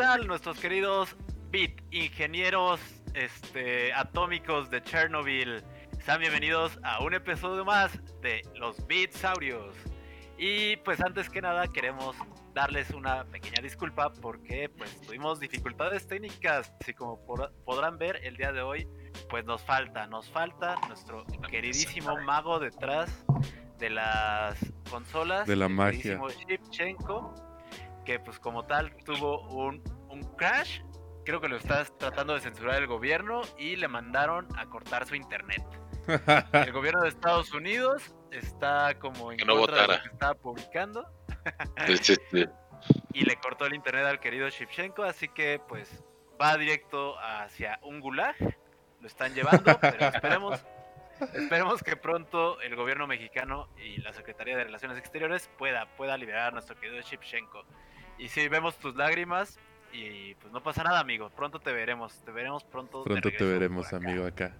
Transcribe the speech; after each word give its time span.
tal 0.00 0.26
nuestros 0.26 0.58
queridos 0.58 1.14
bit 1.50 1.78
ingenieros 1.90 2.80
este, 3.12 3.92
atómicos 3.92 4.70
de 4.70 4.82
Chernobyl? 4.82 5.62
Sean 6.06 6.20
bienvenidos 6.20 6.78
a 6.82 7.04
un 7.04 7.12
episodio 7.12 7.66
más 7.66 7.92
de 8.22 8.40
los 8.54 8.86
Bitsaurios. 8.86 9.74
Y 10.38 10.76
pues 10.78 11.02
antes 11.02 11.28
que 11.28 11.42
nada 11.42 11.68
queremos 11.68 12.16
darles 12.54 12.88
una 12.92 13.24
pequeña 13.24 13.60
disculpa 13.62 14.10
porque 14.10 14.70
pues 14.70 14.98
tuvimos 15.02 15.38
dificultades 15.38 16.06
técnicas, 16.06 16.72
así 16.80 16.94
como 16.94 17.20
podrán 17.66 17.98
ver 17.98 18.20
el 18.24 18.38
día 18.38 18.52
de 18.52 18.62
hoy 18.62 18.88
pues 19.28 19.44
nos 19.44 19.62
falta, 19.62 20.06
nos 20.06 20.30
falta 20.30 20.76
nuestro 20.88 21.26
queridísimo 21.50 22.16
mago 22.22 22.58
detrás 22.58 23.26
de 23.78 23.90
las 23.90 24.58
consolas, 24.90 25.46
de 25.46 25.56
la 25.56 25.68
magia, 25.68 26.18
que 28.04 28.18
pues 28.18 28.38
como 28.38 28.64
tal 28.64 28.94
tuvo 29.04 29.42
un 29.48 29.82
crash, 30.40 30.80
creo 31.26 31.38
que 31.38 31.48
lo 31.48 31.56
está 31.56 31.84
tratando 31.84 32.32
de 32.32 32.40
censurar 32.40 32.76
el 32.76 32.86
gobierno 32.86 33.42
y 33.58 33.76
le 33.76 33.88
mandaron 33.88 34.48
a 34.56 34.64
cortar 34.70 35.06
su 35.06 35.14
internet. 35.14 35.62
el 36.52 36.72
gobierno 36.72 37.02
de 37.02 37.10
Estados 37.10 37.52
Unidos 37.52 38.14
está 38.30 38.98
como 38.98 39.32
en 39.32 39.38
contra 39.46 39.82
de 39.82 39.86
lo 39.88 40.02
que 40.02 40.08
estaba 40.08 40.34
publicando. 40.34 41.06
Y 43.12 43.26
le 43.26 43.36
cortó 43.36 43.66
el 43.66 43.74
internet 43.74 44.06
al 44.06 44.20
querido 44.20 44.48
Shipchenko, 44.48 45.02
así 45.02 45.28
que 45.28 45.60
pues 45.68 46.02
va 46.40 46.56
directo 46.56 47.18
hacia 47.18 47.78
un 47.82 48.00
gulag. 48.00 48.34
Lo 49.00 49.06
están 49.06 49.34
llevando, 49.34 49.78
pero 49.78 50.06
esperemos, 50.14 50.64
esperemos 51.34 51.82
que 51.82 51.96
pronto 51.96 52.58
el 52.62 52.76
gobierno 52.76 53.06
mexicano 53.06 53.68
y 53.76 53.98
la 53.98 54.14
Secretaría 54.14 54.56
de 54.56 54.64
Relaciones 54.64 54.96
Exteriores 54.96 55.50
pueda, 55.58 55.94
pueda 55.96 56.16
liberar 56.16 56.48
a 56.48 56.50
nuestro 56.52 56.74
querido 56.80 57.02
Shipchenko. 57.02 57.66
Y 58.16 58.28
si 58.28 58.48
vemos 58.48 58.78
tus 58.78 58.96
lágrimas, 58.96 59.60
y 59.92 60.34
pues 60.36 60.52
no 60.52 60.62
pasa 60.62 60.82
nada, 60.82 61.00
amigo. 61.00 61.30
Pronto 61.30 61.60
te 61.60 61.72
veremos. 61.72 62.14
Te 62.24 62.30
veremos 62.30 62.64
pronto. 62.64 63.04
Pronto 63.04 63.30
te 63.30 63.44
veremos, 63.44 63.92
amigo, 63.92 64.26
acá. 64.26 64.54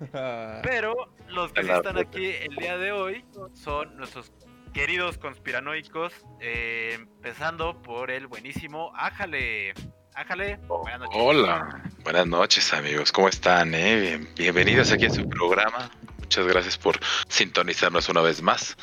Pero 0.62 0.94
los 1.28 1.52
que 1.52 1.60
están 1.60 1.98
aquí 1.98 2.26
el 2.26 2.56
día 2.56 2.78
de 2.78 2.92
hoy 2.92 3.24
son 3.54 3.96
nuestros 3.96 4.32
queridos 4.72 5.18
conspiranoicos, 5.18 6.12
eh, 6.40 6.94
empezando 6.94 7.80
por 7.82 8.10
el 8.10 8.26
buenísimo 8.26 8.92
Ájale. 8.94 9.74
Ájale, 10.14 10.56
buenas 10.66 11.00
noches. 11.00 11.16
Hola, 11.20 11.82
buenas 12.02 12.26
noches 12.26 12.72
amigos, 12.74 13.12
¿cómo 13.12 13.28
están? 13.28 13.74
Eh? 13.74 14.20
bienvenidos 14.36 14.90
aquí 14.90 15.06
a 15.06 15.10
su 15.10 15.28
programa. 15.28 15.90
Muchas 16.18 16.46
gracias 16.46 16.76
por 16.76 16.98
sintonizarnos 17.28 18.08
una 18.08 18.20
vez 18.20 18.42
más. 18.42 18.76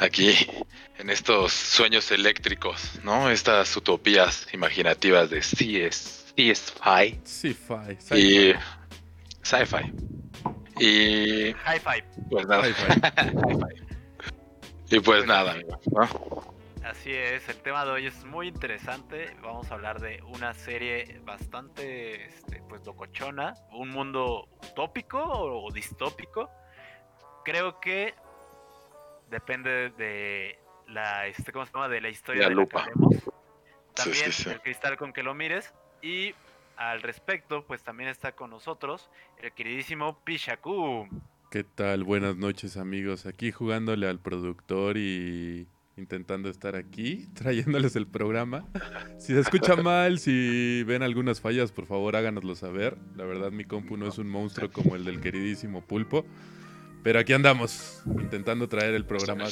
Aquí 0.00 0.32
en 0.98 1.10
estos 1.10 1.52
sueños 1.52 2.10
eléctricos, 2.12 3.00
¿no? 3.02 3.30
Estas 3.30 3.76
utopías 3.76 4.46
imaginativas 4.52 5.28
de 5.28 5.40
CS, 5.40 6.34
CS-Fi. 6.36 7.20
Sci-Fi. 7.24 8.16
Y 8.16 8.54
sci-fi. 9.42 9.92
Y. 10.78 11.48
Hi-Fi. 11.48 12.04
Pues 12.30 12.46
nada. 12.46 12.68
y 14.90 15.00
pues 15.00 15.26
nada, 15.26 15.56
Así 16.84 17.12
es, 17.12 17.48
el 17.48 17.56
tema 17.56 17.84
de 17.84 17.90
hoy 17.90 18.06
es 18.06 18.24
muy 18.24 18.48
interesante. 18.48 19.36
Vamos 19.42 19.70
a 19.70 19.74
hablar 19.74 20.00
de 20.00 20.22
una 20.22 20.54
serie 20.54 21.20
bastante, 21.24 22.26
este, 22.26 22.62
pues, 22.68 22.86
locochona. 22.86 23.54
Un 23.72 23.90
mundo 23.90 24.48
utópico 24.70 25.20
o 25.20 25.70
distópico. 25.72 26.48
Creo 27.44 27.80
que 27.80 28.14
depende 29.30 29.90
de 29.90 30.58
la, 30.88 31.26
este, 31.26 31.52
¿cómo 31.52 31.66
se 31.66 31.72
llama? 31.72 31.88
De 31.88 32.00
la 32.00 32.08
historia 32.08 32.44
de, 32.44 32.50
la 32.50 32.54
lupa. 32.54 32.86
También 33.94 34.30
el 34.46 34.60
cristal 34.60 34.96
con 34.96 35.12
que 35.12 35.22
lo 35.22 35.34
mires. 35.34 35.72
Y 36.02 36.34
al 36.76 37.02
respecto, 37.02 37.64
pues 37.66 37.82
también 37.82 38.08
está 38.08 38.32
con 38.32 38.50
nosotros 38.50 39.10
el 39.38 39.52
queridísimo 39.52 40.18
Pishaku. 40.24 41.08
¿Qué 41.50 41.64
tal? 41.64 42.04
Buenas 42.04 42.36
noches 42.36 42.76
amigos. 42.76 43.26
Aquí 43.26 43.52
jugándole 43.52 44.08
al 44.08 44.20
productor 44.20 44.96
y 44.96 45.66
intentando 45.96 46.48
estar 46.48 46.76
aquí, 46.76 47.26
trayéndoles 47.34 47.96
el 47.96 48.06
programa. 48.06 48.66
Si 49.18 49.34
se 49.34 49.40
escucha 49.40 49.74
mal, 49.82 50.18
si 50.18 50.84
ven 50.84 51.02
algunas 51.02 51.40
fallas, 51.40 51.72
por 51.72 51.86
favor 51.86 52.16
háganoslo 52.16 52.54
saber. 52.54 52.96
La 53.16 53.24
verdad 53.24 53.50
mi 53.50 53.64
compu 53.64 53.96
no 53.96 54.06
es 54.06 54.18
un 54.18 54.28
monstruo 54.28 54.70
como 54.70 54.94
el 54.94 55.04
del 55.04 55.20
queridísimo 55.20 55.82
Pulpo. 55.82 56.24
Pero 57.02 57.20
aquí 57.20 57.32
andamos, 57.32 58.02
intentando 58.06 58.68
traer 58.68 58.94
el 58.94 59.04
programa 59.04 59.44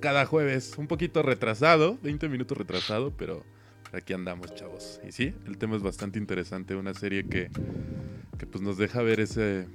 cada 0.00 0.26
jueves. 0.26 0.74
Un 0.76 0.86
poquito 0.86 1.22
retrasado, 1.22 1.98
20 2.02 2.28
minutos 2.28 2.56
retrasado, 2.58 3.10
pero 3.16 3.44
aquí 3.92 4.12
andamos, 4.12 4.54
chavos. 4.54 5.00
Y 5.06 5.12
sí, 5.12 5.34
el 5.46 5.58
tema 5.58 5.76
es 5.76 5.82
bastante 5.82 6.18
interesante. 6.18 6.74
Una 6.74 6.94
serie 6.94 7.26
que, 7.26 7.50
que 8.38 8.46
pues 8.46 8.62
nos 8.62 8.76
deja 8.76 9.02
ver 9.02 9.20
ese, 9.20 9.66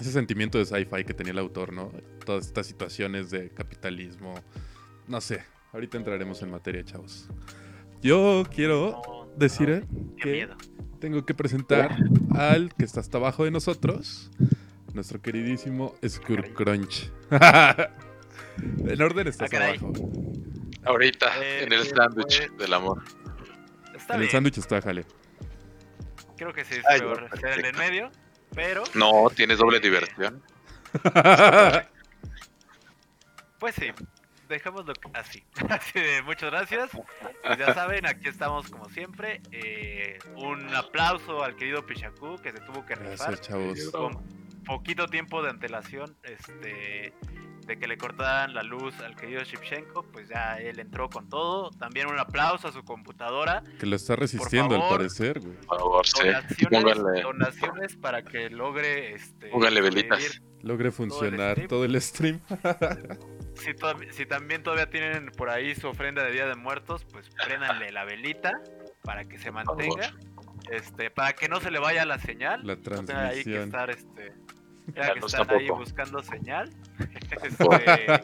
ese 0.00 0.12
sentimiento 0.12 0.58
de 0.58 0.66
sci-fi 0.66 1.04
que 1.04 1.14
tenía 1.14 1.32
el 1.32 1.38
autor, 1.38 1.72
¿no? 1.72 1.92
Todas 2.26 2.46
estas 2.46 2.66
situaciones 2.66 3.30
de 3.30 3.50
capitalismo. 3.50 4.34
No 5.06 5.20
sé, 5.20 5.42
ahorita 5.72 5.98
entraremos 5.98 6.42
en 6.42 6.50
materia, 6.50 6.84
chavos. 6.84 7.28
Yo 8.02 8.44
quiero 8.52 9.30
decir 9.36 9.86
que 10.20 10.48
tengo 10.98 11.24
que 11.24 11.34
presentar 11.34 11.96
al 12.34 12.74
que 12.74 12.84
está 12.84 13.00
hasta 13.00 13.18
abajo 13.18 13.44
de 13.44 13.52
nosotros 13.52 14.30
nuestro 14.94 15.20
queridísimo 15.20 15.94
Skurkrunch. 16.06 17.10
en 18.86 19.02
orden 19.02 19.28
estás 19.28 19.52
ah, 19.52 19.56
abajo. 19.56 19.92
Ahorita, 20.84 21.32
eh, 21.42 21.64
en 21.64 21.72
el 21.72 21.86
sándwich 21.86 22.50
del 22.52 22.74
amor. 22.74 23.02
en 24.08 24.22
el 24.22 24.30
sándwich 24.30 24.58
está, 24.58 24.80
jale. 24.80 25.04
Creo 26.36 26.52
que 26.52 26.64
sí 26.64 26.74
es 26.74 26.84
peor 26.98 27.28
ser 27.38 27.60
en 27.60 27.66
el 27.66 27.76
medio, 27.76 28.10
pero. 28.54 28.82
No, 28.94 29.30
tienes 29.34 29.58
doble 29.58 29.80
diversión. 29.80 30.42
pues 33.58 33.74
sí, 33.76 33.92
dejémoslo 34.48 34.92
así. 35.14 35.44
así 35.68 36.00
de, 36.00 36.22
muchas 36.22 36.50
gracias. 36.50 36.90
Pues 36.90 37.58
ya 37.58 37.74
saben, 37.74 38.06
aquí 38.06 38.28
estamos 38.28 38.68
como 38.68 38.88
siempre. 38.90 39.40
Eh, 39.52 40.18
un 40.34 40.74
aplauso 40.74 41.44
al 41.44 41.54
querido 41.56 41.86
Pichaku 41.86 42.36
que 42.42 42.52
se 42.52 42.60
tuvo 42.60 42.84
que 42.84 42.96
rifar. 42.96 43.36
Gracias, 43.36 43.40
chavos 43.42 43.92
poquito 44.64 45.06
tiempo 45.06 45.42
de 45.42 45.50
antelación 45.50 46.16
este, 46.22 47.12
de 47.66 47.78
que 47.78 47.86
le 47.86 47.96
cortaran 47.96 48.54
la 48.54 48.62
luz 48.62 48.98
al 49.00 49.16
querido 49.16 49.42
Shipchenko, 49.42 50.02
pues 50.12 50.28
ya 50.28 50.56
él 50.56 50.78
entró 50.78 51.08
con 51.08 51.28
todo. 51.28 51.70
También 51.70 52.08
un 52.08 52.18
aplauso 52.18 52.68
a 52.68 52.72
su 52.72 52.84
computadora. 52.84 53.62
Que 53.78 53.86
lo 53.86 53.96
está 53.96 54.16
resistiendo 54.16 54.74
al 54.74 54.88
parecer, 54.88 55.40
güey. 55.40 55.54
Por 55.66 55.78
favor, 55.78 56.06
donaciones, 56.70 57.22
donaciones, 57.22 57.96
para 57.96 58.22
que 58.22 58.50
logre 58.50 59.14
este, 59.14 59.50
Logre 60.62 60.92
funcionar 60.92 61.66
todo 61.66 61.84
el 61.84 62.00
stream. 62.00 62.40
si, 63.54 63.72
si, 64.12 64.26
también 64.26 64.62
todavía 64.62 64.88
tienen 64.90 65.26
por 65.36 65.50
ahí 65.50 65.74
su 65.74 65.88
ofrenda 65.88 66.22
de 66.24 66.30
Día 66.30 66.46
de 66.46 66.54
Muertos, 66.54 67.04
pues 67.10 67.28
préndanle 67.44 67.90
la 67.90 68.04
velita 68.04 68.52
para 69.02 69.24
que 69.24 69.38
se 69.38 69.50
mantenga. 69.50 70.14
Este, 70.70 71.10
para 71.10 71.32
que 71.34 71.48
no 71.48 71.60
se 71.60 71.70
le 71.70 71.78
vaya 71.78 72.04
la 72.04 72.18
señal. 72.18 72.66
La 72.66 72.76
transmisión. 72.76 73.18
hay 73.18 73.44
que 73.44 73.62
estar, 73.62 73.90
este, 73.90 74.32
que 74.94 75.26
estar 75.26 75.52
ahí 75.52 75.68
buscando 75.68 76.22
señal. 76.22 76.70
Este, 77.42 78.22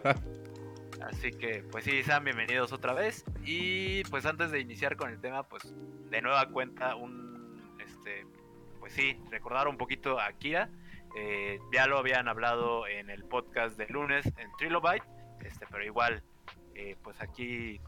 así 1.02 1.30
que, 1.32 1.64
pues 1.72 1.84
sí, 1.84 2.02
sean 2.04 2.22
bienvenidos 2.22 2.72
otra 2.72 2.92
vez. 2.92 3.24
Y 3.44 4.04
pues 4.04 4.26
antes 4.26 4.50
de 4.50 4.60
iniciar 4.60 4.96
con 4.96 5.10
el 5.10 5.20
tema, 5.20 5.42
pues 5.42 5.74
de 6.10 6.22
nueva 6.22 6.46
cuenta, 6.50 6.94
un, 6.94 7.74
este, 7.80 8.26
pues 8.78 8.92
sí, 8.92 9.18
recordar 9.30 9.66
un 9.66 9.76
poquito 9.76 10.20
a 10.20 10.30
Kira. 10.32 10.68
Eh, 11.16 11.58
ya 11.72 11.86
lo 11.86 11.98
habían 11.98 12.28
hablado 12.28 12.86
en 12.86 13.10
el 13.10 13.24
podcast 13.24 13.76
de 13.76 13.88
lunes 13.88 14.26
en 14.36 14.52
Trilobyte, 14.58 15.04
este, 15.42 15.66
pero 15.70 15.84
igual, 15.84 16.22
eh, 16.74 16.96
pues 17.02 17.20
aquí 17.20 17.80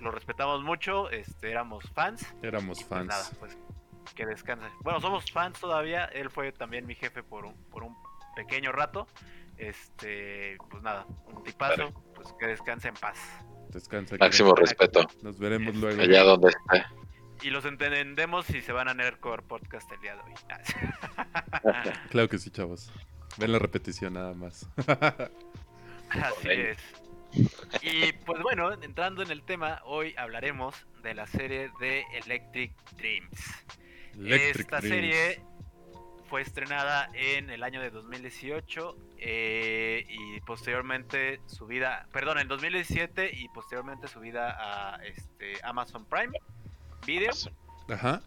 lo 0.00 0.10
respetamos 0.10 0.62
mucho, 0.62 1.08
este, 1.10 1.50
éramos 1.50 1.84
fans. 1.94 2.26
Éramos 2.42 2.78
pues 2.78 2.88
fans. 2.88 3.06
nada, 3.06 3.24
pues 3.38 3.56
que 4.14 4.26
descanse. 4.26 4.66
Bueno, 4.80 5.00
somos 5.00 5.30
fans 5.30 5.60
todavía. 5.60 6.04
Él 6.06 6.30
fue 6.30 6.52
también 6.52 6.86
mi 6.86 6.94
jefe 6.94 7.22
por 7.22 7.44
un, 7.44 7.54
por 7.70 7.82
un 7.82 7.96
pequeño 8.34 8.72
rato. 8.72 9.06
Este, 9.58 10.56
pues 10.70 10.82
nada, 10.82 11.06
un 11.26 11.42
tipazo. 11.42 11.92
Pues 12.14 12.32
que 12.38 12.46
descanse 12.46 12.88
en 12.88 12.94
paz. 12.94 13.18
Descansa. 13.70 14.16
Máximo 14.18 14.54
respeto. 14.54 15.06
Nos 15.22 15.38
veremos 15.38 15.74
luego. 15.76 16.00
Allá 16.00 16.22
donde 16.22 16.48
esté. 16.48 16.84
Y 17.42 17.50
los 17.50 17.64
entendemos 17.64 18.46
si 18.46 18.62
se 18.62 18.72
van 18.72 18.88
a 18.88 18.94
Nerdcore 18.94 19.42
Podcast 19.42 19.90
el 19.92 20.00
día 20.00 20.14
de 20.14 20.20
hoy. 20.22 20.32
claro 22.10 22.28
que 22.28 22.38
sí, 22.38 22.50
chavos. 22.50 22.90
Ven 23.36 23.52
la 23.52 23.58
repetición 23.58 24.14
nada 24.14 24.32
más. 24.34 24.68
Así 26.08 26.48
es. 26.48 26.78
Y 27.82 28.12
pues 28.24 28.40
bueno, 28.42 28.72
entrando 28.72 29.22
en 29.22 29.30
el 29.30 29.42
tema, 29.42 29.82
hoy 29.84 30.14
hablaremos 30.16 30.86
de 31.02 31.14
la 31.14 31.26
serie 31.26 31.70
de 31.80 32.04
Electric 32.24 32.72
Dreams. 32.96 33.66
Esta 34.22 34.80
serie 34.80 35.40
fue 36.28 36.42
estrenada 36.42 37.08
en 37.14 37.50
el 37.50 37.62
año 37.62 37.80
de 37.80 37.90
2018 37.90 38.96
eh, 39.18 40.06
y 40.08 40.40
posteriormente 40.40 41.40
subida, 41.46 42.06
perdón, 42.12 42.38
en 42.38 42.48
2017 42.48 43.30
y 43.34 43.48
posteriormente 43.48 44.08
subida 44.08 44.56
a 44.58 45.04
este, 45.04 45.54
Amazon 45.62 46.04
Prime 46.06 46.38
Video. 47.06 47.30
Ajá. 47.88 48.22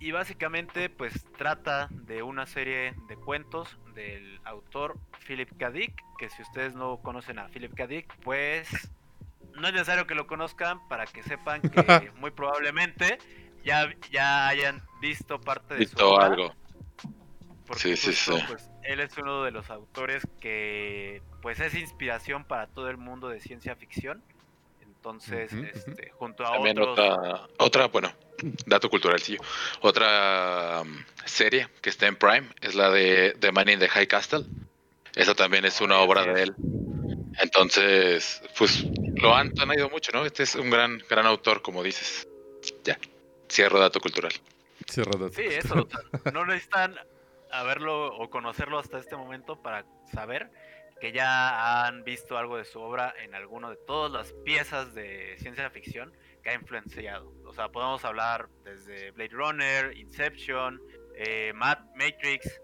Y 0.00 0.12
básicamente 0.12 0.90
pues 0.90 1.24
trata 1.36 1.88
de 1.90 2.22
una 2.22 2.46
serie 2.46 2.94
de 3.08 3.16
cuentos 3.16 3.76
del 3.94 4.40
autor 4.44 4.98
Philip 5.26 5.50
K. 5.58 5.70
Dick, 5.70 5.94
que 6.18 6.28
si 6.30 6.42
ustedes 6.42 6.74
no 6.74 6.98
conocen 6.98 7.38
a 7.38 7.48
Philip 7.48 7.74
K. 7.74 7.86
Dick, 7.86 8.14
pues 8.22 8.68
no 9.54 9.68
es 9.68 9.72
necesario 9.72 10.06
que 10.06 10.14
lo 10.14 10.26
conozcan 10.26 10.86
para 10.88 11.06
que 11.06 11.22
sepan 11.22 11.62
que 11.62 12.10
muy 12.20 12.30
probablemente 12.30 13.18
ya, 13.64 13.90
ya 14.10 14.48
hayan 14.48 14.82
visto 15.00 15.40
parte 15.40 15.74
de 15.74 15.80
visto 15.80 15.98
su 15.98 16.06
obra, 16.06 16.26
algo. 16.26 16.54
sí, 17.76 17.96
sí, 17.96 18.12
sí. 18.12 18.32
Pues, 18.46 18.70
él 18.82 19.00
es 19.00 19.16
uno 19.16 19.42
de 19.42 19.50
los 19.50 19.70
autores 19.70 20.22
que 20.40 21.22
pues 21.42 21.60
es 21.60 21.74
inspiración 21.74 22.44
para 22.44 22.66
todo 22.66 22.88
el 22.90 22.98
mundo 22.98 23.28
de 23.28 23.40
ciencia 23.40 23.74
ficción. 23.76 24.22
Entonces, 24.80 25.52
este, 25.52 26.10
junto 26.10 26.46
a 26.46 26.52
También 26.52 26.78
otros... 26.78 26.98
Otra, 26.98 27.48
otra, 27.58 27.86
bueno, 27.88 28.12
dato 28.66 28.88
cultural, 28.88 29.20
sí. 29.20 29.36
Otra 29.80 30.80
um, 30.82 31.04
serie 31.26 31.68
que 31.82 31.90
está 31.90 32.06
en 32.06 32.16
Prime 32.16 32.48
es 32.62 32.74
la 32.74 32.90
de 32.90 33.36
The 33.38 33.52
Man 33.52 33.68
in 33.68 33.78
the 33.78 33.88
High 33.88 34.06
Castle. 34.06 34.46
Esa 35.14 35.34
también 35.34 35.64
es 35.66 35.80
una 35.80 35.98
obra 35.98 36.24
de 36.24 36.44
él. 36.44 36.54
Entonces, 37.38 38.42
pues 38.56 38.86
lo 39.16 39.34
han, 39.34 39.52
han 39.60 39.72
ido 39.74 39.90
mucho, 39.90 40.12
¿no? 40.12 40.24
Este 40.24 40.42
es 40.42 40.54
un 40.54 40.70
gran, 40.70 41.02
gran 41.08 41.26
autor, 41.26 41.60
como 41.60 41.82
dices. 41.82 42.26
Ya, 42.82 42.98
cierro 43.54 43.78
dato 43.78 44.00
cultural. 44.00 44.32
Cierro 44.90 45.12
dato. 45.12 45.32
Sí, 45.32 45.44
eso. 45.44 45.88
no 46.32 46.44
necesitan 46.44 46.96
haberlo 47.50 48.16
o 48.16 48.28
conocerlo 48.28 48.78
hasta 48.78 48.98
este 48.98 49.16
momento 49.16 49.62
para 49.62 49.86
saber 50.12 50.50
que 51.00 51.12
ya 51.12 51.86
han 51.86 52.02
visto 52.02 52.36
algo 52.36 52.56
de 52.56 52.64
su 52.64 52.80
obra 52.80 53.14
en 53.22 53.34
alguno 53.34 53.70
de 53.70 53.76
todas 53.76 54.10
las 54.10 54.32
piezas 54.44 54.94
de 54.94 55.36
ciencia 55.38 55.70
ficción 55.70 56.12
que 56.42 56.50
ha 56.50 56.54
influenciado. 56.54 57.32
O 57.44 57.52
sea, 57.52 57.68
podemos 57.68 58.04
hablar 58.04 58.48
desde 58.64 59.10
Blade 59.12 59.30
Runner, 59.32 59.96
Inception, 59.96 60.80
eh, 61.16 61.52
Matrix, 61.54 62.60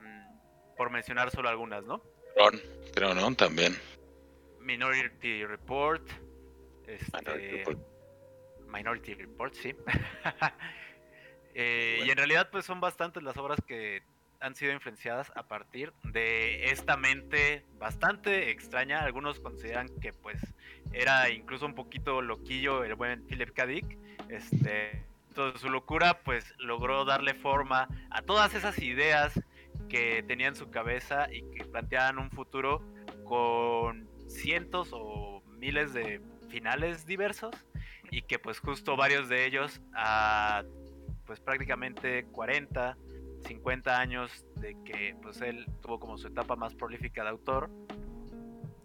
mm, 0.00 0.76
por 0.76 0.90
mencionar 0.90 1.30
solo 1.30 1.48
algunas, 1.48 1.84
¿no? 1.84 2.02
Ron, 2.36 2.60
creo, 2.94 3.14
¿no? 3.14 3.34
También. 3.34 3.76
Minority 4.60 5.44
Report. 5.44 6.08
Este, 6.86 7.18
Minority 7.18 7.56
Report, 7.58 7.91
sí. 9.54 9.74
Eh, 11.54 12.04
y 12.06 12.10
en 12.10 12.16
realidad, 12.16 12.48
pues 12.50 12.64
son 12.64 12.80
bastantes 12.80 13.22
las 13.22 13.36
obras 13.36 13.60
que 13.66 14.02
han 14.40 14.54
sido 14.54 14.72
influenciadas 14.72 15.30
a 15.36 15.46
partir 15.48 15.92
de 16.02 16.70
esta 16.70 16.96
mente 16.96 17.64
bastante 17.78 18.50
extraña. 18.50 19.04
Algunos 19.04 19.38
consideran 19.38 19.88
que 20.00 20.14
pues 20.14 20.40
era 20.92 21.28
incluso 21.30 21.66
un 21.66 21.74
poquito 21.74 22.22
loquillo 22.22 22.84
el 22.84 22.94
buen 22.94 23.26
Philip 23.26 23.52
K. 23.52 23.66
Dick. 23.66 23.98
Este, 24.30 25.04
entonces 25.28 25.60
su 25.60 25.68
locura 25.68 26.20
pues 26.24 26.54
logró 26.58 27.04
darle 27.04 27.34
forma 27.34 27.86
a 28.10 28.22
todas 28.22 28.54
esas 28.54 28.78
ideas 28.78 29.38
que 29.88 30.22
tenía 30.22 30.48
en 30.48 30.56
su 30.56 30.70
cabeza 30.70 31.32
y 31.32 31.42
que 31.50 31.64
planteaban 31.64 32.18
un 32.18 32.30
futuro 32.30 32.82
con 33.24 34.08
cientos 34.26 34.88
o 34.92 35.42
miles 35.58 35.92
de 35.92 36.20
finales 36.48 37.06
diversos 37.06 37.54
y 38.12 38.22
que 38.22 38.38
pues 38.38 38.60
justo 38.60 38.96
varios 38.96 39.28
de 39.28 39.46
ellos 39.46 39.80
a 39.94 40.62
pues 41.26 41.40
prácticamente 41.40 42.24
40 42.26 42.96
50 43.42 43.98
años 43.98 44.30
de 44.56 44.76
que 44.84 45.16
pues 45.22 45.40
él 45.40 45.66
tuvo 45.82 45.98
como 45.98 46.16
su 46.18 46.28
etapa 46.28 46.56
más 46.56 46.74
prolífica 46.74 47.22
de 47.22 47.30
autor, 47.30 47.70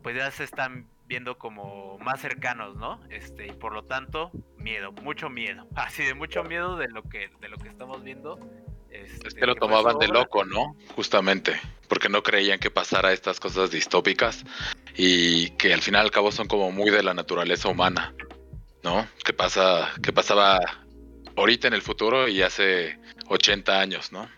pues 0.04 0.16
ya 0.16 0.30
se 0.32 0.44
están 0.44 0.88
viendo 1.06 1.38
como 1.38 1.98
más 2.00 2.22
cercanos, 2.22 2.76
¿no? 2.76 3.00
Este, 3.10 3.48
y 3.48 3.52
por 3.52 3.74
lo 3.74 3.84
tanto, 3.84 4.32
miedo, 4.58 4.92
mucho 4.92 5.30
miedo. 5.30 5.68
Así 5.76 6.04
de 6.04 6.14
mucho 6.14 6.44
miedo 6.44 6.78
de 6.78 6.90
lo 6.90 7.04
que 7.04 7.30
de 7.40 7.50
lo 7.50 7.58
que 7.58 7.70
estamos 7.70 8.04
viendo. 8.04 8.40
Este, 8.90 9.28
es 9.28 9.34
que 9.34 9.46
lo 9.46 9.56
tomaban 9.56 10.00
de 10.00 10.08
loco, 10.08 10.46
¿no? 10.46 10.76
Justamente, 10.96 11.60
porque 11.88 12.10
no 12.10 12.24
creían 12.24 12.58
que 12.58 12.72
pasara 12.72 13.12
estas 13.12 13.40
cosas 13.40 13.70
distópicas 13.70 14.46
y 14.96 15.52
que 15.52 15.74
al 15.74 15.82
final 15.82 16.06
al 16.06 16.12
cabo 16.12 16.32
son 16.32 16.48
como 16.48 16.72
muy 16.72 16.90
de 16.90 17.04
la 17.04 17.14
naturaleza 17.14 17.68
humana, 17.68 18.14
¿no? 18.88 19.06
Que 19.26 19.34
pasa 19.34 19.94
que 20.02 20.14
pasaba 20.14 20.60
ahorita 21.36 21.68
en 21.68 21.74
el 21.74 21.82
futuro 21.82 22.30
y 22.30 22.42
hace 22.42 22.98
80 23.28 23.82
años, 23.82 24.14
¿no? 24.14 24.30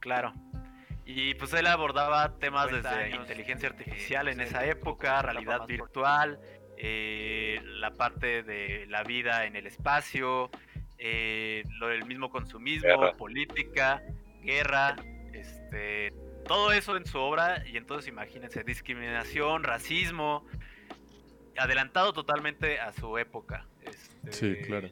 Claro. 0.00 0.34
Y 1.06 1.34
pues 1.34 1.52
él 1.54 1.66
abordaba 1.66 2.36
temas 2.38 2.70
desde 2.70 3.10
inteligencia 3.16 3.70
artificial 3.70 4.28
en 4.28 4.40
esa 4.40 4.66
época, 4.66 5.22
realidad 5.22 5.66
virtual, 5.66 6.38
eh, 6.76 7.60
la 7.64 7.92
parte 7.92 8.42
de 8.42 8.86
la 8.88 9.02
vida 9.02 9.46
en 9.46 9.56
el 9.56 9.66
espacio, 9.66 10.50
eh, 10.98 11.64
lo 11.78 11.88
del 11.88 12.04
mismo 12.04 12.30
consumismo, 12.30 13.12
política, 13.16 14.02
guerra, 14.42 14.96
este, 15.32 16.12
todo 16.46 16.72
eso 16.72 16.96
en 16.98 17.06
su 17.06 17.18
obra 17.18 17.64
y 17.66 17.78
entonces 17.78 18.08
imagínense, 18.08 18.62
discriminación, 18.62 19.64
racismo, 19.64 20.44
adelantado 21.56 22.12
totalmente 22.12 22.80
a 22.80 22.92
su 22.92 23.18
época. 23.18 23.66
Este, 24.24 24.32
sí, 24.32 24.62
claro. 24.62 24.88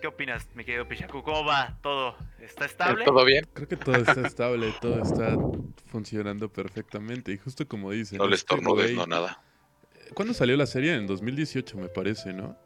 ¿Qué 0.00 0.06
opinas, 0.06 0.48
mi 0.54 0.64
querido 0.64 0.88
Pichaku? 0.88 1.22
¿Cómo 1.22 1.44
va 1.44 1.76
todo? 1.82 2.16
¿Está 2.40 2.64
estable? 2.64 3.04
¿Todo 3.04 3.24
bien? 3.24 3.46
Creo 3.52 3.68
que 3.68 3.76
todo 3.76 3.96
está 3.96 4.26
estable, 4.26 4.72
todo 4.80 5.02
está 5.02 5.36
funcionando 5.86 6.50
perfectamente. 6.50 7.32
Y 7.32 7.36
justo 7.36 7.68
como 7.68 7.90
dicen. 7.90 8.16
No 8.18 8.26
les 8.26 8.40
este 8.40 8.60
no 8.60 9.06
nada. 9.06 9.42
¿Cuándo 10.14 10.32
salió 10.32 10.56
la 10.56 10.66
serie? 10.66 10.94
En 10.94 11.06
2018, 11.06 11.76
me 11.76 11.88
parece, 11.88 12.32
¿no? 12.32 12.56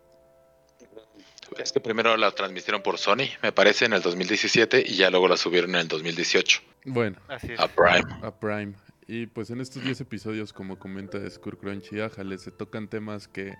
Es 1.58 1.72
que 1.72 1.80
primero 1.80 2.16
la 2.16 2.30
transmitieron 2.30 2.82
por 2.82 2.98
Sony, 2.98 3.28
me 3.42 3.52
parece, 3.52 3.84
en 3.84 3.92
el 3.92 4.02
2017 4.02 4.84
y 4.86 4.96
ya 4.96 5.10
luego 5.10 5.28
la 5.28 5.36
subieron 5.36 5.70
en 5.70 5.82
el 5.82 5.88
2018. 5.88 6.62
Bueno, 6.86 7.18
a 7.28 7.68
Prime. 7.68 8.14
A 8.22 8.34
Prime. 8.34 8.74
Y 9.06 9.26
pues 9.26 9.50
en 9.50 9.60
estos 9.60 9.84
10 9.84 10.00
episodios, 10.00 10.52
como 10.52 10.78
comenta 10.78 11.18
Crunchy, 11.60 12.00
Ajale, 12.00 12.38
se 12.38 12.50
tocan 12.50 12.88
temas 12.88 13.28
que 13.28 13.54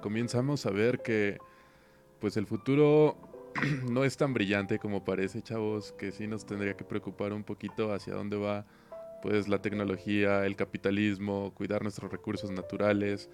comenzamos 0.00 0.64
a 0.66 0.70
ver 0.70 1.02
que 1.02 1.38
pues 2.20 2.36
el 2.36 2.46
futuro 2.46 3.16
no 3.90 4.04
es 4.04 4.16
tan 4.16 4.32
brillante 4.32 4.78
como 4.78 5.04
parece, 5.04 5.42
chavos, 5.42 5.92
que 5.92 6.12
sí 6.12 6.26
nos 6.28 6.46
tendría 6.46 6.76
que 6.76 6.84
preocupar 6.84 7.32
un 7.32 7.42
poquito 7.42 7.92
hacia 7.92 8.14
dónde 8.14 8.36
va 8.36 8.64
pues 9.22 9.48
la 9.48 9.60
tecnología, 9.60 10.46
el 10.46 10.54
capitalismo, 10.54 11.52
cuidar 11.54 11.82
nuestros 11.82 12.12
recursos 12.12 12.52
naturales. 12.52 13.28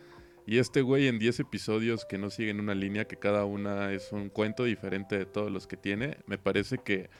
Y 0.46 0.58
este 0.58 0.80
güey 0.80 1.06
en 1.06 1.18
10 1.18 1.40
episodios 1.40 2.06
que 2.06 2.18
no 2.18 2.30
siguen 2.30 2.60
una 2.60 2.74
línea, 2.74 3.06
que 3.06 3.18
cada 3.18 3.44
una 3.44 3.92
es 3.92 4.10
un 4.10 4.30
cuento 4.30 4.64
diferente 4.64 5.18
de 5.18 5.26
todos 5.26 5.52
los 5.52 5.66
que 5.66 5.76
tiene, 5.76 6.16
me 6.26 6.38
parece 6.38 6.78
que 6.78 7.10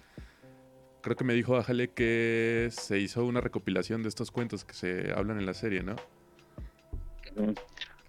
creo 1.03 1.17
que 1.17 1.25
me 1.25 1.35
dijo 1.35 1.57
Ajale 1.57 1.91
que 1.91 2.69
se 2.71 2.99
hizo 2.99 3.25
una 3.25 3.41
recopilación 3.41 4.03
de 4.03 4.09
estos 4.09 4.31
cuentos 4.31 4.65
que 4.65 4.75
se 4.75 5.13
hablan 5.13 5.39
en 5.39 5.47
la 5.47 5.55
serie, 5.55 5.83
¿no? 5.83 5.97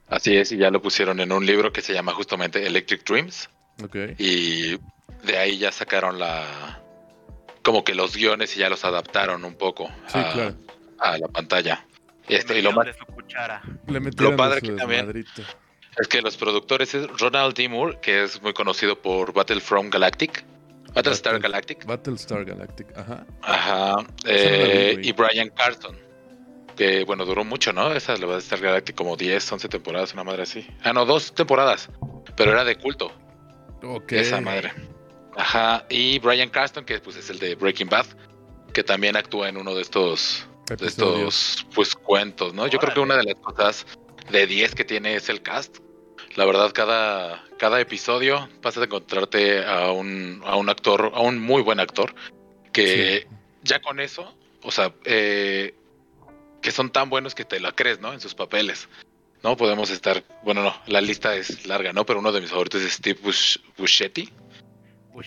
Así 0.08 0.36
es, 0.36 0.52
y 0.52 0.58
ya 0.58 0.70
lo 0.70 0.82
pusieron 0.82 1.20
en 1.20 1.32
un 1.32 1.46
libro 1.46 1.74
que 1.74 1.82
se 1.82 1.94
llama 1.94 2.14
justamente 2.14 2.66
Electric 2.66 3.04
Dreams. 3.04 3.50
Okay. 3.84 4.16
Y 4.18 4.78
de 5.26 5.38
ahí 5.38 5.58
ya 5.58 5.72
sacaron 5.72 6.20
la. 6.20 6.82
como 7.64 7.84
que 7.84 7.96
los 7.96 8.16
guiones 8.16 8.56
y 8.56 8.60
ya 8.60 8.70
los 8.70 8.86
adaptaron 8.86 9.44
un 9.44 9.56
poco 9.56 9.90
a, 10.14 11.18
la 11.18 11.28
pantalla. 11.30 11.86
Este, 12.28 12.60
y 12.60 12.62
lo, 12.62 12.72
más, 12.72 12.88
lo 13.88 14.36
padre 14.36 14.62
que 14.62 14.72
también 14.74 15.26
es 15.98 16.08
que 16.08 16.22
los 16.22 16.38
productores 16.38 16.94
es 16.94 17.08
Ronald 17.20 17.56
D. 17.56 17.68
Moore, 17.70 18.00
que 18.02 18.24
es 18.24 18.42
muy 18.42 18.54
conocido 18.54 19.02
por 19.02 19.34
Battlefront 19.34 19.92
Galactic. 19.92 20.44
Battlestar 20.94 21.40
Galactic. 21.40 21.86
Battlestar 21.86 22.46
Galactic, 22.46 22.88
ajá. 22.98 23.26
Ajá. 23.42 23.96
Eh, 24.26 25.00
y 25.02 25.12
Brian 25.12 25.50
Carson 25.50 25.98
que 26.76 27.04
bueno, 27.06 27.26
duró 27.26 27.44
mucho, 27.44 27.74
¿no? 27.74 27.94
Esa 27.94 28.16
le 28.16 28.26
va 28.26 28.36
a 28.36 28.40
estar 28.40 28.60
Galactic 28.60 28.96
como 28.96 29.16
10, 29.16 29.52
11 29.52 29.70
temporadas, 29.70 30.14
una 30.14 30.24
madre 30.24 30.44
así. 30.44 30.68
Ah, 30.84 30.94
no, 30.94 31.06
dos 31.06 31.34
temporadas, 31.34 31.90
pero 32.36 32.52
era 32.52 32.64
de 32.64 32.76
culto. 32.76 33.12
Ok. 33.84 34.14
Esa 34.14 34.42
madre. 34.42 34.74
Ajá, 35.36 35.86
y 35.90 36.20
Brian 36.20 36.50
Caston, 36.50 36.86
que 36.86 37.00
pues 37.00 37.16
es 37.16 37.30
el 37.30 37.40
de 37.40 37.56
Breaking 37.56 37.90
Bad, 37.90 38.06
que 38.72 38.84
también 38.84 39.16
actúa 39.16 39.50
en 39.50 39.58
uno 39.58 39.74
de 39.74 39.82
estos, 39.82 40.48
de 40.68 40.88
estos 40.88 41.66
pues 41.74 41.96
cuentos, 41.96 42.54
¿no? 42.54 42.68
Yo 42.68 42.80
creo 42.80 42.94
que 42.94 43.00
una 43.00 43.18
de 43.18 43.24
las 43.24 43.36
cosas 43.36 43.86
de 44.30 44.46
10 44.46 44.76
que 44.76 44.86
tiene 44.86 45.16
es 45.16 45.30
el 45.30 45.42
cast. 45.42 45.78
La 46.36 46.46
verdad, 46.46 46.72
cada, 46.74 47.44
cada 47.60 47.80
episodio 47.80 48.50
pasas 48.62 48.82
a 48.82 48.86
encontrarte 48.86 49.64
a 49.64 49.92
un, 49.92 50.42
a 50.46 50.56
un 50.56 50.70
actor, 50.70 51.12
a 51.14 51.22
un 51.22 51.40
muy 51.40 51.62
buen 51.62 51.80
actor, 51.80 52.16
que 52.72 53.28
ya 53.62 53.80
con 53.82 54.00
eso, 54.00 54.36
o 54.64 54.72
sea, 54.72 54.94
eh, 55.06 55.76
que 56.62 56.72
son 56.72 56.90
tan 56.92 57.10
buenos 57.10 57.36
que 57.36 57.46
te 57.46 57.60
la 57.60 57.72
crees, 57.72 58.00
¿no? 58.00 58.14
En 58.14 58.20
sus 58.20 58.34
papeles. 58.34 58.88
No 59.44 59.58
podemos 59.58 59.90
estar, 59.92 60.24
bueno, 60.44 60.64
no, 60.64 60.76
la 60.88 61.02
lista 61.02 61.36
es 61.36 61.68
larga, 61.68 61.94
¿no? 61.94 62.06
Pero 62.06 62.20
uno 62.20 62.32
de 62.32 62.42
mis 62.42 62.50
favoritos 62.50 62.82
es 62.82 62.94
Steve 62.94 63.20
Bush, 63.22 63.58
Buscetti. 63.78 64.32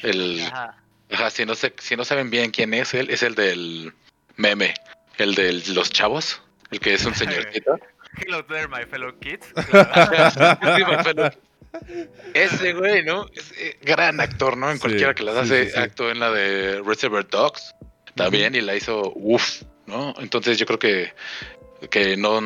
el, 0.02 0.40
ajá. 0.40 1.30
si 1.30 1.44
no, 1.44 1.54
sé, 1.54 1.74
si 1.78 1.96
no 1.96 2.04
saben 2.04 2.30
bien 2.30 2.50
quién 2.50 2.74
es 2.74 2.94
él, 2.94 3.10
es 3.10 3.22
el 3.22 3.34
del 3.34 3.92
meme, 4.36 4.74
el 5.18 5.34
de 5.34 5.52
los 5.68 5.90
chavos, 5.90 6.40
el 6.70 6.80
que 6.80 6.94
es 6.94 7.04
un 7.04 7.14
señorito. 7.14 7.78
Hello 8.18 8.42
there, 8.48 8.68
my 8.68 8.84
fellow 8.84 9.12
kids. 9.20 9.46
Ese 12.34 12.72
güey, 12.72 13.04
¿no? 13.04 13.26
Es 13.34 13.52
eh, 13.58 13.76
gran 13.82 14.20
actor, 14.20 14.56
¿no? 14.56 14.70
En 14.70 14.78
cualquiera 14.78 15.14
que 15.14 15.22
las 15.22 15.36
hace, 15.36 15.72
actuó 15.76 16.10
en 16.10 16.20
la 16.20 16.30
de 16.30 16.80
Reservoir 16.82 17.28
Dogs 17.28 17.74
también 18.14 18.54
y 18.54 18.62
la 18.62 18.74
hizo 18.74 19.12
uff, 19.14 19.62
¿no? 19.86 20.14
Entonces 20.18 20.58
yo 20.58 20.64
creo 20.64 20.78
que, 20.78 21.12
que 21.90 22.16
no 22.16 22.40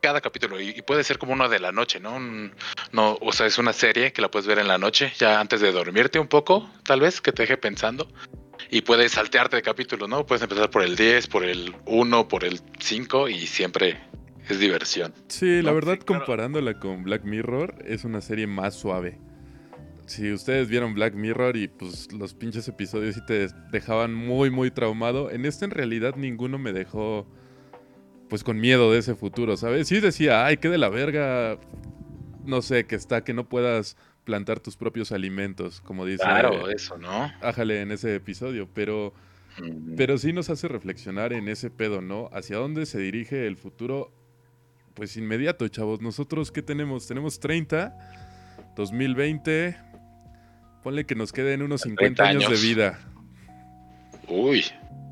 cada 0.00 0.20
capítulo 0.20 0.60
y, 0.60 0.80
puede 0.82 1.04
ser 1.04 1.18
como 1.18 1.32
uno 1.34 1.48
de 1.48 1.58
la 1.58 1.72
noche, 1.72 2.00
¿no? 2.00 2.18
no, 2.92 3.18
o 3.20 3.32
sea, 3.32 3.46
es 3.46 3.58
una 3.58 3.72
serie 3.72 4.12
que 4.12 4.22
la 4.22 4.30
puedes 4.30 4.46
ver 4.46 4.58
en 4.58 4.68
la 4.68 4.78
noche, 4.78 5.12
ya 5.18 5.40
antes 5.40 5.60
de 5.60 5.72
dormirte 5.72 6.18
un 6.18 6.28
poco, 6.28 6.70
tal 6.84 7.00
vez, 7.00 7.20
que 7.20 7.32
te 7.32 7.42
deje 7.42 7.56
pensando. 7.56 8.08
Y 8.70 8.82
puedes 8.82 9.12
saltearte 9.12 9.56
de 9.56 9.62
capítulo, 9.62 10.08
¿no? 10.08 10.24
Puedes 10.24 10.42
empezar 10.42 10.70
por 10.70 10.82
el 10.82 10.94
10, 10.96 11.26
por 11.28 11.44
el 11.44 11.74
1, 11.86 12.28
por 12.28 12.44
el 12.44 12.60
5 12.78 13.28
y 13.28 13.46
siempre 13.46 13.98
es 14.48 14.60
diversión. 14.60 15.12
Sí, 15.28 15.62
la 15.62 15.72
verdad, 15.72 15.98
comparándola 15.98 16.78
con 16.78 17.04
Black 17.04 17.24
Mirror, 17.24 17.76
es 17.84 18.04
una 18.04 18.20
serie 18.20 18.46
más 18.46 18.74
suave. 18.74 19.18
Si 20.06 20.32
ustedes 20.32 20.68
vieron 20.68 20.94
Black 20.94 21.14
Mirror 21.14 21.56
y 21.56 21.68
pues 21.68 22.12
los 22.12 22.32
pinches 22.32 22.66
episodios 22.66 23.14
sí 23.14 23.20
te 23.26 23.48
dejaban 23.70 24.14
muy, 24.14 24.48
muy 24.50 24.70
traumado, 24.70 25.30
en 25.30 25.44
este 25.44 25.66
en 25.66 25.70
realidad 25.70 26.16
ninguno 26.16 26.58
me 26.58 26.72
dejó 26.72 27.26
pues 28.28 28.44
con 28.44 28.58
miedo 28.60 28.92
de 28.92 28.98
ese 28.98 29.14
futuro, 29.14 29.56
¿sabes? 29.56 29.88
Sí 29.88 30.00
decía, 30.00 30.44
ay, 30.44 30.58
qué 30.58 30.68
de 30.68 30.78
la 30.78 30.88
verga, 30.88 31.58
no 32.44 32.62
sé, 32.62 32.84
que 32.86 32.94
está, 32.94 33.24
que 33.24 33.34
no 33.34 33.48
puedas 33.48 33.96
plantar 34.24 34.60
tus 34.60 34.76
propios 34.76 35.12
alimentos, 35.12 35.80
como 35.80 36.04
dice. 36.04 36.22
Claro, 36.22 36.68
eso, 36.70 36.98
¿no? 36.98 37.32
Ájale 37.40 37.80
en 37.80 37.90
ese 37.92 38.14
episodio, 38.14 38.68
pero, 38.74 39.14
pero 39.96 40.18
sí 40.18 40.32
nos 40.32 40.50
hace 40.50 40.68
reflexionar 40.68 41.32
en 41.32 41.48
ese 41.48 41.70
pedo, 41.70 42.02
¿no? 42.02 42.28
Hacia 42.32 42.58
dónde 42.58 42.86
se 42.86 42.98
dirige 42.98 43.46
el 43.46 43.56
futuro, 43.56 44.12
pues 44.98 45.16
inmediato, 45.16 45.66
chavos. 45.68 46.02
Nosotros, 46.02 46.50
¿qué 46.50 46.60
tenemos? 46.60 47.06
Tenemos 47.06 47.38
30, 47.38 47.96
2020, 48.74 49.76
ponle 50.82 51.06
que 51.06 51.14
nos 51.14 51.30
queden 51.32 51.62
unos 51.62 51.82
50 51.82 52.24
años. 52.24 52.50
de 52.50 52.56
vida. 52.56 52.98
Uy, 54.26 54.64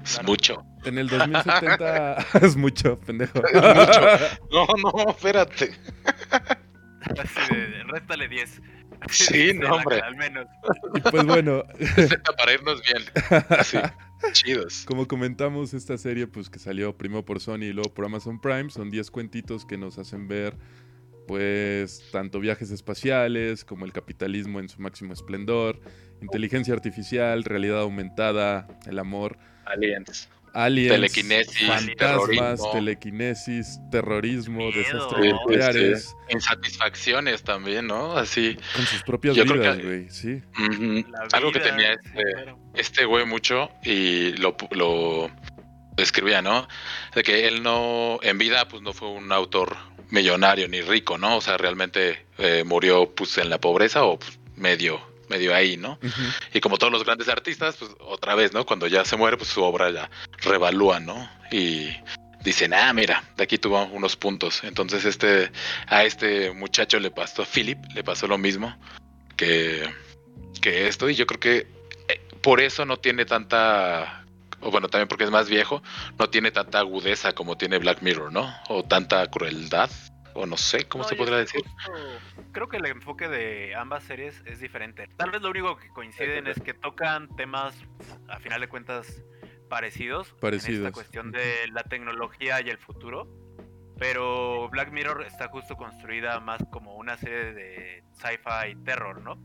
es 0.03 0.21
mucho. 0.25 0.65
En 0.85 0.99
el 0.99 1.09
2070 1.09 2.17
es 2.43 2.57
mucho, 2.57 2.99
pendejo. 2.99 3.39
Es 3.47 3.55
mucho. 3.55 4.01
No, 4.51 4.67
no, 4.83 5.11
espérate. 5.11 5.71
Así 6.33 7.55
de, 7.55 7.85
réstale 7.85 8.27
10. 8.27 8.61
Sí, 9.11 9.53
no, 9.55 9.77
hombre. 9.77 10.01
Al 10.01 10.17
menos. 10.17 10.47
Y 10.95 11.01
pues 11.01 11.25
bueno. 11.25 11.65
para 12.37 12.53
irnos 12.53 12.83
bien. 12.83 13.03
Así. 13.51 13.79
Chidos. 14.33 14.85
Como 14.87 15.07
comentamos, 15.07 15.75
esta 15.75 15.99
serie, 15.99 16.27
pues 16.27 16.49
que 16.49 16.59
salió 16.59 16.97
primero 16.97 17.25
por 17.25 17.41
Sony 17.41 17.65
y 17.65 17.73
luego 17.73 17.93
por 17.93 18.07
Amazon 18.07 18.41
Prime, 18.41 18.71
son 18.71 18.91
10 18.91 19.11
cuentitos 19.11 19.67
que 19.67 19.77
nos 19.77 19.99
hacen 19.99 20.27
ver, 20.27 20.57
pues, 21.29 22.03
tanto 22.13 22.41
viajes 22.41 22.71
espaciales 22.71 23.65
como 23.65 23.85
el 23.85 23.93
capitalismo 23.93 24.59
en 24.59 24.69
su 24.69 24.81
máximo 24.81 25.13
esplendor, 25.13 25.81
inteligencia 26.23 26.73
artificial, 26.73 27.45
realidad 27.45 27.81
aumentada, 27.81 28.67
el 28.87 28.99
amor. 28.99 29.37
Aliens 29.67 30.29
aliens, 30.57 30.95
telequinesis, 30.95 31.69
fantasmas, 31.69 32.61
telequinesis, 32.73 33.79
terrorismo, 33.91 34.71
desastres 34.73 35.33
nucleares. 35.33 36.17
Insatisfacciones 36.31 37.43
también, 37.43 37.87
¿no? 37.87 38.17
Así. 38.17 38.57
Con 38.75 38.87
sus 38.87 39.03
propias 39.03 39.37
vidas, 39.37 39.83
güey, 39.83 40.09
sí. 40.11 40.43
Algo 41.33 41.53
que 41.53 41.61
tenía 41.61 41.93
este, 41.93 42.55
este 42.75 43.05
güey 43.05 43.27
mucho 43.27 43.71
y 43.85 44.33
lo, 44.33 44.57
lo 44.71 45.31
describía, 45.97 46.43
¿no? 46.43 46.67
De 47.15 47.23
que 47.23 47.47
él 47.47 47.63
no, 47.63 48.19
en 48.23 48.39
vida, 48.39 48.67
pues 48.69 48.83
no 48.83 48.93
fue 48.93 49.09
un 49.09 49.31
autor 49.33 49.77
millonario 50.11 50.69
ni 50.69 50.81
rico, 50.81 51.19
¿no? 51.19 51.37
O 51.37 51.41
sea, 51.41 51.59
realmente 51.59 52.27
eh, 52.39 52.65
murió 52.65 53.15
pues 53.15 53.37
en 53.39 53.51
la 53.51 53.59
pobreza 53.59 54.05
o 54.05 54.19
pues, 54.19 54.39
medio 54.55 55.01
medio 55.29 55.55
ahí, 55.55 55.77
¿no? 55.77 55.99
Y 56.53 56.61
como 56.61 56.79
todos 56.79 56.93
los 56.93 57.05
grandes 57.05 57.29
artistas, 57.29 57.77
pues 57.77 57.91
otra 58.01 58.35
vez, 58.35 58.53
¿no? 58.53 58.65
Cuando 58.67 58.87
ya 58.87 59.05
se 59.05 59.17
muere, 59.17 59.37
pues 59.37 59.51
su 59.51 59.63
obra 59.63 59.91
ya 59.91 60.11
revalúa, 60.43 61.01
¿no? 61.01 61.29
Y 61.51 61.91
dicen, 62.43 62.75
ah, 62.75 62.93
mira, 62.93 63.25
de 63.37 63.45
aquí 63.45 63.59
tuvo 63.59 63.85
unos 63.87 64.17
puntos. 64.17 64.63
Entonces 64.65 65.05
este, 65.05 65.51
a 65.89 66.05
este 66.05 66.53
muchacho 66.53 66.99
le 67.01 67.11
pasó, 67.11 67.43
a 67.43 67.47
Philip, 67.47 67.79
le 67.95 68.05
pasó 68.05 68.27
lo 68.27 68.39
mismo 68.39 68.77
que, 69.37 69.89
que 70.61 70.89
esto. 70.89 71.11
Y 71.11 71.15
yo 71.15 71.27
creo 71.27 71.41
que 71.41 71.67
eh, 72.09 72.21
por 72.43 72.61
eso 72.61 72.85
no 72.85 72.99
tiene 72.99 73.25
tanta, 73.25 74.25
o 74.61 74.71
bueno, 74.71 74.89
también 74.89 75.09
porque 75.09 75.25
es 75.25 75.31
más 75.31 75.49
viejo, 75.49 75.83
no 76.19 76.29
tiene 76.31 76.51
tanta 76.51 76.79
agudeza 76.79 77.33
como 77.33 77.57
tiene 77.57 77.79
Black 77.79 78.03
Mirror, 78.03 78.33
¿no? 78.33 78.55
O 78.69 78.85
tanta 78.85 79.27
crueldad 79.29 79.91
o 80.37 80.47
no 80.47 80.57
sé 80.57 80.87
cómo 80.87 81.05
se 81.05 81.17
podría 81.17 81.39
decir. 81.39 81.63
creo 82.53 82.69
que 82.69 82.77
el 82.77 82.87
enfoque 82.87 83.29
de 83.29 83.75
ambas 83.75 84.05
series 84.05 84.43
es 84.47 84.61
diferente. 84.61 85.09
Tal 85.17 85.31
vez 85.31 85.43
lo 85.43 85.51
único 85.51 85.77
que 85.77 85.89
coinciden 85.89 86.47
es 86.47 86.61
que 86.61 86.75
tocan 86.75 87.35
temas, 87.37 87.75
a 88.29 88.39
final 88.39 88.61
de 88.61 88.69
cuentas, 88.69 89.25
parecidos. 89.69 90.35
Parecidos. 90.41 90.81
En 90.81 90.87
esta 90.87 90.93
cuestión 90.93 91.33
de 91.33 91.69
la 91.73 91.83
tecnología 91.85 92.61
y 92.61 92.71
el 92.71 92.79
futuro. 92.79 93.29
Pero 93.99 94.69
Black 94.69 94.93
Mirror 94.93 95.23
está 95.23 95.49
justo 95.49 95.75
construida 95.75 96.39
más 96.41 96.63
como 96.71 96.97
una 96.97 97.17
serie 97.17 97.55
de 97.55 98.05
sci-fi 98.13 98.77
terror, 98.85 99.23
¿no? 99.23 99.39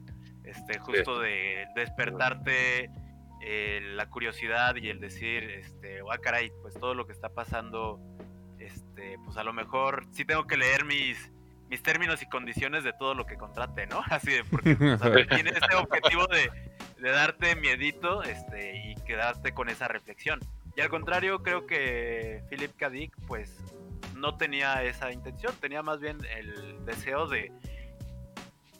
Este, 0.43 0.77
justo 0.79 1.19
de 1.19 1.67
despertarte 1.73 2.89
eh, 3.41 3.79
la 3.95 4.09
curiosidad 4.09 4.75
y 4.75 4.89
el 4.89 4.99
decir, 4.99 5.43
este, 5.43 6.01
ah, 6.11 6.17
caray, 6.17 6.51
pues 6.61 6.73
todo 6.73 6.93
lo 6.93 7.07
que 7.07 7.13
está 7.13 7.29
pasando 7.29 8.01
este, 8.61 9.17
pues 9.25 9.37
a 9.37 9.43
lo 9.43 9.53
mejor 9.53 10.05
sí 10.11 10.25
tengo 10.25 10.45
que 10.45 10.57
leer 10.57 10.85
mis, 10.85 11.31
mis 11.69 11.81
términos 11.81 12.21
y 12.21 12.25
condiciones 12.27 12.83
de 12.83 12.93
todo 12.93 13.13
lo 13.13 13.25
que 13.25 13.37
contrate, 13.37 13.87
¿no? 13.87 14.01
Así 14.09 14.31
de, 14.31 14.43
porque 14.43 14.75
tiene 15.29 15.51
este 15.51 15.75
objetivo 15.75 16.27
de, 16.27 16.49
darte 17.01 17.55
miedito 17.55 18.21
este, 18.23 18.77
y 18.77 18.95
quedarte 19.05 19.53
con 19.53 19.69
esa 19.69 19.87
reflexión. 19.87 20.39
Y 20.75 20.81
al 20.81 20.89
contrario, 20.89 21.41
creo 21.43 21.65
que 21.65 22.43
Philip 22.49 22.71
K. 22.77 22.89
Dick, 22.89 23.13
pues, 23.27 23.57
no 24.15 24.37
tenía 24.37 24.83
esa 24.83 25.11
intención, 25.11 25.53
tenía 25.59 25.81
más 25.81 25.99
bien 25.99 26.17
el 26.37 26.85
deseo 26.85 27.27
de 27.27 27.51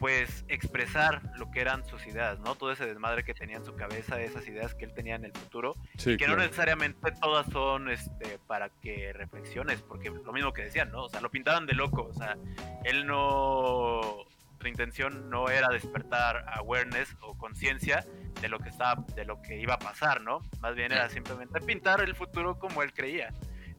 pues 0.02 0.46
expresar 0.48 1.22
lo 1.38 1.52
que 1.52 1.62
eran 1.62 1.86
sus 1.86 2.08
ideas, 2.08 2.40
¿no? 2.40 2.56
Todo 2.56 2.72
ese 2.72 2.88
desmadre 2.88 3.24
que 3.24 3.36
tenía 3.36 3.58
en 3.58 3.64
su 3.64 3.76
cabeza, 3.76 4.20
esas 4.20 4.48
ideas 4.48 4.74
que 4.74 4.84
él 4.84 4.94
tenía 4.96 5.14
en 5.14 5.26
el 5.26 5.32
futuro, 5.32 5.76
y 6.04 6.18
que 6.18 6.28
no 6.28 6.38
necesariamente 6.38 7.12
todas 7.22 7.46
son 7.52 7.88
este 7.88 8.40
para 8.48 8.70
que 8.70 9.14
reflexiones, 9.14 9.84
porque 9.84 10.10
lo 10.10 10.34
mismo 10.34 10.54
que 10.54 10.64
decían, 10.64 10.92
¿no? 10.92 11.04
O 11.04 11.10
sea, 11.10 11.22
lo 11.22 11.30
pintaban 11.30 11.68
de 11.68 11.74
loco, 11.74 12.08
o 12.10 12.14
sea, 12.16 12.36
él 12.84 13.06
no 13.06 14.26
su 14.60 14.68
intención 14.68 15.30
no 15.30 15.50
era 15.50 15.70
despertar 15.70 16.46
awareness 16.56 17.16
o 17.22 17.38
conciencia 17.38 18.04
de 18.42 18.50
lo 18.50 18.58
que 18.58 18.70
estaba 18.70 19.06
de 19.16 19.26
lo 19.26 19.40
que 19.44 19.60
iba 19.60 19.76
a 19.76 19.80
pasar, 19.80 20.22
¿no? 20.22 20.42
Más 20.62 20.74
bien 20.74 20.92
era 20.92 21.10
simplemente 21.10 21.62
pintar 21.62 22.02
el 22.02 22.16
futuro 22.16 22.58
como 22.58 22.82
él 22.82 22.92
creía 22.92 23.32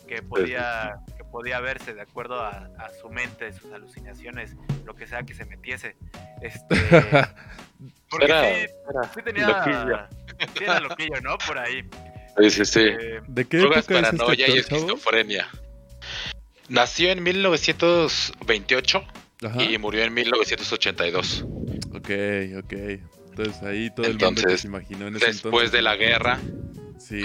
que 0.06 0.22
podía, 0.22 0.94
que 1.16 1.24
podía 1.24 1.60
verse 1.60 1.94
de 1.94 2.02
acuerdo 2.02 2.40
a, 2.42 2.68
su 3.00 3.08
mente, 3.08 3.52
sus 3.52 3.72
alucinaciones, 3.72 4.56
lo 4.84 4.94
que 4.94 5.06
sea 5.06 5.22
que 5.22 5.34
se 5.34 5.44
metiese. 5.44 5.96
Este, 6.40 6.76
porque 8.10 8.70
sí, 9.14 9.22
tenía 9.22 9.48
loquillo. 9.48 10.08
Sí 10.56 10.64
era 10.64 10.80
loquillo, 10.80 11.20
¿no? 11.22 11.38
Por 11.38 11.58
ahí. 11.58 11.82
Sí, 12.38 12.50
sí, 12.50 12.64
sí. 12.64 12.80
Eh, 12.80 13.20
¿De 13.26 13.44
qué 13.44 13.60
época 13.60 13.80
este 13.80 13.94
paranoia 13.94 14.48
y 14.48 14.58
esquizofrenia. 14.58 15.48
Nació 16.68 17.10
en 17.10 17.22
1928 17.22 19.04
y 19.70 19.78
murió 19.78 20.04
en 20.04 20.14
1982. 20.14 21.44
Ok, 21.94 22.10
ok. 22.58 22.72
Entonces 23.30 23.62
ahí 23.62 23.90
todo 23.94 24.06
el 24.06 24.18
mundo 24.18 24.42
se 24.56 24.66
imaginó 24.66 25.06
en 25.08 25.16
ese 25.16 25.26
Después 25.26 25.72
de 25.72 25.82
la 25.82 25.96
guerra, 25.96 26.38
Sí. 27.02 27.24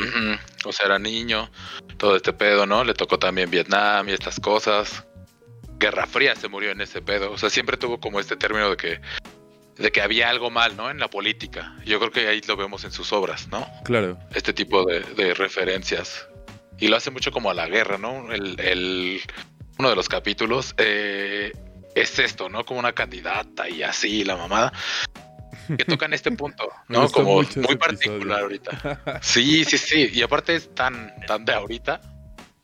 O 0.66 0.72
sea, 0.72 0.88
era 0.88 1.00
niño, 1.00 1.50
todo 1.98 2.16
este 2.16 2.34
pedo, 2.34 2.66
¿no? 2.66 2.84
Le 2.84 2.94
tocó 2.94 3.20
también 3.20 3.50
Vietnam 3.50 4.10
y 4.10 4.14
estas 4.14 4.40
cosas. 4.40 5.06
Guerra 5.80 6.08
Fría 6.08 6.36
se 6.36 6.48
murió 6.48 6.72
en 6.72 6.82
ese 6.82 7.02
pedo. 7.02 7.32
O 7.32 7.38
sea, 7.38 7.50
siempre 7.50 7.78
tuvo 7.78 8.00
como 8.00 8.20
este 8.20 8.36
término 8.36 8.70
de 8.72 8.78
que 8.78 9.02
de 9.78 9.92
que 9.92 10.02
había 10.02 10.30
algo 10.30 10.50
mal, 10.50 10.76
¿no? 10.76 10.90
En 10.90 11.00
la 11.00 11.08
política. 11.08 11.76
Yo 11.86 12.00
creo 12.00 12.12
que 12.12 12.28
ahí 12.28 12.42
lo 12.48 12.58
vemos 12.58 12.84
en 12.84 12.92
sus 12.92 13.14
obras, 13.14 13.48
¿no? 13.50 13.68
Claro. 13.84 14.18
Este 14.34 14.52
tipo 14.52 14.84
de, 14.84 15.34
referencias. 15.36 16.28
Y 16.80 16.88
lo 16.88 16.96
hace 16.96 17.12
mucho 17.12 17.32
como 17.32 17.52
a 17.52 17.54
la 17.54 17.68
guerra, 17.68 18.00
¿no? 18.00 18.32
El, 18.32 19.22
uno 19.78 19.90
de 19.90 19.96
los 19.96 20.10
capítulos 20.10 20.74
eh, 20.78 21.52
es 21.94 22.18
esto, 22.18 22.50
¿no? 22.50 22.66
Como 22.66 22.80
una 22.80 22.94
candidata 22.94 23.70
y 23.70 23.84
así, 23.84 24.24
la 24.24 24.36
mamada 24.36 24.74
que 25.76 25.86
tocan 25.86 26.14
este 26.14 26.32
punto, 26.32 26.70
¿no? 26.88 27.10
Como 27.10 27.42
muy 27.42 27.76
particular 27.76 28.42
ahorita. 28.42 29.02
Sí, 29.22 29.66
sí, 29.66 29.78
sí. 29.78 30.10
Y 30.14 30.22
aparte 30.22 30.56
es 30.56 30.74
tan, 30.74 31.14
tan 31.26 31.46
de 31.46 31.54
ahorita. 31.54 32.02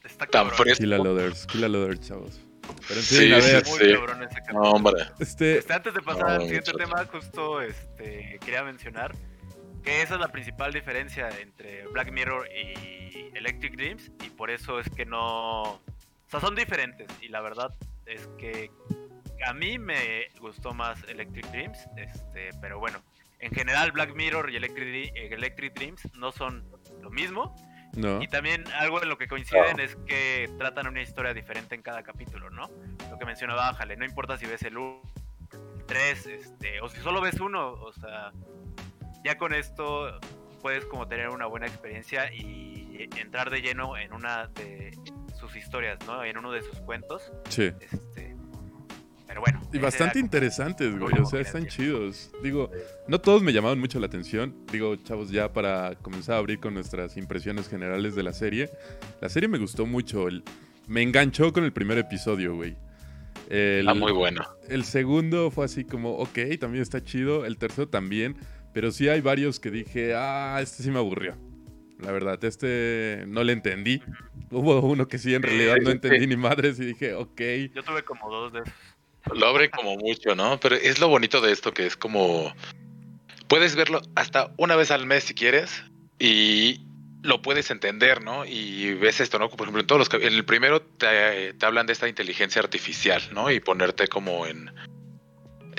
Está 0.03 0.25
tan 0.25 0.49
fresco. 0.51 0.83
Kila 0.83 0.97
Loaders, 0.97 1.45
Kila 1.47 1.67
Loaders, 1.67 2.01
chavos. 2.01 2.39
Pero 2.87 2.99
en 2.99 3.05
sí, 3.05 3.33
a 3.33 3.37
ver. 3.37 3.65
Muy 3.65 3.79
sí. 3.79 3.93
cabrón 3.93 4.23
ese 4.23 4.53
no, 4.53 4.61
hombre. 4.61 5.03
Este... 5.19 5.57
este... 5.57 5.73
antes 5.73 5.93
de 5.93 6.01
pasar 6.01 6.29
al 6.29 6.41
siguiente 6.43 6.71
tema, 6.73 7.05
justo 7.05 7.61
este, 7.61 8.39
quería 8.43 8.63
mencionar 8.63 9.13
que 9.83 10.01
esa 10.01 10.15
es 10.15 10.19
la 10.19 10.29
principal 10.29 10.71
diferencia 10.71 11.29
entre 11.41 11.87
Black 11.87 12.11
Mirror 12.11 12.47
y 12.47 13.35
Electric 13.35 13.75
Dreams. 13.75 14.11
Y 14.23 14.29
por 14.29 14.49
eso 14.49 14.79
es 14.79 14.89
que 14.89 15.05
no. 15.05 15.63
O 15.63 15.81
sea, 16.29 16.39
son 16.39 16.55
diferentes. 16.55 17.07
Y 17.21 17.27
la 17.27 17.41
verdad 17.41 17.73
es 18.05 18.27
que 18.37 18.71
a 19.45 19.53
mí 19.53 19.77
me 19.77 20.27
gustó 20.39 20.73
más 20.73 21.03
Electric 21.07 21.45
Dreams, 21.51 21.87
este, 21.97 22.49
pero 22.61 22.79
bueno, 22.79 22.99
en 23.39 23.51
general 23.51 23.91
Black 23.91 24.15
Mirror 24.15 24.49
y 24.51 24.55
Electric, 24.55 25.11
Electric 25.15 25.73
Dreams 25.73 26.13
no 26.15 26.31
son 26.31 26.65
lo 27.01 27.09
mismo. 27.09 27.55
Y 27.95 28.27
también 28.27 28.63
algo 28.73 29.03
en 29.03 29.07
lo 29.07 29.19
que 29.19 29.27
coinciden 29.27 29.79
es 29.79 29.95
que 30.07 30.49
tratan 30.57 30.87
una 30.87 31.03
historia 31.03 31.31
diferente 31.31 31.75
en 31.75 31.83
cada 31.83 32.01
capítulo, 32.01 32.49
¿no? 32.49 32.67
Lo 33.11 33.19
que 33.19 33.25
mencionaba 33.25 33.71
Jale, 33.75 33.95
no 33.97 34.03
importa 34.03 34.35
si 34.35 34.47
ves 34.47 34.63
el 34.63 34.77
1, 34.77 34.99
3, 35.85 36.25
este, 36.25 36.81
o 36.81 36.89
si 36.89 36.99
solo 37.01 37.21
ves 37.21 37.39
uno, 37.39 37.73
o 37.73 37.93
sea, 37.93 38.31
ya 39.23 39.37
con 39.37 39.53
esto 39.53 40.19
puedes 40.59 40.85
como 40.85 41.07
tener 41.07 41.29
una 41.29 41.45
buena 41.45 41.67
experiencia 41.67 42.33
y 42.33 43.09
entrar 43.17 43.51
de 43.51 43.61
lleno 43.61 43.95
en 43.95 44.13
una 44.13 44.47
de 44.47 44.97
sus 45.35 45.55
historias, 45.55 45.99
¿no? 46.07 46.23
En 46.23 46.37
uno 46.37 46.51
de 46.51 46.63
sus 46.63 46.79
cuentos. 46.79 47.31
Sí. 47.49 47.71
Este, 47.79 48.22
pero 49.33 49.41
bueno. 49.41 49.61
Y 49.73 49.79
bastante 49.79 50.19
interesantes, 50.19 50.95
güey. 50.97 51.19
O 51.19 51.25
sea, 51.25 51.41
están 51.41 51.65
chidos. 51.65 52.29
Digo, 52.43 52.69
no 53.07 53.19
todos 53.19 53.41
me 53.41 53.51
llamaban 53.51 53.79
mucho 53.79 53.99
la 53.99 54.05
atención. 54.05 54.55
Digo, 54.71 54.95
chavos, 54.97 55.31
ya 55.31 55.51
para 55.51 55.95
comenzar 55.95 56.35
a 56.35 56.37
abrir 56.37 56.59
con 56.59 56.75
nuestras 56.75 57.17
impresiones 57.17 57.67
generales 57.67 58.13
de 58.13 58.21
la 58.21 58.31
serie. 58.31 58.69
La 59.21 59.29
serie 59.29 59.49
me 59.49 59.57
gustó 59.57 59.87
mucho. 59.87 60.27
me 60.87 61.01
enganchó 61.01 61.51
con 61.51 61.63
el 61.63 61.73
primer 61.73 61.97
episodio, 61.97 62.55
güey. 62.55 62.75
El, 63.49 63.89
ah, 63.89 63.95
muy 63.95 64.11
bueno. 64.11 64.43
El 64.69 64.83
segundo 64.83 65.49
fue 65.49 65.65
así 65.65 65.83
como, 65.83 66.11
ok, 66.17 66.37
también 66.59 66.83
está 66.83 67.03
chido. 67.03 67.47
El 67.47 67.57
tercero 67.57 67.89
también. 67.89 68.37
Pero 68.71 68.91
sí 68.91 69.09
hay 69.09 69.21
varios 69.21 69.59
que 69.59 69.71
dije, 69.71 70.13
ah, 70.15 70.59
este 70.61 70.83
sí 70.83 70.91
me 70.91 70.99
aburrió. 70.99 71.35
La 71.97 72.11
verdad, 72.11 72.43
este 72.43 73.23
no 73.27 73.43
le 73.43 73.53
entendí. 73.53 74.01
Hubo 74.51 74.81
uno 74.81 75.07
que 75.07 75.17
sí, 75.17 75.33
en 75.33 75.41
realidad 75.41 75.77
no 75.81 75.89
entendí 75.89 76.27
ni 76.27 76.35
madres 76.35 76.79
y 76.79 76.85
dije, 76.85 77.15
ok. 77.15 77.41
Yo 77.73 77.81
tuve 77.83 78.03
como 78.03 78.29
dos 78.29 78.53
de 78.53 78.59
esos. 78.59 78.73
Lo 79.31 79.47
abre 79.47 79.69
como 79.69 79.95
mucho, 79.97 80.35
¿no? 80.35 80.59
Pero 80.59 80.75
es 80.75 80.99
lo 80.99 81.07
bonito 81.07 81.41
de 81.41 81.51
esto 81.51 81.73
que 81.73 81.85
es 81.85 81.95
como... 81.95 82.53
Puedes 83.47 83.75
verlo 83.75 84.01
hasta 84.15 84.51
una 84.57 84.75
vez 84.75 84.91
al 84.91 85.05
mes 85.05 85.25
si 85.25 85.33
quieres 85.33 85.83
y 86.19 86.81
lo 87.21 87.41
puedes 87.41 87.71
entender, 87.71 88.23
¿no? 88.23 88.45
Y 88.45 88.93
ves 88.95 89.19
esto, 89.19 89.39
¿no? 89.39 89.49
Por 89.49 89.61
ejemplo, 89.61 89.81
en 89.81 89.87
todos 89.87 89.99
los... 89.99 90.21
En 90.21 90.33
el 90.33 90.45
primero 90.45 90.81
te, 90.81 91.53
te 91.53 91.65
hablan 91.65 91.85
de 91.85 91.93
esta 91.93 92.07
inteligencia 92.07 92.61
artificial, 92.61 93.21
¿no? 93.31 93.51
Y 93.51 93.59
ponerte 93.59 94.07
como 94.07 94.45
en 94.45 94.71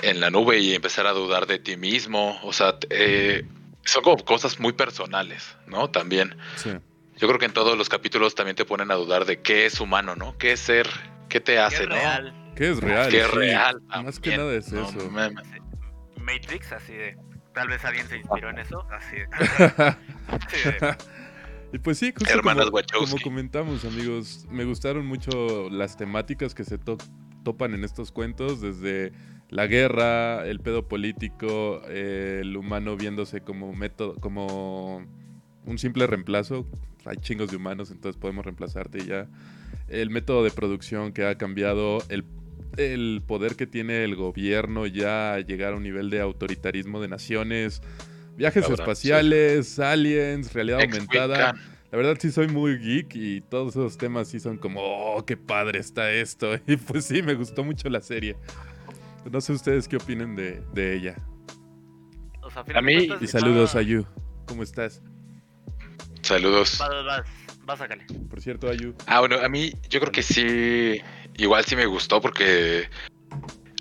en 0.01 0.19
la 0.19 0.29
nube 0.29 0.59
y 0.59 0.73
empezar 0.73 1.07
a 1.07 1.11
dudar 1.11 1.47
de 1.47 1.59
ti 1.59 1.77
mismo. 1.77 2.39
O 2.43 2.53
sea, 2.53 2.77
eh, 2.89 3.43
son 3.83 4.03
como 4.03 4.17
cosas 4.23 4.59
muy 4.59 4.73
personales, 4.73 5.55
¿no? 5.67 5.89
También. 5.89 6.37
Sí. 6.55 6.71
Yo 7.17 7.27
creo 7.27 7.39
que 7.39 7.45
en 7.45 7.53
todos 7.53 7.77
los 7.77 7.89
capítulos 7.89 8.35
también 8.35 8.55
te 8.55 8.65
ponen 8.65 8.91
a 8.91 8.95
dudar 8.95 9.25
de 9.25 9.41
qué 9.41 9.65
es 9.65 9.79
humano, 9.79 10.15
¿no? 10.15 10.37
¿Qué 10.37 10.53
es 10.53 10.59
ser? 10.59 10.87
¿Qué 11.29 11.39
te 11.39 11.59
hace, 11.59 11.77
¿Qué 11.77 11.83
es 11.83 11.89
Real? 11.89 12.33
¿Qué 12.55 12.71
es 12.71 12.79
real? 12.79 13.09
¿Qué 13.09 13.21
es 13.21 13.31
real? 13.31 13.81
Más 14.03 14.19
que 14.19 14.37
nada 14.37 14.53
es 14.53 14.71
eso. 14.71 15.09
Matrix, 16.17 16.71
así 16.71 16.93
de. 16.93 17.17
Tal 17.53 17.69
vez 17.69 17.85
alguien 17.85 18.05
se 18.07 18.17
inspiró 18.17 18.49
en 18.49 18.59
eso, 18.59 18.85
así 18.91 19.15
de. 19.15 20.95
Y 21.71 21.79
pues 21.79 21.97
sí, 21.97 22.13
justo 22.17 22.41
como, 22.41 22.61
como, 22.61 23.21
comentamos, 23.21 23.83
amigos, 23.85 24.47
me 24.49 24.63
gustaron 24.63 25.05
mucho 25.05 25.69
las 25.69 25.97
temáticas 25.97 26.53
que 26.55 26.63
se 26.63 26.77
topan 26.77 27.73
en 27.73 27.83
estos 27.83 28.11
cuentos, 28.11 28.61
desde 28.61 29.11
la 29.49 29.67
guerra, 29.67 30.45
el 30.45 30.59
pedo 30.59 30.87
político, 30.87 31.81
el 31.89 32.55
humano 32.55 32.95
viéndose 32.95 33.41
como 33.41 33.73
método, 33.73 34.15
como 34.15 35.05
un 35.65 35.77
simple 35.77 36.07
reemplazo. 36.07 36.65
Hay 37.05 37.17
chingos 37.17 37.51
de 37.51 37.57
humanos, 37.57 37.91
entonces 37.91 38.19
podemos 38.19 38.45
reemplazarte 38.45 38.99
y 38.99 39.07
ya. 39.07 39.27
El 39.87 40.09
método 40.09 40.43
de 40.43 40.51
producción 40.51 41.11
que 41.13 41.25
ha 41.25 41.37
cambiado, 41.37 41.99
el, 42.09 42.23
el 42.77 43.21
poder 43.25 43.55
que 43.55 43.67
tiene 43.67 44.03
el 44.03 44.15
gobierno 44.15 44.85
ya 44.85 45.39
llegar 45.39 45.73
a 45.73 45.75
un 45.75 45.83
nivel 45.83 46.09
de 46.09 46.21
autoritarismo 46.21 47.01
de 47.01 47.07
naciones, 47.07 47.81
viajes 48.35 48.69
espaciales, 48.69 49.79
aliens, 49.79 50.53
realidad 50.53 50.81
aumentada. 50.81 51.55
La 51.91 51.97
verdad 51.97 52.17
sí 52.19 52.31
soy 52.31 52.47
muy 52.47 52.77
geek 52.77 53.15
y 53.15 53.41
todos 53.41 53.75
esos 53.75 53.97
temas 53.97 54.27
sí 54.27 54.39
son 54.39 54.57
como, 54.57 54.81
oh, 54.81 55.25
qué 55.25 55.37
padre 55.37 55.79
está 55.79 56.11
esto. 56.11 56.55
Y 56.67 56.77
pues 56.77 57.05
sí, 57.05 57.21
me 57.21 57.35
gustó 57.35 57.63
mucho 57.63 57.89
la 57.89 58.01
serie. 58.01 58.35
No 59.31 59.41
sé 59.41 59.53
ustedes 59.53 59.87
qué 59.87 59.95
opinen 59.97 60.35
de, 60.35 60.95
ella. 60.95 61.15
a 62.73 62.81
mí. 62.81 63.09
Y 63.21 63.27
saludos 63.27 63.75
a 63.75 63.81
Yu. 63.81 64.05
¿Cómo 64.45 64.61
estás? 64.61 65.01
Saludos. 66.21 66.77
Vas, 66.79 67.05
vas, 67.05 67.44
Por 68.29 68.41
cierto, 68.41 68.69
Ayu. 68.69 68.95
Ah, 69.07 69.19
bueno, 69.19 69.39
a 69.41 69.49
mí 69.49 69.73
yo 69.89 69.99
creo 69.99 70.11
que 70.11 70.23
sí. 70.23 71.01
Igual 71.37 71.65
sí 71.65 71.75
me 71.75 71.85
gustó 71.85 72.21
porque. 72.21 72.89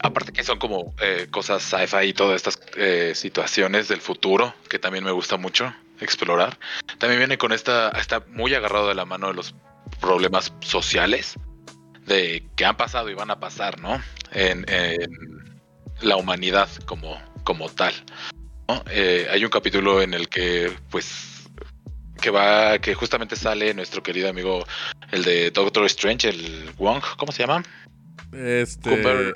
Aparte 0.02 0.32
que 0.32 0.44
son 0.44 0.58
como 0.58 0.94
eh, 1.00 1.28
cosas 1.30 1.62
sci-fi 1.62 2.08
y 2.08 2.12
todas 2.12 2.36
estas 2.36 2.60
eh, 2.76 3.12
situaciones 3.14 3.88
del 3.88 4.02
futuro 4.02 4.54
que 4.68 4.78
también 4.78 5.02
me 5.02 5.12
gusta 5.12 5.38
mucho 5.38 5.74
explorar. 6.00 6.58
También 6.98 7.20
viene 7.20 7.38
con 7.38 7.52
esta. 7.52 7.90
Está 7.90 8.22
muy 8.28 8.54
agarrado 8.54 8.88
de 8.88 8.94
la 8.94 9.06
mano 9.06 9.28
de 9.28 9.34
los 9.34 9.54
problemas 10.00 10.52
sociales 10.60 11.36
de 12.06 12.44
que 12.56 12.64
han 12.64 12.76
pasado 12.76 13.08
y 13.08 13.14
van 13.14 13.30
a 13.30 13.40
pasar, 13.40 13.80
¿no? 13.80 14.02
En, 14.32 14.66
la 16.00 16.16
humanidad 16.16 16.68
como, 16.86 17.18
como 17.44 17.68
tal. 17.68 17.94
Eh, 18.90 19.26
hay 19.30 19.44
un 19.44 19.50
capítulo 19.50 20.02
en 20.02 20.12
el 20.12 20.28
que, 20.28 20.72
pues, 20.90 21.33
que 22.24 22.30
va, 22.30 22.78
que 22.78 22.94
justamente 22.94 23.37
sale 23.37 23.74
nuestro 23.74 24.02
querido 24.02 24.30
amigo, 24.30 24.64
el 25.10 25.24
de 25.24 25.50
Doctor 25.50 25.84
Strange, 25.84 26.30
el 26.30 26.70
Wong, 26.78 27.02
¿cómo 27.18 27.32
se 27.32 27.42
llama? 27.42 27.62
Este. 28.32 28.94
el, 28.94 29.34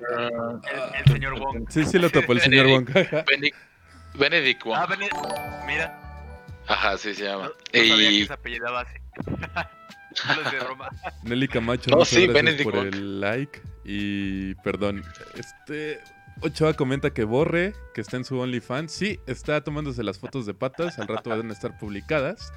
señor 1.06 1.38
Wong. 1.38 1.66
Sí, 1.68 1.84
sí 1.84 1.98
lo 1.98 2.08
topó 2.08 2.32
el 2.32 2.40
señor 2.40 2.66
Wong. 2.66 2.88
Benedict, 4.18 4.64
Wong. 4.64 4.78
Ah, 4.78 5.64
mira. 5.66 6.32
Ajá, 6.66 6.96
sí 6.96 7.14
se 7.14 7.24
llama. 7.24 7.50
No, 7.74 7.82
y... 7.82 8.20
que 8.20 8.26
se 8.26 8.32
apellidaba 8.32 8.80
así. 8.80 8.96
Nelly 11.24 11.46
Camacho, 11.46 11.90
oh, 11.92 11.98
gracias 11.98 12.62
por 12.62 12.86
el 12.86 13.20
like. 13.20 13.60
Y 13.84 14.54
perdón, 14.56 15.04
este 15.34 16.00
Ochoa 16.40 16.74
comenta 16.74 17.10
que 17.10 17.24
borre, 17.24 17.74
que 17.94 18.00
está 18.00 18.16
en 18.16 18.24
su 18.24 18.38
OnlyFans. 18.38 18.92
Sí, 18.92 19.20
está 19.26 19.62
tomándose 19.62 20.02
las 20.02 20.18
fotos 20.18 20.46
de 20.46 20.54
patas. 20.54 20.98
Al 20.98 21.08
rato 21.08 21.30
van 21.30 21.50
a 21.50 21.52
estar 21.52 21.76
publicadas. 21.78 22.52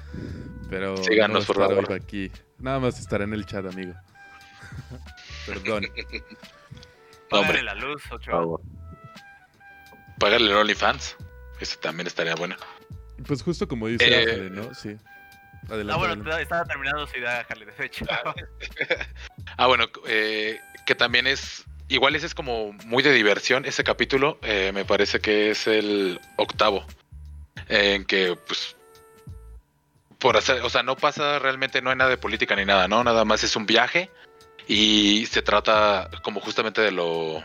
Pero 0.70 0.96
Síganos, 0.98 1.48
no 1.48 1.54
por 1.54 1.56
favor. 1.56 1.92
aquí. 1.92 2.30
Nada 2.58 2.78
más 2.78 2.98
estará 3.00 3.24
en 3.24 3.34
el 3.34 3.44
chat, 3.46 3.66
amigo. 3.66 3.94
perdón. 5.46 5.86
Págale 7.28 7.62
la 7.62 7.74
luz, 7.74 8.02
Ochoa. 8.10 8.60
Págale 10.18 10.46
el 10.46 10.56
OnlyFans. 10.56 11.16
Eso 11.60 11.78
también 11.80 12.06
estaría 12.06 12.34
bueno. 12.34 12.56
Pues 13.26 13.42
justo 13.42 13.68
como 13.68 13.88
dice 13.88 14.04
eh, 14.06 14.50
¿no? 14.50 14.74
Sí. 14.74 14.96
Adelante, 15.68 15.92
ah, 15.92 15.96
bueno, 15.96 16.36
estaba 16.38 16.64
terminando 16.64 17.06
su 17.06 17.18
idea, 17.18 17.46
Harley, 17.48 17.68
de 17.78 17.86
hecho. 17.86 18.04
ah, 19.56 19.66
bueno, 19.68 19.86
eh, 20.06 20.60
que 20.86 20.94
también 20.94 21.26
es. 21.26 21.64
Igual 21.92 22.16
ese 22.16 22.24
es 22.24 22.34
como 22.34 22.72
muy 22.86 23.02
de 23.02 23.12
diversión. 23.12 23.66
Ese 23.66 23.84
capítulo 23.84 24.38
eh, 24.40 24.70
me 24.72 24.86
parece 24.86 25.20
que 25.20 25.50
es 25.50 25.66
el 25.66 26.18
octavo. 26.38 26.86
en 27.68 28.06
que, 28.06 28.34
pues. 28.46 28.76
Por 30.18 30.38
hacer. 30.38 30.62
O 30.62 30.70
sea, 30.70 30.82
no 30.82 30.96
pasa 30.96 31.38
realmente, 31.38 31.82
no 31.82 31.90
hay 31.90 31.96
nada 31.96 32.08
de 32.08 32.16
política 32.16 32.56
ni 32.56 32.64
nada, 32.64 32.88
¿no? 32.88 33.04
Nada 33.04 33.26
más 33.26 33.44
es 33.44 33.56
un 33.56 33.66
viaje. 33.66 34.08
Y 34.66 35.26
se 35.26 35.42
trata 35.42 36.08
como 36.22 36.40
justamente 36.40 36.80
de 36.80 36.92
lo. 36.92 37.42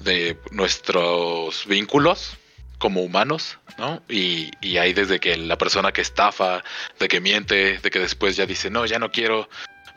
de 0.00 0.36
nuestros 0.50 1.66
vínculos 1.66 2.36
como 2.76 3.00
humanos, 3.00 3.58
¿no? 3.78 4.02
Y, 4.06 4.50
y 4.60 4.76
hay 4.76 4.92
desde 4.92 5.18
que 5.18 5.34
la 5.38 5.56
persona 5.56 5.92
que 5.92 6.02
estafa, 6.02 6.62
de 6.98 7.08
que 7.08 7.20
miente, 7.20 7.78
de 7.78 7.90
que 7.90 8.00
después 8.00 8.36
ya 8.36 8.44
dice, 8.44 8.68
no, 8.68 8.84
ya 8.84 8.98
no 8.98 9.12
quiero 9.12 9.48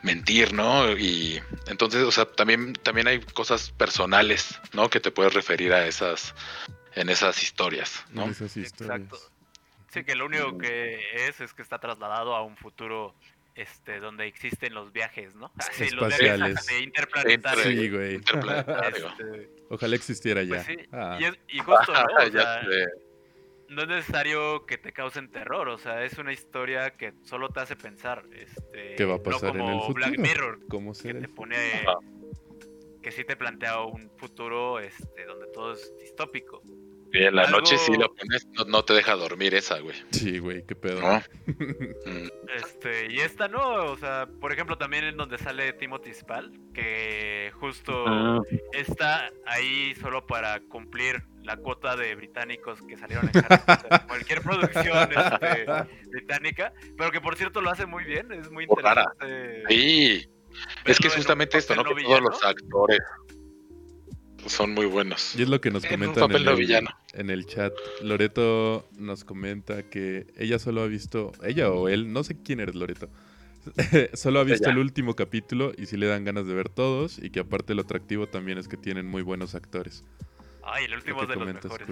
mentir, 0.02 0.52
¿no? 0.52 0.96
Y 0.96 1.40
entonces, 1.66 2.02
o 2.02 2.12
sea, 2.12 2.26
también, 2.26 2.72
también 2.74 3.08
hay 3.08 3.20
cosas 3.20 3.70
personales, 3.70 4.60
¿no? 4.72 4.88
Que 4.88 5.00
te 5.00 5.10
puedes 5.10 5.34
referir 5.34 5.72
a 5.72 5.86
esas, 5.86 6.34
en 6.94 7.08
esas 7.08 7.42
historias, 7.42 8.04
¿no? 8.10 8.26
esas 8.26 8.56
historias. 8.56 9.00
Exacto. 9.00 9.18
Sí, 9.88 10.04
que 10.04 10.14
lo 10.14 10.26
único 10.26 10.58
que 10.58 11.00
es 11.14 11.40
es 11.40 11.54
que 11.54 11.62
está 11.62 11.78
trasladado 11.78 12.34
a 12.34 12.42
un 12.42 12.56
futuro 12.56 13.14
este, 13.54 14.00
donde 14.00 14.26
existen 14.26 14.74
los 14.74 14.92
viajes, 14.92 15.34
¿no? 15.34 15.50
Sí, 15.72 15.84
Espaciales. 15.84 16.54
Los 16.54 16.66
de 16.66 16.80
interplanetarios. 16.80 17.66
Sí, 17.66 17.90
güey. 17.90 18.16
Este, 18.16 19.50
Ojalá 19.70 19.96
existiera 19.96 20.42
ya. 20.42 20.62
Pues 20.62 20.66
sí. 20.66 20.76
ah. 20.92 21.16
y, 21.18 21.24
es, 21.24 21.38
y, 21.48 21.58
justo, 21.58 21.92
¿no? 21.92 22.00
O 22.26 22.30
sea, 22.30 22.62
no 23.68 23.82
es 23.82 23.88
necesario 23.88 24.66
que 24.66 24.78
te 24.78 24.92
causen 24.92 25.30
terror, 25.30 25.68
o 25.68 25.78
sea, 25.78 26.04
es 26.04 26.18
una 26.18 26.32
historia 26.32 26.96
que 26.96 27.14
solo 27.22 27.48
te 27.48 27.60
hace 27.60 27.76
pensar. 27.76 28.24
Este, 28.32 28.94
¿Qué 28.96 29.04
va 29.04 29.16
a 29.16 29.22
pasar 29.22 29.54
no 29.54 29.60
como 29.60 29.70
en 29.70 29.76
el 29.76 29.80
futuro? 29.82 30.06
Black 30.06 30.18
Mirror, 30.18 30.60
¿Cómo 30.68 30.92
que 30.92 31.14
te 31.14 31.28
pone... 31.28 31.56
Que 33.02 33.12
sí 33.12 33.24
te 33.24 33.36
plantea 33.36 33.82
un 33.82 34.10
futuro 34.16 34.80
este, 34.80 35.24
donde 35.26 35.46
todo 35.52 35.74
es 35.74 35.96
distópico. 35.96 36.60
En 37.24 37.34
la 37.34 37.46
noche 37.48 37.78
sí 37.78 37.92
lo 37.96 38.12
pones, 38.14 38.46
no, 38.66 38.84
te 38.84 38.94
deja 38.94 39.14
dormir 39.14 39.54
esa, 39.54 39.78
güey. 39.80 39.96
Sí, 40.10 40.38
güey, 40.38 40.64
qué 40.66 40.74
pedo. 40.74 41.00
Mm. 42.06 42.28
este, 42.56 43.12
y 43.12 43.20
esta 43.20 43.48
no, 43.48 43.86
o 43.86 43.96
sea, 43.96 44.28
por 44.40 44.52
ejemplo, 44.52 44.78
también 44.78 45.04
en 45.04 45.16
donde 45.16 45.38
sale 45.38 45.72
Timothy 45.72 46.14
Spall, 46.14 46.52
que 46.72 47.52
justo 47.54 48.04
ah. 48.06 48.40
está 48.72 49.30
ahí 49.46 49.94
solo 49.96 50.26
para 50.26 50.60
cumplir 50.60 51.24
la 51.42 51.56
cuota 51.56 51.96
de 51.96 52.14
británicos 52.14 52.80
que 52.82 52.96
salieron 52.96 53.30
en 53.32 53.42
cualquier 54.08 54.42
producción 54.42 55.08
este, 55.10 55.66
británica, 56.10 56.72
pero 56.96 57.10
que 57.10 57.20
por 57.20 57.36
cierto 57.36 57.60
lo 57.60 57.70
hace 57.70 57.86
muy 57.86 58.04
bien, 58.04 58.32
es 58.32 58.50
muy 58.50 58.64
interesante. 58.64 59.62
Sí, 59.68 60.28
es 60.84 60.98
que 60.98 61.08
es 61.08 61.14
justamente 61.14 61.58
esto, 61.58 61.74
¿no? 61.74 61.84
Que 61.84 62.02
todos 62.02 62.20
los 62.20 62.44
actores 62.44 63.00
son 64.48 64.72
muy 64.72 64.86
buenos. 64.86 65.34
Y 65.36 65.42
es 65.42 65.48
lo 65.48 65.60
que 65.60 65.70
nos 65.70 65.84
comentan 65.84 66.30
en, 66.30 66.48
el, 66.48 66.88
en 67.14 67.30
el 67.30 67.46
chat. 67.46 67.72
Loreto 68.02 68.88
nos 68.98 69.24
comenta 69.24 69.82
que 69.82 70.26
ella 70.36 70.58
solo 70.58 70.82
ha 70.82 70.86
visto, 70.86 71.32
ella 71.44 71.70
o 71.70 71.88
él, 71.88 72.12
no 72.12 72.24
sé 72.24 72.36
quién 72.42 72.60
eres 72.60 72.74
Loreto, 72.74 73.08
solo 74.14 74.40
ha 74.40 74.44
visto 74.44 74.70
el 74.70 74.78
último 74.78 75.14
capítulo 75.14 75.72
y 75.76 75.86
sí 75.86 75.96
le 75.96 76.06
dan 76.06 76.24
ganas 76.24 76.46
de 76.46 76.54
ver 76.54 76.68
todos 76.68 77.18
y 77.18 77.30
que 77.30 77.40
aparte 77.40 77.74
lo 77.74 77.82
atractivo 77.82 78.26
también 78.26 78.58
es 78.58 78.68
que 78.68 78.76
tienen 78.76 79.06
muy 79.06 79.22
buenos 79.22 79.54
actores. 79.54 80.04
Ay, 80.64 80.84
el 80.84 80.94
último 80.94 81.22
es 81.22 81.28
de 81.28 81.36
los 81.36 81.46
mejores. 81.46 81.88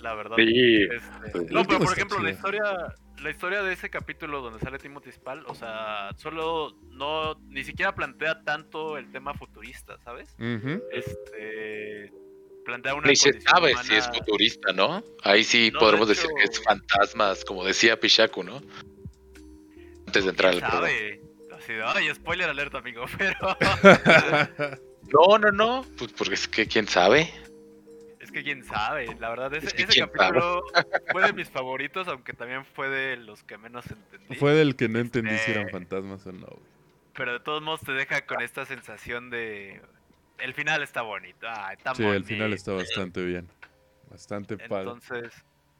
La 0.00 0.14
verdad. 0.14 0.36
Sí. 0.36 0.82
Este, 0.82 1.52
no, 1.52 1.64
pero 1.64 1.80
por 1.80 1.92
ejemplo, 1.92 2.20
la 2.20 2.30
historia, 2.30 2.62
la 3.22 3.30
historia 3.30 3.62
de 3.62 3.72
ese 3.72 3.90
capítulo 3.90 4.40
donde 4.40 4.60
sale 4.60 4.78
Timothy 4.78 5.12
Spall, 5.12 5.44
o 5.46 5.54
sea, 5.54 6.10
solo 6.16 6.76
no, 6.90 7.34
ni 7.48 7.64
siquiera 7.64 7.94
plantea 7.94 8.42
tanto 8.44 8.96
el 8.96 9.10
tema 9.10 9.34
futurista, 9.34 9.98
¿sabes? 10.04 10.34
Este, 10.92 12.12
plantea 12.64 12.94
una. 12.94 13.08
Ni 13.08 13.16
se 13.16 13.40
sabe 13.40 13.74
si 13.82 13.94
es 13.94 14.08
futurista, 14.08 14.72
¿no? 14.72 15.02
Ahí 15.22 15.44
sí 15.44 15.70
podremos 15.70 16.08
decir 16.08 16.30
que 16.36 16.44
es 16.44 16.62
fantasmas, 16.62 17.44
como 17.44 17.64
decía 17.64 17.98
Pichaku, 17.98 18.42
¿no? 18.42 18.60
Antes 20.06 20.24
de 20.24 20.30
entrar 20.30 20.54
al 20.54 20.60
programa. 20.60 20.86
Así 21.56 21.72
ay, 21.84 22.14
spoiler 22.14 22.48
alerta, 22.48 22.78
amigo, 22.78 23.04
pero. 23.18 23.56
no, 25.12 25.38
no, 25.38 25.50
no, 25.52 25.86
pues 25.96 26.12
porque 26.12 26.34
es 26.34 26.48
que 26.48 26.66
quién 26.66 26.86
sabe. 26.86 27.32
Es 28.38 28.44
que 28.44 28.52
quién 28.52 28.64
sabe, 28.64 29.06
la 29.18 29.30
verdad, 29.30 29.52
ese, 29.54 29.66
ese 29.82 29.98
capítulo 29.98 30.62
fue 31.12 31.26
de 31.26 31.32
mis 31.32 31.50
favoritos, 31.50 32.06
aunque 32.06 32.34
también 32.34 32.64
fue 32.64 32.88
de 32.88 33.16
los 33.16 33.42
que 33.42 33.58
menos 33.58 33.84
entendí. 33.90 34.36
Fue 34.36 34.52
del 34.52 34.76
que 34.76 34.88
no 34.88 35.00
entendí 35.00 35.36
si 35.38 35.50
eran 35.50 35.64
este, 35.64 35.72
fantasmas 35.72 36.24
o 36.26 36.32
no. 36.32 36.46
Pero 37.14 37.32
de 37.32 37.40
todos 37.40 37.62
modos 37.62 37.80
te 37.80 37.92
deja 37.92 38.26
con 38.26 38.40
esta 38.40 38.64
sensación 38.64 39.28
de... 39.30 39.82
El 40.38 40.54
final 40.54 40.84
está 40.84 41.02
bonito. 41.02 41.48
Ah, 41.48 41.74
sí, 41.96 42.04
el 42.04 42.24
final 42.24 42.52
está 42.52 42.74
bastante 42.74 43.24
bien. 43.24 43.48
Bastante 44.08 44.56
padre. 44.56 44.82
Entonces, 44.82 45.32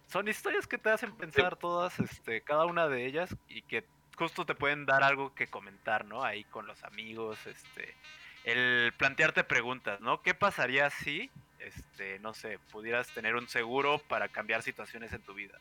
son 0.08 0.26
historias 0.26 0.66
que 0.66 0.78
te 0.78 0.90
hacen 0.90 1.16
pensar 1.16 1.54
todas, 1.54 2.00
este, 2.00 2.40
cada 2.40 2.66
una 2.66 2.88
de 2.88 3.06
ellas, 3.06 3.36
y 3.48 3.62
que 3.62 3.84
justo 4.16 4.44
te 4.46 4.56
pueden 4.56 4.84
dar 4.84 5.04
algo 5.04 5.32
que 5.34 5.46
comentar, 5.46 6.04
¿no? 6.06 6.24
Ahí 6.24 6.42
con 6.44 6.66
los 6.66 6.82
amigos, 6.82 7.38
este... 7.46 7.94
El 8.42 8.92
plantearte 8.94 9.44
preguntas, 9.44 10.00
¿no? 10.00 10.22
¿Qué 10.22 10.32
pasaría 10.32 10.88
si 10.90 11.30
este, 11.60 12.18
no 12.20 12.34
sé, 12.34 12.58
pudieras 12.70 13.08
tener 13.08 13.36
un 13.36 13.48
seguro 13.48 14.00
para 14.08 14.28
cambiar 14.28 14.62
situaciones 14.62 15.12
en 15.12 15.22
tu 15.22 15.34
vida. 15.34 15.58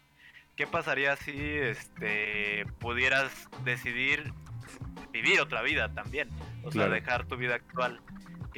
¿Qué 0.56 0.66
pasaría 0.66 1.16
si 1.16 1.34
este, 1.38 2.66
pudieras 2.80 3.32
decidir 3.64 4.34
vivir 5.12 5.40
otra 5.40 5.62
vida 5.62 5.94
también? 5.94 6.30
O 6.64 6.72
sea, 6.72 6.88
dejar 6.90 7.26
tu 7.26 7.38
vida 7.38 7.56
actual. 7.56 8.02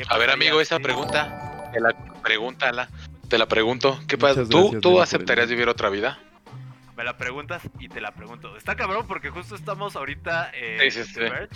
A 0.07 0.17
ver, 0.17 0.29
amigo, 0.29 0.61
esa 0.61 0.79
pregunta, 0.79 1.69
te 1.73 1.81
la, 1.81 1.93
pregúntala, 2.23 2.89
te 3.27 3.37
la 3.37 3.47
pregunto. 3.47 3.99
¿Qué 4.07 4.17
pasa? 4.17 4.47
¿Tú, 4.47 4.79
¿Tú 4.79 5.01
aceptarías 5.01 5.49
vivir 5.49 5.67
otra 5.67 5.89
vida? 5.89 6.19
Me 6.99 7.05
la 7.05 7.15
preguntas 7.15 7.61
y 7.79 7.87
te 7.87 8.01
la 8.01 8.11
pregunto. 8.11 8.57
Está 8.57 8.75
cabrón 8.75 9.07
porque 9.07 9.29
justo 9.29 9.55
estamos 9.55 9.95
ahorita 9.95 10.51
en 10.53 10.81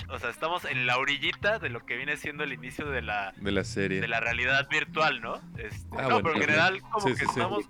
o 0.08 0.18
sea, 0.18 0.30
estamos 0.30 0.64
en 0.64 0.86
la 0.86 0.98
orillita 0.98 1.60
de 1.60 1.68
lo 1.68 1.86
que 1.86 1.98
viene 1.98 2.16
siendo 2.16 2.46
el 2.46 2.54
inicio 2.54 2.90
de 2.90 3.02
la, 3.02 3.34
de 3.36 3.52
la 3.52 3.66
serie. 3.66 4.00
De 4.00 4.08
la 4.08 4.22
realidad 4.22 4.70
virtual, 4.70 5.20
¿no? 5.20 5.42
Este, 5.58 5.98
ah, 5.98 6.08
no, 6.08 6.24
pero 6.24 6.36
en 6.36 6.42
general 6.44 6.82
como 6.84 7.14
que 7.14 7.26
estamos 7.26 7.66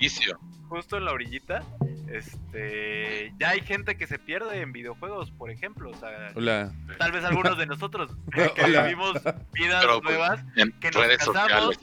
justo 0.69 0.97
en 0.97 1.05
la 1.05 1.13
orillita. 1.13 1.63
Este, 2.12 3.33
ya 3.39 3.49
hay 3.49 3.62
gente 3.62 3.97
que 3.97 4.05
se 4.05 4.19
pierde 4.19 4.62
en 4.62 4.71
videojuegos, 4.71 5.31
por 5.31 5.49
ejemplo, 5.49 5.89
o 5.89 5.95
sea, 5.95 6.31
tal 6.99 7.12
vez 7.12 7.23
algunos 7.23 7.57
de 7.57 7.65
nosotros 7.65 8.12
que 8.55 8.65
vivimos 8.67 9.13
vidas 9.51 9.83
pues, 9.83 10.03
nuevas, 10.03 10.45
que 10.79 10.91
nos 10.91 11.07
casamos, 11.17 11.79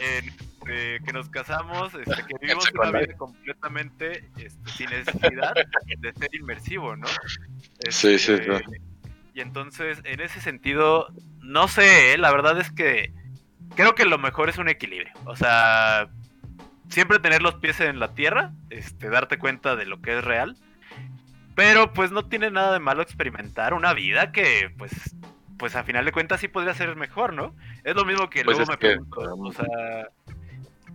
en 0.00 0.55
este, 0.66 1.04
que 1.04 1.12
nos 1.12 1.28
casamos, 1.28 1.94
este, 1.94 2.22
que 2.24 2.34
vivimos 2.40 2.70
una 2.72 2.98
vida 2.98 3.14
completamente 3.16 4.28
este, 4.36 4.70
sin 4.70 4.90
necesidad 4.90 5.54
de 5.54 6.12
ser 6.12 6.34
inmersivo, 6.34 6.96
¿no? 6.96 7.06
sí, 7.88 8.18
sí, 8.18 8.32
este, 8.32 8.62
Y 9.34 9.40
entonces, 9.40 10.00
en 10.04 10.20
ese 10.20 10.40
sentido, 10.40 11.08
no 11.40 11.68
sé, 11.68 12.14
¿eh? 12.14 12.18
la 12.18 12.32
verdad 12.32 12.58
es 12.60 12.70
que 12.70 13.12
creo 13.74 13.94
que 13.94 14.04
lo 14.04 14.18
mejor 14.18 14.48
es 14.48 14.58
un 14.58 14.68
equilibrio. 14.68 15.12
O 15.24 15.36
sea, 15.36 16.08
siempre 16.88 17.18
tener 17.18 17.42
los 17.42 17.56
pies 17.56 17.80
en 17.80 18.00
la 18.00 18.14
tierra, 18.14 18.52
este, 18.70 19.08
darte 19.08 19.38
cuenta 19.38 19.76
de 19.76 19.86
lo 19.86 20.00
que 20.00 20.18
es 20.18 20.24
real. 20.24 20.56
Pero 21.54 21.94
pues 21.94 22.12
no 22.12 22.26
tiene 22.26 22.50
nada 22.50 22.74
de 22.74 22.80
malo 22.80 23.00
experimentar 23.00 23.72
una 23.72 23.94
vida 23.94 24.30
que 24.30 24.70
pues 24.76 24.92
pues 25.56 25.74
a 25.74 25.84
final 25.84 26.04
de 26.04 26.12
cuentas 26.12 26.38
sí 26.40 26.48
podría 26.48 26.74
ser 26.74 26.94
mejor, 26.96 27.32
¿no? 27.32 27.54
Es 27.82 27.94
lo 27.94 28.04
mismo 28.04 28.28
que 28.28 28.44
pues 28.44 28.58
luego 28.58 28.72
me 28.72 28.76
pregunto, 28.76 29.20
o 29.20 29.52
sea, 29.52 29.66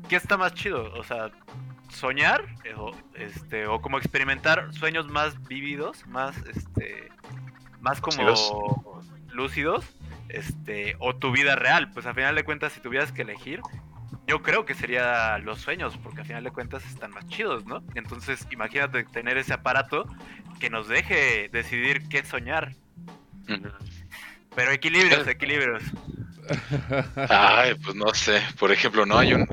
¿qué 0.10 0.16
está 0.16 0.38
más 0.38 0.54
chido? 0.54 0.94
O 0.94 1.04
sea, 1.04 1.32
soñar 1.90 2.46
o, 2.78 2.92
este, 3.16 3.68
o 3.68 3.82
como 3.82 3.98
experimentar 3.98 4.74
sueños 4.74 5.08
más 5.08 5.42
vívidos, 5.48 6.06
más, 6.08 6.38
este, 6.48 7.10
más 7.80 8.02
como 8.02 8.94
lúcidos, 9.32 9.86
este, 10.30 10.96
o 11.00 11.16
tu 11.16 11.32
vida 11.32 11.56
real. 11.56 11.92
Pues 11.92 12.06
a 12.06 12.14
final 12.14 12.36
de 12.36 12.44
cuentas, 12.44 12.74
si 12.74 12.80
tuvieras 12.80 13.12
que 13.12 13.24
elegir, 13.24 13.62
yo 14.28 14.42
creo 14.42 14.66
que 14.66 14.74
sería 14.74 15.38
los 15.40 15.60
sueños, 15.60 15.98
porque 15.98 16.22
a 16.22 16.24
final 16.24 16.44
de 16.44 16.52
cuentas 16.52 16.86
están 16.86 17.12
más 17.12 17.28
chidos, 17.28 17.66
¿no? 17.66 17.84
Entonces, 17.96 18.48
imagínate 18.52 19.04
tener 19.04 19.38
ese 19.38 19.54
aparato 19.54 20.06
que 20.60 20.70
nos 20.70 20.88
deje 20.88 21.50
decidir 21.52 22.08
qué 22.08 22.24
soñar. 22.24 22.76
Pero 24.56 24.72
equilibrios, 24.72 25.28
equilibrios. 25.28 25.84
Ay, 27.30 27.76
pues 27.76 27.96
no 27.96 28.14
sé. 28.14 28.42
Por 28.60 28.72
ejemplo, 28.72 29.06
no 29.06 29.18
hay 29.18 29.34
un, 29.34 29.48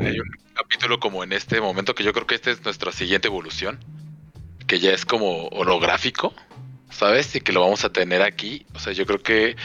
capítulo 0.55 0.98
como 0.98 1.22
en 1.22 1.33
este 1.33 1.61
momento 1.61 1.94
que 1.94 2.03
yo 2.03 2.12
creo 2.12 2.27
que 2.27 2.35
esta 2.35 2.51
es 2.51 2.64
nuestra 2.64 2.92
siguiente 2.92 3.29
evolución, 3.29 3.79
que 4.66 4.81
ya 4.81 4.92
es 4.92 5.05
como 5.05 5.48
holográfico, 5.48 6.35
¿sabes? 6.90 7.35
Y 7.37 7.40
que 7.40 7.53
lo 7.53 7.61
vamos 7.61 7.85
a 7.85 7.90
tener 7.90 8.22
aquí. 8.22 8.66
O 8.74 8.79
sea, 8.79 8.92
yo 8.92 9.07
creo 9.07 9.22
que 9.22 9.57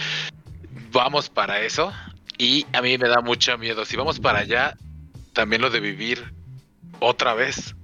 vamos 0.92 1.30
para 1.30 1.62
eso. 1.62 1.92
Y 2.38 2.66
a 2.74 2.82
mí 2.82 2.98
me 2.98 3.08
da 3.08 3.22
mucho 3.22 3.58
miedo. 3.58 3.86
Si 3.86 3.96
vamos 3.96 4.20
para 4.20 4.40
allá, 4.40 4.78
también 5.34 5.62
lo 5.62 5.70
de 5.70 5.80
vivir 5.80 6.34
otra 7.00 7.34
vez. 7.34 7.76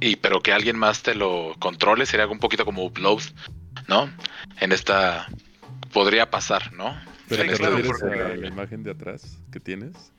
Y 0.00 0.16
pero 0.16 0.40
que 0.40 0.52
alguien 0.52 0.76
más 0.76 1.02
te 1.02 1.14
lo 1.14 1.54
controle 1.58 2.06
sería 2.06 2.26
un 2.26 2.40
poquito 2.40 2.64
como 2.64 2.84
upload, 2.84 3.22
¿no? 3.86 4.10
En 4.60 4.72
esta 4.72 5.28
podría 5.92 6.30
pasar, 6.30 6.72
¿no? 6.72 6.98
Pero 7.36 7.98
te 7.98 8.36
la 8.36 8.46
imagen 8.46 8.82
de 8.82 8.90
atrás 8.92 9.38
que 9.50 9.60
tienes. 9.60 10.12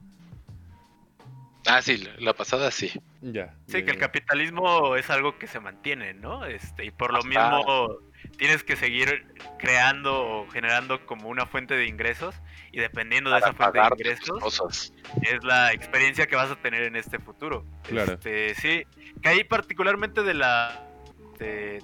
Ah, 1.66 1.82
sí, 1.82 2.06
la 2.20 2.34
pasada 2.34 2.72
sí. 2.72 2.92
Ya. 3.22 3.56
Sí, 3.68 3.84
que 3.84 3.92
el 3.92 3.98
capitalismo 3.98 4.96
es 4.98 5.10
algo 5.10 5.38
que 5.38 5.48
se 5.48 5.60
mantiene, 5.60 6.14
¿no? 6.14 6.46
Este, 6.46 6.86
y 6.86 6.92
por 6.92 7.14
lo 7.14 7.24
mismo 7.24 8.00
tienes 8.38 8.64
que 8.64 8.76
seguir 8.76 9.26
creando 9.60 10.26
o 10.26 10.50
generando 10.50 11.06
como 11.06 11.30
una 11.30 11.46
fuente 11.46 11.76
de 11.76 11.88
ingresos 11.88 12.36
y 12.72 12.80
dependiendo 12.80 13.32
de 13.32 13.38
esa 13.38 13.54
fuente 13.54 13.80
de 13.80 13.86
ingresos 13.86 14.92
es 15.22 15.44
la 15.44 15.72
experiencia 15.72 16.28
que 16.28 16.36
vas 16.36 16.52
a 16.52 16.56
tener 16.56 16.84
en 16.84 16.96
este 16.96 17.20
futuro. 17.20 17.66
Claro. 17.84 18.14
Este, 18.14 18.56
sí, 18.56 18.84
que 19.22 19.30
ahí 19.30 19.44
particularmente 19.44 20.24
de 20.24 20.34
la 20.34 20.88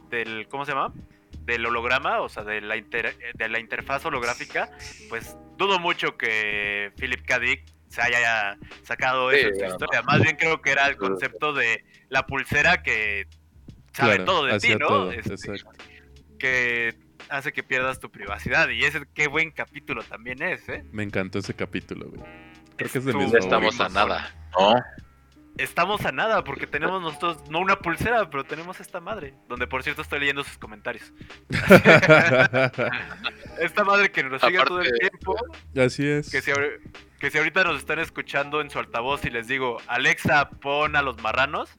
del 0.09 0.47
¿cómo 0.49 0.65
se 0.65 0.71
llama? 0.71 0.93
Del 1.49 1.65
holograma, 1.65 2.21
o 2.21 2.29
sea, 2.29 2.43
de 2.43 2.62
la, 2.62 2.75
de 2.75 3.49
la 3.49 3.59
interfaz 3.59 4.05
holográfica, 4.05 4.69
pues 5.09 5.35
dudo 5.57 5.79
mucho 5.79 6.17
que 6.17 6.93
Philip 6.97 7.25
K. 7.25 7.39
Dick 7.39 7.65
se 7.89 8.01
haya 8.01 8.57
sacado 8.83 9.31
eso 9.31 9.47
de 9.47 9.59
su 9.59 9.65
historia. 9.65 10.01
Más 10.03 10.21
bien 10.21 10.38
creo 10.38 10.62
que 10.62 10.71
era 10.71 10.88
el 10.88 10.95
concepto 10.95 11.53
de 11.53 11.83
la 12.09 12.25
pulsera 12.25 12.81
que 12.83 13.27
sabe 13.93 14.19
todo 14.19 14.45
de 14.45 14.59
ti, 14.59 14.75
¿no? 14.75 15.12
Este, 15.12 15.35
que 16.38 16.95
hace 17.29 17.51
que 17.51 17.63
pierdas 17.63 17.99
tu 17.99 18.12
privacidad. 18.12 18.69
Y 18.69 18.85
ese 18.85 19.01
qué 19.13 19.27
buen 19.27 19.51
capítulo 19.51 20.03
también 20.03 20.41
es, 20.41 20.67
¿eh? 20.69 20.83
Me 20.91 21.03
encantó 21.03 21.39
ese 21.39 21.53
capítulo, 21.53 22.09
güey. 22.09 22.21
Creo 22.77 22.91
que 22.91 22.97
es 22.99 23.05
de 23.05 23.13
mis 23.13 23.33
Estamos 23.33 23.79
a 23.81 23.89
nada, 23.89 24.33
¿no? 24.57 24.75
Estamos 25.60 26.06
a 26.06 26.12
nada 26.12 26.43
porque 26.43 26.67
tenemos 26.67 27.02
nosotros, 27.02 27.50
no 27.50 27.60
una 27.60 27.78
pulsera, 27.78 28.30
pero 28.30 28.43
tenemos 28.43 28.80
esta 28.80 29.00
madre. 29.00 29.34
Donde 29.48 29.67
por 29.67 29.84
cierto 29.84 30.02
estoy 30.02 30.19
leyendo 30.19 30.43
sus 30.43 30.58
comentarios. 30.58 31.13
esta 33.60 33.84
madre 33.84 34.12
que 34.12 34.24
nos 34.24 34.41
sigue 34.41 34.63
todo 34.63 34.82
el 34.82 34.91
tiempo. 34.91 35.36
Así 35.78 36.08
es. 36.08 36.30
Que 36.30 36.41
si, 36.41 36.52
que 37.19 37.32
si 37.32 37.38
ahorita 37.38 37.63
nos 37.63 37.78
están 37.78 38.00
escuchando 38.00 38.62
en 38.62 38.69
su 38.69 38.80
altavoz 38.80 39.26
y 39.26 39.30
les 39.30 39.48
digo, 39.48 39.78
Alexa, 39.88 40.50
pon 40.50 40.95
a 40.95 41.02
los 41.02 41.22
marranos, 41.22 41.69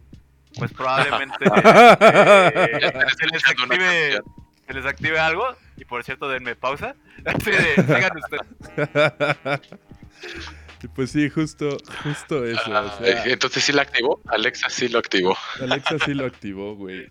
pues 0.59 0.73
probablemente 0.73 1.37
eh, 1.45 2.93
se, 3.19 3.27
les 3.27 3.49
active, 3.49 4.21
se, 4.67 4.75
les 4.75 4.87
active, 4.87 5.19
algo. 5.19 5.55
Y 5.77 5.85
por 5.85 6.05
cierto, 6.05 6.29
denme 6.29 6.57
pausa. 6.57 6.95
Así 7.25 7.51
de, 7.51 7.75
sigan 7.77 8.19
ustedes. 8.19 8.47
Pues 10.89 11.11
sí, 11.11 11.29
justo, 11.29 11.77
justo 12.03 12.45
eso. 12.45 12.63
Ah, 12.67 12.99
entonces 13.25 13.65
sí 13.65 13.73
lo 13.73 13.81
activó. 13.81 14.21
Alexa 14.27 14.69
sí 14.71 14.89
lo 14.89 14.99
activó. 14.99 15.37
Alexa 15.61 15.99
sí 16.05 16.15
lo 16.15 16.25
activó, 16.27 16.75
güey. 16.75 17.11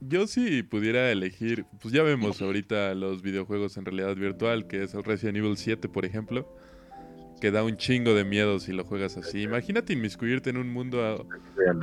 Yo 0.00 0.26
sí 0.26 0.62
pudiera 0.62 1.10
elegir, 1.10 1.64
pues 1.80 1.94
ya 1.94 2.02
vemos 2.02 2.42
ahorita 2.42 2.94
los 2.94 3.22
videojuegos 3.22 3.76
en 3.78 3.86
realidad 3.86 4.14
virtual, 4.14 4.66
que 4.66 4.82
es 4.82 4.94
el 4.94 5.04
Resident 5.04 5.38
Evil 5.38 5.56
7, 5.56 5.88
por 5.88 6.04
ejemplo, 6.04 6.54
que 7.40 7.50
da 7.50 7.64
un 7.64 7.78
chingo 7.78 8.12
de 8.12 8.24
miedo 8.24 8.60
si 8.60 8.72
lo 8.72 8.84
juegas 8.84 9.16
así. 9.16 9.42
Imagínate 9.42 9.94
inmiscuirte 9.94 10.50
en 10.50 10.58
un 10.58 10.70
mundo 10.70 11.26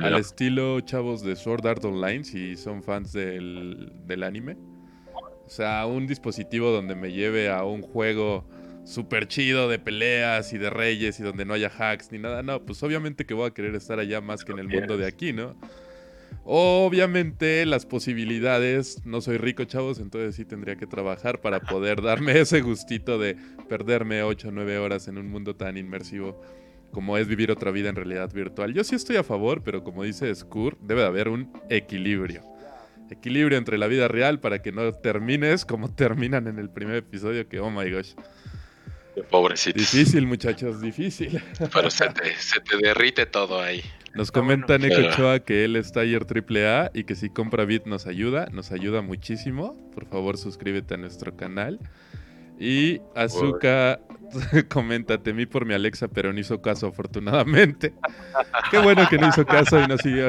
al 0.00 0.14
estilo 0.14 0.80
chavos 0.80 1.22
de 1.22 1.34
Sword 1.34 1.66
Art 1.66 1.84
Online, 1.84 2.22
si 2.22 2.56
son 2.56 2.84
fans 2.84 3.12
del, 3.12 3.92
del 4.06 4.22
anime. 4.22 4.56
O 5.46 5.50
sea, 5.50 5.84
un 5.86 6.06
dispositivo 6.06 6.70
donde 6.70 6.94
me 6.94 7.12
lleve 7.12 7.50
a 7.50 7.64
un 7.64 7.82
juego 7.82 8.46
súper 8.84 9.28
chido 9.28 9.68
de 9.68 9.78
peleas 9.78 10.52
y 10.52 10.58
de 10.58 10.70
reyes 10.70 11.18
y 11.20 11.22
donde 11.22 11.44
no 11.44 11.54
haya 11.54 11.68
hacks 11.76 12.12
ni 12.12 12.18
nada. 12.18 12.42
No, 12.42 12.64
pues 12.64 12.82
obviamente 12.82 13.26
que 13.26 13.34
voy 13.34 13.48
a 13.48 13.54
querer 13.54 13.74
estar 13.74 13.98
allá 13.98 14.20
más 14.20 14.44
que 14.44 14.52
en 14.52 14.58
el 14.58 14.68
mundo 14.68 14.96
de 14.96 15.06
aquí, 15.06 15.32
¿no? 15.32 15.56
Obviamente 16.46 17.64
las 17.64 17.86
posibilidades, 17.86 19.04
no 19.06 19.22
soy 19.22 19.38
rico 19.38 19.64
chavos, 19.64 19.98
entonces 19.98 20.36
sí 20.36 20.44
tendría 20.44 20.76
que 20.76 20.86
trabajar 20.86 21.40
para 21.40 21.60
poder 21.60 22.02
darme 22.02 22.38
ese 22.40 22.60
gustito 22.60 23.18
de 23.18 23.36
perderme 23.68 24.22
8 24.22 24.48
o 24.48 24.50
9 24.50 24.78
horas 24.78 25.08
en 25.08 25.16
un 25.16 25.30
mundo 25.30 25.56
tan 25.56 25.78
inmersivo 25.78 26.40
como 26.92 27.18
es 27.18 27.26
vivir 27.26 27.50
otra 27.50 27.70
vida 27.70 27.88
en 27.88 27.96
realidad 27.96 28.32
virtual. 28.32 28.72
Yo 28.72 28.84
sí 28.84 28.94
estoy 28.94 29.16
a 29.16 29.24
favor, 29.24 29.62
pero 29.62 29.82
como 29.82 30.04
dice 30.04 30.32
Skur, 30.34 30.78
debe 30.80 31.00
de 31.00 31.06
haber 31.06 31.28
un 31.28 31.50
equilibrio. 31.68 32.42
Equilibrio 33.10 33.58
entre 33.58 33.78
la 33.78 33.86
vida 33.86 34.06
real 34.08 34.38
para 34.38 34.62
que 34.62 34.70
no 34.70 34.92
termines 34.92 35.64
como 35.64 35.90
terminan 35.94 36.46
en 36.46 36.58
el 36.58 36.70
primer 36.70 36.96
episodio, 36.96 37.48
que 37.48 37.58
oh 37.58 37.70
my 37.70 37.90
gosh. 37.90 38.14
Pobrecito. 39.30 39.78
Difícil, 39.78 40.26
muchachos, 40.26 40.80
difícil. 40.80 41.42
Pero 41.72 41.90
se 41.90 42.08
te, 42.08 42.34
se 42.36 42.60
te 42.60 42.76
derrite 42.78 43.26
todo 43.26 43.60
ahí. 43.60 43.82
Nos 44.14 44.30
comenta 44.30 44.78
Necochoa 44.78 45.40
que 45.40 45.64
él 45.64 45.74
está 45.76 46.00
ayer 46.00 46.24
AAA 46.24 46.92
y 46.94 47.04
que 47.04 47.16
si 47.16 47.30
compra 47.30 47.64
Bit 47.64 47.86
nos 47.86 48.06
ayuda, 48.06 48.48
nos 48.52 48.70
ayuda 48.70 49.02
muchísimo. 49.02 49.90
Por 49.92 50.06
favor, 50.06 50.38
suscríbete 50.38 50.94
a 50.94 50.96
nuestro 50.96 51.36
canal. 51.36 51.80
Y 52.58 53.00
Azuka 53.16 54.00
comenta, 54.68 55.18
temí 55.22 55.46
por 55.46 55.64
mi 55.64 55.74
Alexa, 55.74 56.08
pero 56.08 56.32
no 56.32 56.38
hizo 56.38 56.62
caso 56.62 56.86
afortunadamente. 56.86 57.92
Qué 58.70 58.78
bueno 58.78 59.08
que 59.08 59.18
no 59.18 59.28
hizo 59.28 59.44
caso 59.44 59.80
y 59.80 59.86
no 59.88 59.98
siguió. 59.98 60.28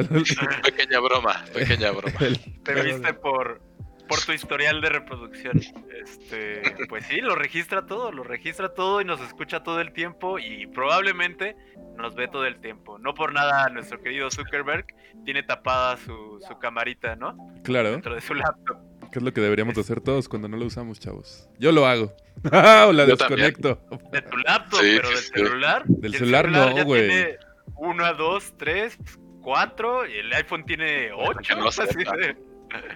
pequeña 0.64 0.98
broma, 1.00 1.44
pequeña 1.52 1.92
broma. 1.92 2.18
Temiste 2.64 3.14
por, 3.14 3.60
por 4.08 4.20
tu 4.20 4.32
historial 4.32 4.80
de 4.80 4.88
reproducción. 4.88 5.60
Este, 6.02 6.62
pues 6.88 7.06
sí, 7.06 7.20
lo 7.20 7.34
registra 7.34 7.86
todo, 7.86 8.12
lo 8.12 8.22
registra 8.22 8.74
todo 8.74 9.00
y 9.00 9.04
nos 9.04 9.20
escucha 9.20 9.62
todo 9.62 9.80
el 9.80 9.92
tiempo 9.92 10.38
y 10.38 10.66
probablemente 10.66 11.56
nos 11.96 12.14
ve 12.14 12.28
todo 12.28 12.46
el 12.46 12.60
tiempo. 12.60 12.98
No 12.98 13.14
por 13.14 13.32
nada 13.32 13.68
nuestro 13.68 14.00
querido 14.00 14.30
Zuckerberg 14.30 14.86
tiene 15.24 15.42
tapada 15.42 15.96
su, 15.96 16.40
su 16.46 16.58
camarita, 16.58 17.16
¿no? 17.16 17.36
Claro. 17.64 17.92
Dentro 17.92 18.14
de 18.14 18.20
su 18.20 18.34
laptop. 18.34 18.78
Que 19.10 19.18
es 19.18 19.22
lo 19.22 19.32
que 19.32 19.40
deberíamos 19.40 19.78
hacer 19.78 20.00
todos 20.00 20.28
cuando 20.28 20.48
no 20.48 20.56
lo 20.56 20.66
usamos, 20.66 21.00
chavos. 21.00 21.48
Yo 21.58 21.72
lo 21.72 21.86
hago. 21.86 22.12
o 22.44 22.92
la 22.92 23.06
desconecto. 23.06 23.80
De 24.12 24.22
tu 24.22 24.36
laptop, 24.38 24.80
pero 24.80 25.08
del 25.08 25.18
celular. 25.18 25.84
Del 25.86 26.14
celular, 26.14 26.48
no, 26.50 26.84
güey. 26.84 27.36
Uno, 27.76 28.14
dos, 28.14 28.54
tres, 28.58 28.98
cuatro. 29.42 30.06
Y 30.06 30.18
el 30.18 30.32
iPhone 30.32 30.64
tiene 30.64 31.10
ocho. 31.12 31.54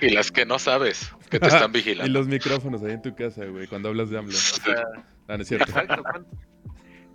Y 0.01 0.11
las 0.11 0.31
que 0.31 0.47
no 0.47 0.59
sabes, 0.59 1.13
que 1.31 1.39
te 1.39 1.47
están 1.47 1.73
vigilando. 1.73 2.11
y 2.11 2.13
los 2.13 2.27
micrófonos 2.27 2.83
ahí 2.83 2.93
en 2.93 3.03
tu 3.03 3.15
casa, 3.15 3.45
güey, 3.45 3.67
cuando 3.67 3.89
hablas 3.89 4.11
de 4.11 4.19
AMLO. 4.19 4.37
O 4.37 4.37
sea, 4.37 4.85
ah, 5.29 5.37
no, 5.37 5.43
es 5.43 5.49
cierto. 5.49 5.71
Exacto. 5.71 6.03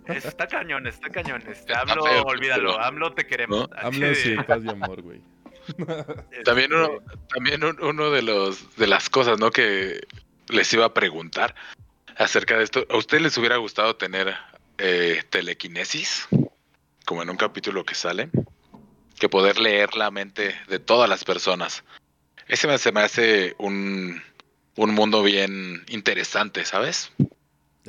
Está 0.06 0.46
cañón, 0.46 0.86
está 0.86 1.08
cañón. 1.10 1.42
Este, 1.48 1.74
AMLO, 1.74 2.04
olvídalo. 2.24 2.80
AMLO 2.80 3.12
te 3.12 3.26
queremos. 3.26 3.68
AMLO 3.76 4.14
sí, 4.14 4.36
paz 4.46 4.60
y 4.64 4.68
amor, 4.68 5.02
güey. 5.02 5.20
También 6.44 6.72
uno, 6.72 6.84
este, 6.84 7.18
también 7.28 7.60
uno 7.64 8.10
de 8.10 8.22
los 8.22 8.76
de 8.76 8.86
las 8.86 9.10
cosas, 9.10 9.40
¿no? 9.40 9.50
Que 9.50 10.00
les 10.48 10.72
iba 10.72 10.84
a 10.84 10.94
preguntar 10.94 11.56
acerca 12.16 12.56
de 12.56 12.64
esto. 12.64 12.86
¿A 12.88 12.96
ustedes 12.96 13.22
les 13.22 13.38
hubiera 13.38 13.56
gustado 13.56 13.96
tener 13.96 14.34
eh, 14.78 15.22
telequinesis? 15.30 16.28
Como 17.04 17.22
en 17.22 17.30
un 17.30 17.36
capítulo 17.36 17.84
que 17.84 17.96
sale. 17.96 18.30
Que 19.18 19.28
poder 19.28 19.58
leer 19.58 19.96
la 19.96 20.10
mente 20.10 20.54
de 20.68 20.78
todas 20.78 21.08
las 21.08 21.24
personas. 21.24 21.82
Ese 22.48 22.78
se 22.78 22.92
me 22.92 23.00
hace 23.00 23.54
un, 23.58 24.20
un 24.76 24.94
mundo 24.94 25.22
bien 25.22 25.84
interesante, 25.88 26.64
¿sabes? 26.64 27.12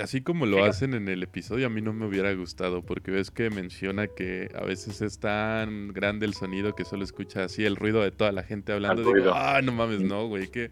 Así 0.01 0.21
como 0.21 0.45
lo 0.45 0.63
hacen 0.63 0.93
en 0.93 1.07
el 1.07 1.23
episodio, 1.23 1.67
a 1.67 1.69
mí 1.69 1.81
no 1.81 1.91
me 1.91 2.05
hubiera 2.05 2.31
gustado, 2.33 2.83
porque 2.83 3.09
ves 3.09 3.31
que 3.31 3.49
menciona 3.49 4.07
que 4.07 4.49
a 4.55 4.63
veces 4.63 5.01
es 5.01 5.19
tan 5.19 5.87
grande 5.89 6.27
el 6.27 6.35
sonido 6.35 6.75
que 6.75 6.85
solo 6.85 7.03
escucha 7.03 7.43
así 7.43 7.65
el 7.65 7.75
ruido 7.75 8.01
de 8.01 8.11
toda 8.11 8.31
la 8.31 8.43
gente 8.43 8.73
hablando. 8.73 9.11
Digo, 9.11 9.31
ah, 9.33 9.59
no 9.63 9.71
mames, 9.71 10.01
no, 10.01 10.27
güey, 10.27 10.49
que... 10.49 10.69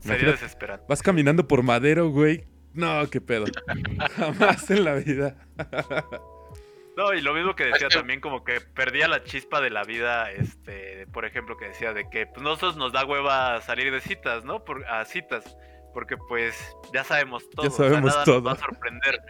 Sería 0.00 0.30
desesperante. 0.30 0.84
Vas 0.88 1.02
caminando 1.02 1.48
por 1.48 1.64
madero, 1.64 2.10
güey. 2.10 2.44
No, 2.72 3.08
qué 3.10 3.20
pedo. 3.20 3.46
Jamás 4.16 4.70
en 4.70 4.84
la 4.84 4.94
vida. 4.94 5.36
No, 6.96 7.12
y 7.12 7.20
lo 7.20 7.34
mismo 7.34 7.54
que 7.54 7.64
decía 7.64 7.88
también, 7.88 8.20
como 8.20 8.42
que 8.42 8.62
perdía 8.62 9.06
la 9.06 9.22
chispa 9.22 9.60
de 9.60 9.68
la 9.68 9.84
vida, 9.84 10.30
este, 10.32 11.06
por 11.12 11.26
ejemplo, 11.26 11.56
que 11.58 11.66
decía 11.66 11.92
de 11.92 12.08
que 12.08 12.26
pues, 12.26 12.40
nosotros 12.40 12.76
nos 12.76 12.92
da 12.92 13.04
hueva 13.04 13.60
salir 13.60 13.92
de 13.92 14.00
citas, 14.00 14.44
¿no? 14.44 14.64
Por, 14.64 14.82
a 14.86 15.04
citas, 15.04 15.58
porque 15.92 16.16
pues 16.16 16.56
ya 16.94 17.04
sabemos 17.04 17.48
todo. 17.50 17.66
Ya 17.66 17.70
sabemos 17.70 18.12
nada 18.12 18.24
todo. 18.24 18.40
Nos 18.40 18.46
va 18.46 18.52
a 18.52 18.56
sorprender, 18.56 19.20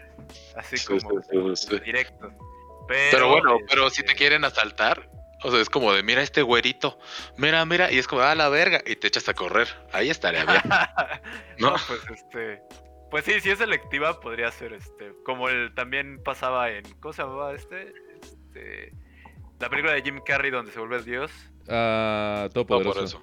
así 0.54 0.76
como 0.86 1.20
directo. 1.84 2.30
Pero, 2.86 3.30
bueno, 3.30 3.58
pero 3.68 3.90
si 3.90 4.02
te 4.02 4.08
este 4.08 4.14
quieren 4.18 4.44
asaltar, 4.44 5.10
o 5.42 5.50
sea, 5.50 5.60
es 5.60 5.68
como 5.68 5.92
de, 5.92 6.04
mira 6.04 6.22
este 6.22 6.42
güerito, 6.42 7.00
mira, 7.36 7.64
mira, 7.64 7.90
y 7.90 7.98
es 7.98 8.06
como, 8.06 8.22
ah, 8.22 8.36
la 8.36 8.48
verga, 8.48 8.80
y 8.86 8.94
te 8.94 9.08
echas 9.08 9.28
a 9.28 9.34
correr. 9.34 9.66
Ahí 9.92 10.08
estaría 10.08 10.44
bien. 10.44 10.62
¿No? 11.58 11.72
no, 11.72 11.76
pues 11.88 12.00
este, 12.14 12.62
pues 13.10 13.24
sí, 13.24 13.40
si 13.40 13.50
es 13.50 13.58
selectiva 13.58 14.20
podría 14.20 14.50
ser 14.50 14.72
este, 14.72 15.12
como 15.24 15.48
el 15.48 15.74
también 15.74 16.22
pasaba 16.22 16.70
en 16.70 16.84
¿cómo 17.00 17.12
se 17.12 17.22
llamaba 17.22 17.54
este? 17.54 17.92
Este 18.20 18.92
la 19.60 19.70
película 19.70 19.94
de 19.94 20.02
Jim 20.02 20.20
Carrey 20.24 20.50
donde 20.50 20.72
se 20.72 20.78
vuelve 20.78 21.02
Dios. 21.02 21.30
Ah, 21.68 22.48
Todopoderoso. 22.52 23.22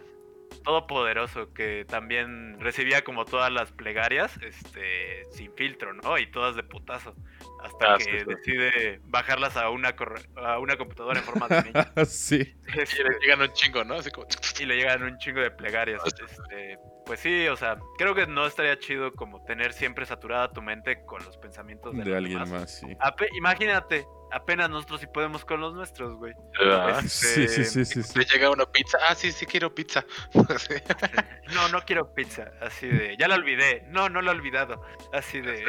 Todopoderoso 0.64 1.54
que 1.54 1.86
también 1.86 2.60
recibía 2.60 3.04
como 3.04 3.26
todas 3.26 3.52
las 3.52 3.72
plegarias, 3.72 4.38
este, 4.42 5.26
sin 5.32 5.54
filtro, 5.54 5.94
¿no? 5.94 6.18
Y 6.18 6.28
todas 6.32 6.56
de 6.56 6.64
putazo. 6.64 7.16
Hasta 7.64 7.94
ah, 7.94 7.98
que 7.98 8.24
decide 8.26 9.00
bajarlas 9.06 9.56
a 9.58 9.70
una 9.70 9.96
a 10.36 10.60
una 10.60 10.78
computadora 10.78 11.20
en 11.20 11.26
forma 11.26 11.48
de 11.48 11.64
niño. 11.74 12.06
sí. 12.06 12.38
y 12.68 13.04
le 13.04 13.20
llegan 13.22 13.42
un 13.42 13.54
chingo, 13.54 13.84
¿no? 13.84 13.96
Así 13.96 14.10
como... 14.12 14.28
Y 14.60 14.66
le 14.66 14.76
llegan 14.76 15.04
un 15.04 15.18
chingo 15.18 15.42
de 15.42 15.52
plegarias. 15.52 16.02
Este, 16.06 16.78
pues 17.06 17.20
sí, 17.20 17.48
o 17.48 17.56
sea, 17.56 17.78
creo 17.98 18.16
que 18.16 18.26
no 18.28 18.46
estaría 18.46 18.78
chido 18.80 19.12
como 19.14 19.44
tener 19.44 19.74
siempre 19.74 20.06
saturada 20.06 20.52
tu 20.52 20.62
mente 20.62 21.04
con 21.06 21.24
los 21.24 21.38
pensamientos 21.38 21.96
de, 21.96 22.16
alguien 22.16 22.50
más, 22.50 22.80
sí. 22.80 22.88
imagínate, 23.38 24.06
apenas 24.32 24.70
nosotros 24.70 25.02
sí 25.02 25.08
podemos 25.08 25.44
con 25.46 25.60
los 25.60 25.74
nuestros, 25.74 26.16
güey. 26.16 26.34
Este, 27.04 27.48
sí, 27.48 27.66
sí, 27.66 27.86
sí, 27.86 28.04
sí, 28.04 28.14
Te 28.14 28.26
llega 28.26 28.50
una 28.50 28.66
pizza, 28.66 28.98
ah, 29.08 29.16
sí, 29.16 29.32
sí 29.32 29.46
quiero 29.46 29.74
pizza. 29.74 30.06
no, 31.54 31.68
no 31.70 31.82
quiero 31.82 32.14
pizza, 32.14 32.52
así 32.62 32.88
de, 32.88 33.18
ya 33.18 33.28
la 33.28 33.36
olvidé, 33.36 33.86
no, 33.90 34.10
no 34.10 34.22
la 34.22 34.32
he 34.32 34.36
olvidado, 34.36 34.82
así 35.12 35.42
de. 35.42 35.64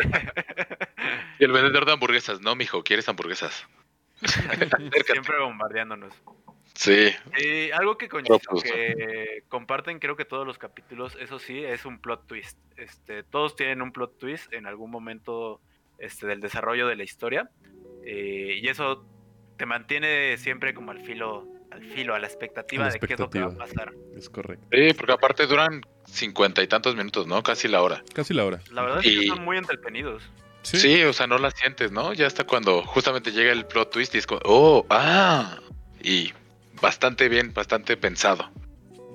y 1.38 1.44
el 1.44 1.52
vendedor 1.52 1.84
de 1.86 1.92
hamburguesas, 1.92 2.40
no, 2.40 2.54
mijo, 2.54 2.82
¿quieres 2.84 3.08
hamburguesas? 3.08 3.66
Siempre 5.06 5.38
bombardeándonos. 5.40 6.14
Sí. 6.74 7.12
algo 7.72 7.96
que, 7.96 8.08
comparten 9.48 9.98
creo 10.00 10.16
que 10.16 10.24
todos 10.24 10.46
los 10.46 10.58
capítulos, 10.58 11.16
eso 11.20 11.38
sí, 11.38 11.64
es 11.64 11.84
un 11.84 12.00
plot 12.00 12.26
twist. 12.26 12.58
Este, 12.76 13.22
todos 13.22 13.56
tienen 13.56 13.80
un 13.80 13.92
plot 13.92 14.18
twist 14.18 14.52
en 14.52 14.66
algún 14.66 14.90
momento 14.90 15.60
este, 15.98 16.26
del 16.26 16.40
desarrollo 16.40 16.88
de 16.88 16.96
la 16.96 17.04
historia. 17.04 17.50
Eh, 18.04 18.58
y 18.60 18.68
eso 18.68 19.06
te 19.56 19.66
mantiene 19.66 20.36
siempre 20.36 20.74
como 20.74 20.90
al 20.90 21.00
filo, 21.00 21.46
al 21.70 21.84
filo, 21.84 22.14
a 22.14 22.18
la 22.18 22.26
expectativa, 22.26 22.90
de 22.90 22.98
qué 22.98 23.14
es 23.14 23.20
lo 23.20 23.30
que 23.30 23.40
va 23.40 23.46
a 23.46 23.56
pasar. 23.56 23.92
Es 24.16 24.28
correcto. 24.28 24.66
Sí, 24.72 24.92
porque 24.94 25.12
aparte 25.12 25.46
duran 25.46 25.80
cincuenta 26.06 26.62
y 26.62 26.66
tantos 26.66 26.96
minutos, 26.96 27.26
¿no? 27.26 27.42
Casi 27.42 27.68
la 27.68 27.82
hora. 27.82 28.02
Casi 28.14 28.34
la 28.34 28.44
hora. 28.44 28.60
La 28.72 28.82
verdad 28.82 29.00
es 29.04 29.20
que 29.20 29.26
son 29.26 29.44
muy 29.44 29.56
entretenidos. 29.56 30.22
¿Sí? 30.62 31.02
o 31.02 31.12
sea, 31.12 31.26
no 31.26 31.36
la 31.36 31.50
sientes, 31.50 31.92
¿no? 31.92 32.14
Ya 32.14 32.26
hasta 32.26 32.44
cuando 32.44 32.82
justamente 32.82 33.32
llega 33.32 33.52
el 33.52 33.66
plot 33.66 33.90
twist 33.90 34.14
y 34.14 34.18
es 34.18 34.26
como, 34.26 34.40
oh, 34.44 34.86
ah, 34.88 35.58
y 36.02 36.32
bastante 36.80 37.28
bien, 37.28 37.52
bastante 37.52 37.96
pensado. 37.96 38.50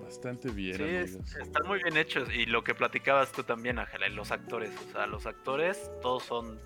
Bastante 0.04 0.50
bien. 0.50 0.76
Sí, 0.76 1.18
están 1.40 1.68
muy 1.68 1.82
bien 1.84 1.98
hechos. 1.98 2.30
Y 2.34 2.46
lo 2.46 2.64
que 2.64 2.74
platicabas 2.74 3.32
tú 3.32 3.44
también, 3.44 3.80
Ángela, 3.80 4.10
los 4.10 4.32
actores. 4.32 4.72
O 4.88 4.92
sea, 4.92 5.08
los 5.08 5.26
actores, 5.26 5.92
todos 6.02 6.24
son, 6.24 6.60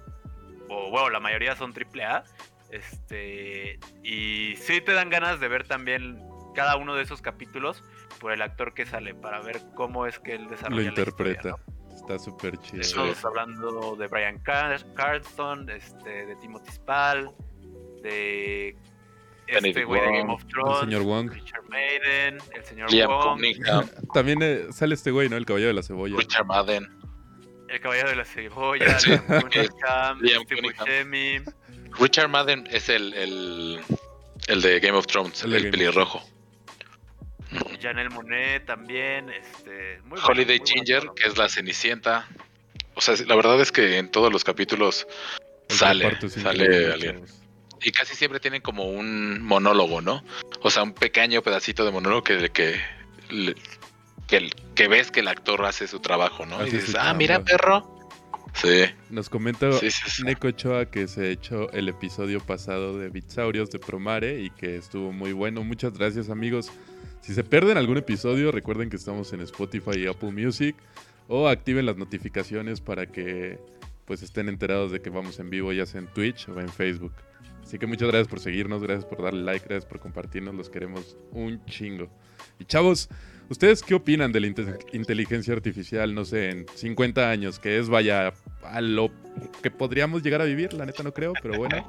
o 0.69 0.89
bueno, 0.89 1.09
la 1.09 1.19
mayoría 1.19 1.55
son 1.55 1.73
triple 1.73 2.05
A. 2.05 2.23
Este, 2.71 3.79
y 4.01 4.55
sí 4.55 4.81
te 4.81 4.93
dan 4.93 5.09
ganas 5.09 5.39
de 5.39 5.47
ver 5.47 5.67
también 5.67 6.19
cada 6.55 6.75
uno 6.75 6.95
de 6.95 7.03
esos 7.03 7.21
capítulos 7.21 7.83
por 8.19 8.31
el 8.31 8.41
actor 8.41 8.73
que 8.73 8.85
sale 8.85 9.13
para 9.13 9.41
ver 9.41 9.61
cómo 9.75 10.07
es 10.07 10.19
que 10.19 10.33
él 10.33 10.47
desarrolla 10.47 10.81
Lo 10.81 10.87
interpreta. 10.87 11.55
Está 11.93 12.17
súper 12.17 12.57
chido. 12.57 12.81
Estamos 12.81 13.23
hablando 13.23 13.95
de 13.95 14.07
Brian 14.07 14.39
Carston, 14.39 15.69
este, 15.69 16.25
de 16.25 16.35
Timothy 16.37 16.71
Spall, 16.71 17.31
de 18.01 18.75
este 19.47 19.83
güey 19.83 20.01
de 20.01 20.17
Game 20.17 20.33
of 20.33 20.45
Thrones, 20.45 20.79
el 20.81 20.85
señor 20.85 21.03
Wong. 21.03 21.31
Richard 21.31 21.63
Maiden, 21.69 22.37
el 22.53 22.65
señor 22.65 22.91
Liam 22.91 23.09
Wong. 23.09 23.35
Cunningham, 23.35 23.89
También 24.13 24.39
eh, 24.41 24.67
sale 24.71 24.95
este 24.95 25.11
güey, 25.11 25.29
¿no? 25.29 25.37
El 25.37 25.45
caballero 25.45 25.69
de 25.69 25.73
la 25.75 25.83
cebolla. 25.83 26.17
Richard 26.17 26.45
Madden. 26.45 26.89
El 27.69 27.79
caballero 27.79 28.09
de 28.09 28.15
la 28.15 28.25
cebolla, 28.25 28.99
Sí. 28.99 29.11
Liam 29.11 30.43
Cunningham, 30.45 31.11
Liam. 31.11 31.45
Richard 31.99 32.29
Madden 32.29 32.67
es 32.71 32.89
el, 32.89 33.13
el, 33.13 33.81
el 34.47 34.61
de 34.61 34.79
Game 34.79 34.97
of 34.97 35.07
Thrones, 35.07 35.43
El 35.43 35.53
el, 35.53 35.69
pelirrojo. 35.69 36.21
Janelle 37.81 38.09
Monet 38.09 38.65
también, 38.65 39.29
este, 39.29 39.99
muy 40.01 40.19
bueno, 40.19 40.25
Holiday 40.27 40.59
muy 40.59 40.67
buen 40.67 40.85
Ginger, 40.85 41.03
que 41.15 41.27
es 41.27 41.37
la 41.37 41.49
Cenicienta. 41.49 42.27
O 42.95 43.01
sea, 43.01 43.15
la 43.27 43.35
verdad 43.35 43.59
es 43.61 43.71
que 43.71 43.97
en 43.97 44.09
todos 44.09 44.31
los 44.31 44.43
capítulos 44.43 45.07
sale, 45.69 46.17
sale 46.29 46.91
alguien. 46.91 47.25
Y 47.83 47.91
casi 47.91 48.15
siempre 48.15 48.39
tienen 48.39 48.61
como 48.61 48.85
un 48.85 49.41
monólogo, 49.41 50.01
¿no? 50.01 50.23
O 50.61 50.69
sea, 50.69 50.83
un 50.83 50.93
pequeño 50.93 51.41
pedacito 51.41 51.83
de 51.85 51.91
monólogo 51.91 52.23
que, 52.23 52.49
que, 52.49 52.79
que, 54.75 54.87
ves 54.87 55.11
que 55.11 55.19
el 55.19 55.27
actor 55.27 55.65
hace 55.65 55.87
su 55.87 55.99
trabajo, 55.99 56.45
¿no? 56.45 56.65
Y 56.65 56.71
dices, 56.71 56.95
ah, 56.97 57.13
mira, 57.13 57.35
chamba". 57.35 57.45
perro. 57.45 57.93
Sí, 58.53 58.85
Nos 59.09 59.29
comenta 59.29 59.71
sí. 59.73 59.89
sí. 59.89 60.23
Neko 60.23 60.49
Ochoa 60.49 60.85
que 60.85 61.07
se 61.07 61.31
echó 61.31 61.71
el 61.71 61.89
episodio 61.89 62.39
pasado 62.39 62.99
de 62.99 63.09
Bitsaurios 63.09 63.71
de 63.71 63.79
Promare 63.79 64.41
y 64.41 64.51
que 64.51 64.77
estuvo 64.77 65.11
muy 65.11 65.33
bueno. 65.33 65.63
Muchas 65.63 65.97
gracias 65.97 66.29
amigos. 66.29 66.71
Si 67.21 67.33
se 67.33 67.43
pierden 67.43 67.77
algún 67.77 67.97
episodio, 67.97 68.51
recuerden 68.51 68.89
que 68.89 68.97
estamos 68.97 69.33
en 69.33 69.41
Spotify 69.41 69.97
y 69.97 70.07
Apple 70.07 70.31
Music 70.31 70.75
o 71.27 71.47
activen 71.47 71.85
las 71.85 71.97
notificaciones 71.97 72.79
para 72.79 73.07
que 73.07 73.59
pues 74.05 74.21
estén 74.21 74.49
enterados 74.49 74.91
de 74.91 75.01
que 75.01 75.09
vamos 75.09 75.39
en 75.39 75.49
vivo 75.49 75.71
ya 75.73 75.85
sea 75.85 76.01
en 76.01 76.07
Twitch 76.07 76.47
o 76.49 76.59
en 76.59 76.69
Facebook. 76.69 77.13
Así 77.63 77.79
que 77.79 77.87
muchas 77.87 78.07
gracias 78.09 78.27
por 78.27 78.39
seguirnos, 78.39 78.83
gracias 78.83 79.05
por 79.05 79.23
darle 79.23 79.43
like, 79.43 79.65
gracias 79.67 79.85
por 79.85 79.99
compartirnos, 79.99 80.53
los 80.53 80.69
queremos 80.69 81.17
un 81.31 81.63
chingo. 81.65 82.07
Y 82.59 82.65
chavos, 82.65 83.09
¿ustedes 83.49 83.81
qué 83.81 83.95
opinan 83.95 84.31
de 84.31 84.41
la 84.41 84.47
inte- 84.47 84.77
inteligencia 84.93 85.53
artificial, 85.53 86.13
no 86.13 86.25
sé, 86.25 86.49
en 86.49 86.65
50 86.75 87.29
años? 87.31 87.57
Que 87.59 87.79
es, 87.79 87.89
vaya, 87.89 88.33
a 88.63 88.81
lo 88.81 89.09
que 89.63 89.71
podríamos 89.71 90.21
llegar 90.23 90.41
a 90.41 90.45
vivir, 90.45 90.73
la 90.73 90.85
neta 90.85 91.01
no 91.03 91.13
creo, 91.13 91.33
pero 91.41 91.57
bueno. 91.57 91.87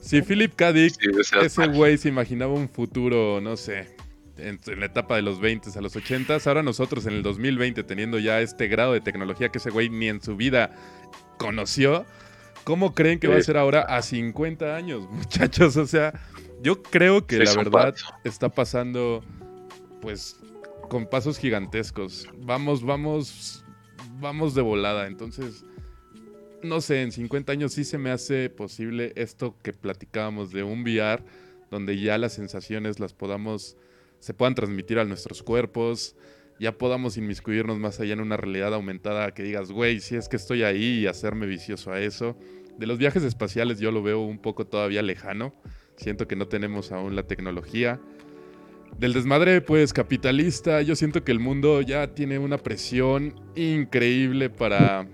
Si 0.00 0.22
Philip 0.22 0.54
K. 0.54 0.72
Dick, 0.72 0.94
Sí, 1.00 1.36
ese 1.42 1.66
güey 1.68 1.98
se 1.98 2.08
imaginaba 2.08 2.52
un 2.52 2.68
futuro, 2.68 3.40
no 3.40 3.56
sé, 3.56 3.96
en, 4.36 4.58
en 4.66 4.80
la 4.80 4.86
etapa 4.86 5.16
de 5.16 5.22
los 5.22 5.40
20 5.40 5.70
a 5.76 5.80
los 5.80 5.96
80, 5.96 6.38
ahora 6.46 6.62
nosotros 6.62 7.04
en 7.06 7.14
el 7.14 7.22
2020 7.22 7.82
teniendo 7.84 8.18
ya 8.18 8.40
este 8.40 8.68
grado 8.68 8.92
de 8.92 9.00
tecnología 9.00 9.48
que 9.50 9.58
ese 9.58 9.70
güey 9.70 9.88
ni 9.90 10.08
en 10.08 10.20
su 10.22 10.36
vida 10.36 10.74
conoció, 11.38 12.04
¿cómo 12.64 12.94
creen 12.94 13.20
que 13.20 13.28
va 13.28 13.36
a 13.36 13.42
ser 13.42 13.56
ahora 13.56 13.82
a 13.82 14.02
50 14.02 14.74
años, 14.74 15.08
muchachos? 15.10 15.76
O 15.76 15.86
sea, 15.86 16.12
yo 16.62 16.82
creo 16.82 17.26
que 17.26 17.38
la 17.38 17.54
verdad 17.54 17.94
está 18.24 18.48
pasando, 18.48 19.22
pues, 20.00 20.40
con 20.88 21.06
pasos 21.06 21.38
gigantescos. 21.38 22.28
Vamos, 22.38 22.84
vamos, 22.84 23.64
vamos 24.20 24.54
de 24.54 24.62
volada. 24.62 25.06
Entonces, 25.06 25.64
no 26.62 26.80
sé, 26.80 27.02
en 27.02 27.12
50 27.12 27.52
años 27.52 27.72
sí 27.72 27.84
se 27.84 27.98
me 27.98 28.10
hace 28.10 28.50
posible 28.50 29.12
esto 29.16 29.56
que 29.62 29.72
platicábamos 29.72 30.50
de 30.50 30.62
un 30.62 30.82
VR, 30.82 31.22
donde 31.70 31.98
ya 31.98 32.18
las 32.18 32.32
sensaciones 32.32 33.00
las 33.00 33.12
podamos, 33.12 33.76
se 34.20 34.34
puedan 34.34 34.54
transmitir 34.54 34.98
a 34.98 35.04
nuestros 35.04 35.42
cuerpos, 35.42 36.16
ya 36.58 36.78
podamos 36.78 37.16
inmiscuirnos 37.16 37.78
más 37.78 38.00
allá 38.00 38.12
en 38.12 38.20
una 38.20 38.36
realidad 38.36 38.74
aumentada 38.74 39.34
que 39.34 39.42
digas, 39.42 39.70
güey, 39.70 40.00
si 40.00 40.16
es 40.16 40.28
que 40.28 40.36
estoy 40.36 40.62
ahí 40.62 41.00
y 41.00 41.06
hacerme 41.06 41.46
vicioso 41.46 41.92
a 41.92 42.00
eso. 42.00 42.36
De 42.78 42.86
los 42.86 42.98
viajes 42.98 43.22
espaciales 43.22 43.78
yo 43.78 43.90
lo 43.90 44.02
veo 44.02 44.20
un 44.20 44.38
poco 44.38 44.66
todavía 44.66 45.02
lejano. 45.02 45.54
Siento 45.96 46.26
que 46.26 46.36
no 46.36 46.48
tenemos 46.48 46.92
aún 46.92 47.14
la 47.14 47.24
tecnología. 47.24 48.00
Del 48.98 49.12
desmadre, 49.12 49.60
pues, 49.60 49.92
capitalista, 49.92 50.80
yo 50.82 50.94
siento 50.94 51.24
que 51.24 51.32
el 51.32 51.40
mundo 51.40 51.80
ya 51.80 52.14
tiene 52.14 52.38
una 52.38 52.58
presión 52.58 53.34
increíble 53.56 54.50
para... 54.50 55.06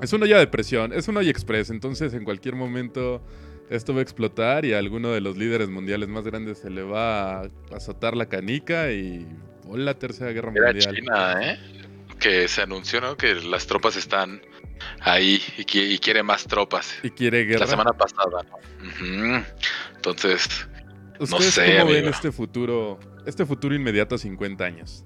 Es 0.00 0.12
una 0.14 0.24
olla 0.24 0.38
de 0.38 0.46
presión, 0.46 0.94
es 0.94 1.08
una 1.08 1.20
olla 1.20 1.30
express, 1.30 1.68
entonces 1.68 2.14
en 2.14 2.24
cualquier 2.24 2.54
momento 2.54 3.22
esto 3.68 3.92
va 3.92 3.98
a 3.98 4.02
explotar 4.02 4.64
y 4.64 4.72
a 4.72 4.78
alguno 4.78 5.10
de 5.10 5.20
los 5.20 5.36
líderes 5.36 5.68
mundiales 5.68 6.08
más 6.08 6.24
grandes 6.24 6.58
se 6.58 6.70
le 6.70 6.82
va 6.82 7.42
a 7.42 7.48
azotar 7.74 8.16
la 8.16 8.26
canica 8.26 8.90
y... 8.92 9.26
¡Oh, 9.68 9.76
la 9.76 9.94
tercera 9.94 10.32
guerra 10.32 10.52
Era 10.56 10.72
mundial! 10.72 10.94
China, 10.94 11.52
¿eh? 11.52 11.58
Que 12.18 12.48
se 12.48 12.62
anunció, 12.62 13.00
¿no? 13.02 13.16
Que 13.16 13.34
las 13.34 13.66
tropas 13.66 13.96
están 13.96 14.40
ahí 15.00 15.42
y, 15.56 15.62
qui- 15.64 15.92
y 15.94 15.98
quiere 15.98 16.22
más 16.22 16.44
tropas. 16.44 16.98
Y 17.02 17.10
quiere 17.10 17.44
guerra. 17.44 17.60
La 17.60 17.66
semana 17.66 17.92
pasada, 17.92 18.42
¿no? 18.48 18.56
Ujú. 18.88 19.44
Entonces, 19.96 20.68
¿Ustedes 21.18 21.54
sé, 21.54 21.64
cómo 21.78 21.86
ven 21.92 21.96
amigo. 21.98 22.08
este 22.10 22.32
futuro, 22.32 22.98
este 23.26 23.44
futuro 23.44 23.74
inmediato 23.74 24.14
a 24.14 24.18
50 24.18 24.64
años? 24.64 25.04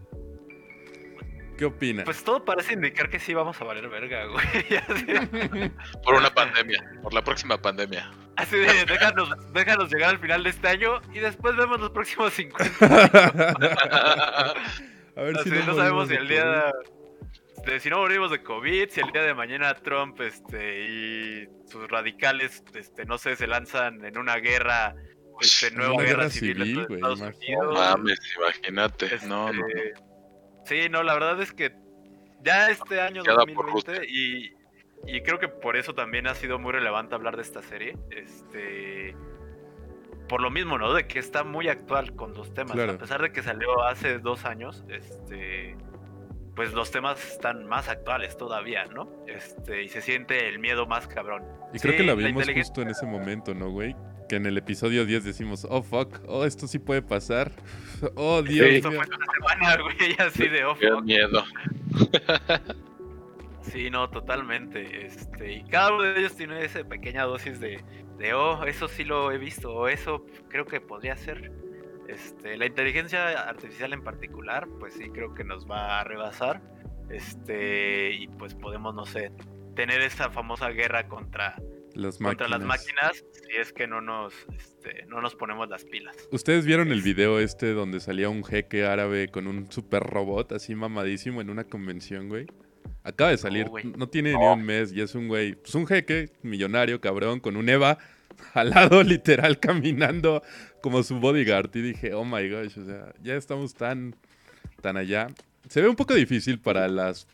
¿Qué 1.58 1.64
opinan? 1.66 2.04
Pues 2.04 2.24
todo 2.24 2.44
parece 2.44 2.72
indicar 2.74 3.08
que 3.08 3.20
sí 3.20 3.32
vamos 3.32 3.60
a 3.60 3.64
valer 3.64 3.88
verga, 3.88 4.24
güey. 4.26 4.44
Por 6.04 6.14
una 6.14 6.34
pandemia, 6.34 6.82
por 7.00 7.14
la 7.14 7.22
próxima 7.22 7.62
pandemia. 7.62 8.10
así 8.34 8.56
de, 8.56 8.84
déjanos, 8.84 9.28
déjanos 9.52 9.88
llegar 9.92 10.10
al 10.10 10.18
final 10.18 10.42
de 10.42 10.50
este 10.50 10.66
año 10.66 11.00
y 11.12 11.20
después 11.20 11.54
vemos 11.54 11.78
los 11.80 11.90
próximos 11.90 12.32
50. 12.32 12.64
a 15.16 15.22
ver 15.22 15.36
Así, 15.38 15.50
si 15.50 15.56
no, 15.56 15.66
no 15.66 15.74
sabemos 15.76 16.08
si 16.08 16.14
el 16.14 16.26
día. 16.26 16.72
De, 17.64 17.80
si 17.80 17.90
no 17.90 17.98
morimos 17.98 18.30
de 18.30 18.42
COVID, 18.42 18.88
si 18.90 19.00
el 19.00 19.10
día 19.12 19.22
de 19.22 19.34
mañana 19.34 19.74
Trump 19.74 20.20
este 20.20 20.84
y 20.84 21.48
sus 21.66 21.88
radicales 21.88 22.62
este 22.74 23.04
no 23.04 23.18
sé, 23.18 23.36
se 23.36 23.46
lanzan 23.46 24.04
en 24.04 24.18
una 24.18 24.36
guerra 24.36 24.94
este, 25.40 25.70
nueva 25.72 25.94
una 25.94 26.02
guerra, 26.02 26.16
guerra 26.18 26.30
civil, 26.30 26.64
civil, 26.64 26.86
güey, 26.86 26.94
Estados. 27.00 27.20
Unidos. 27.20 27.74
Mames, 27.74 28.20
imagínate. 28.36 29.18
No, 29.26 29.52
no, 29.52 29.52
no. 29.52 29.66
Este, 29.66 29.94
Sí, 30.64 30.88
no, 30.88 31.02
la 31.02 31.14
verdad 31.14 31.40
es 31.42 31.52
que 31.52 31.74
ya 32.42 32.70
este 32.70 33.00
año 33.00 33.22
Queda 33.22 33.44
por 33.54 33.66
2020 33.66 34.06
y, 34.08 34.54
y 35.06 35.20
creo 35.22 35.38
que 35.38 35.48
por 35.48 35.76
eso 35.76 35.94
también 35.94 36.26
ha 36.26 36.34
sido 36.34 36.58
muy 36.58 36.72
relevante 36.72 37.14
hablar 37.14 37.36
de 37.36 37.42
esta 37.42 37.62
serie. 37.62 37.96
Este 38.10 39.14
por 40.28 40.40
lo 40.40 40.50
mismo, 40.50 40.78
¿no? 40.78 40.94
De 40.94 41.06
que 41.06 41.18
está 41.18 41.44
muy 41.44 41.68
actual 41.68 42.16
con 42.16 42.32
los 42.32 42.54
temas. 42.54 42.72
Claro. 42.72 42.92
A 42.92 42.98
pesar 42.98 43.20
de 43.20 43.30
que 43.30 43.42
salió 43.42 43.82
hace 43.82 44.18
dos 44.18 44.46
años, 44.46 44.84
este 44.88 45.76
pues 46.54 46.72
los 46.72 46.90
temas 46.90 47.22
están 47.32 47.66
más 47.66 47.88
actuales 47.88 48.36
todavía, 48.36 48.84
¿no? 48.86 49.08
Este, 49.26 49.82
y 49.82 49.88
se 49.88 50.00
siente 50.00 50.48
el 50.48 50.58
miedo 50.58 50.86
más 50.86 51.06
cabrón. 51.08 51.42
Y 51.72 51.78
creo 51.80 51.92
Sí, 51.92 51.98
que 51.98 52.02
la 52.04 52.12
la 52.14 52.14
vimos 52.14 52.42
inteligencia- 52.42 52.62
justo 52.62 52.82
en 52.82 52.88
ese 52.90 53.06
momento, 53.06 53.54
¿no, 53.54 53.70
güey? 53.70 53.96
Que 54.28 54.36
en 54.36 54.46
el 54.46 54.56
episodio 54.56 55.04
10 55.04 55.24
decimos, 55.24 55.66
oh 55.68 55.82
fuck, 55.82 56.20
oh 56.26 56.44
esto 56.44 56.66
sí 56.66 56.78
puede 56.78 57.02
pasar. 57.02 57.50
Oh 58.16 58.42
Dios 58.42 58.68
Sí. 58.68 58.74
Esto 58.76 58.90
fue 58.92 58.98
una 59.06 59.18
semana, 59.34 59.82
güey, 59.82 60.16
así 60.18 60.48
de 60.48 60.64
off. 60.64 60.78
Qué 60.78 60.90
miedo. 61.02 61.42
Sí, 63.62 63.90
no, 63.90 64.08
totalmente. 64.10 65.06
Este, 65.06 65.52
y 65.54 65.64
cada 65.64 65.92
uno 65.94 66.02
de 66.02 66.18
ellos 66.20 66.36
tiene 66.36 66.62
esa 66.64 66.84
pequeña 66.84 67.24
dosis 67.24 67.60
de, 67.60 67.82
de, 68.18 68.34
oh, 68.34 68.64
eso 68.64 68.88
sí 68.88 69.04
lo 69.04 69.32
he 69.32 69.38
visto, 69.38 69.72
o 69.74 69.88
eso 69.88 70.24
creo 70.48 70.66
que 70.66 70.80
podría 70.80 71.16
ser. 71.16 71.50
Este, 72.14 72.56
la 72.56 72.66
inteligencia 72.66 73.40
artificial 73.48 73.92
en 73.92 74.02
particular, 74.02 74.68
pues 74.78 74.94
sí 74.94 75.10
creo 75.10 75.34
que 75.34 75.44
nos 75.44 75.68
va 75.68 76.00
a 76.00 76.04
rebasar. 76.04 76.60
Este, 77.10 78.12
y 78.12 78.28
pues 78.28 78.54
podemos, 78.54 78.94
no 78.94 79.04
sé, 79.04 79.30
tener 79.74 80.00
esa 80.00 80.30
famosa 80.30 80.70
guerra 80.70 81.08
contra, 81.08 81.56
Las 81.94 82.18
contra 82.18 82.48
máquinas. 82.48 82.50
las 82.50 82.60
máquinas 82.62 83.24
si 83.32 83.56
es 83.56 83.72
que 83.72 83.86
no 83.86 84.00
nos, 84.00 84.32
este, 84.56 85.04
no 85.06 85.20
nos 85.20 85.34
ponemos 85.34 85.68
las 85.68 85.84
pilas. 85.84 86.16
¿Ustedes 86.30 86.64
vieron 86.64 86.92
el 86.92 87.02
video 87.02 87.38
este 87.40 87.72
donde 87.72 88.00
salía 88.00 88.28
un 88.28 88.44
jeque 88.44 88.86
árabe 88.86 89.28
con 89.28 89.46
un 89.46 89.70
super 89.70 90.02
robot 90.02 90.52
así 90.52 90.74
mamadísimo 90.74 91.40
en 91.40 91.50
una 91.50 91.64
convención, 91.64 92.28
güey? 92.28 92.46
Acaba 93.02 93.30
de 93.30 93.36
salir, 93.38 93.70
No, 93.98 94.08
tiene 94.08 94.34
ni 94.34 94.44
un 94.44 94.64
mes 94.64 94.92
y 94.92 95.02
es 95.02 95.14
un 95.14 95.28
güey, 95.28 95.54
pues 95.56 95.74
un 95.74 95.86
jeque 95.86 96.30
millonario, 96.42 97.00
cabrón, 97.00 97.38
con 97.40 97.56
un 97.56 97.68
Eva 97.68 97.98
al 98.54 98.70
lado 98.70 99.02
literal 99.02 99.58
caminando 99.58 100.42
como 100.82 101.02
su 101.02 101.18
bodyguard 101.18 101.74
y 101.76 101.82
dije, 101.82 102.14
oh 102.14 102.24
my 102.24 102.48
gosh, 102.48 102.78
o 102.78 102.84
sea, 102.84 103.12
ya 103.22 103.34
estamos 103.34 103.74
tan, 103.74 104.14
tan 104.80 104.96
allá. 104.96 105.28
Se 105.68 105.80
ve 105.80 105.88
un 105.88 105.96
poco 105.96 106.14
difícil 106.14 106.58
para 106.60 106.88
las 106.88 107.26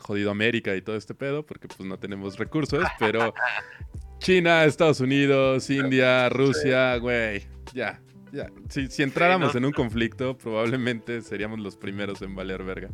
jodido 0.00 0.30
América 0.30 0.76
y 0.76 0.82
todo 0.82 0.96
este 0.96 1.14
pedo 1.14 1.44
porque 1.44 1.66
pues 1.68 1.80
no 1.80 1.98
tenemos 1.98 2.38
recursos, 2.38 2.84
pero 2.98 3.34
China, 4.18 4.64
Estados 4.64 5.00
Unidos, 5.00 5.68
India, 5.70 6.28
Rusia, 6.28 6.96
güey, 6.96 7.46
ya, 7.72 8.00
ya. 8.32 8.48
Si, 8.68 8.88
si 8.88 9.02
entráramos 9.02 9.54
no- 9.54 9.58
en 9.58 9.64
un 9.66 9.72
conflicto, 9.72 10.36
probablemente 10.36 11.22
seríamos 11.22 11.58
los 11.60 11.76
primeros 11.76 12.20
en 12.22 12.34
valer 12.34 12.62
verga. 12.64 12.90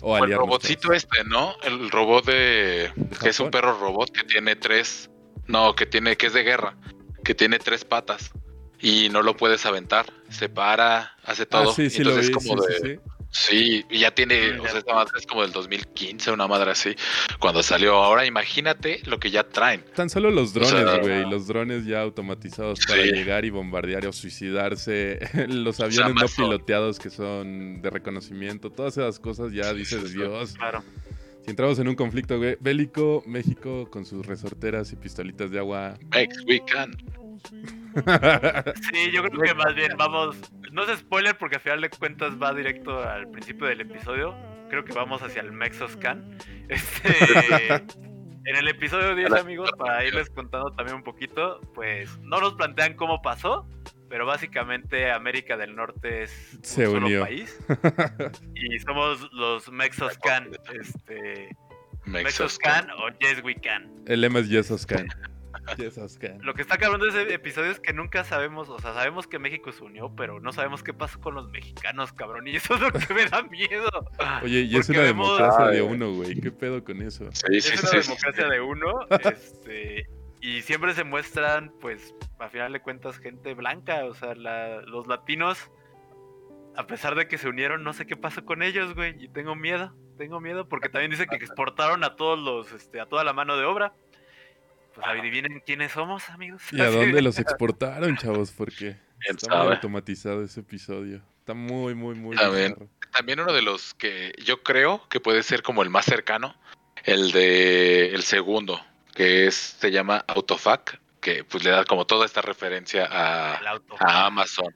O 0.00 0.12
O 0.12 0.24
el 0.24 0.32
robotcito 0.32 0.88
todos. 0.88 0.96
este, 0.98 1.24
¿no? 1.24 1.54
El 1.64 1.90
robot 1.90 2.24
de. 2.26 2.92
que 3.20 3.30
es 3.30 3.40
un 3.40 3.50
perro 3.50 3.78
robot 3.80 4.10
que 4.12 4.22
tiene 4.24 4.54
tres. 4.54 5.10
No, 5.48 5.74
que 5.74 5.86
tiene. 5.86 6.16
que 6.16 6.26
es 6.26 6.32
de 6.32 6.42
guerra. 6.42 6.76
Que 7.24 7.34
tiene 7.34 7.58
tres 7.58 7.84
patas. 7.84 8.30
y 8.80 9.08
no 9.08 9.22
lo 9.22 9.36
puedes 9.36 9.66
aventar. 9.66 10.06
Se 10.30 10.48
para, 10.48 11.16
hace 11.24 11.46
todo. 11.46 11.70
Ah, 11.70 11.74
sí, 11.74 11.90
sí, 11.90 11.98
entonces 11.98 12.30
lo 12.30 12.38
es 12.38 12.46
como 12.46 12.62
sí, 12.62 12.68
de. 12.68 12.78
sí, 12.78 12.94
sí. 12.94 13.10
Sí, 13.30 13.84
y 13.90 13.98
ya 13.98 14.14
tiene, 14.14 14.58
o 14.58 14.66
sea, 14.66 14.78
esta 14.78 14.94
madre 14.94 15.12
es 15.18 15.26
como 15.26 15.42
del 15.42 15.52
2015, 15.52 16.30
una 16.32 16.46
madre 16.46 16.70
así, 16.70 16.94
cuando 17.38 17.62
salió. 17.62 17.96
Ahora 17.96 18.24
imagínate 18.24 19.02
lo 19.04 19.20
que 19.20 19.30
ya 19.30 19.44
traen. 19.44 19.84
Tan 19.94 20.08
solo 20.08 20.30
los 20.30 20.54
drones, 20.54 20.70
sea, 20.70 20.98
güey. 20.98 21.28
los 21.28 21.46
drones 21.46 21.84
ya 21.84 22.00
automatizados 22.00 22.80
para 22.86 23.02
llegar 23.02 23.44
y 23.44 23.50
bombardear 23.50 24.06
o 24.06 24.12
suicidarse. 24.12 25.18
los 25.48 25.78
aviones 25.80 26.14
no 26.14 26.26
piloteados 26.26 26.98
que 26.98 27.10
son 27.10 27.82
de 27.82 27.90
reconocimiento. 27.90 28.70
Todas 28.70 28.96
esas 28.96 29.18
cosas 29.18 29.52
ya 29.52 29.74
dices, 29.74 30.14
Dios. 30.14 30.54
Claro. 30.54 30.82
Si 31.48 31.52
entramos 31.52 31.78
en 31.78 31.88
un 31.88 31.94
conflicto 31.94 32.38
bélico, 32.60 33.22
México 33.24 33.88
con 33.90 34.04
sus 34.04 34.26
resorteras 34.26 34.92
y 34.92 34.96
pistolitas 34.96 35.50
de 35.50 35.58
agua. 35.58 35.94
Makes 36.10 36.44
we 36.46 36.60
can. 36.66 36.92
Sí, 38.92 39.10
yo 39.10 39.22
creo 39.22 39.40
que 39.40 39.54
más 39.54 39.74
bien 39.74 39.92
vamos. 39.96 40.36
No 40.72 40.82
es 40.82 40.98
spoiler 40.98 41.38
porque 41.38 41.56
al 41.56 41.62
final 41.62 41.80
de 41.80 41.88
cuentas 41.88 42.34
va 42.34 42.52
directo 42.52 43.02
al 43.02 43.30
principio 43.30 43.66
del 43.66 43.80
episodio. 43.80 44.34
Creo 44.68 44.84
que 44.84 44.92
vamos 44.92 45.22
hacia 45.22 45.40
el 45.40 45.52
Mexoscan. 45.52 46.36
Este. 46.68 47.76
En 48.44 48.56
el 48.56 48.68
episodio 48.68 49.14
10, 49.14 49.32
amigos, 49.32 49.70
para 49.78 50.04
irles 50.04 50.28
contando 50.28 50.70
también 50.72 50.96
un 50.96 51.02
poquito, 51.02 51.62
pues 51.74 52.18
no 52.18 52.42
nos 52.42 52.56
plantean 52.56 52.92
cómo 52.92 53.22
pasó, 53.22 53.66
pero 54.08 54.26
básicamente 54.26 55.10
América 55.10 55.56
del 55.56 55.74
Norte 55.76 56.22
es 56.22 56.54
un 56.54 56.64
Se 56.64 56.86
solo 56.86 57.06
unió. 57.06 57.20
país. 57.22 57.58
Y 58.54 58.78
somos 58.80 59.30
los 59.32 59.70
Mexoscan. 59.70 60.50
Este, 60.80 61.50
Mexoscan. 62.04 62.90
O 62.90 63.08
Yes 63.20 63.42
We 63.44 63.54
Can. 63.56 63.90
El 64.06 64.20
lema 64.22 64.40
es 64.40 64.48
Yes 64.48 64.86
Can. 64.86 65.08
Yes 65.76 66.18
Can. 66.18 66.38
Lo 66.42 66.54
que 66.54 66.62
está 66.62 66.78
cabrón 66.78 67.00
de 67.02 67.08
ese 67.08 67.34
episodio 67.34 67.70
es 67.70 67.78
que 67.80 67.92
nunca 67.92 68.24
sabemos, 68.24 68.68
o 68.70 68.78
sea, 68.78 68.94
sabemos 68.94 69.26
que 69.26 69.38
México 69.38 69.70
se 69.72 69.84
unió, 69.84 70.14
pero 70.16 70.40
no 70.40 70.52
sabemos 70.52 70.82
qué 70.82 70.94
pasó 70.94 71.20
con 71.20 71.34
los 71.34 71.50
mexicanos, 71.50 72.12
cabrón. 72.14 72.48
Y 72.48 72.56
eso 72.56 72.74
es 72.74 72.80
lo 72.80 72.90
que 72.92 73.12
me 73.12 73.26
da 73.26 73.42
miedo. 73.42 73.90
Oye, 74.42 74.60
y 74.60 74.76
es 74.76 74.88
una 74.88 75.00
vemos- 75.00 75.36
democracia 75.36 75.66
de 75.66 75.82
uno, 75.82 76.12
güey. 76.14 76.40
¿Qué 76.40 76.50
pedo 76.50 76.82
con 76.82 77.02
eso? 77.02 77.28
Sí, 77.32 77.60
sí, 77.60 77.74
es 77.74 77.82
una 77.82 78.02
sí. 78.02 78.08
democracia 78.08 78.48
de 78.48 78.60
uno, 78.62 79.00
este, 79.32 80.08
y 80.40 80.62
siempre 80.62 80.94
se 80.94 81.04
muestran, 81.04 81.72
pues, 81.80 82.14
a 82.38 82.48
final 82.48 82.72
de 82.72 82.80
cuentas, 82.80 83.18
gente 83.18 83.54
blanca, 83.54 84.04
o 84.04 84.14
sea, 84.14 84.34
la- 84.34 84.80
los 84.82 85.06
latinos, 85.06 85.70
a 86.76 86.86
pesar 86.86 87.14
de 87.16 87.26
que 87.26 87.38
se 87.38 87.48
unieron, 87.48 87.82
no 87.82 87.92
sé 87.92 88.06
qué 88.06 88.16
pasó 88.16 88.44
con 88.44 88.62
ellos, 88.62 88.94
güey, 88.94 89.14
y 89.24 89.28
tengo 89.28 89.54
miedo, 89.56 89.92
tengo 90.16 90.40
miedo, 90.40 90.68
porque 90.68 90.88
también 90.88 91.10
dice 91.10 91.26
que 91.26 91.36
exportaron 91.36 92.04
a 92.04 92.14
todos 92.16 92.38
los, 92.38 92.72
este, 92.72 93.00
a 93.00 93.06
toda 93.06 93.24
la 93.24 93.32
mano 93.32 93.56
de 93.56 93.64
obra. 93.64 93.92
Pues 94.94 95.06
adivinen 95.06 95.60
quiénes 95.64 95.92
somos, 95.92 96.28
amigos. 96.30 96.62
¿Y 96.72 96.80
a 96.80 96.90
dónde 96.90 97.12
de- 97.14 97.22
los 97.22 97.38
exportaron, 97.38 98.16
chavos? 98.16 98.50
Porque 98.52 98.96
¿Quién 99.20 99.36
está 99.36 99.62
muy 99.64 99.72
automatizado 99.74 100.42
ese 100.42 100.60
episodio. 100.60 101.20
Está 101.40 101.54
muy, 101.54 101.94
muy, 101.94 102.14
muy 102.14 102.36
También. 102.36 102.72
bizarro. 102.74 102.88
También 103.12 103.40
uno 103.40 103.52
de 103.52 103.62
los 103.62 103.94
que 103.94 104.32
yo 104.44 104.62
creo 104.62 105.08
que 105.08 105.18
puede 105.20 105.42
ser 105.42 105.62
como 105.62 105.82
el 105.82 105.90
más 105.90 106.04
cercano, 106.04 106.54
el 107.04 107.32
de 107.32 108.08
el 108.14 108.22
segundo, 108.22 108.80
que 109.18 109.48
es 109.48 109.56
se 109.80 109.90
llama 109.90 110.24
Autofac, 110.28 111.00
que 111.20 111.42
pues 111.42 111.64
le 111.64 111.70
da 111.70 111.84
como 111.84 112.06
toda 112.06 112.24
esta 112.24 112.40
referencia 112.40 113.04
a, 113.10 113.60
a 113.98 114.26
Amazon, 114.26 114.72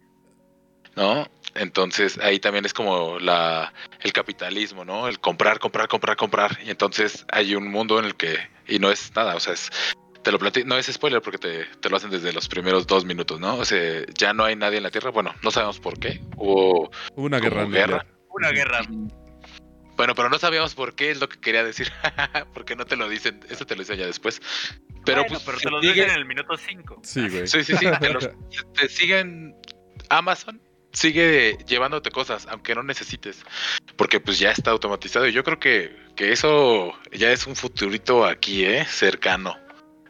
¿no? 0.96 1.28
Entonces 1.54 2.18
ahí 2.18 2.40
también 2.40 2.64
es 2.64 2.74
como 2.74 3.20
la 3.20 3.72
el 4.00 4.12
capitalismo, 4.12 4.84
¿no? 4.84 5.06
El 5.06 5.20
comprar, 5.20 5.60
comprar, 5.60 5.86
comprar, 5.86 6.16
comprar. 6.16 6.58
Y 6.64 6.70
entonces 6.70 7.24
hay 7.30 7.54
un 7.54 7.70
mundo 7.70 8.00
en 8.00 8.04
el 8.04 8.16
que 8.16 8.36
y 8.66 8.80
no 8.80 8.90
es 8.90 9.14
nada, 9.14 9.36
o 9.36 9.40
sea, 9.40 9.52
es 9.52 9.70
te 10.24 10.32
lo 10.32 10.38
no 10.66 10.76
es 10.76 10.86
spoiler 10.86 11.22
porque 11.22 11.38
te, 11.38 11.64
te 11.80 11.88
lo 11.88 11.96
hacen 11.96 12.10
desde 12.10 12.32
los 12.32 12.48
primeros 12.48 12.88
dos 12.88 13.04
minutos, 13.04 13.38
¿no? 13.38 13.58
O 13.58 13.64
sea, 13.64 14.04
ya 14.18 14.32
no 14.32 14.44
hay 14.44 14.56
nadie 14.56 14.78
en 14.78 14.82
la 14.82 14.90
Tierra. 14.90 15.10
Bueno, 15.10 15.32
no 15.44 15.52
sabemos 15.52 15.78
por 15.78 16.00
qué. 16.00 16.20
Hubo 16.36 16.90
una 17.14 17.38
guerra 17.38 17.64
guerra. 17.66 18.06
Una 18.28 18.50
guerra. 18.50 18.80
Bueno, 19.96 20.14
pero 20.14 20.28
no 20.28 20.38
sabíamos 20.38 20.74
por 20.74 20.94
qué 20.94 21.10
es 21.10 21.20
lo 21.20 21.28
que 21.28 21.38
quería 21.38 21.64
decir. 21.64 21.90
porque 22.54 22.76
no 22.76 22.84
te 22.84 22.96
lo 22.96 23.08
dicen. 23.08 23.40
Eso 23.48 23.66
te 23.66 23.74
lo 23.76 23.82
dicen 23.82 23.98
ya 23.98 24.06
después. 24.06 24.40
Pero 25.04 25.22
Bueno, 25.22 25.24
pues. 25.28 25.42
pero 25.44 25.58
te 25.58 25.70
lo 25.70 25.80
dicen 25.80 26.10
en 26.10 26.16
el 26.16 26.24
minuto 26.24 26.56
5. 26.56 27.00
Sí, 27.02 27.28
güey. 27.28 27.46
Sí, 27.46 27.64
sí, 27.64 27.74
sí. 27.76 27.86
Te, 28.74 28.88
siguen. 28.88 29.54
Amazon 30.08 30.60
sigue 30.92 31.56
llevándote 31.66 32.10
cosas, 32.10 32.46
aunque 32.50 32.74
no 32.74 32.82
necesites. 32.82 33.44
Porque 33.96 34.20
pues 34.20 34.38
ya 34.38 34.50
está 34.50 34.70
automatizado. 34.70 35.26
Y 35.26 35.32
yo 35.32 35.42
creo 35.44 35.58
que, 35.58 35.94
que 36.16 36.32
eso 36.32 36.92
ya 37.12 37.32
es 37.32 37.46
un 37.46 37.56
futurito 37.56 38.24
aquí, 38.24 38.64
¿eh? 38.64 38.84
Cercano. 38.86 39.56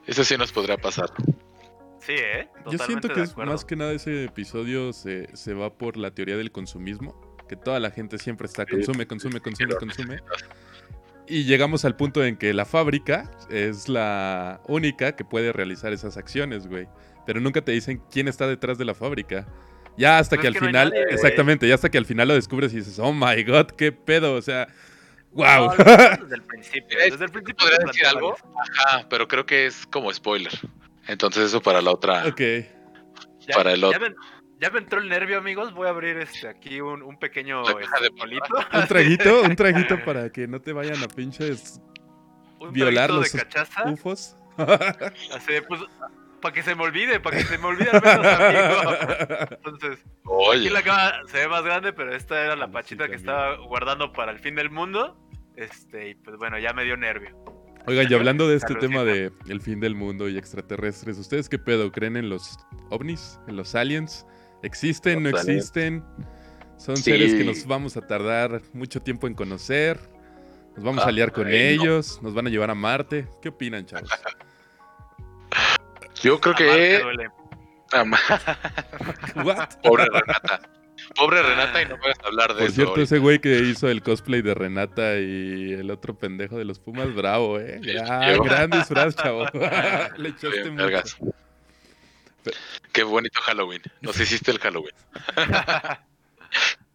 Eso 0.07 0.25
sí 0.25 0.37
nos 0.37 0.53
podría 0.53 0.77
pasar. 0.77 1.11
Sí, 2.01 2.15
¿eh? 2.15 2.49
Yo 2.69 2.79
siento 2.79 3.09
que 3.09 3.15
de 3.15 3.23
es 3.25 3.31
acuerdo. 3.31 3.53
más 3.53 3.65
que 3.65 3.77
nada 3.77 3.93
ese 3.93 4.25
episodio 4.25 4.93
se, 4.93 5.29
se 5.37 5.55
va 5.55 5.73
por 5.73 5.97
la 5.97 6.11
teoría 6.13 6.37
del 6.37 6.51
consumismo. 6.51 7.32
Que 7.53 7.57
toda 7.57 7.79
la 7.81 7.91
gente 7.91 8.17
siempre 8.17 8.47
está 8.47 8.65
consume, 8.65 9.07
consume, 9.07 9.39
consume, 9.39 9.75
consume. 9.75 10.21
Y 11.27 11.45
llegamos 11.45 11.85
al 11.85 11.97
punto 11.97 12.25
en 12.25 12.39
que 12.39 12.55
la 12.55 12.65
fábrica 12.65 13.31
es 13.51 13.91
la 13.91 14.63
única 14.69 15.15
que 15.17 15.23
puede 15.23 15.53
realizar 15.53 15.93
esas 15.93 16.17
acciones, 16.17 16.67
güey. 16.67 16.89
Pero 17.27 17.41
nunca 17.41 17.61
te 17.61 17.73
dicen 17.73 18.01
quién 18.11 18.27
está 18.27 18.47
detrás 18.49 18.79
de 18.79 18.87
la 18.87 18.95
fábrica. 18.95 19.47
Ya 19.99 20.17
hasta 20.19 20.39
que 20.39 20.47
al 20.47 20.55
que 20.55 20.61
no 20.61 20.65
hay 20.65 20.71
final, 20.73 20.89
nadie, 20.89 21.05
exactamente, 21.11 21.69
ya 21.69 21.75
hasta 21.75 21.91
que 21.91 21.99
al 21.99 22.07
final 22.07 22.29
lo 22.29 22.33
descubres 22.35 22.73
y 22.73 22.77
dices, 22.77 22.99
oh 22.99 23.13
my 23.13 23.45
god, 23.45 23.67
qué 23.67 23.93
pedo, 23.93 24.33
o 24.35 24.41
sea, 24.41 24.67
wow. 25.33 25.45
No, 25.45 25.75
desde 26.23 26.35
el 26.37 26.43
principio. 26.45 26.99
Es- 27.01 27.11
Desde 27.13 27.27
el 27.27 27.33
principio 27.33 27.67
¿Podría 27.67 27.81
se 27.83 27.87
decir 27.89 28.07
algo? 28.07 28.35
Ajá, 28.79 29.07
pero 29.11 29.29
creo 29.29 29.45
que 29.45 29.67
es 29.67 29.85
como 29.89 30.11
spoiler. 30.11 30.53
Entonces 31.07 31.45
eso 31.49 31.61
para 31.61 31.83
la 31.83 31.91
otra. 31.91 32.27
ok. 32.29 32.41
Ya, 33.47 33.57
Para 33.57 33.73
el 33.73 33.85
otro. 33.85 34.01
Ya 34.63 34.71
me 34.71 34.79
entró 34.79 35.01
el 35.01 35.09
nervio, 35.09 35.39
amigos. 35.39 35.75
Voy 35.75 35.89
a 35.89 35.91
abrir 35.91 36.17
este 36.19 36.47
aquí 36.47 36.81
un, 36.81 37.03
un 37.03 37.19
pequeño 37.19 37.63
este, 37.81 38.13
polito. 38.13 38.55
Un 38.73 38.87
traguito, 38.87 39.43
un 39.45 39.57
traguito 39.57 40.05
para 40.05 40.31
que 40.31 40.47
no 40.47 40.61
te 40.61 40.73
vayan 40.73 41.03
a 41.03 41.09
pinches 41.09 41.81
un 42.61 42.73
violar 42.73 43.09
traguito 43.09 43.15
los 43.25 43.33
de 43.33 43.39
cachaza. 43.41 43.91
ufos. 43.91 44.37
Así, 44.57 45.55
pues, 45.67 45.81
para 46.41 46.55
que 46.55 46.63
se 46.63 46.77
me 46.77 46.85
olvide, 46.85 47.19
para 47.19 47.39
que 47.39 47.43
se 47.43 47.59
me 47.59 47.67
olvide 47.67 47.91
al 47.91 48.03
menos, 48.03 48.25
amigo. 48.25 49.49
Entonces, 49.51 50.05
aquí 50.55 50.71
la 50.71 50.83
cámara 50.83 51.21
se 51.27 51.39
ve 51.39 51.49
más 51.49 51.65
grande, 51.65 51.93
pero 51.93 52.15
esta 52.15 52.41
era 52.45 52.55
la 52.55 52.67
Sí, 52.67 52.73
pachita 52.73 53.09
que 53.09 53.17
estaba 53.17 53.57
guardando 53.57 54.13
para 54.13 54.31
el 54.31 54.39
fin 54.39 54.55
del 54.55 54.71
mundo. 54.71 55.17
Este, 55.57 56.11
y 56.11 56.15
pues 56.15 56.37
bueno, 56.37 56.61
ya 56.61 56.73
me 56.73 56.85
dio 56.85 56.97
nervio. 56.97 57.37
Oigan, 57.89 58.07
y 58.09 58.15
hablando 58.15 58.47
de 58.47 58.57
este 58.57 58.77
tema 58.77 59.03
de 59.03 59.33
el 59.49 59.61
fin 59.61 59.81
del 59.81 59.97
mundo 59.97 60.29
y 60.29 60.39
extraterrestres, 60.39 61.19
¿ustedes 61.19 61.49
qué 61.49 61.59
pedo? 61.59 61.91
¿Creen 61.91 62.17
en 62.17 62.29
los 62.29 62.57
ovnis? 62.91 63.41
¿En 63.49 63.57
los 63.57 63.75
aliens? 63.75 64.25
¿Existen? 64.63 65.23
¿No 65.23 65.29
existen? 65.31 66.05
¿Son 66.77 66.97
Sí. 66.97 67.05
seres 67.05 67.35
que 67.35 67.45
nos 67.45 67.67
vamos 67.67 67.97
a 67.97 68.01
tardar 68.07 68.61
mucho 68.73 69.01
tiempo 69.01 69.27
en 69.27 69.35
conocer? 69.35 69.99
¿Nos 70.77 70.85
vamos 70.85 71.05
a 71.05 71.11
liar 71.13 71.33
con 71.33 71.47
ay, 71.47 71.77
no. 71.77 71.83
ellos? 71.85 72.21
¿Nos 72.23 72.33
van 72.35 72.47
a 72.47 72.51
llevar 72.51 72.71
a 72.71 72.75
Marte? 72.75 73.27
¿Qué 73.43 73.51
opinan, 73.51 73.85
chavos? 73.87 74.09
yo 76.23 76.41
creo 76.41 76.55
te 76.55 76.65
que. 76.65 77.01
duele. 77.03 77.29
Pobre 79.83 80.07
Renata. 80.07 80.61
Pobre 81.15 81.43
Renata 81.43 81.83
y 81.83 81.87
no 81.87 81.99
puedes 81.99 82.17
hablar 82.25 82.49
de 82.51 82.55
Por 82.55 82.63
eso. 82.65 82.73
cierto, 82.75 82.91
ahorita. 82.93 83.05
ese 83.05 83.19
güey 83.19 83.39
que 83.41 83.59
hizo 83.61 83.89
el 83.89 84.03
cosplay 84.03 84.41
de 84.41 84.55
Renata 84.55 85.19
y 85.19 85.73
el 85.75 85.91
otro 85.91 86.17
pendejo 86.17 86.57
de 86.57 86.65
los 86.65 86.79
Pumas, 86.79 87.15
bravo, 87.15 87.59
¿eh? 87.59 87.81
Sí, 87.83 87.93
Gran, 87.93 88.35
yo. 88.37 88.43
gran 88.45 88.71
disfraz, 88.71 89.15
chavo. 89.17 89.45
Le 90.17 90.29
echaste 90.31 90.71
Bien, 90.71 90.75
mucho. 90.75 91.35
Qué 92.93 93.03
bonito 93.05 93.41
Halloween. 93.43 93.83
Nos 94.01 94.19
hiciste 94.21 94.51
el 94.51 94.59
Halloween. 94.59 94.95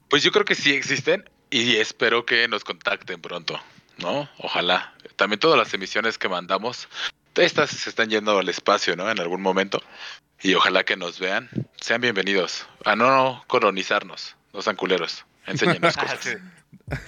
Pues 0.10 0.24
yo 0.24 0.32
creo 0.32 0.46
que 0.46 0.56
sí 0.56 0.74
existen 0.74 1.30
y 1.50 1.78
espero 1.78 2.26
que 2.26 2.48
nos 2.48 2.64
contacten 2.64 3.22
pronto, 3.22 3.60
¿no? 3.98 4.30
Ojalá. 4.38 4.94
También 5.16 5.40
todas 5.40 5.58
las 5.58 5.74
emisiones 5.74 6.18
que 6.18 6.30
mandamos, 6.30 6.88
estas 7.36 7.70
se 7.72 7.90
están 7.90 8.10
yendo 8.10 8.38
al 8.38 8.48
espacio, 8.50 8.96
¿no? 8.96 9.10
En 9.10 9.20
algún 9.20 9.42
momento. 9.42 9.82
Y 10.42 10.54
ojalá 10.54 10.84
que 10.84 10.96
nos 10.96 11.20
vean. 11.20 11.50
Sean 11.82 12.02
bienvenidos. 12.02 12.68
A 12.86 12.96
no 12.96 13.44
colonizarnos. 13.48 14.36
No 14.54 14.62
sean 14.62 14.76
culeros. 14.76 15.26
Enséñenos 15.46 15.96
Ah, 15.98 16.02
cosas. 16.02 16.20
sí. 16.22 16.34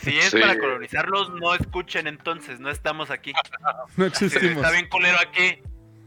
Si 0.01 0.17
es 0.17 0.31
Sí. 0.31 0.39
para 0.39 0.57
colonizarlos, 0.57 1.29
no 1.35 1.53
escuchen 1.55 2.07
entonces, 2.07 2.59
no 2.59 2.69
estamos 2.69 3.11
aquí. 3.11 3.33
No 3.97 4.05
existimos. 4.05 4.57
está 4.57 4.71
bien 4.71 4.87
culero 4.89 5.17
aquí. 5.19 5.59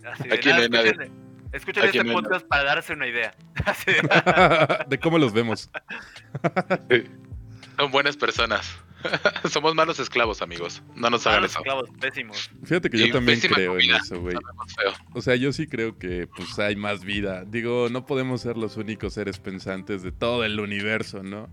Así 0.04 0.28
de, 0.28 0.34
Aquí 0.34 0.48
nada, 0.48 0.68
no 0.68 0.78
hay 0.78 0.84
nadie. 0.92 1.10
Escuchen, 1.52 1.84
este 1.84 2.04
podcast 2.04 2.46
para 2.46 2.64
darse 2.64 2.92
una 2.92 3.06
idea. 3.06 3.34
De, 4.88 4.98
cómo 4.98 5.18
los 5.18 5.32
vemos. 5.32 5.70
Son 7.78 7.90
buenas 7.90 8.16
personas. 8.16 8.76
Somos 9.50 9.74
malos 9.74 9.98
esclavos, 9.98 10.42
amigos. 10.42 10.82
No 10.94 11.10
nos 11.10 11.26
hagan 11.26 11.44
eso. 11.44 11.58
esclavos 11.58 11.90
pésimos. 12.00 12.50
Fíjate 12.64 12.88
que 12.88 12.98
Y 12.98 13.08
yo 13.08 13.14
también 13.14 13.40
creo 13.40 13.78
en 13.78 13.90
eso, 13.90 14.20
güey. 14.20 14.36
O 15.12 15.20
sea, 15.20 15.34
yo 15.34 15.52
sí 15.52 15.66
creo 15.66 15.98
que 15.98 16.28
pues 16.28 16.56
hay 16.60 16.76
más 16.76 17.02
vida. 17.04 17.44
Digo, 17.44 17.88
no 17.90 18.06
podemos 18.06 18.42
ser 18.42 18.56
los 18.56 18.76
únicos 18.76 19.14
seres 19.14 19.40
pensantes 19.40 20.02
de 20.04 20.12
todo 20.12 20.44
el 20.44 20.60
universo, 20.60 21.22
¿no? 21.24 21.48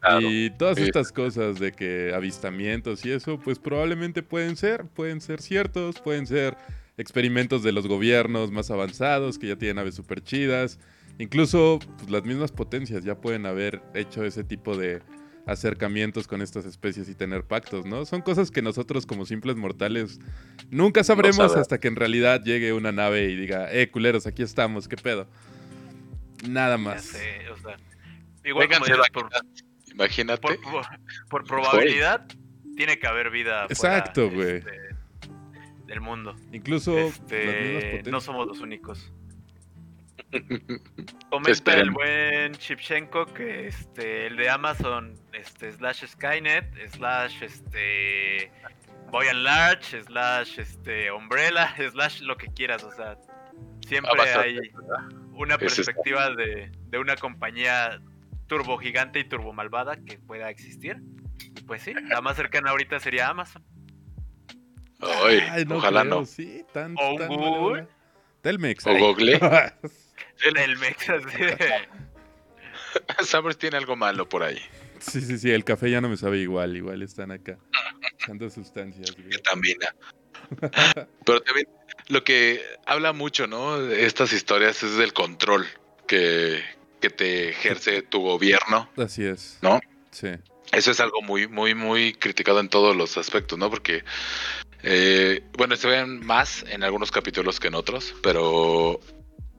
Claro. 0.00 0.20
Y 0.20 0.50
todas 0.50 0.76
Sí. 0.76 0.84
estas 0.84 1.10
cosas 1.10 1.58
de 1.58 1.72
que 1.72 2.12
avistamientos 2.14 3.04
y 3.04 3.10
eso, 3.10 3.40
pues 3.40 3.58
probablemente 3.58 4.22
pueden 4.22 4.56
ser, 4.56 4.84
pueden 4.86 5.20
ser 5.20 5.42
ciertos, 5.42 6.00
pueden 6.00 6.28
ser 6.28 6.56
experimentos 6.96 7.62
de 7.62 7.72
los 7.72 7.86
gobiernos 7.86 8.50
más 8.50 8.70
avanzados 8.70 9.38
que 9.38 9.48
ya 9.48 9.56
tienen 9.56 9.78
aves 9.78 9.94
súper 9.94 10.22
chidas. 10.22 10.78
Incluso 11.18 11.78
pues, 11.98 12.10
las 12.10 12.24
mismas 12.24 12.52
potencias 12.52 13.04
ya 13.04 13.16
pueden 13.16 13.46
haber 13.46 13.82
hecho 13.94 14.24
ese 14.24 14.44
tipo 14.44 14.76
de 14.76 15.02
acercamientos 15.46 16.26
con 16.26 16.42
estas 16.42 16.64
especies 16.64 17.08
y 17.08 17.14
tener 17.14 17.44
pactos, 17.44 17.86
¿no? 17.86 18.04
Son 18.04 18.20
cosas 18.20 18.50
que 18.50 18.62
nosotros 18.62 19.06
como 19.06 19.24
simples 19.24 19.56
mortales 19.56 20.18
nunca 20.70 21.04
sabremos 21.04 21.54
hasta 21.54 21.78
que 21.78 21.86
en 21.86 21.96
realidad 21.96 22.42
llegue 22.42 22.72
una 22.72 22.90
nave 22.90 23.30
y 23.30 23.36
diga, 23.36 23.72
eh, 23.72 23.88
culeros, 23.88 24.26
aquí 24.26 24.42
estamos, 24.42 24.88
¿qué 24.88 24.96
pedo? 24.96 25.28
Nada 26.48 26.78
más. 26.78 27.16
igual 28.44 28.68
por, 29.12 29.30
imagínate. 29.92 30.58
Por, 31.30 31.44
probabilidad, 31.44 32.26
tiene 32.76 32.98
que 32.98 33.06
haber 33.06 33.30
vida. 33.30 33.66
Exacto, 33.68 34.28
güey. 34.28 34.56
Este, 34.56 34.85
mundo. 36.00 36.36
Incluso 36.52 36.98
este, 36.98 38.02
no 38.06 38.20
somos 38.20 38.46
los 38.46 38.60
únicos. 38.60 39.12
Comenta 41.30 41.74
el 41.74 41.90
buen 41.90 42.52
Chipchenko 42.54 43.26
que 43.26 43.68
este 43.68 44.26
el 44.26 44.36
de 44.36 44.48
Amazon 44.48 45.14
este 45.32 45.72
slash 45.72 46.04
Skynet 46.06 46.66
slash 46.90 47.42
este 47.42 48.50
Boy 49.10 49.28
and 49.28 49.42
Large 49.42 50.02
slash 50.04 50.58
este 50.58 51.12
Umbrella 51.12 51.74
slash 51.92 52.22
lo 52.22 52.36
que 52.36 52.48
quieras 52.48 52.82
o 52.82 52.90
sea 52.92 53.16
siempre 53.86 54.20
hay 54.20 54.58
una 55.32 55.58
perspectiva 55.58 56.30
de, 56.30 56.72
de 56.88 56.98
una 56.98 57.16
compañía 57.16 58.00
turbo 58.46 58.78
gigante 58.78 59.20
y 59.20 59.24
turbo 59.24 59.52
malvada 59.52 59.96
que 59.96 60.18
pueda 60.18 60.50
existir. 60.50 61.02
Y 61.38 61.62
pues 61.62 61.82
sí 61.82 61.94
la 61.94 62.20
más 62.20 62.36
cercana 62.36 62.70
ahorita 62.70 62.98
sería 63.00 63.28
Amazon 63.28 63.62
ojalá 65.00 66.04
no 66.04 66.24
sí, 66.24 66.64
o 66.74 67.18
Google 67.28 67.86
Telmex 68.42 68.86
o 68.86 68.96
Google 68.96 69.40
El. 70.44 70.76
Summers 73.24 73.58
tiene 73.58 73.76
algo 73.76 73.96
malo 73.96 74.28
por 74.28 74.42
ahí. 74.42 74.60
Sí, 74.98 75.20
sí, 75.20 75.38
sí, 75.38 75.50
el 75.50 75.64
café 75.64 75.90
ya 75.90 76.00
no 76.00 76.08
me 76.08 76.16
sabe 76.16 76.38
igual, 76.38 76.76
igual 76.76 77.02
están 77.02 77.30
acá. 77.30 77.58
Echando 78.18 78.48
sustancias. 78.50 79.14
También. 79.44 79.78
Pero 81.24 81.42
también 81.42 81.68
lo 82.08 82.24
que 82.24 82.62
habla 82.86 83.12
mucho, 83.12 83.46
¿no? 83.46 83.78
De 83.78 84.06
estas 84.06 84.32
historias 84.32 84.82
es 84.82 84.96
del 84.96 85.12
control 85.12 85.66
que, 86.06 86.62
que 87.00 87.10
te 87.10 87.50
ejerce 87.50 88.02
tu 88.02 88.20
gobierno. 88.22 88.88
Así 88.96 89.24
es. 89.24 89.58
¿No? 89.62 89.80
Sí. 90.10 90.28
Eso 90.72 90.90
es 90.90 91.00
algo 91.00 91.22
muy, 91.22 91.46
muy, 91.46 91.74
muy 91.74 92.12
criticado 92.14 92.60
en 92.60 92.68
todos 92.68 92.96
los 92.96 93.16
aspectos, 93.18 93.58
¿no? 93.58 93.70
Porque, 93.70 94.04
eh, 94.88 95.42
bueno, 95.58 95.74
se 95.74 95.88
ven 95.88 96.24
más 96.24 96.64
en 96.68 96.84
algunos 96.84 97.10
capítulos 97.10 97.58
que 97.58 97.66
en 97.66 97.74
otros, 97.74 98.14
pero 98.22 99.00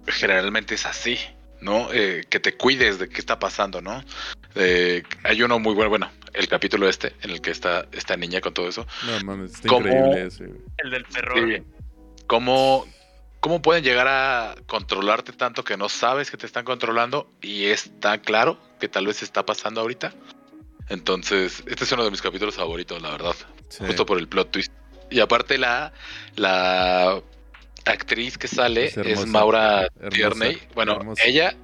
generalmente 0.07 0.75
es 0.75 0.85
así, 0.85 1.17
¿no? 1.59 1.89
Eh, 1.91 2.23
que 2.29 2.39
te 2.39 2.55
cuides 2.55 2.97
de 2.97 3.09
qué 3.09 3.19
está 3.19 3.37
pasando, 3.37 3.81
¿no? 3.81 4.01
Eh, 4.55 5.03
hay 5.25 5.43
uno 5.43 5.59
muy 5.59 5.73
bueno, 5.73 5.89
bueno, 5.89 6.09
el 6.33 6.47
capítulo 6.47 6.87
este, 6.87 7.13
en 7.23 7.31
el 7.31 7.41
que 7.41 7.51
está 7.51 7.89
esta 7.91 8.15
niña 8.15 8.39
con 8.39 8.53
todo 8.53 8.69
eso. 8.69 8.87
No 9.05 9.25
mames, 9.25 9.55
está 9.55 9.75
increíble 9.75 10.27
ese. 10.27 10.45
El 10.77 10.91
del 10.91 11.05
terror. 11.05 11.63
¿Cómo, 12.27 12.85
¿Cómo 13.41 13.61
pueden 13.61 13.83
llegar 13.83 14.07
a 14.07 14.55
controlarte 14.65 15.33
tanto 15.33 15.65
que 15.65 15.75
no 15.75 15.89
sabes 15.89 16.31
que 16.31 16.37
te 16.37 16.45
están 16.45 16.63
controlando 16.63 17.29
y 17.41 17.65
está 17.65 18.19
claro 18.19 18.57
que 18.79 18.87
tal 18.87 19.05
vez 19.07 19.21
está 19.23 19.45
pasando 19.45 19.81
ahorita? 19.81 20.13
Entonces, 20.87 21.63
este 21.67 21.83
es 21.83 21.91
uno 21.91 22.05
de 22.05 22.11
mis 22.11 22.21
capítulos 22.21 22.55
favoritos, 22.55 23.01
la 23.01 23.11
verdad. 23.11 23.35
Justo 23.77 24.05
por 24.05 24.19
el 24.19 24.29
plot 24.29 24.51
twist. 24.51 24.71
Y 25.09 25.19
aparte 25.19 25.57
la, 25.57 25.93
la 26.35 27.21
actriz 27.85 28.37
que 28.37 28.47
sale 28.47 28.91
es, 28.95 29.25
Maura 29.25 29.87
Tierney. 30.09 30.59
Bueno, 30.75 31.13
ella 31.23 31.55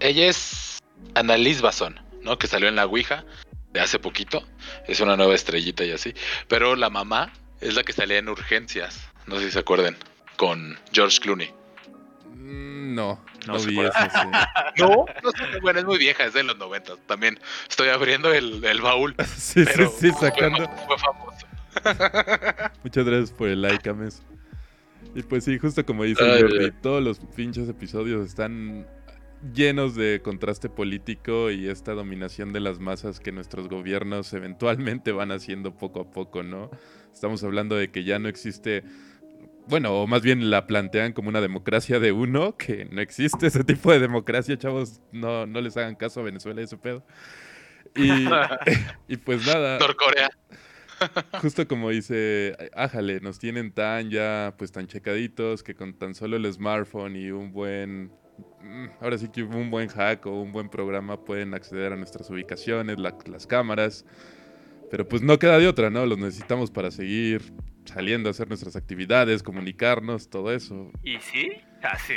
ella 0.00 0.26
es 0.26 0.78
Annalise 1.14 1.62
Bason, 1.62 2.00
¿no? 2.22 2.38
Que 2.38 2.46
salió 2.46 2.68
en 2.68 2.76
La 2.76 2.86
Ouija 2.86 3.24
de 3.72 3.80
hace 3.80 3.98
poquito. 3.98 4.46
Es 4.86 5.00
una 5.00 5.16
nueva 5.16 5.34
estrellita 5.34 5.84
y 5.84 5.92
así. 5.92 6.14
Pero 6.48 6.74
la 6.74 6.90
mamá 6.90 7.32
es 7.60 7.74
la 7.74 7.82
que 7.82 7.92
salía 7.92 8.18
en 8.18 8.28
Urgencias. 8.28 9.00
No 9.26 9.38
sé 9.38 9.46
si 9.46 9.52
se 9.52 9.58
acuerden. 9.60 9.96
Con 10.36 10.78
George 10.92 11.20
Clooney. 11.20 11.52
Mm, 12.34 12.94
no, 12.94 13.22
no, 13.46 13.58
vi 13.58 13.76
no, 14.76 15.04
bueno, 15.60 15.80
es 15.80 15.84
muy 15.84 15.98
vieja, 15.98 16.24
es 16.24 16.32
de 16.32 16.42
los 16.42 16.56
90. 16.56 16.96
También 17.06 17.38
estoy 17.68 17.90
abriendo 17.90 18.32
el, 18.32 18.80
baúl. 18.80 19.14
sí, 19.36 19.64
sí, 19.66 19.84
sí, 19.98 20.10
sacando. 20.18 20.66
Fue, 20.86 20.98
famoso. 20.98 21.46
Muchas 22.84 23.04
gracias 23.04 23.32
por 23.32 23.48
el 23.48 23.62
like, 23.62 23.88
Ames. 23.88 24.22
Y 25.14 25.22
pues 25.22 25.44
sí, 25.44 25.58
justo 25.58 25.84
como 25.84 26.04
dice 26.04 26.22
Jordi, 26.22 26.70
todos 26.82 27.02
los 27.02 27.18
pinches 27.18 27.68
episodios 27.68 28.26
están 28.26 28.86
llenos 29.54 29.94
de 29.94 30.20
contraste 30.22 30.68
político 30.68 31.50
y 31.50 31.68
esta 31.68 31.92
dominación 31.92 32.52
de 32.52 32.60
las 32.60 32.78
masas 32.78 33.20
que 33.20 33.32
nuestros 33.32 33.68
gobiernos 33.68 34.32
eventualmente 34.34 35.12
van 35.12 35.32
haciendo 35.32 35.76
poco 35.76 36.00
a 36.00 36.10
poco, 36.10 36.42
¿no? 36.42 36.70
Estamos 37.12 37.42
hablando 37.42 37.76
de 37.76 37.90
que 37.90 38.04
ya 38.04 38.18
no 38.18 38.28
existe, 38.28 38.84
bueno, 39.66 39.94
o 39.94 40.06
más 40.06 40.22
bien 40.22 40.50
la 40.50 40.66
plantean 40.66 41.12
como 41.12 41.28
una 41.28 41.40
democracia 41.40 41.98
de 41.98 42.12
uno, 42.12 42.56
que 42.58 42.84
no 42.86 43.00
existe 43.00 43.46
ese 43.46 43.64
tipo 43.64 43.92
de 43.92 43.98
democracia, 43.98 44.56
chavos, 44.56 45.00
no, 45.12 45.46
no 45.46 45.60
les 45.60 45.76
hagan 45.76 45.96
caso 45.96 46.20
a 46.20 46.24
Venezuela 46.24 46.60
y 46.60 46.64
ese 46.64 46.76
pedo. 46.76 47.04
Y, 47.96 48.26
y 49.08 49.16
pues 49.16 49.44
nada. 49.44 49.78
Norcorea. 49.78 50.30
Justo 51.40 51.66
como 51.66 51.90
dice, 51.90 52.56
ájale, 52.74 53.20
nos 53.20 53.38
tienen 53.38 53.72
tan 53.72 54.10
ya, 54.10 54.54
pues 54.58 54.72
tan 54.72 54.86
checaditos 54.86 55.62
que 55.62 55.74
con 55.74 55.94
tan 55.94 56.14
solo 56.14 56.36
el 56.36 56.52
smartphone 56.52 57.16
y 57.16 57.30
un 57.30 57.52
buen, 57.52 58.12
mm, 58.62 58.86
ahora 59.00 59.18
sí 59.18 59.28
que 59.28 59.42
un 59.42 59.70
buen 59.70 59.88
hack 59.88 60.26
o 60.26 60.40
un 60.40 60.52
buen 60.52 60.68
programa 60.68 61.24
pueden 61.24 61.54
acceder 61.54 61.92
a 61.92 61.96
nuestras 61.96 62.28
ubicaciones, 62.30 62.98
las 62.98 63.46
cámaras. 63.46 64.04
Pero 64.90 65.06
pues 65.06 65.22
no 65.22 65.38
queda 65.38 65.58
de 65.58 65.68
otra, 65.68 65.88
¿no? 65.88 66.04
Los 66.04 66.18
necesitamos 66.18 66.70
para 66.70 66.90
seguir 66.90 67.52
saliendo 67.84 68.28
a 68.28 68.32
hacer 68.32 68.48
nuestras 68.48 68.74
actividades, 68.76 69.42
comunicarnos, 69.42 70.28
todo 70.28 70.52
eso. 70.52 70.90
¿Y 71.04 71.18
sí? 71.20 71.52
Ah, 71.82 71.96
sí. 71.96 72.14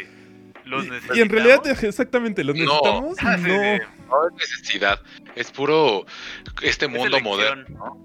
¿Los 0.66 0.86
y, 0.86 1.18
y, 1.18 1.22
en 1.22 1.30
realidad, 1.30 1.62
exactamente, 1.84 2.44
¿los 2.44 2.56
necesitamos? 2.56 3.18
Ah, 3.22 3.38
no, 3.38 3.48
no. 3.48 4.28
es 4.28 4.34
necesidad. 4.34 5.00
Es 5.36 5.52
puro 5.52 6.06
este 6.62 6.88
mundo 6.88 7.20
moderno, 7.20 8.04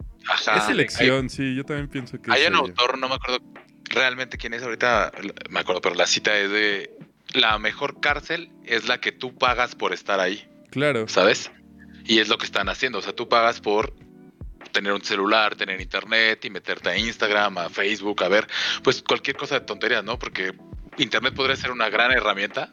es 0.56 0.68
elección, 0.68 1.30
sí, 1.30 1.54
yo 1.54 1.64
también 1.64 1.88
pienso 1.88 2.20
que 2.20 2.30
Hay 2.32 2.46
un 2.46 2.54
autor, 2.54 2.98
no 2.98 3.08
me 3.08 3.14
acuerdo 3.14 3.38
realmente 3.84 4.36
quién 4.38 4.54
es 4.54 4.62
ahorita, 4.62 5.12
me 5.50 5.60
acuerdo, 5.60 5.80
pero 5.80 5.94
la 5.94 6.06
cita 6.06 6.36
es 6.38 6.50
de 6.50 6.96
la 7.32 7.58
mejor 7.58 8.00
cárcel 8.00 8.50
es 8.64 8.88
la 8.88 9.00
que 9.00 9.12
tú 9.12 9.36
pagas 9.36 9.74
por 9.74 9.92
estar 9.92 10.20
ahí. 10.20 10.48
Claro. 10.70 11.08
¿Sabes? 11.08 11.50
Y 12.04 12.20
es 12.20 12.28
lo 12.28 12.38
que 12.38 12.46
están 12.46 12.68
haciendo, 12.68 12.98
o 12.98 13.02
sea, 13.02 13.14
tú 13.14 13.28
pagas 13.28 13.60
por 13.60 13.94
tener 14.72 14.92
un 14.92 15.02
celular, 15.02 15.56
tener 15.56 15.80
internet 15.80 16.44
y 16.44 16.50
meterte 16.50 16.90
a 16.90 16.96
Instagram, 16.96 17.58
a 17.58 17.68
Facebook, 17.68 18.22
a 18.22 18.28
ver, 18.28 18.46
pues 18.82 19.02
cualquier 19.02 19.36
cosa 19.36 19.60
de 19.60 19.66
tonterías, 19.66 20.04
¿no? 20.04 20.18
Porque 20.18 20.52
internet 20.98 21.34
podría 21.34 21.56
ser 21.56 21.70
una 21.70 21.88
gran 21.88 22.12
herramienta, 22.12 22.72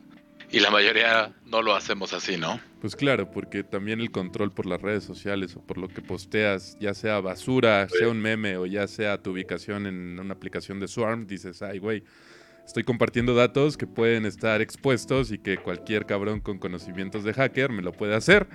y 0.51 0.59
la 0.59 0.69
mayoría 0.69 1.33
no 1.45 1.61
lo 1.61 1.75
hacemos 1.75 2.13
así, 2.13 2.37
¿no? 2.37 2.59
Pues 2.81 2.95
claro, 2.95 3.31
porque 3.31 3.63
también 3.63 3.99
el 3.99 4.11
control 4.11 4.51
por 4.51 4.65
las 4.65 4.81
redes 4.81 5.03
sociales 5.03 5.55
o 5.55 5.61
por 5.61 5.77
lo 5.77 5.87
que 5.87 6.01
posteas, 6.01 6.77
ya 6.79 6.93
sea 6.93 7.19
basura, 7.19 7.87
sea 7.89 8.09
un 8.09 8.21
meme 8.21 8.57
o 8.57 8.65
ya 8.65 8.87
sea 8.87 9.21
tu 9.21 9.31
ubicación 9.31 9.87
en 9.87 10.19
una 10.19 10.33
aplicación 10.33 10.79
de 10.79 10.87
Swarm, 10.87 11.27
dices, 11.27 11.61
ay, 11.61 11.79
güey, 11.79 12.03
estoy 12.65 12.83
compartiendo 12.83 13.35
datos 13.35 13.77
que 13.77 13.87
pueden 13.87 14.25
estar 14.25 14.61
expuestos 14.61 15.31
y 15.31 15.37
que 15.37 15.57
cualquier 15.57 16.05
cabrón 16.05 16.39
con 16.39 16.57
conocimientos 16.57 17.23
de 17.23 17.33
hacker 17.33 17.71
me 17.71 17.81
lo 17.81 17.91
puede 17.91 18.15
hacer. 18.15 18.47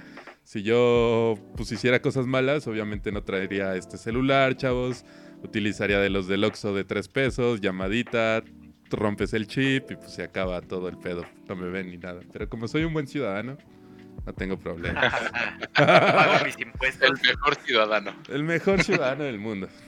Si 0.45 0.63
yo 0.63 1.35
pues 1.57 1.71
hiciera 1.71 2.03
cosas 2.03 2.27
malas, 2.27 2.67
obviamente 2.67 3.13
no 3.13 3.23
traería 3.23 3.77
este 3.77 3.97
celular, 3.99 4.57
chavos. 4.57 5.05
Utilizaría 5.43 6.01
de 6.01 6.11
los 6.11 6.29
del 6.29 6.45
Oxxo 6.45 6.75
de 6.75 6.85
tres 6.85 7.09
pesos, 7.09 7.61
llamadita, 7.61 8.43
rompes 8.99 9.33
el 9.35 9.47
chip 9.47 9.91
y 9.91 9.97
pues 9.97 10.13
se 10.13 10.23
acaba 10.23 10.61
todo 10.61 10.89
el 10.89 10.99
pedo. 10.99 11.25
No 11.49 11.57
me 11.57 11.69
ven 11.69 11.91
ni 11.91 11.99
nada. 11.99 12.21
Pero 12.33 12.49
como 12.49 12.69
soy 12.69 12.85
un 12.85 12.93
buen 12.93 13.07
ciudadano, 13.07 13.57
no 14.27 14.33
tengo 14.35 14.59
problema. 14.59 15.01
Pago 15.75 16.45
mis 16.45 16.59
impuestos. 16.59 17.11
El 17.11 17.29
mejor 17.29 17.55
ciudadano. 17.57 18.15
El 18.29 18.45
mejor 18.45 18.83
ciudadano 18.83 19.25
del 19.25 19.39
mundo. 19.39 19.69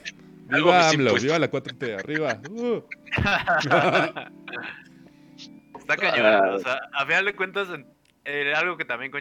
Viva 0.49 0.89
AMLO, 0.89 1.13
viva 1.15 1.39
la 1.39 1.49
4T, 1.49 1.99
arriba. 1.99 2.39
Uh. 2.49 2.83
Está 5.79 5.97
cañón. 5.97 6.55
O 6.55 6.59
sea, 6.59 6.79
a 6.93 7.05
final 7.05 7.25
de 7.25 7.35
cuentas, 7.35 7.67
eh, 8.25 8.53
algo 8.55 8.77
que 8.77 8.85
también, 8.85 9.11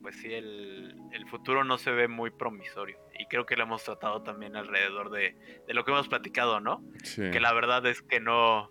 pues 0.00 0.16
sí, 0.16 0.32
el, 0.32 0.94
el, 1.12 1.26
futuro 1.26 1.64
no 1.64 1.78
se 1.78 1.90
ve 1.90 2.06
muy 2.06 2.30
promisorio. 2.30 2.98
Y 3.18 3.26
creo 3.26 3.46
que 3.46 3.56
lo 3.56 3.64
hemos 3.64 3.82
tratado 3.82 4.22
también 4.22 4.54
alrededor 4.56 5.10
de, 5.10 5.34
de 5.66 5.74
lo 5.74 5.84
que 5.84 5.90
hemos 5.90 6.08
platicado, 6.08 6.60
¿no? 6.60 6.82
Que 7.14 7.40
la 7.40 7.52
verdad 7.52 7.84
es 7.86 8.02
que 8.02 8.20
no, 8.20 8.70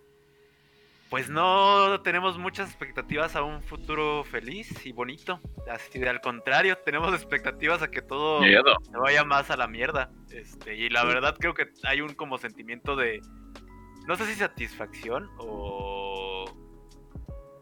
pues 1.10 1.30
no 1.30 2.02
tenemos 2.02 2.38
muchas 2.38 2.70
expectativas 2.70 3.36
a 3.36 3.44
un 3.44 3.62
futuro 3.62 4.24
feliz 4.24 4.86
y 4.86 4.92
bonito. 4.92 5.40
Así 5.72 6.00
de 6.00 6.10
al 6.10 6.20
contrario, 6.22 6.78
tenemos 6.80 7.14
expectativas 7.14 7.82
a 7.82 7.90
que 7.90 8.02
todo 8.02 8.42
se 8.42 8.98
vaya 8.98 9.24
más 9.24 9.50
a 9.50 9.58
la 9.58 9.68
mierda. 9.68 10.12
Este, 10.32 10.76
y 10.76 10.90
la 10.90 11.04
verdad 11.06 11.36
creo 11.40 11.54
que 11.54 11.70
hay 11.84 12.02
un 12.02 12.14
como 12.14 12.38
sentimiento 12.38 12.96
de 12.96 13.22
no 14.08 14.16
sé 14.16 14.26
si 14.26 14.34
satisfacción 14.36 15.30
o 15.38 16.46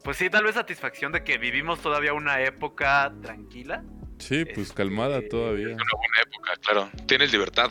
pues 0.04 0.18
sí, 0.18 0.30
tal 0.30 0.43
vez 0.43 0.54
satisfacción 0.54 1.12
de 1.12 1.24
que 1.24 1.39
vivimos 1.39 1.80
todavía 1.82 2.14
una 2.14 2.41
época 2.41 3.12
tranquila. 3.24 3.84
Sí, 4.20 4.46
pues 4.46 4.72
calmada 4.72 5.18
Este, 5.18 5.30
todavía. 5.30 5.68
Una 5.68 5.84
buena 5.98 6.22
época, 6.22 6.54
claro. 6.62 6.89
Tienes 7.08 7.32
libertad. 7.32 7.70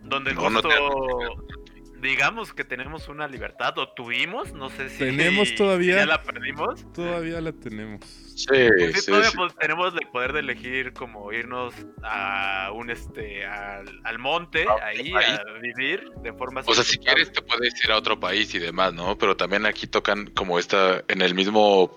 Donde 0.00 0.32
No, 0.32 0.48
no 0.48 0.62
justo, 0.62 0.68
te- 0.68 1.65
digamos 2.06 2.54
que 2.54 2.64
tenemos 2.64 3.08
una 3.08 3.28
libertad, 3.28 3.76
o 3.78 3.88
tuvimos, 3.90 4.52
no 4.54 4.70
sé 4.70 4.88
si... 4.88 4.98
Tenemos 4.98 5.54
todavía. 5.54 5.96
ya 5.96 6.06
la 6.06 6.22
perdimos. 6.22 6.90
Todavía 6.94 7.40
la 7.40 7.52
tenemos. 7.52 8.00
Sí, 8.36 8.46
Pues 8.48 8.94
sí, 8.94 9.00
sí, 9.00 9.06
todavía 9.06 9.30
sí. 9.30 9.36
pues, 9.36 9.54
tenemos 9.56 9.94
el 9.94 10.08
poder 10.08 10.32
de 10.32 10.40
elegir 10.40 10.92
como 10.92 11.32
irnos 11.32 11.74
a 12.02 12.70
un 12.74 12.90
este 12.90 13.44
al, 13.46 14.00
al 14.04 14.18
monte 14.18 14.66
A 14.68 14.74
otro 14.74 14.86
ahí 14.86 15.10
país. 15.10 15.28
a 15.40 15.58
vivir 15.60 16.10
de 16.22 16.32
forma 16.32 16.62
O 16.66 16.74
sea, 16.74 16.84
si 16.84 16.98
quieres 16.98 17.32
te 17.32 17.42
puedes 17.42 17.82
ir 17.84 17.90
a 17.92 17.96
otro 17.96 18.18
país 18.18 18.54
y 18.54 18.58
demás, 18.58 18.92
¿no? 18.94 19.16
Pero 19.18 19.36
también 19.36 19.64
aquí 19.66 19.86
tocan 19.86 20.26
como 20.28 20.58
esta, 20.58 21.02
en 21.08 21.22
el 21.22 21.34
mismo 21.34 21.90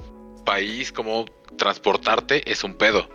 país, 0.45 0.91
como 0.91 1.25
transportarte 1.57 2.49
es 2.49 2.63
un 2.63 2.73
pedo, 2.75 3.09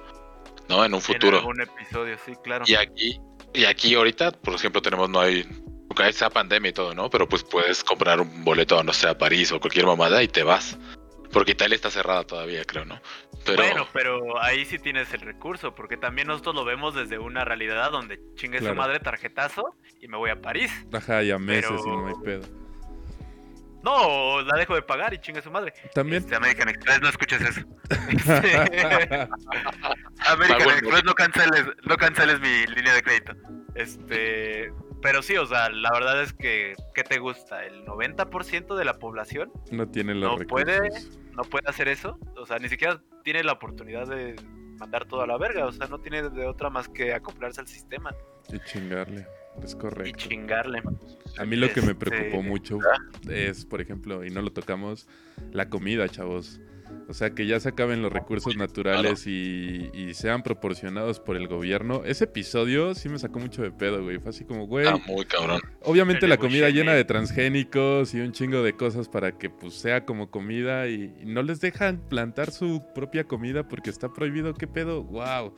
¿no? 0.69 0.85
En 0.85 0.93
un 0.93 0.99
en 0.99 1.03
futuro. 1.03 1.39
algún 1.39 1.61
episodio, 1.61 2.17
sí, 2.25 2.33
claro. 2.45 2.65
Y 2.67 2.75
aquí, 2.75 3.19
y 3.55 3.65
aquí 3.65 3.95
ahorita, 3.95 4.33
por 4.33 4.55
ejemplo, 4.55 4.83
tenemos, 4.83 5.09
no 5.09 5.21
hay, 5.21 5.45
aunque 5.97 6.13
sea 6.13 6.31
pandemia 6.31 6.71
y 6.71 6.73
todo, 6.73 6.95
¿no? 6.95 7.09
Pero 7.11 7.29
pues 7.29 7.45
puedes 7.45 7.85
comprar 7.85 8.21
un 8.21 8.45
boleto, 8.45 8.83
no 8.83 8.93
sé, 8.93 9.09
a 9.09 9.17
París 9.17 9.53
o 9.53 9.61
cualquier 9.61 9.87
mamada 9.87 10.23
y 10.23 10.29
te 10.29 10.43
vas. 10.43 10.77
Porque 11.33 11.53
Italia 11.53 11.75
está 11.75 11.91
cerrada 11.91 12.25
todavía, 12.25 12.65
creo, 12.65 12.85
¿no? 12.85 13.01
Pero 13.45 13.63
Bueno, 13.63 13.87
pero 13.93 14.41
ahí 14.43 14.65
sí 14.65 14.79
tienes 14.79 15.13
el 15.15 15.21
recurso, 15.21 15.75
porque 15.75 15.97
también 15.97 16.29
nosotros 16.29 16.55
lo 16.55 16.65
vemos 16.65 16.95
desde 16.95 17.19
una 17.19 17.45
realidad 17.45 17.91
donde 17.91 18.21
chingue 18.37 18.59
Claro. 18.59 18.75
su 18.75 18.79
madre 18.79 19.01
tarjetazo 19.01 19.75
y 20.01 20.07
me 20.09 20.17
voy 20.17 20.31
a 20.31 20.41
París. 20.41 20.71
Ajá, 20.93 21.23
ya 21.23 21.39
meses 21.39 21.71
Pero- 21.71 21.85
y 21.87 21.97
no 21.97 22.07
hay 22.09 22.15
pedo. 22.25 22.65
No, 23.83 24.41
la 24.41 24.57
dejo 24.57 24.75
de 24.77 24.83
pagar 24.83 25.13
y 25.13 25.19
chingue 25.19 25.43
su 25.43 25.51
madre. 25.51 25.75
También. 25.95 26.23
Este, 26.23 26.35
American 26.37 26.69
Express, 26.71 27.03
no 27.03 27.09
escuches 27.09 27.41
eso. 27.43 27.61
Este, 28.09 28.57
American 30.27 30.63
el 30.71 30.79
Express, 30.79 31.05
no 31.05 31.15
canceles, 31.15 31.65
no 31.83 31.97
canceles 31.97 32.41
mi 32.41 32.67
línea 32.75 32.95
de 32.95 33.03
crédito. 33.03 33.33
Este, 33.75 34.73
pero 35.05 35.23
sí, 35.23 35.37
o 35.37 35.47
sea, 35.47 35.69
la 35.71 35.91
verdad 35.93 36.21
es 36.23 36.33
que, 36.33 36.73
¿qué 36.95 37.05
te 37.05 37.19
gusta? 37.21 37.65
¿El 37.65 37.85
90% 37.85 38.75
de 38.75 38.85
la 38.85 38.95
población 38.99 39.53
no 39.71 39.87
tienen 39.89 40.19
los 40.19 40.33
no 40.33 40.39
recursos. 40.39 40.65
puede. 40.67 40.91
no 41.37 41.43
puede 41.45 41.69
hacer 41.69 41.87
eso? 41.89 42.19
O 42.37 42.47
sea, 42.47 42.59
ni 42.59 42.69
siquiera 42.69 43.01
tiene 43.23 43.45
la 43.45 43.53
oportunidad 43.53 44.09
de 44.09 44.35
mandar 44.79 45.05
todo 45.05 45.21
a 45.23 45.27
la 45.27 45.37
verga, 45.39 45.67
o 45.67 45.73
sea, 45.73 45.87
no 45.87 46.01
tiene 46.01 46.29
de 46.31 46.47
otra 46.47 46.71
más 46.71 46.89
que 46.89 47.13
acoplarse 47.15 47.61
al 47.61 47.69
sistema 47.69 48.13
Y 48.53 48.59
chingarle. 48.61 49.27
Es 49.63 49.75
y 49.75 49.77
correcto. 49.79 50.17
chingarle. 50.29 50.83
A 51.39 51.45
mí 51.45 51.55
lo 51.55 51.69
que 51.73 51.81
me 51.83 51.93
Este- 51.93 52.07
preocupó 52.07 52.43
mucho 52.43 52.79
es, 53.31 53.65
por 53.65 53.81
ejemplo, 53.81 54.25
y 54.25 54.31
no 54.31 54.43
lo 54.43 54.53
tocamos, 54.53 55.07
la 55.53 55.69
comida, 55.69 56.09
chavos. 56.09 56.61
O 57.09 57.13
sea, 57.15 57.31
que 57.31 57.47
ya 57.47 57.61
se 57.61 57.69
acaben 57.69 58.01
los 58.03 58.13
recursos 58.13 58.57
naturales 58.57 59.27
y, 59.27 59.91
y 59.93 60.15
sean 60.15 60.43
proporcionados 60.43 61.21
por 61.21 61.37
el 61.37 61.49
gobierno. 61.49 62.03
Ese 62.05 62.25
episodio 62.25 62.95
sí 62.95 63.09
me 63.09 63.19
sacó 63.19 63.39
mucho 63.39 63.63
de 63.63 63.71
pedo, 63.71 64.03
güey. 64.03 64.19
Fue 64.19 64.31
así 64.31 64.45
como, 64.45 64.67
güey, 64.67 64.87
está 64.87 64.97
muy 65.13 65.25
cabrón. 65.27 65.61
obviamente 65.83 66.25
El 66.27 66.31
la 66.31 66.39
comida 66.39 66.71
llena 66.71 66.93
de 66.95 67.05
transgénicos 67.05 68.15
y 68.15 68.21
un 68.21 68.33
chingo 68.33 68.63
de 68.63 68.73
cosas 68.75 69.09
para 69.09 69.37
que 69.37 69.51
pues 69.51 69.75
sea 69.75 70.05
como 70.07 70.31
comida 70.31 70.89
y, 70.89 71.15
y 71.21 71.27
no 71.27 71.43
les 71.43 71.61
dejan 71.61 71.99
plantar 72.09 72.51
su 72.51 72.83
propia 72.95 73.25
comida 73.25 73.69
porque 73.69 73.91
está 73.91 74.13
prohibido. 74.13 74.55
¿Qué 74.55 74.67
pedo? 74.67 75.03
¡Wow! 75.05 75.55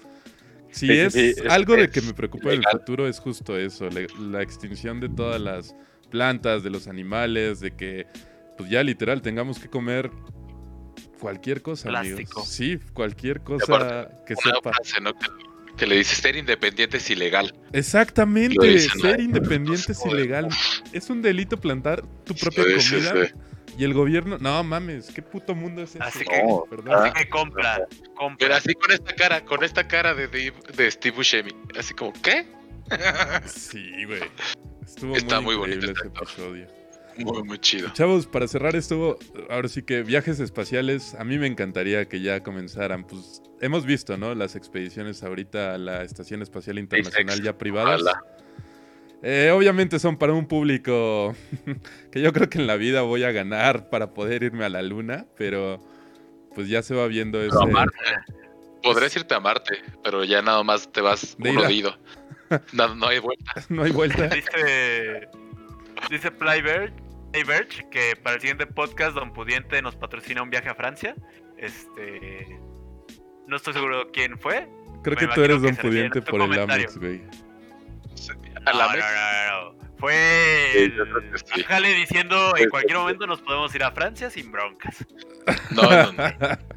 Si 0.73 0.87
Sí, 0.89 0.93
es, 0.93 1.13
sí, 1.13 1.33
sí, 1.35 1.43
es- 1.45 1.51
algo 1.53 1.75
de 1.77 1.89
que 1.89 2.03
me 2.03 2.13
preocupa 2.13 2.49
del 2.51 2.59
ilegal. 2.59 2.81
futuro 2.81 3.07
es 3.07 3.21
justo 3.21 3.57
eso, 3.57 3.89
le- 3.89 4.09
la 4.21 4.43
extinción 4.43 4.99
de 5.01 5.09
todas 5.09 5.41
las 5.41 5.75
plantas, 6.11 6.63
de 6.65 6.71
los 6.71 6.89
animales, 6.89 7.61
de 7.61 7.71
que 7.77 8.07
pues 8.59 8.69
ya 8.71 8.83
literal 8.83 9.23
tengamos 9.23 9.59
que 9.59 9.69
comer 9.69 10.11
cualquier 11.19 11.63
cosa, 11.63 11.89
Plástico. 11.89 12.17
amigos. 12.41 12.49
Sí, 12.49 12.79
cualquier 12.93 13.41
cosa 13.41 13.65
aparte, 13.65 14.15
que 14.27 14.37
sepa. 14.37 14.73
frase, 14.73 15.01
¿no? 15.01 15.15
Que, 15.15 15.27
que 15.77 15.87
le 15.87 15.97
dice 15.97 16.17
ser 16.17 16.37
independiente 16.37 16.97
es 16.97 17.11
ilegal. 17.11 17.55
Exactamente, 17.73 18.67
dicen, 18.67 19.01
ser 19.01 19.19
¿no? 19.19 19.25
independiente 19.25 19.93
es 19.93 20.07
ilegal. 20.07 20.49
Es 20.93 21.11
un 21.11 21.23
delito 21.23 21.59
plantar 21.59 22.03
tu 22.25 22.35
propia 22.35 22.65
comida 22.65 23.27
sí. 23.27 23.33
y 23.79 23.85
el 23.85 23.93
gobierno, 23.93 24.39
no 24.39 24.63
mames, 24.65 25.11
qué 25.15 25.23
puto 25.23 25.55
mundo 25.55 25.83
es 25.83 25.91
ese. 25.91 26.03
Así 26.03 26.25
que-. 26.25 26.93
Así 26.93 27.13
que 27.13 27.29
compra, 27.29 27.87
compra. 28.15 28.37
Pero 28.39 28.55
así 28.55 28.75
con 28.75 28.91
esta 28.93 29.15
cara, 29.15 29.45
con 29.45 29.63
esta 29.65 29.87
cara 29.87 30.15
de, 30.15 30.29
de, 30.29 30.53
de 30.77 30.91
Steve 30.91 31.17
Buscemi. 31.17 31.53
Así 31.79 31.93
como, 31.95 32.13
¿qué? 32.23 32.47
Sí, 33.47 34.05
güey. 34.05 34.23
Estuvo 34.85 35.17
Está 35.17 35.41
muy, 35.41 35.57
muy 35.57 35.69
bonito 35.69 35.91
ese 35.91 36.07
este 36.07 36.09
episodio. 36.09 36.67
Muy, 37.19 37.43
muy 37.43 37.59
chido. 37.59 37.91
Chavos, 37.93 38.27
para 38.27 38.47
cerrar 38.49 38.77
esto, 38.77 39.19
ahora 39.49 39.69
sí 39.69 39.83
que 39.83 40.03
viajes 40.03 40.41
espaciales, 40.41 41.15
a 41.15 41.25
mí 41.25 41.39
me 41.39 41.47
encantaría 41.47 42.09
que 42.09 42.21
ya 42.21 42.43
comenzaran. 42.43 43.07
Pues 43.07 43.43
hemos 43.61 43.87
visto, 43.87 44.17
¿no? 44.17 44.35
Las 44.35 44.57
expediciones 44.57 45.23
ahorita 45.23 45.75
a 45.75 45.79
la 45.79 46.03
Estación 46.03 46.43
Espacial 46.43 46.79
Internacional 46.79 47.43
ya 47.43 47.57
privadas. 47.57 48.03
Eh, 49.23 49.51
obviamente 49.51 49.99
son 49.99 50.19
para 50.19 50.35
un 50.35 50.47
público 50.47 51.35
que 52.13 52.21
yo 52.21 52.33
creo 52.33 52.49
que 52.49 52.59
en 52.59 52.67
la 52.67 52.77
vida 52.77 53.03
voy 53.03 53.25
a 53.25 53.33
ganar 53.33 53.89
para 53.89 54.13
poder 54.13 54.43
irme 54.43 54.65
a 54.65 54.69
la 54.69 54.83
luna, 54.83 55.27
pero 55.37 55.81
pues 56.55 56.69
ya 56.69 56.83
se 56.83 56.95
va 56.95 57.07
viendo 57.07 57.39
Marte. 57.71 57.97
Podrías 58.83 59.17
irte 59.17 59.35
a 59.35 59.41
Marte, 59.41 59.83
pero 60.05 60.23
ya 60.23 60.43
nada 60.43 60.63
más 60.63 60.91
te 60.93 61.01
vas 61.01 61.37
De 61.39 61.73
ido. 61.73 61.97
No, 62.73 62.95
no 62.95 63.09
hay 63.09 63.19
vuelta. 63.19 63.55
No 63.69 63.83
hay 63.83 63.91
vuelta. 63.91 64.29
Dice, 64.29 65.29
dice 66.09 66.31
Playberg, 66.31 66.93
Playberg 67.33 67.69
que 67.91 68.17
para 68.17 68.37
el 68.37 68.41
siguiente 68.41 68.67
podcast 68.67 69.15
Don 69.15 69.33
Pudiente 69.33 69.81
nos 69.83 69.97
patrocina 69.97 70.43
un 70.43 70.51
viaje 70.51 70.69
a 70.69 70.75
Francia. 70.75 71.15
Este, 71.59 72.59
no 73.47 73.57
estoy 73.57 73.73
seguro 73.75 74.11
quién 74.13 74.39
fue. 74.39 74.69
Creo 75.03 75.17
que 75.17 75.29
tú 75.29 75.43
eres 75.43 75.61
que 75.61 75.67
don 75.67 75.77
pudiente 75.77 76.23
por 76.23 76.41
el. 76.43 76.59
Amex, 76.59 76.99
güey. 76.99 77.23
A 78.65 78.73
la 78.73 78.87
no, 78.87 78.93
no, 78.93 79.71
no, 79.71 79.73
no. 79.73 79.87
Fue 79.99 80.71
Sí, 80.73 80.93
el. 81.55 81.65
Jale 81.65 81.95
diciendo 81.95 82.55
en 82.57 82.69
cualquier 82.69 82.99
momento 82.99 83.27
nos 83.27 83.41
podemos 83.41 83.75
ir 83.75 83.85
a 83.85 83.93
Francia 83.93 84.31
sin 84.31 84.51
broncas. 84.51 85.07
No, 85.71 85.83
no, 85.83 86.13
no. 86.13 86.77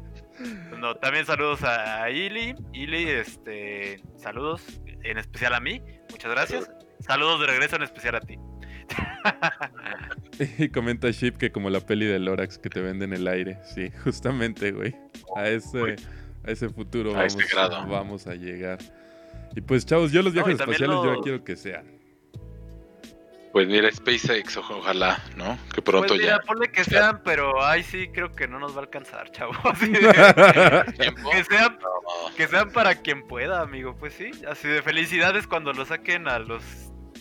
No, 0.78 0.96
también 0.96 1.26
saludos 1.26 1.62
a 1.62 2.08
Ili. 2.08 2.54
Ili, 2.72 3.10
este, 3.10 4.02
saludos 4.16 4.80
en 5.02 5.18
especial 5.18 5.52
a 5.52 5.60
mí. 5.60 5.82
Muchas 6.10 6.30
gracias. 6.30 6.70
Saludos 7.00 7.40
de 7.40 7.46
regreso 7.48 7.76
en 7.76 7.82
especial 7.82 8.14
a 8.14 8.20
ti. 8.20 8.38
Y 10.58 10.68
comenta 10.70 11.10
Ship 11.10 11.32
que 11.32 11.52
como 11.52 11.68
la 11.70 11.80
peli 11.80 12.06
de 12.06 12.18
Lorax 12.18 12.58
que 12.58 12.70
te 12.70 12.80
vende 12.80 13.04
en 13.04 13.12
el 13.12 13.28
aire. 13.28 13.58
Sí, 13.74 13.90
justamente, 14.04 14.72
güey. 14.72 14.96
A 15.36 15.48
ese, 15.48 15.96
a 16.46 16.50
ese 16.50 16.68
futuro 16.70 17.10
A 17.10 17.18
vamos, 17.18 17.34
ese 17.34 17.54
grado. 17.54 17.86
vamos 17.86 18.26
a 18.26 18.34
llegar. 18.34 18.78
Y 19.54 19.60
pues, 19.60 19.84
chavos, 19.84 20.12
yo 20.12 20.22
los 20.22 20.32
No, 20.32 20.42
viajes 20.44 20.58
también 20.58 20.82
espaciales 20.82 21.16
yo 21.16 21.20
quiero 21.22 21.44
que 21.44 21.56
sean. 21.56 21.98
Pues 23.52 23.66
mira, 23.66 23.90
SpaceX, 23.90 24.56
ojalá, 24.58 25.20
¿no? 25.36 25.58
Que 25.74 25.82
pronto 25.82 26.06
Pues 26.08 26.20
mira, 26.20 26.38
ya. 26.38 26.46
ponle 26.46 26.70
que 26.70 26.84
sean, 26.84 27.20
pero 27.24 27.60
ay 27.64 27.82
sí 27.82 28.08
creo 28.14 28.30
que 28.30 28.46
no 28.46 28.60
nos 28.60 28.74
va 28.74 28.78
a 28.78 28.82
alcanzar, 28.84 29.30
chavos. 29.32 29.56
Que 29.80 31.44
sean 31.50 31.76
No, 31.82 32.34
que 32.36 32.46
sean 32.46 32.70
para 32.70 32.94
quien 32.94 33.26
pueda, 33.26 33.60
amigo. 33.60 33.96
Pues 33.96 34.14
sí, 34.14 34.30
así 34.48 34.68
de 34.68 34.82
felicidades 34.82 35.48
cuando 35.48 35.72
lo 35.72 35.84
saquen 35.84 36.28
a 36.28 36.38
los 36.38 36.62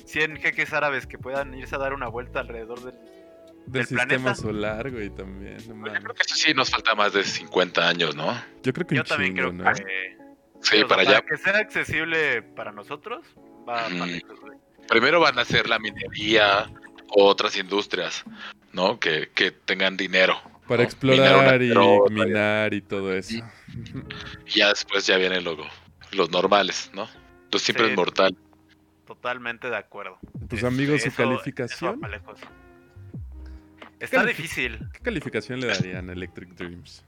100 0.09 0.37
jeques 0.37 0.73
árabes 0.73 1.05
que 1.07 1.17
puedan 1.17 1.53
irse 1.53 1.75
a 1.75 1.77
dar 1.79 1.93
una 1.93 2.07
vuelta 2.07 2.39
alrededor 2.39 2.81
del 2.83 2.93
Del 2.93 3.71
¿Del 3.73 3.85
sistema 3.87 4.07
planeta? 4.07 4.35
solar, 4.35 4.91
güey, 4.91 5.09
también. 5.11 5.57
no 5.67 5.81
Pues 5.81 5.93
yo 5.93 5.99
creo 6.01 6.15
que 6.15 6.21
eso 6.23 6.35
sí 6.35 6.53
nos 6.55 6.69
falta 6.71 6.95
más 6.95 7.13
de 7.13 7.23
50 7.23 7.87
años, 7.87 8.15
¿no? 8.15 8.33
Yo 8.63 8.73
creo 8.73 8.87
que 8.87 8.95
Yo 8.95 9.01
un 9.01 9.07
también 9.07 9.35
chingo, 9.35 9.49
creo 9.49 9.63
¿no? 9.63 9.73
que 9.73 10.17
Sí, 10.61 10.75
o 10.75 10.79
sea, 10.79 10.87
para 10.87 11.01
allá. 11.03 11.21
que 11.21 11.37
sea 11.37 11.57
accesible 11.57 12.41
para 12.41 12.71
nosotros 12.71 13.25
va 13.67 13.87
Mm. 13.89 13.99
para 13.99 14.11
güey. 14.11 14.57
Primero 14.87 15.19
van 15.19 15.37
a 15.37 15.45
ser 15.45 15.69
la 15.69 15.77
minería 15.79 16.69
o 17.09 17.25
otras 17.25 17.55
industrias, 17.57 18.23
¿no? 18.73 18.99
Que, 18.99 19.29
que 19.35 19.51
tengan 19.51 19.95
dinero. 19.97 20.41
Para 20.67 20.83
¿no? 20.83 20.83
explorar 20.89 21.59
Minar 21.59 21.61
y 21.61 22.13
minar 22.13 22.73
y 22.73 22.81
todo 22.81 23.13
eso. 23.13 23.35
Y 23.35 24.59
ya 24.59 24.69
después 24.69 25.05
ya 25.07 25.17
vienen 25.17 25.43
los, 25.43 25.57
los 26.11 26.29
normales, 26.31 26.89
¿no? 26.93 27.07
Los 27.51 27.61
simples 27.61 27.89
Sí. 27.91 27.95
mortales. 27.95 28.37
Totalmente 29.09 29.71
de 29.71 29.75
acuerdo. 29.75 30.19
Este, 30.51 30.67
amigos, 30.67 31.01
su 31.01 31.07
eso- 31.07 31.17
calificación. 31.17 31.99
eso. 32.13 32.35
Está 33.99 34.23
difícil. 34.23 34.77
¿Qué 34.93 34.99
calificación 34.99 35.59
le 35.59 35.65
darían 35.65 36.11
a 36.11 36.13
Electric 36.13 36.49
Dreams? 36.49 37.03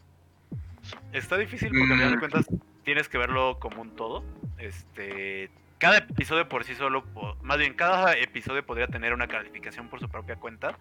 Está 1.13 1.37
difícil 1.37 1.69
porque 1.69 1.83
al 1.93 1.99
final 1.99 2.09
de 2.09 2.15
Mm. 2.17 2.19
cuentas 2.19 2.45
tienes 2.83 3.07
que 3.07 3.19
verlo 3.19 3.59
como 3.59 3.83
un 3.83 3.95
todo. 3.95 4.23
Este, 4.57 5.51
cada 5.77 5.99
episodio 5.99 6.49
por 6.49 6.63
sí 6.63 6.73
solo, 6.73 7.03
más 7.43 7.59
bien 7.59 7.75
cada 7.75 8.13
episodio 8.17 8.65
podría 8.65 8.87
tener 8.87 9.13
una 9.13 9.27
calificación 9.27 9.87
por 9.87 9.99
su 9.99 10.09
propia 10.09 10.37
cuenta 10.37 10.79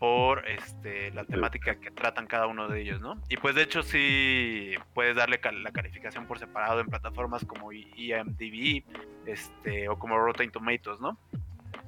por 0.00 0.48
este 0.48 1.12
la 1.12 1.24
temática 1.24 1.78
que 1.78 1.92
tratan 1.92 2.26
cada 2.26 2.48
uno 2.48 2.66
de 2.66 2.80
ellos, 2.80 3.00
¿no? 3.00 3.22
Y 3.28 3.36
pues 3.36 3.54
de 3.54 3.62
hecho 3.62 3.84
sí 3.84 4.74
puedes 4.94 5.14
darle 5.14 5.40
la 5.62 5.70
calificación 5.70 6.26
por 6.26 6.40
separado 6.40 6.80
en 6.80 6.88
plataformas 6.88 7.44
como 7.44 7.70
IMDb, 7.72 8.82
este 9.26 9.88
o 9.88 9.98
como 9.98 10.18
Rotten 10.18 10.50
Tomatoes, 10.50 11.00
¿no? 11.00 11.18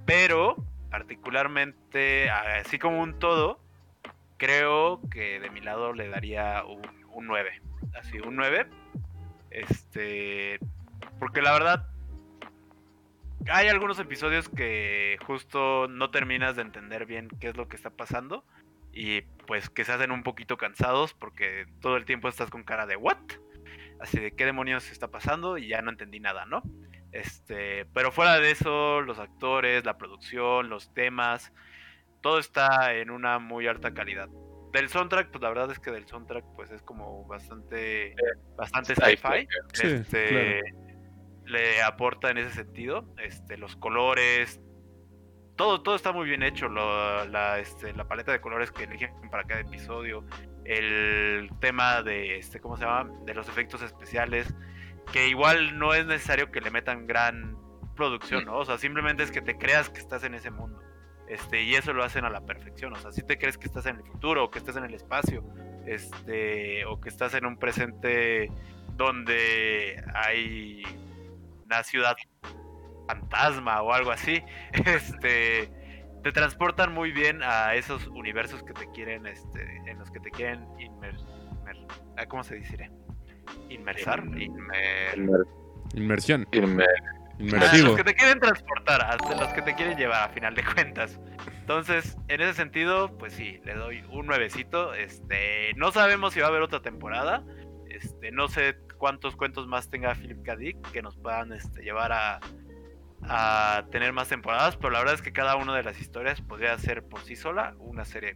Pero 0.06 0.56
particularmente 0.90 2.30
así 2.30 2.78
como 2.78 3.00
un 3.00 3.18
todo 3.18 3.60
creo 4.42 5.00
que 5.08 5.38
de 5.38 5.50
mi 5.50 5.60
lado 5.60 5.92
le 5.92 6.08
daría 6.08 6.64
un, 6.64 6.82
un 7.12 7.26
9. 7.26 7.62
Así, 7.98 8.18
un 8.18 8.34
9. 8.34 8.66
Este. 9.50 10.58
Porque 11.18 11.40
la 11.40 11.52
verdad. 11.52 11.91
Hay 13.50 13.68
algunos 13.68 13.98
episodios 13.98 14.48
que 14.48 15.18
justo 15.26 15.88
no 15.88 16.10
terminas 16.10 16.56
de 16.56 16.62
entender 16.62 17.06
bien 17.06 17.28
qué 17.40 17.48
es 17.48 17.56
lo 17.56 17.68
que 17.68 17.76
está 17.76 17.90
pasando. 17.90 18.44
Y 18.92 19.22
pues 19.46 19.70
que 19.70 19.84
se 19.84 19.92
hacen 19.92 20.10
un 20.10 20.22
poquito 20.22 20.58
cansados 20.58 21.14
porque 21.14 21.66
todo 21.80 21.96
el 21.96 22.04
tiempo 22.04 22.28
estás 22.28 22.50
con 22.50 22.62
cara 22.62 22.86
de 22.86 22.96
¿what? 22.96 23.16
Así 24.00 24.20
de 24.20 24.32
qué 24.32 24.44
demonios 24.44 24.90
está 24.90 25.08
pasando 25.08 25.56
y 25.56 25.68
ya 25.68 25.80
no 25.80 25.90
entendí 25.90 26.20
nada, 26.20 26.44
¿no? 26.44 26.62
Este, 27.10 27.86
pero 27.94 28.12
fuera 28.12 28.38
de 28.38 28.50
eso, 28.50 29.00
los 29.00 29.18
actores, 29.18 29.84
la 29.84 29.96
producción, 29.96 30.68
los 30.68 30.92
temas, 30.92 31.52
todo 32.20 32.38
está 32.38 32.94
en 32.94 33.10
una 33.10 33.38
muy 33.38 33.66
alta 33.66 33.92
calidad. 33.94 34.28
Del 34.72 34.88
soundtrack, 34.88 35.30
pues 35.30 35.42
la 35.42 35.50
verdad 35.50 35.70
es 35.70 35.78
que 35.78 35.90
del 35.90 36.06
soundtrack 36.06 36.44
pues 36.56 36.70
es 36.70 36.82
como 36.82 37.26
bastante 37.26 38.14
bastante 38.56 38.94
sci-fi. 38.94 39.46
este 39.82 40.62
le 41.46 41.82
aporta 41.82 42.30
en 42.30 42.38
ese 42.38 42.50
sentido, 42.50 43.06
este 43.18 43.56
los 43.56 43.76
colores, 43.76 44.60
todo 45.56 45.82
todo 45.82 45.94
está 45.94 46.12
muy 46.12 46.26
bien 46.26 46.42
hecho, 46.42 46.68
la, 46.68 47.58
este, 47.58 47.92
la 47.92 48.08
paleta 48.08 48.32
de 48.32 48.40
colores 48.40 48.70
que 48.70 48.84
eligen 48.84 49.12
para 49.30 49.44
cada 49.44 49.60
episodio, 49.60 50.24
el 50.64 51.50
tema 51.60 52.02
de 52.02 52.38
este 52.38 52.60
¿cómo 52.60 52.76
se 52.76 52.84
llama? 52.84 53.10
de 53.24 53.34
los 53.34 53.48
efectos 53.48 53.82
especiales, 53.82 54.54
que 55.12 55.28
igual 55.28 55.78
no 55.78 55.94
es 55.94 56.06
necesario 56.06 56.50
que 56.50 56.60
le 56.60 56.70
metan 56.70 57.06
gran 57.06 57.56
producción, 57.94 58.44
¿no? 58.44 58.58
O 58.58 58.64
sea, 58.64 58.78
simplemente 58.78 59.22
es 59.22 59.30
que 59.30 59.42
te 59.42 59.56
creas 59.58 59.90
que 59.90 60.00
estás 60.00 60.24
en 60.24 60.34
ese 60.34 60.50
mundo. 60.50 60.80
Este, 61.28 61.62
y 61.62 61.74
eso 61.74 61.92
lo 61.92 62.04
hacen 62.04 62.24
a 62.24 62.30
la 62.30 62.44
perfección. 62.44 62.92
O 62.92 62.96
sea, 62.96 63.10
si 63.12 63.22
te 63.22 63.38
crees 63.38 63.56
que 63.56 63.66
estás 63.66 63.86
en 63.86 63.96
el 63.96 64.04
futuro, 64.04 64.44
o 64.44 64.50
que 64.50 64.58
estás 64.58 64.76
en 64.76 64.84
el 64.84 64.94
espacio, 64.94 65.44
este, 65.86 66.84
o 66.84 67.00
que 67.00 67.08
estás 67.08 67.34
en 67.34 67.46
un 67.46 67.56
presente 67.58 68.50
donde 68.96 70.02
hay 70.14 70.82
una 71.72 71.82
ciudad 71.82 72.16
fantasma 73.08 73.82
o 73.82 73.92
algo 73.92 74.10
así, 74.10 74.42
este, 74.72 75.70
te 76.22 76.32
transportan 76.32 76.92
muy 76.92 77.12
bien 77.12 77.42
a 77.42 77.74
esos 77.74 78.06
universos 78.08 78.62
que 78.62 78.72
te 78.72 78.90
quieren, 78.92 79.26
este, 79.26 79.62
en 79.86 79.98
los 79.98 80.10
que 80.10 80.20
te 80.20 80.30
quieren 80.30 80.66
inmer, 80.78 81.16
ah, 82.16 82.26
¿cómo 82.26 82.44
se 82.44 82.56
dice? 82.56 82.90
Inmersar, 83.68 84.24
inmersión. 87.38 87.86
Los 87.86 87.96
que 87.96 88.04
te 88.04 88.14
quieren 88.14 88.38
transportar, 88.38 89.02
hasta 89.02 89.34
los 89.34 89.52
que 89.52 89.62
te 89.62 89.74
quieren 89.74 89.98
llevar 89.98 90.28
a 90.30 90.32
final 90.32 90.54
de 90.54 90.62
cuentas. 90.64 91.18
Entonces, 91.58 92.16
en 92.28 92.40
ese 92.40 92.54
sentido, 92.54 93.16
pues 93.18 93.32
sí, 93.32 93.60
le 93.64 93.74
doy 93.74 94.04
un 94.10 94.26
nuevecito. 94.26 94.94
Este, 94.94 95.72
no 95.74 95.90
sabemos 95.90 96.34
si 96.34 96.40
va 96.40 96.46
a 96.46 96.48
haber 96.50 96.62
otra 96.62 96.82
temporada. 96.82 97.42
Este, 97.88 98.30
no 98.30 98.46
sé 98.48 98.76
cuántos 99.02 99.34
cuentos 99.34 99.66
más 99.66 99.90
tenga 99.90 100.14
Philip 100.14 100.44
K. 100.44 100.54
Dick 100.54 100.92
que 100.92 101.02
nos 101.02 101.16
puedan 101.16 101.52
este, 101.52 101.82
llevar 101.82 102.12
a, 102.12 103.84
tener 103.90 104.12
más 104.12 104.28
temporadas, 104.28 104.76
pero 104.76 104.90
la 104.90 105.00
verdad 105.00 105.16
es 105.16 105.22
que 105.22 105.32
cada 105.32 105.56
una 105.56 105.74
de 105.74 105.82
las 105.82 106.00
historias 106.00 106.40
podría 106.40 106.78
ser 106.78 107.02
por 107.02 107.20
sí 107.22 107.34
sola 107.34 107.74
una 107.80 108.04
serie 108.04 108.34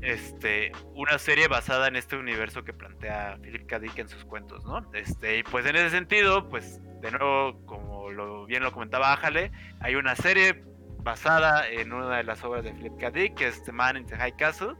este, 0.00 0.70
una 0.94 1.18
serie 1.18 1.48
basada 1.48 1.88
en 1.88 1.96
este 1.96 2.14
universo 2.16 2.62
que 2.62 2.72
plantea 2.72 3.36
Philip 3.42 3.66
K. 3.66 3.80
Dick 3.80 3.98
en 3.98 4.08
sus 4.08 4.24
cuentos, 4.24 4.64
¿no? 4.64 4.88
Este, 4.94 5.38
y 5.38 5.42
pues 5.42 5.66
en 5.66 5.74
ese 5.74 5.90
sentido, 5.90 6.48
pues 6.48 6.80
de 7.00 7.10
nuevo, 7.10 7.66
como 7.66 8.10
lo, 8.10 8.46
bien 8.46 8.62
lo 8.62 8.70
comentaba 8.70 9.12
Ájale, 9.12 9.50
hay 9.80 9.96
una 9.96 10.14
serie 10.14 10.62
basada 10.98 11.68
en 11.68 11.92
una 11.92 12.16
de 12.16 12.22
las 12.22 12.44
obras 12.44 12.62
de 12.62 12.72
Philip 12.74 12.96
K. 12.96 13.10
Dick, 13.10 13.34
que 13.34 13.48
es 13.48 13.60
The 13.64 13.72
Man 13.72 13.96
in 13.96 14.06
the 14.06 14.16
High 14.16 14.36
Castle. 14.36 14.76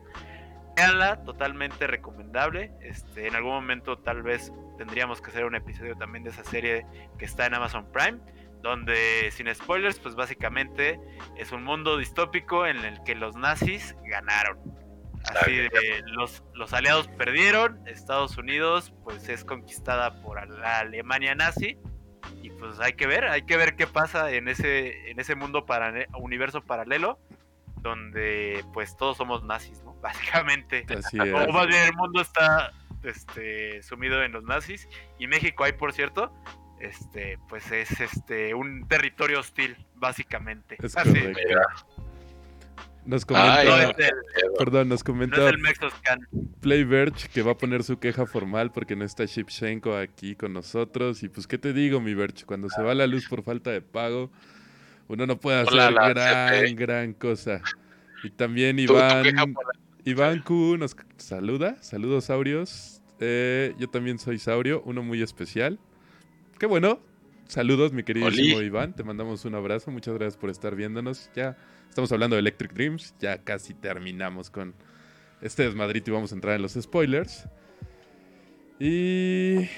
Totalmente 1.24 1.86
recomendable. 1.86 2.72
Este, 2.80 3.26
en 3.26 3.36
algún 3.36 3.52
momento 3.52 3.98
tal 3.98 4.22
vez 4.22 4.52
tendríamos 4.78 5.20
que 5.20 5.30
hacer 5.30 5.44
un 5.44 5.54
episodio 5.54 5.96
también 5.96 6.24
de 6.24 6.30
esa 6.30 6.44
serie 6.44 6.86
que 7.18 7.24
está 7.24 7.46
en 7.46 7.54
Amazon 7.54 7.86
Prime 7.92 8.18
donde 8.62 9.30
sin 9.32 9.52
spoilers, 9.52 9.98
pues 9.98 10.14
básicamente 10.14 10.98
es 11.36 11.52
un 11.52 11.64
mundo 11.64 11.98
distópico 11.98 12.66
en 12.66 12.78
el 12.84 13.02
que 13.02 13.14
los 13.14 13.36
nazis 13.36 13.96
ganaron. 14.04 14.58
Así 15.24 15.54
de, 15.54 16.02
los, 16.06 16.42
los 16.54 16.72
aliados 16.72 17.06
perdieron, 17.06 17.86
Estados 17.86 18.38
Unidos 18.38 18.92
pues 19.04 19.28
es 19.28 19.44
conquistada 19.44 20.20
por 20.20 20.48
la 20.48 20.80
Alemania 20.80 21.34
nazi 21.34 21.78
y 22.42 22.50
pues 22.50 22.80
hay 22.80 22.94
que 22.94 23.06
ver, 23.06 23.24
hay 23.26 23.42
que 23.42 23.56
ver 23.56 23.76
qué 23.76 23.86
pasa 23.86 24.32
en 24.32 24.48
ese 24.48 25.10
en 25.10 25.20
ese 25.20 25.36
mundo 25.36 25.64
para 25.64 26.06
universo 26.18 26.60
paralelo 26.60 27.20
donde 27.82 28.64
pues 28.72 28.96
todos 28.96 29.16
somos 29.16 29.44
nazis, 29.44 29.80
¿no? 29.84 29.91
Básicamente. 30.02 30.84
O 31.48 31.52
más 31.52 31.66
bien 31.68 31.84
el 31.84 31.94
mundo 31.94 32.20
está 32.20 32.72
este 33.02 33.82
sumido 33.82 34.22
en 34.22 34.32
los 34.32 34.44
nazis 34.44 34.88
y 35.18 35.26
México 35.26 35.64
hay, 35.64 35.72
por 35.72 35.92
cierto, 35.92 36.32
este 36.80 37.38
pues 37.48 37.70
es 37.72 38.00
este 38.00 38.54
un 38.54 38.86
territorio 38.88 39.40
hostil 39.40 39.76
básicamente. 39.94 40.76
Así. 40.96 41.32
Nos 43.04 43.24
comenta, 43.24 43.94
perdón, 44.58 44.88
nos 44.88 45.02
comenta 45.02 45.50
Playverge 46.60 47.28
que 47.28 47.42
va 47.42 47.52
a 47.52 47.56
poner 47.56 47.82
su 47.82 47.98
queja 47.98 48.26
formal 48.26 48.70
porque 48.70 48.94
no 48.94 49.04
está 49.04 49.24
Shipshenko 49.24 49.96
aquí 49.96 50.36
con 50.36 50.52
nosotros. 50.52 51.24
Y 51.24 51.28
pues, 51.28 51.48
¿qué 51.48 51.58
te 51.58 51.72
digo, 51.72 52.00
mi 52.00 52.14
Verge? 52.14 52.44
Cuando 52.44 52.68
se 52.68 52.80
va 52.80 52.94
la 52.94 53.08
luz 53.08 53.26
por 53.28 53.42
falta 53.42 53.70
de 53.70 53.82
pago, 53.82 54.30
uno 55.08 55.26
no 55.26 55.36
puede 55.36 55.62
hacer 55.62 55.92
gran, 55.92 56.76
gran 56.76 57.12
cosa. 57.14 57.60
Y 58.22 58.30
también 58.30 58.78
Iván, 58.78 59.24
Iván 60.04 60.40
Q 60.42 60.76
nos 60.78 60.96
saluda. 61.16 61.76
Saludos, 61.82 62.24
Saurios. 62.24 63.00
Eh, 63.20 63.74
yo 63.78 63.88
también 63.88 64.18
soy 64.18 64.38
Saurio, 64.38 64.82
uno 64.84 65.02
muy 65.02 65.22
especial. 65.22 65.78
Qué 66.58 66.66
bueno. 66.66 67.00
Saludos, 67.46 67.92
mi 67.92 68.02
queridísimo 68.02 68.62
Iván. 68.62 68.94
Te 68.94 69.04
mandamos 69.04 69.44
un 69.44 69.54
abrazo. 69.54 69.90
Muchas 69.90 70.14
gracias 70.14 70.36
por 70.36 70.50
estar 70.50 70.74
viéndonos. 70.74 71.30
Ya 71.34 71.56
Estamos 71.92 72.10
hablando 72.10 72.36
de 72.36 72.40
Electric 72.40 72.72
Dreams. 72.72 73.14
Ya 73.20 73.36
casi 73.44 73.74
terminamos 73.74 74.48
con 74.48 74.72
este 75.42 75.64
desmadrito 75.64 76.10
y 76.10 76.14
vamos 76.14 76.32
a 76.32 76.34
entrar 76.34 76.56
en 76.56 76.62
los 76.62 76.72
spoilers. 76.72 77.46
Y. 78.80 79.68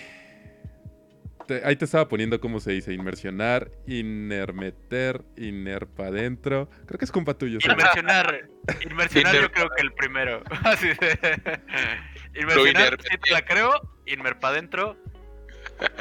ahí 1.64 1.76
te 1.76 1.84
estaba 1.84 2.08
poniendo 2.08 2.40
cómo 2.40 2.60
se 2.60 2.72
dice: 2.72 2.92
inmersionar, 2.92 3.70
inermeter, 3.86 5.22
inerpa 5.36 6.06
adentro. 6.06 6.68
Creo 6.86 6.98
que 6.98 7.04
es 7.04 7.12
compa 7.12 7.34
tuyo. 7.34 7.58
Inmersionar. 7.62 8.48
Inmersionar, 8.88 9.34
yo 9.34 9.52
creo 9.52 9.68
que 9.70 9.82
el 9.82 9.92
primero. 9.92 10.42
Inmersionar, 12.34 12.98
sí 13.02 13.18
te 13.22 13.32
la 13.32 13.44
creo. 13.44 13.72
Inmerpa 14.06 14.48
adentro. 14.48 14.96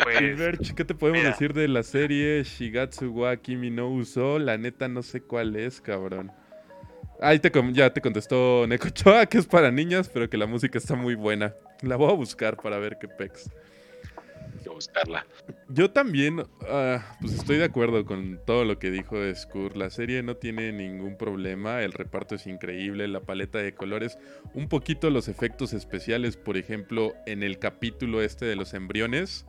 Pues, 0.04 0.74
¿qué 0.74 0.86
te 0.86 0.94
podemos 0.94 1.24
decir 1.24 1.54
de 1.54 1.68
la 1.68 1.84
serie 1.84 2.44
Shigatsu 2.44 3.12
wa 3.12 3.36
Kimi 3.38 3.70
no 3.72 3.90
Uso? 3.90 4.40
La 4.40 4.58
neta 4.58 4.88
no 4.88 5.02
sé 5.02 5.22
cuál 5.22 5.56
es, 5.56 5.82
cabrón. 5.82 6.32
Ahí 7.22 7.40
te, 7.40 7.52
ya 7.72 7.92
te 7.92 8.02
contestó 8.02 8.66
Nekochoa 8.68 9.26
que 9.26 9.38
es 9.38 9.46
para 9.46 9.72
niñas, 9.72 10.10
pero 10.14 10.30
que 10.30 10.38
la 10.38 10.46
música 10.46 10.78
está 10.78 10.96
muy 10.96 11.16
buena. 11.16 11.56
La 11.82 11.96
voy 11.96 12.12
a 12.12 12.16
buscar 12.16 12.58
para 12.58 12.78
ver 12.78 12.98
qué 13.00 13.08
pex. 13.08 13.50
Buscarla. 14.70 15.26
Yo 15.70 15.92
también, 15.92 16.44
ah, 16.70 17.18
pues 17.22 17.34
estoy 17.34 17.58
de 17.58 17.66
acuerdo 17.66 18.06
con 18.06 18.40
todo 18.46 18.66
lo 18.66 18.80
que 18.80 18.92
dijo 18.92 19.18
Skur. 19.34 19.76
La 19.78 19.90
serie 19.90 20.24
no 20.24 20.38
tiene 20.38 20.72
ningún 20.72 21.18
problema, 21.18 21.82
el 21.82 21.94
reparto 21.94 22.36
es 22.36 22.48
increíble, 22.48 23.08
la 23.08 23.22
paleta 23.22 23.60
de 23.60 23.74
colores, 23.74 24.18
un 24.54 24.68
poquito 24.70 25.10
los 25.10 25.28
efectos 25.28 25.74
especiales, 25.74 26.38
por 26.38 26.58
ejemplo, 26.58 27.14
en 27.26 27.44
el 27.44 27.60
capítulo 27.60 28.22
este 28.22 28.46
de 28.46 28.56
los 28.56 28.74
embriones 28.74 29.46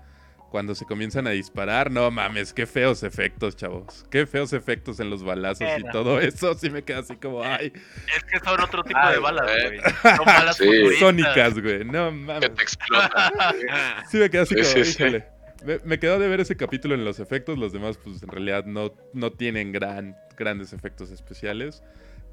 cuando 0.54 0.76
se 0.76 0.84
comienzan 0.84 1.26
a 1.26 1.30
disparar, 1.30 1.90
no 1.90 2.08
mames, 2.12 2.54
qué 2.54 2.64
feos 2.64 3.02
efectos, 3.02 3.56
chavos. 3.56 4.06
Qué 4.08 4.24
feos 4.24 4.52
efectos 4.52 5.00
en 5.00 5.10
los 5.10 5.24
balazos 5.24 5.66
y 5.78 5.82
todo 5.90 6.20
eso. 6.20 6.54
Sí 6.54 6.70
me 6.70 6.84
queda 6.84 7.00
así 7.00 7.16
como, 7.16 7.42
ay. 7.42 7.72
Es 8.16 8.22
que 8.22 8.38
son 8.38 8.60
otro 8.60 8.84
tipo 8.84 9.00
de 9.10 9.18
balas, 9.18 9.50
güey. 9.50 9.80
Son 10.16 10.24
balas 10.24 10.60
sónicas, 11.00 11.60
güey. 11.60 11.84
No 11.84 12.12
mames. 12.12 12.50
Que 12.50 12.54
te 12.54 12.62
explotan. 12.62 13.32
sí 14.08 14.16
me 14.18 14.30
queda 14.30 14.42
así 14.42 14.54
como, 14.54 14.78
híjole. 14.78 15.26
Me, 15.82 15.98
quedó 15.98 16.20
de 16.20 16.28
ver 16.28 16.38
ese 16.38 16.56
capítulo 16.56 16.94
en 16.94 17.04
los 17.04 17.18
efectos. 17.18 17.58
Los 17.58 17.72
demás, 17.72 17.98
pues 17.98 18.22
en 18.22 18.28
realidad 18.28 18.64
no, 18.64 18.94
no 19.12 19.32
tienen 19.32 19.72
gran, 19.72 20.16
grandes 20.38 20.72
efectos 20.72 21.10
especiales. 21.10 21.82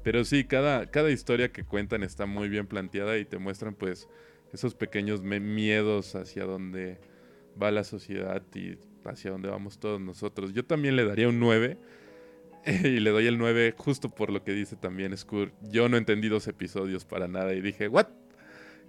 Pero 0.04 0.24
sí, 0.24 0.44
cada, 0.44 0.86
cada 0.92 1.10
historia 1.10 1.50
que 1.50 1.64
cuentan 1.64 2.04
está 2.04 2.26
muy 2.26 2.48
bien 2.48 2.68
planteada 2.68 3.18
y 3.18 3.24
te 3.24 3.38
muestran, 3.38 3.74
pues, 3.74 4.08
esos 4.52 4.76
pequeños 4.76 5.22
miedos 5.22 6.14
hacia 6.14 6.44
donde 6.44 7.00
va 7.60 7.70
la 7.70 7.84
sociedad 7.84 8.42
y 8.54 8.76
hacia 9.04 9.30
dónde 9.30 9.48
vamos 9.48 9.78
todos 9.78 10.00
nosotros. 10.00 10.52
Yo 10.52 10.64
también 10.64 10.96
le 10.96 11.04
daría 11.04 11.28
un 11.28 11.40
9. 11.40 11.78
y 12.84 13.00
le 13.00 13.10
doy 13.10 13.26
el 13.26 13.38
9 13.38 13.74
justo 13.76 14.08
por 14.08 14.30
lo 14.30 14.44
que 14.44 14.52
dice 14.52 14.76
también 14.76 15.16
Skur. 15.16 15.52
Yo 15.62 15.88
no 15.88 15.96
entendí 15.96 16.28
dos 16.28 16.46
episodios 16.46 17.04
para 17.04 17.28
nada 17.28 17.54
y 17.54 17.60
dije, 17.60 17.88
¿what? 17.88 18.06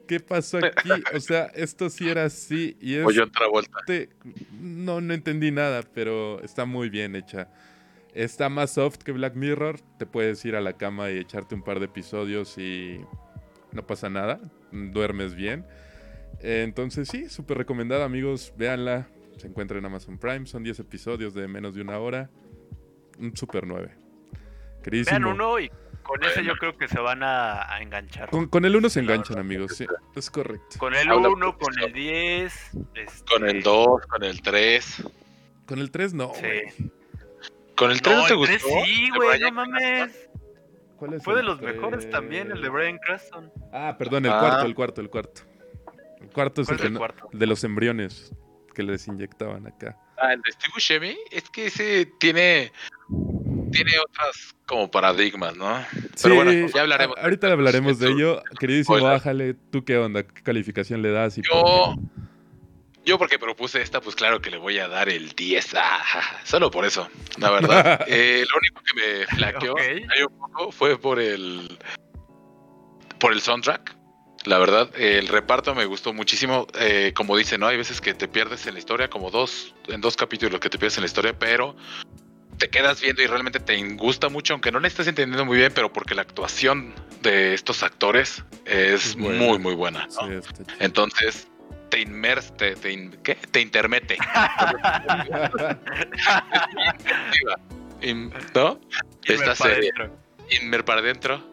¿Qué 0.07 0.19
pasó 0.19 0.57
aquí? 0.57 0.89
O 1.15 1.19
sea, 1.19 1.45
esto 1.55 1.89
sí 1.89 2.09
era 2.09 2.25
así 2.25 2.77
y 2.81 2.95
es... 2.95 3.05
otra 3.05 3.47
vuelta. 3.47 3.77
No, 4.51 4.99
no 4.99 5.13
entendí 5.13 5.49
nada, 5.51 5.81
pero 5.93 6.41
está 6.41 6.65
muy 6.65 6.89
bien 6.89 7.15
hecha. 7.15 7.49
Está 8.13 8.49
más 8.49 8.71
soft 8.71 8.97
que 8.97 9.13
Black 9.13 9.35
Mirror. 9.35 9.79
Te 9.97 10.05
puedes 10.05 10.43
ir 10.45 10.55
a 10.55 10.61
la 10.61 10.73
cama 10.73 11.09
y 11.09 11.17
echarte 11.17 11.55
un 11.55 11.63
par 11.63 11.79
de 11.79 11.85
episodios 11.85 12.57
y 12.57 12.99
no 13.71 13.87
pasa 13.87 14.09
nada, 14.09 14.39
duermes 14.71 15.35
bien. 15.35 15.65
Entonces 16.43 17.07
sí, 17.07 17.29
súper 17.29 17.57
recomendada 17.57 18.05
amigos, 18.05 18.53
véanla, 18.57 19.07
se 19.37 19.47
encuentra 19.47 19.77
en 19.79 19.85
Amazon 19.85 20.17
Prime, 20.17 20.45
son 20.45 20.63
10 20.63 20.79
episodios 20.79 21.33
de 21.33 21.47
menos 21.47 21.73
de 21.73 21.81
una 21.81 21.97
hora, 21.99 22.29
un 23.17 23.35
super 23.35 23.65
9. 23.65 24.03
Vean 24.85 25.25
uno 25.25 25.59
y 25.59 25.71
con 26.03 26.21
ese 26.23 26.43
yo 26.43 26.55
creo 26.57 26.77
que 26.77 26.89
se 26.89 26.99
van 26.99 27.23
a, 27.23 27.65
enganchar. 27.79 28.29
Con, 28.29 28.65
el 28.65 28.75
1 28.75 28.89
se 28.89 28.99
enganchan, 28.99 29.39
amigos, 29.39 29.77
sí, 29.77 29.85
es 30.15 30.29
correcto. 30.29 30.77
Con 30.77 30.93
el 30.93 31.09
1, 31.09 31.57
con 31.57 31.79
el 31.79 31.93
10. 31.93 32.71
Con 33.29 33.47
el 33.47 33.63
2, 33.63 34.01
con 34.07 34.23
el 34.23 34.41
3. 34.41 35.03
Con 35.65 35.79
el 35.79 35.91
3 35.91 36.13
no. 36.13 36.33
Sí. 36.35 36.91
¿Con 37.77 37.91
el 37.91 38.01
3 38.01 38.17
no, 38.17 38.25
te 38.25 38.33
gustó? 38.33 38.67
sí, 38.83 39.09
güey, 39.15 39.39
no 39.39 39.51
mames. 39.53 40.29
¿Cuál 40.97 41.13
es 41.13 41.23
Fue 41.23 41.35
de 41.35 41.43
los 41.43 41.61
mejores 41.61 42.09
también, 42.09 42.51
el 42.51 42.61
de 42.61 42.69
Brian 42.69 42.97
Cranston. 42.97 43.51
Ah, 43.71 43.95
perdón, 43.97 44.25
el 44.25 44.31
ah. 44.31 44.39
cuarto, 44.39 44.65
el 44.65 44.75
cuarto, 44.75 45.01
el 45.01 45.09
cuarto. 45.09 45.41
El 46.23 46.29
cuarto 46.29 46.61
es 46.61 46.69
el, 46.69 46.99
de 47.31 47.47
los 47.47 47.63
embriones 47.63 48.33
que 48.73 48.83
les 48.83 49.07
inyectaban 49.07 49.67
acá. 49.67 49.97
Ah, 50.17 50.33
el 50.33 50.41
de 50.41 50.51
Steve 50.51 50.71
Buscemi, 50.73 51.17
es 51.31 51.49
que 51.49 51.67
ese 51.67 52.05
tiene 52.19 52.71
tiene 53.71 53.91
otras 53.99 54.55
como 54.65 54.89
paradigmas, 54.89 55.55
¿no? 55.55 55.83
Pero 56.21 56.35
bueno, 56.35 56.67
ya 56.73 56.81
hablaremos. 56.81 57.17
Ahorita 57.17 57.51
hablaremos 57.51 57.99
de 57.99 58.09
ello. 58.09 58.43
Queridísimo, 58.59 59.01
bájale, 59.01 59.55
¿tú 59.71 59.83
qué 59.83 59.97
onda? 59.97 60.23
¿Qué 60.23 60.41
calificación 60.43 61.01
le 61.01 61.11
das? 61.11 61.37
Y 61.37 61.41
yo, 61.41 61.95
yo 63.03 63.17
porque 63.17 63.39
propuse 63.39 63.81
esta, 63.81 63.99
pues 63.99 64.15
claro 64.15 64.41
que 64.41 64.49
le 64.49 64.57
voy 64.57 64.79
a 64.79 64.87
dar 64.87 65.09
el 65.09 65.31
10. 65.31 65.75
Ah, 65.75 66.01
solo 66.43 66.71
por 66.71 66.85
eso, 66.85 67.09
la 67.37 67.49
verdad. 67.49 68.01
eh, 68.07 68.45
lo 68.49 68.57
único 68.59 68.81
que 68.83 68.93
me 68.95 69.25
flaqueó 69.27 69.73
un 69.73 70.39
poco 70.39 70.71
fue 70.71 70.97
por 70.97 71.19
el 71.19 71.77
por 73.19 73.33
el 73.33 73.41
soundtrack. 73.41 74.02
La 74.45 74.57
verdad, 74.57 74.89
el 74.95 75.27
reparto 75.27 75.73
me 75.73 75.85
gustó 75.85 76.13
muchísimo. 76.13 76.67
Eh, 76.79 77.13
como 77.15 77.37
dice, 77.37 77.57
¿no? 77.57 77.67
Hay 77.67 77.77
veces 77.77 78.01
que 78.01 78.13
te 78.13 78.27
pierdes 78.27 78.67
en 78.67 78.73
la 78.73 78.79
historia, 78.79 79.09
como 79.09 79.31
dos, 79.31 79.73
en 79.87 80.01
dos 80.01 80.15
capítulos 80.17 80.59
que 80.59 80.69
te 80.69 80.77
pierdes 80.77 80.97
en 80.97 81.03
la 81.03 81.07
historia, 81.07 81.37
pero 81.37 81.75
te 82.57 82.69
quedas 82.69 83.01
viendo 83.01 83.21
y 83.21 83.27
realmente 83.27 83.59
te 83.59 83.81
gusta 83.95 84.29
mucho, 84.29 84.53
aunque 84.53 84.71
no 84.71 84.79
le 84.79 84.87
estés 84.87 85.07
entendiendo 85.07 85.45
muy 85.45 85.57
bien, 85.57 85.71
pero 85.73 85.91
porque 85.91 86.13
la 86.13 86.21
actuación 86.23 86.93
de 87.21 87.53
estos 87.53 87.83
actores 87.83 88.43
es 88.65 89.15
muy, 89.15 89.59
muy 89.59 89.75
buena. 89.75 90.07
Entonces, 90.79 91.47
te 91.89 92.01
inmers, 92.01 92.55
te, 92.57 92.75
¿qué? 93.23 93.35
Te 93.35 93.61
intermete. 93.61 94.17
¿No? 98.53 98.79
Esta 99.25 99.55
serie. 99.55 99.91
Inmer 100.61 100.83
para 100.83 100.99
adentro. 100.99 101.52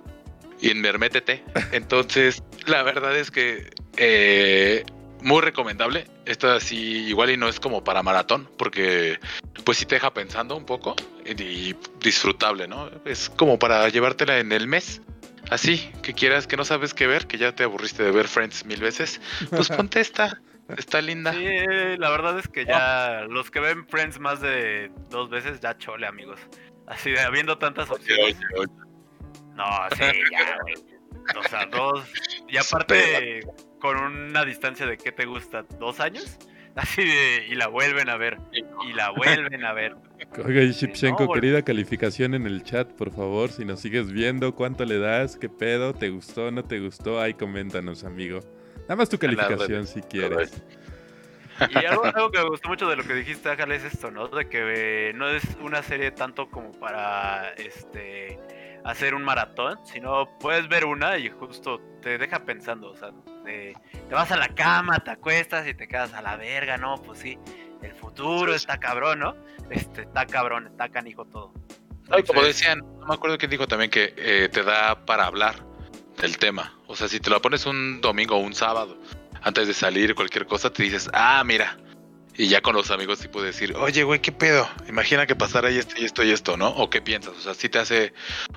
Inmermétete. 0.62 1.42
Entonces, 1.72 2.42
la 2.66 2.82
verdad 2.82 3.16
es 3.16 3.30
que 3.30 3.70
eh, 3.96 4.84
muy 5.22 5.40
recomendable. 5.40 6.06
Esto 6.26 6.50
así 6.50 7.06
igual 7.06 7.30
y 7.30 7.36
no 7.36 7.48
es 7.48 7.60
como 7.60 7.82
para 7.82 8.02
maratón, 8.02 8.48
porque 8.56 9.18
pues 9.64 9.78
sí 9.78 9.86
te 9.86 9.96
deja 9.96 10.12
pensando 10.12 10.56
un 10.56 10.64
poco 10.64 10.96
y 11.24 11.74
disfrutable, 12.00 12.68
¿no? 12.68 12.90
Es 13.04 13.30
como 13.30 13.58
para 13.58 13.88
llevártela 13.88 14.38
en 14.38 14.52
el 14.52 14.66
mes. 14.66 15.00
Así, 15.50 15.90
que 16.02 16.14
quieras, 16.14 16.46
que 16.46 16.56
no 16.56 16.64
sabes 16.64 16.94
qué 16.94 17.06
ver, 17.06 17.26
que 17.26 17.38
ya 17.38 17.54
te 17.54 17.64
aburriste 17.64 18.04
de 18.04 18.12
ver 18.12 18.28
Friends 18.28 18.64
mil 18.64 18.80
veces, 18.80 19.20
pues 19.50 19.68
ponte 19.68 20.00
esta. 20.00 20.40
Está 20.76 21.00
linda. 21.00 21.32
Sí, 21.32 21.46
la 21.98 22.10
verdad 22.10 22.38
es 22.38 22.46
que 22.46 22.64
ya 22.64 23.26
los 23.28 23.50
que 23.50 23.58
ven 23.58 23.88
Friends 23.88 24.20
más 24.20 24.40
de 24.40 24.92
dos 25.08 25.28
veces, 25.28 25.58
ya 25.60 25.76
chole, 25.76 26.06
amigos. 26.06 26.38
Así 26.86 27.10
de 27.10 27.20
habiendo 27.20 27.58
tantas 27.58 27.90
opciones. 27.90 28.36
No, 29.54 29.66
sí, 29.96 30.04
ya, 30.30 30.58
güey. 30.62 30.74
O 31.38 31.48
sea, 31.48 31.66
dos. 31.66 32.04
Y 32.48 32.56
aparte, 32.58 33.40
con 33.80 33.96
una 33.98 34.44
distancia 34.44 34.86
de 34.86 34.96
qué 34.96 35.12
te 35.12 35.26
gusta, 35.26 35.64
dos 35.78 36.00
años. 36.00 36.38
Así 36.76 37.04
de, 37.04 37.46
y 37.48 37.56
la 37.56 37.66
vuelven 37.66 38.08
a 38.08 38.16
ver, 38.16 38.38
y 38.52 38.92
la 38.92 39.10
vuelven 39.10 39.64
a 39.64 39.72
ver. 39.72 39.96
Oiga, 40.44 40.62
Shipchenko, 40.62 41.32
querida 41.32 41.62
calificación 41.62 42.34
en 42.34 42.46
el 42.46 42.62
chat, 42.62 42.92
por 42.92 43.10
favor, 43.10 43.50
si 43.50 43.64
nos 43.64 43.80
sigues 43.80 44.12
viendo, 44.12 44.54
¿cuánto 44.54 44.84
le 44.84 44.98
das? 44.98 45.36
¿Qué 45.36 45.48
pedo? 45.48 45.92
¿Te 45.94 46.10
gustó? 46.10 46.52
¿No 46.52 46.64
te 46.64 46.78
gustó? 46.78 47.20
Ahí 47.20 47.34
coméntanos, 47.34 48.04
amigo. 48.04 48.38
Nada 48.82 48.96
más 48.96 49.08
tu 49.08 49.18
calificación 49.18 49.86
si 49.86 50.00
quieres. 50.02 50.62
Y 51.68 51.84
algo, 51.84 52.04
algo, 52.04 52.30
que 52.30 52.38
me 52.38 52.48
gustó 52.48 52.68
mucho 52.68 52.88
de 52.88 52.96
lo 52.96 53.02
que 53.04 53.14
dijiste, 53.14 53.50
Ájale, 53.50 53.74
es 53.74 53.84
esto, 53.84 54.10
¿no? 54.10 54.28
De 54.28 54.48
que 54.48 55.12
no 55.14 55.28
es 55.28 55.42
una 55.60 55.82
serie 55.82 56.12
tanto 56.12 56.48
como 56.48 56.70
para 56.72 57.52
este 57.54 58.38
hacer 58.84 59.14
un 59.14 59.22
maratón, 59.22 59.78
sino 59.84 60.28
puedes 60.38 60.68
ver 60.68 60.84
una 60.84 61.18
y 61.18 61.28
justo 61.28 61.80
te 62.00 62.18
deja 62.18 62.44
pensando, 62.44 62.90
o 62.90 62.96
sea, 62.96 63.10
te, 63.44 63.74
vas 64.10 64.30
a 64.32 64.36
la 64.36 64.48
cama, 64.48 64.98
te 65.00 65.10
acuestas 65.10 65.66
y 65.66 65.74
te 65.74 65.86
quedas 65.86 66.14
a 66.14 66.22
la 66.22 66.36
verga, 66.36 66.76
¿no? 66.76 66.96
Pues 67.02 67.20
sí, 67.20 67.38
el 67.82 67.92
futuro 67.92 68.54
está 68.54 68.78
cabrón, 68.78 69.20
¿no? 69.20 69.36
Este, 69.70 70.02
está 70.02 70.26
cabrón, 70.26 70.66
está 70.66 70.88
canijo 70.88 71.24
todo. 71.24 71.52
como 72.26 72.42
decían, 72.42 72.80
no 72.98 73.06
me 73.06 73.14
acuerdo 73.14 73.38
quién 73.38 73.50
dijo 73.50 73.66
también 73.66 73.90
que 73.90 74.14
eh, 74.16 74.48
te 74.50 74.62
da 74.62 75.04
para 75.04 75.26
hablar 75.26 75.56
del 76.20 76.38
tema. 76.38 76.74
O 76.86 76.96
sea, 76.96 77.08
si 77.08 77.20
te 77.20 77.30
lo 77.30 77.40
pones 77.40 77.66
un 77.66 78.00
domingo 78.00 78.36
o 78.36 78.40
un 78.40 78.54
sábado, 78.54 78.98
antes 79.42 79.68
de 79.68 79.74
salir 79.74 80.14
cualquier 80.14 80.46
cosa, 80.46 80.70
te 80.70 80.82
dices, 80.82 81.08
ah, 81.12 81.42
mira, 81.44 81.76
y 82.36 82.48
ya 82.48 82.60
con 82.60 82.74
los 82.74 82.90
amigos 82.90 83.18
sí 83.18 83.28
puedes 83.28 83.54
decir, 83.54 83.76
oye, 83.76 84.02
güey, 84.02 84.20
¿qué 84.20 84.32
pedo? 84.32 84.66
Imagina 84.88 85.26
que 85.26 85.34
pasara 85.34 85.68
esto 85.68 85.94
y 85.98 86.04
esto 86.04 86.22
y 86.24 86.30
esto, 86.30 86.56
¿no? 86.56 86.68
¿O 86.68 86.88
qué 86.88 87.02
piensas? 87.02 87.36
O 87.36 87.40
sea, 87.40 87.54
sí 87.54 87.68
te 87.68 87.78
hace 87.78 88.12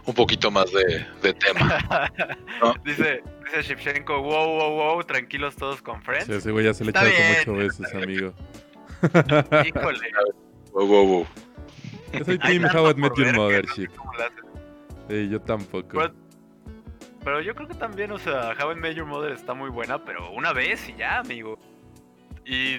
un 0.06 0.14
poquito 0.14 0.52
más 0.52 0.72
de, 0.72 1.34
tema. 1.34 2.10
dice, 2.86 3.24
dice 3.46 3.62
Shipchenko, 3.64 4.22
wow, 4.22 4.48
wow, 4.48 4.72
wow, 4.72 5.04
tranquilos 5.04 5.56
todos 5.56 5.82
con 5.82 6.02
Friends. 6.02 6.28
Sí, 6.28 6.34
ese 6.34 6.52
güey 6.52 6.66
ya 6.66 6.74
se 6.74 6.86
le 6.86 6.92
echado 6.92 7.10
como 7.12 7.40
ocho 7.42 7.54
veces, 7.54 7.96
amigo. 8.02 8.34
Híjole. 9.66 10.12
Wow, 10.72 10.88
wow, 10.88 11.08
wow. 11.08 11.28
Yo 12.14 12.26
soy 12.26 12.38
Team 12.38 12.66
How 12.66 12.92
I 12.92 12.94
Met 12.94 13.14
Your 13.18 13.36
Mother. 13.36 13.66
Sí, 13.76 15.30
yo 15.30 15.42
tampoco. 15.42 16.12
Pero, 17.24 17.42
yo 17.42 17.56
creo 17.56 17.68
que 17.68 17.76
también, 17.76 18.12
o 18.12 18.20
sea, 18.20 18.56
How 18.60 18.72
I 18.72 18.76
Met 18.76 18.96
Your 18.96 19.06
Mother 19.06 19.32
está 19.32 19.54
muy 19.54 19.70
buena, 19.70 20.04
pero 20.04 20.32
una 20.32 20.54
vez 20.54 20.88
y 20.90 20.96
ya, 20.96 21.20
amigo. 21.20 21.58
Y 22.46 22.78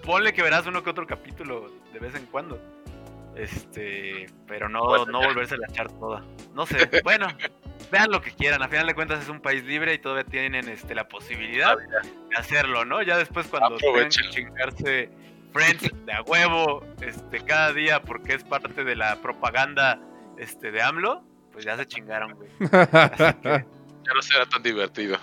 ponle 0.00 0.32
que 0.32 0.42
verás 0.42 0.66
uno 0.66 0.82
que 0.82 0.90
otro 0.90 1.06
capítulo 1.06 1.70
de 1.92 1.98
vez 1.98 2.14
en 2.14 2.26
cuando. 2.26 2.60
Este, 3.36 4.26
pero 4.46 4.68
no, 4.68 5.06
no 5.06 5.20
volverse 5.20 5.54
a 5.54 5.70
echar 5.70 5.90
toda. 5.92 6.24
No 6.54 6.66
sé, 6.66 6.90
bueno, 7.04 7.28
vean 7.90 8.10
lo 8.10 8.20
que 8.20 8.32
quieran. 8.32 8.62
A 8.62 8.68
final 8.68 8.86
de 8.86 8.94
cuentas 8.94 9.22
es 9.22 9.28
un 9.28 9.40
país 9.40 9.64
libre 9.64 9.94
y 9.94 9.98
todavía 9.98 10.24
tienen 10.24 10.68
este, 10.68 10.94
la 10.94 11.08
posibilidad 11.08 11.76
de 11.78 12.36
hacerlo, 12.36 12.84
¿no? 12.84 13.02
Ya 13.02 13.16
después 13.16 13.46
cuando 13.46 13.76
tengan 13.76 14.08
que 14.08 14.30
chingarse 14.30 15.10
Friends 15.52 15.90
de 16.06 16.12
a 16.12 16.22
huevo 16.22 16.84
este, 17.00 17.40
cada 17.44 17.72
día 17.72 18.02
porque 18.02 18.34
es 18.34 18.44
parte 18.44 18.84
de 18.84 18.94
la 18.94 19.16
propaganda 19.16 19.98
este, 20.38 20.70
de 20.70 20.82
AMLO, 20.82 21.22
pues 21.52 21.64
ya 21.64 21.76
se 21.76 21.86
chingaron, 21.86 22.34
güey. 22.34 22.50
Ya 24.02 24.14
no 24.14 24.22
será 24.22 24.46
tan 24.46 24.62
divertido. 24.62 25.18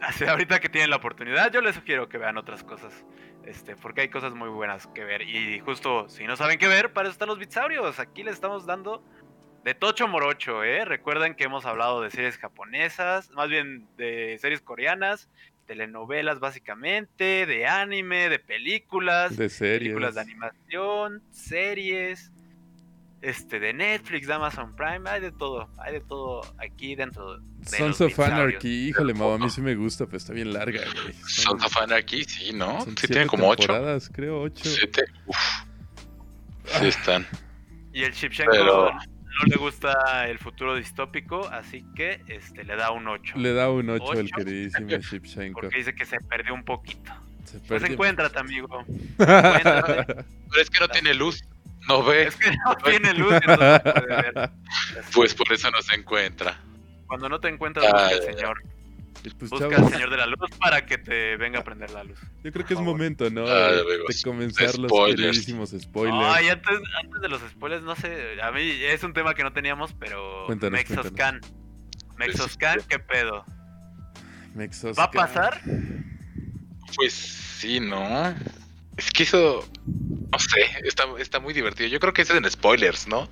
Así, 0.00 0.24
ahorita 0.24 0.58
que 0.58 0.70
tienen 0.70 0.88
la 0.88 0.96
oportunidad, 0.96 1.52
yo 1.52 1.60
les 1.60 1.74
sugiero 1.74 2.08
que 2.08 2.16
vean 2.16 2.38
otras 2.38 2.64
cosas. 2.64 3.04
Este, 3.46 3.76
porque 3.76 4.02
hay 4.02 4.08
cosas 4.08 4.34
muy 4.34 4.48
buenas 4.48 4.86
que 4.88 5.04
ver. 5.04 5.22
Y 5.22 5.60
justo, 5.60 6.08
si 6.08 6.24
no 6.24 6.36
saben 6.36 6.58
qué 6.58 6.68
ver, 6.68 6.92
para 6.92 7.08
eso 7.08 7.12
están 7.12 7.28
los 7.28 7.38
Bitsaurios. 7.38 7.98
Aquí 7.98 8.22
les 8.22 8.34
estamos 8.34 8.66
dando 8.66 9.02
de 9.64 9.74
Tocho 9.74 10.08
Morocho, 10.08 10.62
¿eh? 10.62 10.84
Recuerden 10.84 11.34
que 11.34 11.44
hemos 11.44 11.64
hablado 11.64 12.02
de 12.02 12.10
series 12.10 12.36
japonesas, 12.36 13.30
más 13.30 13.48
bien 13.48 13.86
de 13.96 14.38
series 14.40 14.60
coreanas, 14.60 15.28
telenovelas 15.66 16.38
básicamente, 16.38 17.46
de 17.46 17.66
anime, 17.66 18.28
de 18.28 18.38
películas, 18.38 19.36
de 19.36 19.48
series. 19.48 19.80
películas 19.80 20.14
de 20.14 20.20
animación, 20.20 21.22
series, 21.30 22.30
este, 23.24 23.58
de 23.58 23.72
Netflix, 23.72 24.26
de 24.26 24.34
Amazon 24.34 24.76
Prime, 24.76 25.08
hay 25.08 25.20
de 25.20 25.32
todo, 25.32 25.70
hay 25.78 25.94
de 25.94 26.00
todo 26.00 26.42
aquí 26.58 26.94
dentro 26.94 27.38
de 27.38 27.66
Sons 27.66 28.00
of 28.02 28.20
Anarchy, 28.20 28.88
híjole, 28.88 29.14
mamá, 29.14 29.36
a 29.36 29.38
mí 29.38 29.48
sí 29.48 29.62
me 29.62 29.74
gusta, 29.74 30.04
pero 30.04 30.18
está 30.18 30.34
bien 30.34 30.52
larga, 30.52 30.82
güey. 30.92 31.14
Sons 31.26 31.64
of 31.64 31.76
Anarchy, 31.78 32.24
sí, 32.24 32.52
¿no? 32.52 32.82
sí 32.82 33.06
tienen 33.06 33.26
como 33.26 33.48
ocho. 33.48 33.68
creo, 34.12 34.42
ocho. 34.42 34.64
Siete, 34.64 35.04
uf. 35.26 35.36
Sí 36.64 36.86
están. 36.86 37.26
Y 37.92 38.02
el 38.02 38.12
Shipshenko 38.12 38.50
pero... 38.50 38.92
no 38.92 39.44
le 39.46 39.56
gusta 39.56 40.28
el 40.28 40.38
futuro 40.38 40.76
distópico, 40.76 41.48
así 41.48 41.84
que 41.94 42.22
este 42.28 42.64
le 42.64 42.76
da 42.76 42.90
un 42.90 43.08
8. 43.08 43.38
Le 43.38 43.54
da 43.54 43.70
un 43.70 43.88
8, 43.88 44.12
el 44.14 44.30
queridísimo 44.30 44.88
Shipshenko. 44.98 45.60
Porque 45.62 45.78
dice 45.78 45.94
que 45.94 46.04
se 46.04 46.18
perdió 46.20 46.52
un 46.52 46.64
poquito. 46.64 47.12
Se 47.44 47.58
perdió. 47.60 47.78
Pues 47.78 47.90
encuéntrate, 47.90 48.38
amigo. 48.38 48.84
Pero 49.16 50.60
es 50.60 50.68
que 50.68 50.80
no 50.80 50.88
tiene 50.88 51.14
luz. 51.14 51.42
No 51.88 52.02
ve. 52.02 52.28
Es 52.28 52.36
que 52.36 52.50
no 52.50 52.74
tiene 52.76 53.14
luz, 53.14 53.32
entonces 53.34 53.80
puede 53.80 54.06
ver. 54.06 54.50
Pues 55.14 55.34
por 55.34 55.52
eso 55.52 55.70
no 55.70 55.80
se 55.82 55.94
encuentra. 55.94 56.60
Cuando 57.06 57.28
no 57.28 57.38
te 57.40 57.48
encuentras, 57.48 57.84
busca 57.84 58.08
al 58.08 58.22
Señor. 58.22 58.62
Pues, 59.38 59.50
busca 59.50 59.76
al 59.76 59.88
Señor 59.88 60.10
de 60.10 60.16
la 60.16 60.26
Luz 60.26 60.50
para 60.58 60.84
que 60.84 60.98
te 60.98 61.36
venga 61.36 61.60
a 61.60 61.64
prender 61.64 61.90
la 61.90 62.04
luz. 62.04 62.18
Yo 62.42 62.52
creo 62.52 62.66
que 62.66 62.74
es 62.74 62.80
momento, 62.80 63.30
¿no? 63.30 63.46
de, 63.46 63.84
comenzar 64.22 64.78
los 64.78 64.92
queridísimos 64.92 65.70
spoilers. 65.70 66.34
Ay, 66.36 66.48
antes, 66.48 66.78
antes 67.02 67.20
de 67.20 67.28
los 67.28 67.40
spoilers, 67.40 67.82
no 67.82 67.96
sé. 67.96 68.40
A 68.42 68.50
mí 68.50 68.60
es 68.62 69.02
un 69.02 69.12
tema 69.12 69.34
que 69.34 69.42
no 69.42 69.52
teníamos, 69.52 69.94
pero. 69.94 70.44
Cuéntanos, 70.46 70.78
Mexoscan. 70.78 71.40
Mexoscan, 72.16 72.80
¿qué 72.88 72.98
pedo? 72.98 73.44
¿Va 74.98 75.04
a 75.04 75.10
pasar? 75.10 75.60
Pues 76.94 77.12
sí, 77.12 77.80
¿no? 77.80 78.34
Es 78.96 79.10
que 79.10 79.24
eso, 79.24 79.68
no 79.86 80.38
sé, 80.38 80.60
está, 80.84 81.04
está 81.18 81.40
muy 81.40 81.52
divertido. 81.52 81.88
Yo 81.88 82.00
creo 82.00 82.12
que 82.12 82.22
es 82.22 82.30
en 82.30 82.48
spoilers, 82.50 83.08
¿no? 83.08 83.28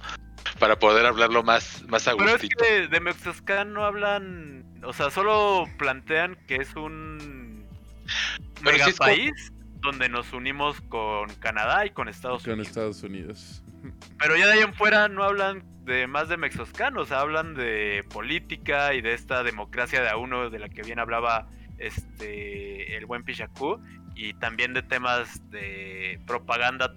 Para 0.58 0.78
poder 0.78 1.06
hablarlo 1.06 1.42
más, 1.42 1.82
más 1.88 2.08
a 2.08 2.16
Pero 2.16 2.36
es 2.36 2.48
que 2.48 2.88
de 2.88 3.00
Mexoscan 3.00 3.72
no 3.72 3.84
hablan, 3.84 4.64
o 4.84 4.92
sea, 4.92 5.10
solo 5.10 5.68
plantean 5.78 6.36
que 6.46 6.56
es 6.56 6.74
un 6.74 7.66
mega 8.62 8.86
país 8.98 9.52
donde 9.80 10.08
nos 10.08 10.32
unimos 10.32 10.80
con 10.82 11.28
Canadá 11.36 11.86
y 11.86 11.90
con 11.90 12.08
Estados 12.08 12.44
Unidos. 12.44 12.56
Con 12.56 12.66
Estados 12.66 13.02
Unidos. 13.02 13.62
Pero 14.18 14.36
ya 14.36 14.46
de 14.46 14.52
ahí 14.52 14.60
en 14.60 14.74
fuera 14.74 15.08
no 15.08 15.24
hablan 15.24 15.64
de 15.84 16.06
más 16.06 16.28
de 16.28 16.36
Mexoscan, 16.36 16.96
o 16.96 17.04
sea, 17.04 17.20
hablan 17.20 17.54
de 17.54 18.04
política 18.08 18.94
y 18.94 19.00
de 19.00 19.14
esta 19.14 19.42
democracia 19.42 20.00
de 20.00 20.08
a 20.08 20.16
uno 20.16 20.50
de 20.50 20.58
la 20.58 20.68
que 20.68 20.82
bien 20.82 21.00
hablaba 21.00 21.48
este 21.78 22.96
el 22.96 23.06
buen 23.06 23.24
Pichaku 23.24 23.80
y 24.14 24.34
también 24.34 24.74
de 24.74 24.82
temas 24.82 25.48
de 25.50 26.20
propaganda 26.26 26.92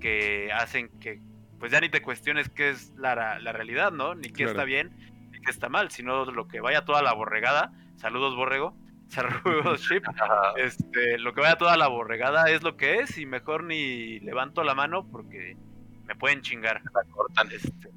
que 0.00 0.50
hacen 0.52 0.88
que 1.00 1.20
pues 1.58 1.72
ya 1.72 1.80
ni 1.80 1.88
te 1.88 2.02
cuestiones 2.02 2.48
qué 2.48 2.70
es 2.70 2.92
la, 2.96 3.38
la 3.38 3.52
realidad, 3.52 3.90
¿no? 3.92 4.14
Ni 4.14 4.30
qué 4.30 4.44
está 4.44 4.64
bien, 4.64 4.90
ni 5.32 5.40
qué 5.40 5.50
está 5.50 5.68
mal, 5.68 5.90
sino 5.90 6.24
lo 6.26 6.46
que 6.46 6.60
vaya 6.60 6.84
toda 6.84 7.02
la 7.02 7.12
borregada. 7.12 7.72
Saludos, 7.96 8.36
borrego. 8.36 8.76
Saludos, 9.08 9.80
Ship. 9.82 10.02
Este, 10.56 11.18
lo 11.18 11.34
que 11.34 11.40
vaya 11.40 11.56
toda 11.56 11.76
la 11.76 11.88
borregada 11.88 12.50
es 12.50 12.62
lo 12.62 12.76
que 12.76 12.96
es 12.96 13.18
y 13.18 13.26
mejor 13.26 13.64
ni 13.64 14.20
levanto 14.20 14.62
la 14.64 14.74
mano 14.74 15.06
porque 15.10 15.56
me 16.06 16.14
pueden 16.14 16.42
chingar. 16.42 16.82
cortan. 17.10 17.48
Este. 17.50 17.90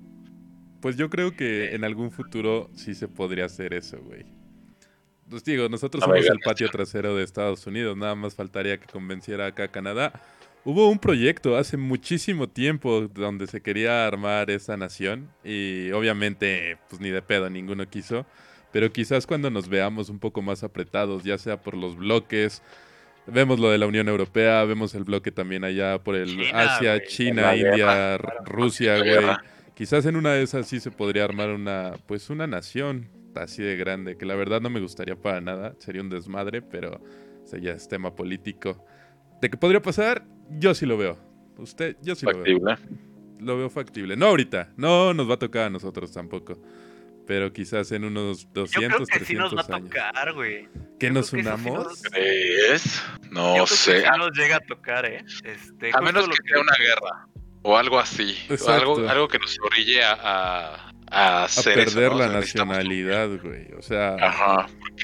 Pues 0.82 0.98
yo 0.98 1.10
creo 1.10 1.36
que 1.36 1.76
en 1.76 1.84
algún 1.84 2.12
futuro 2.12 2.70
sí 2.74 2.96
se 2.96 3.08
podría 3.08 3.46
hacer 3.46 3.74
eso, 3.74 3.98
güey. 4.02 4.26
Pues 5.32 5.46
digo, 5.46 5.70
nosotros 5.70 6.04
somos 6.04 6.26
el 6.26 6.40
patio 6.40 6.70
trasero 6.70 7.16
de 7.16 7.24
Estados 7.24 7.66
Unidos, 7.66 7.96
nada 7.96 8.16
más 8.16 8.36
faltaría 8.36 8.78
que 8.78 8.86
convenciera 8.86 9.46
acá 9.46 9.64
a 9.64 9.68
Canadá. 9.70 10.12
Hubo 10.66 10.90
un 10.90 11.00
proyecto 11.00 11.56
hace 11.56 11.78
muchísimo 11.78 12.50
tiempo 12.50 13.08
donde 13.08 13.48
se 13.48 13.62
quería 13.62 14.06
armar 14.06 14.52
esa 14.52 14.76
nación 14.76 15.30
y 15.42 15.90
obviamente 15.92 16.78
pues 16.90 17.02
ni 17.02 17.10
de 17.12 17.22
pedo 17.22 17.50
ninguno 17.50 17.90
quiso, 17.90 18.26
pero 18.74 18.92
quizás 18.92 19.26
cuando 19.26 19.50
nos 19.50 19.70
veamos 19.70 20.10
un 20.10 20.20
poco 20.20 20.42
más 20.42 20.66
apretados, 20.66 21.24
ya 21.24 21.38
sea 21.38 21.62
por 21.62 21.78
los 21.78 21.96
bloques, 21.96 22.62
vemos 23.26 23.58
lo 23.58 23.72
de 23.72 23.78
la 23.78 23.88
Unión 23.88 24.10
Europea, 24.10 24.66
vemos 24.66 24.94
el 24.96 25.06
bloque 25.06 25.32
también 25.32 25.64
allá 25.64 25.98
por 26.04 26.18
el 26.18 26.42
Asia, 26.54 27.02
China, 27.06 27.56
India, 27.56 28.18
Rusia, 28.44 28.98
güey. 28.98 29.38
Quizás 29.76 30.06
en 30.06 30.18
una 30.18 30.34
de 30.34 30.44
esas 30.44 30.68
sí 30.68 30.82
se 30.82 30.92
podría 30.92 31.24
armar 31.24 31.52
una 31.52 31.94
pues 32.06 32.30
una 32.30 32.48
nación 32.48 33.21
así 33.36 33.64
de 33.64 33.76
grande, 33.76 34.18
que 34.18 34.26
la 34.26 34.36
verdad 34.36 34.62
no 34.62 34.70
me 34.70 34.80
gustaría 34.80 35.16
para 35.16 35.42
nada, 35.42 35.76
sería 35.80 36.02
un 36.02 36.10
desmadre, 36.10 36.62
pero 36.62 37.02
o 37.52 37.58
ya 37.58 37.72
es 37.72 37.88
tema 37.88 38.16
político. 38.16 38.84
¿De 39.42 39.50
qué 39.50 39.58
podría 39.58 39.82
pasar? 39.82 40.26
Yo 40.50 40.74
sí 40.74 40.86
lo 40.86 40.98
veo. 40.98 41.18
Usted, 41.58 41.98
yo 42.02 42.16
sí 42.16 42.26
lo 42.26 42.42
veo. 42.42 42.78
Lo 43.40 43.58
veo 43.58 43.70
factible. 43.70 44.16
No 44.16 44.28
ahorita, 44.28 44.70
no 44.78 45.14
nos 45.14 45.30
va 45.30 45.36
a 45.36 45.40
tocar 45.40 45.66
a 45.66 45.70
nosotros 45.70 46.12
tampoco. 46.12 46.62
Pero 47.26 47.52
quizás 47.54 47.92
en 47.92 48.04
unos 48.04 48.52
200, 48.54 49.00
yo 49.00 49.06
creo 49.06 49.20
que 49.20 49.26
sí 49.26 49.36
nos 49.36 49.56
va 49.56 49.62
a 49.62 49.80
tocar, 49.80 50.34
güey. 50.34 50.68
¿Que 51.00 51.10
nos 51.12 51.34
unamos? 51.34 52.02
¿Crees? 52.12 53.04
No 53.32 53.58
yo 53.58 53.68
sé. 53.68 54.04
Que 54.04 54.18
nos 54.18 54.32
llega 54.38 54.58
a 54.58 54.60
tocar, 54.60 55.06
¿eh? 55.06 55.24
Este, 55.44 55.92
a 55.94 56.02
menos 56.02 56.28
que, 56.28 56.36
sea 56.48 56.60
una 56.60 56.76
guerra. 56.78 57.28
O 57.64 57.78
algo 57.78 58.00
así. 58.00 58.36
Algo, 58.68 59.08
algo 59.08 59.28
que 59.28 59.40
nos 59.40 59.58
orille 59.60 60.04
a, 60.04 60.18
a, 60.20 60.91
perder 61.64 62.14
la 62.14 62.28
nacionalidad, 62.30 63.30
güey. 63.42 63.68
O 63.78 63.82
sea. 63.82 64.16
Ajá, 64.16 64.68
porque 64.80 65.04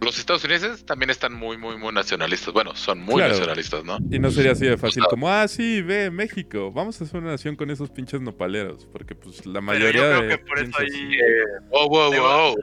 los 0.00 0.18
estadounidenses 0.18 0.84
también 0.84 1.10
están 1.10 1.34
muy, 1.34 1.56
muy, 1.56 1.76
muy 1.76 1.92
nacionalistas. 1.92 2.54
Bueno, 2.54 2.74
son 2.76 3.00
muy 3.00 3.20
nacionalistas, 3.20 3.84
¿no? 3.84 3.98
Y 4.10 4.18
no 4.18 4.30
sería 4.30 4.52
así 4.52 4.66
de 4.66 4.76
fácil 4.76 5.04
como, 5.10 5.28
ah, 5.28 5.48
sí, 5.48 5.82
ve, 5.82 6.10
México, 6.10 6.70
vamos 6.70 7.00
a 7.00 7.04
hacer 7.04 7.20
una 7.20 7.32
nación 7.32 7.56
con 7.56 7.70
esos 7.70 7.90
pinches 7.90 8.20
nopaleros. 8.20 8.86
Porque, 8.86 9.14
pues, 9.14 9.44
la 9.46 9.60
mayoría 9.60 9.92
Pero 9.92 10.12
yo 10.14 10.18
creo 10.18 10.38
que 10.38 10.44
por 10.44 10.58
eso 10.60 10.78
ahí. 10.78 11.18
wow, 11.70 11.88
wow, 11.88 12.12
wow. 12.14 12.56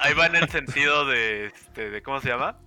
Ahí 0.00 0.14
va 0.14 0.26
en 0.26 0.36
el 0.36 0.48
sentido 0.48 1.06
de, 1.06 1.46
este, 1.46 1.90
de, 1.90 2.02
¿cómo 2.02 2.20
se 2.20 2.28
llama? 2.28 2.58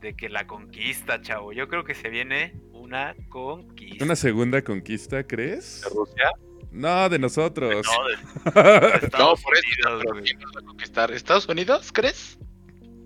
De 0.00 0.14
que 0.14 0.28
la 0.28 0.46
conquista, 0.46 1.20
chavo. 1.20 1.52
Yo 1.52 1.68
creo 1.68 1.84
que 1.84 1.94
se 1.94 2.08
viene 2.08 2.54
una 2.72 3.14
conquista. 3.28 4.04
¿Una 4.04 4.16
segunda 4.16 4.62
conquista, 4.62 5.26
crees? 5.26 5.82
¿De 5.82 5.90
Rusia? 5.90 6.30
No, 6.74 7.08
de 7.08 7.20
nosotros. 7.20 7.86
No, 7.86 8.52
de, 8.52 8.96
Estados 9.02 9.42
por 9.42 9.54
eso, 9.56 10.00
conquistar. 10.66 11.12
¿Estados 11.12 11.48
Unidos, 11.48 11.92
crees? 11.92 12.36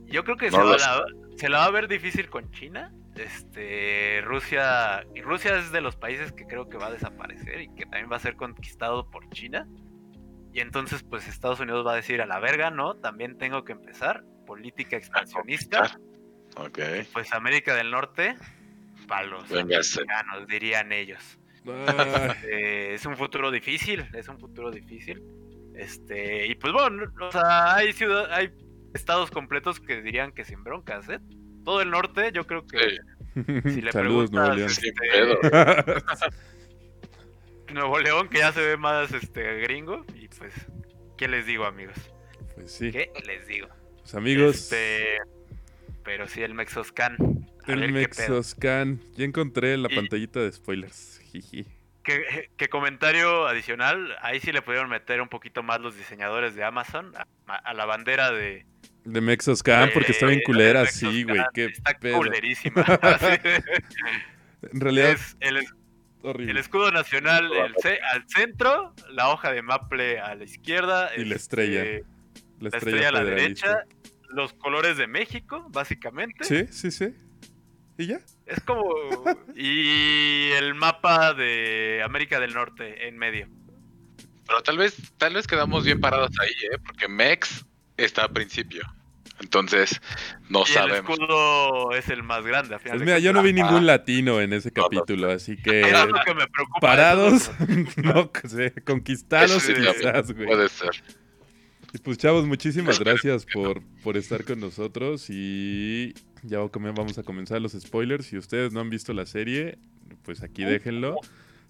Yo 0.06 0.24
creo 0.24 0.38
que 0.38 0.50
se, 0.50 0.56
la, 1.50 1.58
va 1.58 1.64
a 1.66 1.70
ver 1.70 1.86
difícil 1.86 2.30
con 2.30 2.50
China. 2.50 2.90
Este, 3.14 4.22
Rusia, 4.24 5.04
y 5.14 5.20
Rusia 5.20 5.58
es 5.58 5.70
de 5.70 5.82
los 5.82 5.96
países 5.96 6.32
que 6.32 6.46
creo 6.46 6.70
que 6.70 6.78
va 6.78 6.86
a 6.86 6.92
desaparecer 6.92 7.60
y 7.60 7.74
que 7.74 7.82
también 7.82 8.10
va 8.10 8.16
a 8.16 8.20
ser 8.20 8.36
conquistado 8.36 9.10
por 9.10 9.28
China. 9.30 9.68
Y 10.54 10.60
entonces, 10.60 11.02
pues 11.02 11.28
Estados 11.28 11.60
Unidos 11.60 11.86
va 11.86 11.92
a 11.92 11.96
decir 11.96 12.22
a 12.22 12.26
la 12.26 12.38
verga, 12.38 12.70
¿no? 12.70 12.94
También 12.94 13.36
tengo 13.36 13.64
que 13.64 13.72
empezar 13.72 14.24
política 14.46 14.96
expansionista. 14.96 16.00
Ok. 16.56 16.78
Pues 17.12 17.34
América 17.34 17.74
del 17.74 17.90
Norte, 17.90 18.34
palos 19.06 19.44
americanos, 19.52 20.46
dirían 20.48 20.90
ellos. 20.90 21.38
Este, 21.72 22.94
es 22.94 23.06
un 23.06 23.16
futuro 23.16 23.50
difícil, 23.50 24.06
es 24.14 24.28
un 24.28 24.38
futuro 24.38 24.70
difícil. 24.70 25.22
Este, 25.74 26.46
y 26.46 26.54
pues 26.56 26.72
bueno, 26.72 27.04
o 27.20 27.32
sea, 27.32 27.74
hay 27.76 27.92
ciudad, 27.92 28.32
hay 28.32 28.50
estados 28.94 29.30
completos 29.30 29.80
que 29.80 30.02
dirían 30.02 30.32
que 30.32 30.44
sin 30.44 30.64
broncas, 30.64 31.08
¿eh? 31.08 31.20
Todo 31.64 31.82
el 31.82 31.90
norte, 31.90 32.32
yo 32.32 32.46
creo 32.46 32.66
que 32.66 32.98
si 33.70 33.80
le 33.80 33.92
Saludos, 33.92 34.32
Nuevo 34.32 34.54
León. 34.54 34.70
Este, 34.70 34.92
Nuevo 37.72 38.00
León, 38.00 38.28
que 38.28 38.38
ya 38.38 38.52
se 38.52 38.60
ve 38.60 38.76
más 38.76 39.12
este 39.12 39.60
gringo, 39.60 40.04
y 40.14 40.28
pues, 40.28 40.54
¿qué 41.16 41.28
les 41.28 41.46
digo, 41.46 41.64
amigos? 41.64 41.96
Pues 42.54 42.72
sí. 42.72 42.90
¿Qué 42.90 43.12
les 43.26 43.46
digo? 43.46 43.68
Pues 44.00 44.14
amigos. 44.14 44.56
Este, 44.56 45.18
pero 46.02 46.26
sí, 46.26 46.42
el 46.42 46.54
Mexoscan. 46.54 47.16
El 47.66 47.92
Mexoscan. 47.92 49.00
Ya 49.14 49.24
encontré 49.24 49.76
la 49.76 49.90
pantallita 49.90 50.40
de 50.40 50.50
spoilers. 50.50 51.17
Jiji. 51.40 51.66
¿Qué, 52.02 52.68
comentario 52.70 53.46
adicional, 53.46 54.16
ahí 54.22 54.40
sí 54.40 54.50
le 54.50 54.62
pudieron 54.62 54.88
meter 54.88 55.20
un 55.20 55.28
poquito 55.28 55.62
más 55.62 55.80
los 55.80 55.94
diseñadores 55.94 56.54
de 56.54 56.64
Amazon 56.64 57.12
a, 57.46 57.74
la 57.74 57.84
bandera 57.84 58.32
de... 58.32 58.64
De 59.04 59.20
Mexoscan, 59.20 59.90
porque 59.92 60.12
está 60.12 60.26
bien 60.26 60.40
culera, 60.44 60.86
sí, 60.86 61.24
güey. 61.24 61.40
Está 61.54 61.98
culerísima. 61.98 62.82
en 64.72 64.80
realidad... 64.80 65.10
Es 65.10 65.36
el, 65.40 65.66
el 66.22 66.56
escudo 66.56 66.90
nacional 66.90 67.50
al 67.52 68.24
centro, 68.26 68.94
la 69.10 69.28
hoja 69.28 69.52
de 69.52 69.62
maple 69.62 70.18
a 70.18 70.34
la 70.34 70.44
izquierda. 70.44 71.10
Y 71.16 71.24
la 71.24 71.36
estrella. 71.36 71.84
Este, 71.84 72.06
la 72.60 72.68
estrella, 72.70 73.08
a 73.08 73.12
la 73.12 73.24
derecha. 73.24 73.84
Los 74.30 74.52
colores 74.54 74.96
de 74.96 75.06
México, 75.06 75.66
básicamente. 75.70 76.44
Sí, 76.44 76.66
sí, 76.70 76.90
sí. 76.90 77.14
¿Y 77.96 78.06
ya? 78.06 78.20
Es 78.48 78.60
como. 78.60 78.84
y 79.54 80.50
el 80.52 80.74
mapa 80.74 81.34
de 81.34 82.02
América 82.04 82.40
del 82.40 82.54
Norte 82.54 83.06
en 83.06 83.18
medio. 83.18 83.46
Pero 84.46 84.62
tal 84.62 84.78
vez, 84.78 84.96
tal 85.18 85.34
vez 85.34 85.46
quedamos 85.46 85.84
bien 85.84 86.00
parados 86.00 86.30
ahí, 86.40 86.50
¿eh? 86.72 86.78
Porque 86.84 87.06
Mex 87.06 87.66
está 87.98 88.22
al 88.22 88.32
principio. 88.32 88.82
Entonces, 89.40 90.00
no 90.48 90.62
y 90.62 90.66
sabemos. 90.66 91.10
El 91.10 91.22
escudo 91.22 91.92
es 91.92 92.08
el 92.08 92.22
más 92.22 92.44
grande. 92.44 92.74
A 92.74 92.78
pues 92.78 93.00
mira, 93.00 93.18
yo 93.18 93.32
no 93.32 93.42
vi 93.42 93.52
ningún 93.52 93.86
latino 93.86 94.40
en 94.40 94.52
ese 94.52 94.72
capítulo, 94.72 95.30
así 95.30 95.56
que. 95.56 95.82
lo 96.08 96.24
que 96.24 96.34
me 96.34 96.46
preocupa. 96.48 96.80
Parados, 96.80 97.50
no 97.96 98.30
sé, 98.48 98.72
conquistados 98.84 99.64
quizás, 99.64 100.32
güey. 100.32 100.46
Puede 100.46 100.68
ser. 100.70 101.02
Y 101.92 101.98
pues, 101.98 102.18
chavos, 102.18 102.46
muchísimas 102.46 102.98
gracias 102.98 103.46
por, 103.46 103.82
por 104.02 104.16
estar 104.16 104.44
con 104.44 104.60
nosotros 104.60 105.30
y 105.30 106.14
ya 106.42 106.58
vamos 106.58 107.18
a 107.18 107.22
comenzar 107.22 107.60
los 107.60 107.72
spoilers. 107.72 108.26
Si 108.26 108.36
ustedes 108.36 108.72
no 108.72 108.80
han 108.80 108.90
visto 108.90 109.12
la 109.12 109.26
serie, 109.26 109.78
pues 110.22 110.42
aquí 110.42 110.64
déjenlo. 110.64 111.16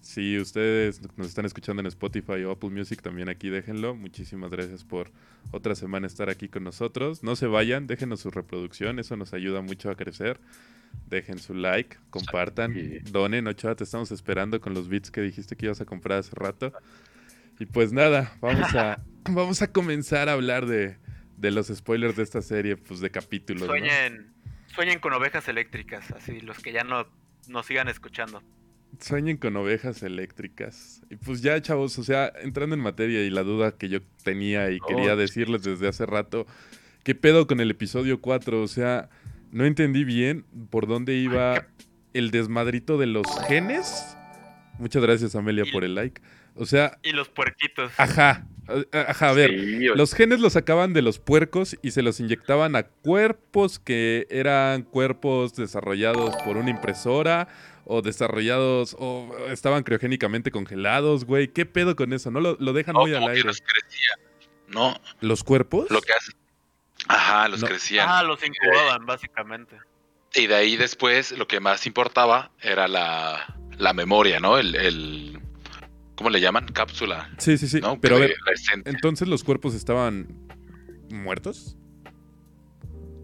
Si 0.01 0.39
ustedes 0.39 1.01
nos 1.17 1.27
están 1.27 1.45
escuchando 1.45 1.81
en 1.81 1.87
Spotify 1.87 2.43
o 2.45 2.51
Apple 2.51 2.69
Music, 2.69 3.01
también 3.01 3.27
aquí 3.27 3.49
déjenlo. 3.49 3.95
Muchísimas 3.95 4.49
gracias 4.49 4.85
por 4.85 5.11
otra 5.51 5.75
semana 5.75 6.07
estar 6.07 6.29
aquí 6.29 6.47
con 6.47 6.63
nosotros. 6.63 7.21
No 7.21 7.35
se 7.35 7.47
vayan, 7.47 7.85
déjenos 7.85 8.21
su 8.21 8.31
reproducción, 8.31 8.99
eso 8.99 9.17
nos 9.17 9.33
ayuda 9.33 9.61
mucho 9.61 9.89
a 9.89 9.95
crecer. 9.95 10.39
Dejen 11.07 11.37
su 11.39 11.53
like, 11.53 11.97
compartan, 12.09 12.73
donen. 13.11 13.47
Ochoa, 13.47 13.75
te 13.75 13.83
estamos 13.83 14.11
esperando 14.11 14.61
con 14.61 14.73
los 14.73 14.87
bits 14.87 15.11
que 15.11 15.21
dijiste 15.21 15.55
que 15.55 15.65
ibas 15.65 15.81
a 15.81 15.85
comprar 15.85 16.19
hace 16.19 16.31
rato. 16.33 16.71
Y 17.59 17.65
pues 17.65 17.91
nada, 17.91 18.37
vamos 18.39 18.73
a, 18.73 19.03
vamos 19.29 19.61
a 19.61 19.71
comenzar 19.71 20.29
a 20.29 20.33
hablar 20.33 20.65
de, 20.65 20.95
de 21.37 21.51
los 21.51 21.67
spoilers 21.67 22.15
de 22.15 22.23
esta 22.23 22.41
serie, 22.41 22.77
pues 22.77 23.01
de 23.01 23.11
capítulos. 23.11 23.65
Sueñen, 23.65 24.31
Sueñen 24.73 24.99
con 24.99 25.13
ovejas 25.13 25.47
eléctricas, 25.47 26.11
así 26.11 26.41
los 26.41 26.59
que 26.59 26.71
ya 26.71 26.83
no 26.83 27.07
nos 27.47 27.65
sigan 27.65 27.87
escuchando. 27.87 28.43
Sueñen 28.99 29.37
con 29.37 29.55
ovejas 29.55 30.03
eléctricas. 30.03 31.01
Y 31.09 31.15
pues 31.15 31.41
ya, 31.41 31.61
chavos, 31.61 31.97
o 31.99 32.03
sea, 32.03 32.31
entrando 32.41 32.75
en 32.75 32.81
materia 32.81 33.23
y 33.23 33.29
la 33.29 33.43
duda 33.43 33.77
que 33.77 33.89
yo 33.89 33.99
tenía 34.23 34.71
y 34.71 34.79
quería 34.79 35.13
oh. 35.13 35.17
decirles 35.17 35.63
desde 35.63 35.87
hace 35.87 36.05
rato, 36.05 36.47
¿qué 37.03 37.15
pedo 37.15 37.47
con 37.47 37.59
el 37.59 37.71
episodio 37.71 38.21
4? 38.21 38.61
O 38.61 38.67
sea, 38.67 39.09
no 39.51 39.65
entendí 39.65 40.03
bien 40.03 40.45
por 40.69 40.87
dónde 40.87 41.15
iba 41.15 41.67
el 42.13 42.31
desmadrito 42.31 42.97
de 42.97 43.07
los 43.07 43.25
genes. 43.47 44.17
Muchas 44.77 45.01
gracias, 45.01 45.35
Amelia, 45.35 45.65
por 45.71 45.83
el 45.83 45.95
like. 45.95 46.21
O 46.55 46.65
sea. 46.65 46.97
Y 47.03 47.11
los 47.11 47.29
puerquitos. 47.29 47.91
Ajá. 47.97 48.47
Ajá, 48.91 49.29
a 49.29 49.33
ver. 49.33 49.51
los 49.51 50.13
genes 50.13 50.39
los 50.39 50.53
sacaban 50.53 50.93
de 50.93 51.01
los 51.01 51.19
puercos 51.19 51.77
y 51.81 51.91
se 51.91 52.01
los 52.01 52.19
inyectaban 52.19 52.75
a 52.75 52.83
cuerpos 52.83 53.79
que 53.79 54.27
eran 54.29 54.83
cuerpos 54.83 55.55
desarrollados 55.55 56.35
por 56.43 56.57
una 56.57 56.69
impresora 56.69 57.47
o 57.85 58.01
desarrollados 58.01 58.95
o 58.99 59.35
estaban 59.49 59.83
criogénicamente 59.83 60.51
congelados, 60.51 61.25
güey. 61.25 61.47
¿Qué 61.47 61.65
pedo 61.65 61.95
con 61.95 62.13
eso? 62.13 62.29
No 62.29 62.39
lo, 62.39 62.55
dejan 62.73 62.95
muy 62.95 63.13
al 63.13 63.27
aire. 63.27 63.43
Los 63.43 63.63
¿no? 64.67 64.95
¿Los 65.21 65.43
cuerpos? 65.43 65.89
Lo 65.89 66.01
que 66.01 66.13
hacen. 66.13 66.35
Ajá, 67.07 67.47
los 67.47 67.63
crecían. 67.63 68.07
Ah, 68.07 68.23
los 68.23 68.39
incubaban, 68.45 69.05
básicamente. 69.05 69.77
Y 70.35 70.47
de 70.47 70.55
ahí 70.55 70.77
después 70.77 71.31
lo 71.31 71.47
que 71.47 71.59
más 71.59 71.87
importaba 71.87 72.51
era 72.61 72.87
la, 72.87 73.55
la 73.77 73.93
memoria, 73.93 74.39
¿no? 74.39 74.59
El, 74.59 74.75
el, 74.75 75.39
¿Cómo 76.19 76.31
le 76.31 76.41
llaman? 76.41 76.65
Cápsula. 76.65 77.29
Sí, 77.37 77.57
sí, 77.57 77.69
sí. 77.69 77.79
Pero 78.01 78.17
a 78.17 78.19
ver, 78.19 78.35
entonces 78.83 79.25
los 79.25 79.41
cuerpos 79.41 79.73
estaban 79.73 80.27
muertos. 81.09 81.77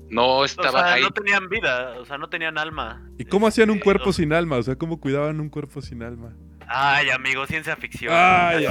No 0.09 0.45
estaban 0.45 0.81
o 0.81 0.87
sea, 0.87 0.99
No 1.01 1.11
tenían 1.11 1.49
vida, 1.49 1.99
o 1.99 2.05
sea, 2.05 2.17
no 2.17 2.29
tenían 2.29 2.57
alma. 2.57 3.05
¿Y 3.17 3.25
cómo 3.25 3.47
hacían 3.47 3.69
un 3.69 3.79
este, 3.79 3.83
cuerpo 3.83 4.13
sin 4.13 4.31
alma? 4.31 4.55
O 4.55 4.63
sea, 4.63 4.77
¿cómo 4.77 5.01
cuidaban 5.01 5.41
un 5.41 5.49
cuerpo 5.49 5.81
sin 5.81 6.03
alma? 6.03 6.37
Ay, 6.69 7.09
amigo, 7.09 7.45
ciencia 7.47 7.75
ficción. 7.75 8.13
Ay, 8.15 8.65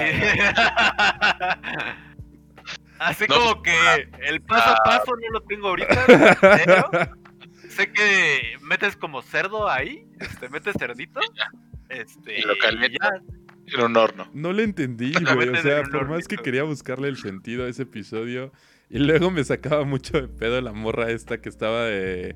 Así 3.01 3.27
como 3.29 3.61
que 3.63 4.09
el 4.27 4.41
paso 4.41 4.71
a 4.71 4.77
paso 4.87 5.13
no 5.21 5.39
lo 5.39 5.43
tengo 5.43 5.69
ahorita, 5.69 6.05
pero 6.41 6.91
sé 7.69 7.93
que 7.93 8.57
metes 8.63 8.97
como 8.97 9.21
cerdo 9.21 9.69
ahí, 9.69 10.07
este, 10.19 10.49
metes 10.49 10.77
cerdito, 10.79 11.21
este, 11.91 12.39
y 12.39 12.43
lo 12.43 12.57
calientas 12.57 13.21
en 13.73 13.81
un 13.83 13.97
horno. 13.97 14.29
No 14.35 14.53
le 14.53 14.65
entendí, 14.65 15.13
güey, 15.35 15.49
o 15.49 15.57
sea, 15.57 15.83
por 15.85 16.09
más 16.09 16.27
que 16.29 16.37
quería 16.37 16.63
buscarle 16.63 17.09
el 17.09 17.17
sentido 17.17 17.65
a 17.65 17.69
ese 17.69 17.83
episodio, 17.83 18.53
y 18.91 18.99
luego 18.99 19.31
me 19.31 19.45
sacaba 19.45 19.85
mucho 19.85 20.21
de 20.21 20.29
pedo 20.29 20.61
la 20.61 20.73
morra 20.73 21.11
esta 21.11 21.41
que 21.41 21.49
estaba 21.49 21.85
de 21.85 22.35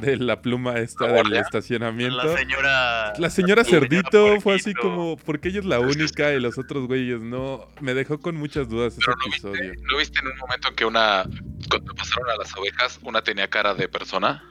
de 0.00 0.16
la 0.16 0.40
pluma 0.40 0.78
esta 0.78 1.06
del 1.06 1.32
estacionamiento. 1.34 2.16
La 2.16 2.36
señora. 2.36 3.12
La 3.18 3.30
señora 3.30 3.64
Cerdito 3.64 4.40
fue 4.40 4.54
así 4.54 4.74
como, 4.74 5.16
porque 5.16 5.48
ella 5.48 5.60
es 5.60 5.64
la 5.64 5.80
única 5.80 6.32
y 6.32 6.40
los 6.40 6.58
otros 6.58 6.86
güeyes 6.86 7.22
no. 7.22 7.68
Me 7.80 7.94
dejó 7.94 8.18
con 8.18 8.36
muchas 8.36 8.68
dudas 8.68 8.96
ese 8.96 9.10
episodio. 9.26 9.72
¿No 9.90 9.98
viste 9.98 10.20
en 10.20 10.28
un 10.28 10.38
momento 10.38 10.68
en 10.68 10.74
que 10.74 10.84
una. 10.84 11.24
Cuando 11.68 11.94
pasaron 11.94 12.30
a 12.30 12.36
las 12.36 12.56
ovejas, 12.56 12.98
una 13.02 13.22
tenía 13.22 13.48
cara 13.48 13.74
de 13.74 13.88
persona? 13.88 14.44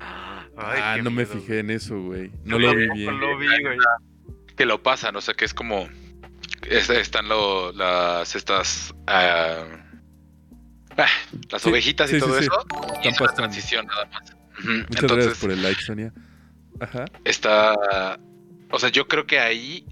ah, 0.00 0.98
no 1.02 1.10
me 1.10 1.24
fijé 1.26 1.60
en 1.60 1.70
eso, 1.70 2.00
güey. 2.00 2.30
No, 2.44 2.58
lo 2.58 2.74
vi 2.74 2.88
bien. 2.90 3.20
Lo 3.20 3.38
vi, 3.38 3.46
güey. 3.46 3.78
Que 4.62 4.66
lo 4.66 4.80
pasan, 4.80 5.16
o 5.16 5.20
sea, 5.20 5.34
que 5.34 5.44
es 5.44 5.54
como. 5.54 5.88
están 6.70 7.28
lo, 7.28 7.72
las. 7.72 8.36
Estas. 8.36 8.94
Ah, 9.08 9.64
Ah, 10.96 11.08
las 11.50 11.66
ovejitas 11.66 12.12
y 12.12 12.20
todo 12.20 12.38
eso. 12.38 12.52
es 13.02 13.20
una 13.20 13.32
transición 13.34 13.86
nada 13.86 14.04
más. 14.06 14.36
Muchas 14.62 15.10
gracias 15.10 15.38
por 15.38 15.50
el 15.50 15.62
like, 15.64 15.82
Sonia. 15.82 16.12
Ajá. 16.78 17.06
Está. 17.24 18.20
O 18.70 18.78
sea, 18.78 18.88
yo 18.90 19.08
creo 19.08 19.26
que 19.26 19.40
ahí. 19.40 19.84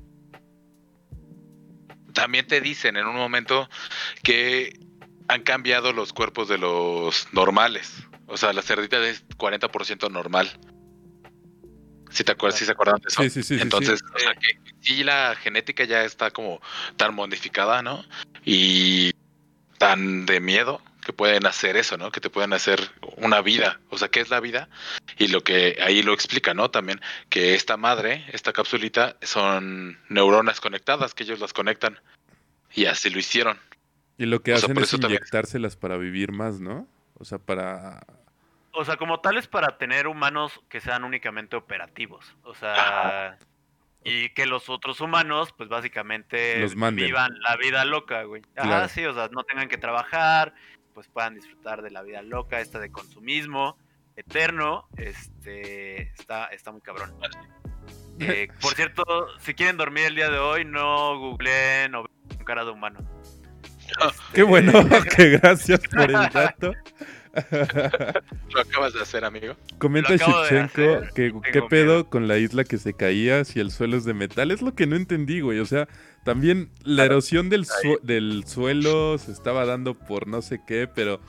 También 2.14 2.46
te 2.46 2.60
dicen 2.60 2.96
en 2.96 3.08
un 3.08 3.16
momento 3.16 3.68
que 4.22 4.78
han 5.26 5.42
cambiado 5.42 5.92
los 5.92 6.12
cuerpos 6.12 6.48
de 6.48 6.58
los 6.58 7.26
normales. 7.32 8.04
O 8.26 8.36
sea, 8.36 8.52
la 8.52 8.62
cerdita 8.62 9.04
es 9.04 9.26
40% 9.36 10.12
normal. 10.12 10.48
Si 12.10 12.24
te 12.24 12.32
acuerdas, 12.32 12.58
si 12.58 12.66
se 12.66 12.72
acuerdan 12.72 13.00
de 13.00 13.08
eso. 13.08 13.22
Sí, 13.22 13.30
sí, 13.30 13.42
sí. 13.42 13.58
Entonces, 13.60 14.00
o 14.14 14.18
sea, 14.18 14.34
que 14.34 14.58
sí 14.80 15.04
la 15.04 15.34
genética 15.36 15.84
ya 15.84 16.04
está 16.04 16.30
como 16.30 16.60
tan 16.96 17.14
modificada, 17.14 17.82
¿no? 17.82 18.04
Y 18.44 19.12
tan 19.78 20.26
de 20.26 20.40
miedo 20.40 20.82
que 21.04 21.12
pueden 21.12 21.46
hacer 21.46 21.76
eso, 21.76 21.96
¿no? 21.96 22.10
Que 22.10 22.20
te 22.20 22.30
pueden 22.30 22.52
hacer 22.52 22.90
una 23.16 23.40
vida. 23.40 23.80
O 23.88 23.98
sea, 23.98 24.08
¿qué 24.08 24.20
es 24.20 24.28
la 24.28 24.40
vida? 24.40 24.68
Y 25.18 25.28
lo 25.28 25.42
que 25.42 25.78
ahí 25.82 26.02
lo 26.02 26.12
explica, 26.12 26.52
¿no? 26.52 26.70
También 26.70 27.00
que 27.28 27.54
esta 27.54 27.76
madre, 27.76 28.26
esta 28.32 28.52
capsulita, 28.52 29.16
son 29.22 29.98
neuronas 30.08 30.60
conectadas, 30.60 31.14
que 31.14 31.24
ellos 31.24 31.40
las 31.40 31.52
conectan. 31.52 31.98
Y 32.74 32.84
así 32.84 33.10
lo 33.10 33.18
hicieron. 33.18 33.58
Y 34.18 34.26
lo 34.26 34.42
que 34.42 34.52
hacen 34.52 34.76
es 34.78 34.92
inyectárselas 34.92 35.76
para 35.76 35.96
vivir 35.96 36.32
más, 36.32 36.60
¿no? 36.60 36.86
O 37.14 37.24
sea, 37.24 37.38
para... 37.38 38.04
O 38.72 38.84
sea, 38.84 38.96
como 38.96 39.20
tal 39.20 39.36
es 39.36 39.48
para 39.48 39.78
tener 39.78 40.06
humanos 40.06 40.60
que 40.68 40.80
sean 40.80 41.04
únicamente 41.04 41.56
operativos. 41.56 42.36
O 42.42 42.54
sea... 42.54 43.38
Y 44.02 44.30
que 44.30 44.46
los 44.46 44.70
otros 44.70 45.02
humanos, 45.02 45.52
pues 45.54 45.68
básicamente 45.68 46.66
vivan 46.94 47.38
la 47.40 47.56
vida 47.58 47.84
loca, 47.84 48.22
güey. 48.22 48.40
Ah, 48.56 48.88
sí, 48.88 49.04
o 49.04 49.12
sea, 49.12 49.28
no 49.28 49.44
tengan 49.44 49.68
que 49.68 49.76
trabajar, 49.76 50.54
pues 50.94 51.06
puedan 51.08 51.34
disfrutar 51.34 51.82
de 51.82 51.90
la 51.90 52.00
vida 52.00 52.22
loca, 52.22 52.60
esta 52.60 52.78
de 52.78 52.90
consumismo 52.90 53.76
eterno, 54.16 54.88
este 54.96 56.02
está, 56.12 56.46
está 56.46 56.72
muy 56.72 56.80
cabrón. 56.80 57.14
Eh, 58.20 58.48
por 58.60 58.74
cierto, 58.74 59.02
si 59.38 59.54
quieren 59.54 59.76
dormir 59.76 60.06
el 60.06 60.14
día 60.14 60.30
de 60.30 60.38
hoy, 60.38 60.64
no 60.64 61.18
googleen 61.18 61.94
o 61.94 62.04
con 62.36 62.44
cara 62.44 62.64
de 62.64 62.70
humano. 62.70 63.00
Ah, 64.00 64.12
qué 64.32 64.42
bueno, 64.42 64.72
que 65.16 65.30
gracias 65.38 65.80
por 65.88 66.10
el 66.10 66.28
dato. 66.30 66.72
Lo 68.52 68.60
acabas 68.60 68.92
de 68.92 69.02
hacer, 69.02 69.24
amigo. 69.24 69.54
Comenta 69.78 70.16
Shevchenko 70.16 71.12
que 71.14 71.32
qué 71.52 71.62
pedo 71.62 72.08
con 72.08 72.28
la 72.28 72.38
isla 72.38 72.64
que 72.64 72.78
se 72.78 72.94
caía 72.94 73.44
si 73.44 73.60
el 73.60 73.70
suelo 73.70 73.96
es 73.96 74.04
de 74.04 74.14
metal. 74.14 74.50
Es 74.50 74.62
lo 74.62 74.74
que 74.74 74.86
no 74.86 74.96
entendí, 74.96 75.40
güey. 75.40 75.58
O 75.60 75.66
sea, 75.66 75.88
también 76.24 76.70
la 76.82 77.04
erosión 77.04 77.48
del, 77.48 77.66
del 78.02 78.44
suelo 78.46 79.18
se 79.18 79.32
estaba 79.32 79.64
dando 79.64 79.94
por 79.94 80.26
no 80.26 80.42
sé 80.42 80.60
qué, 80.66 80.88
pero. 80.92 81.20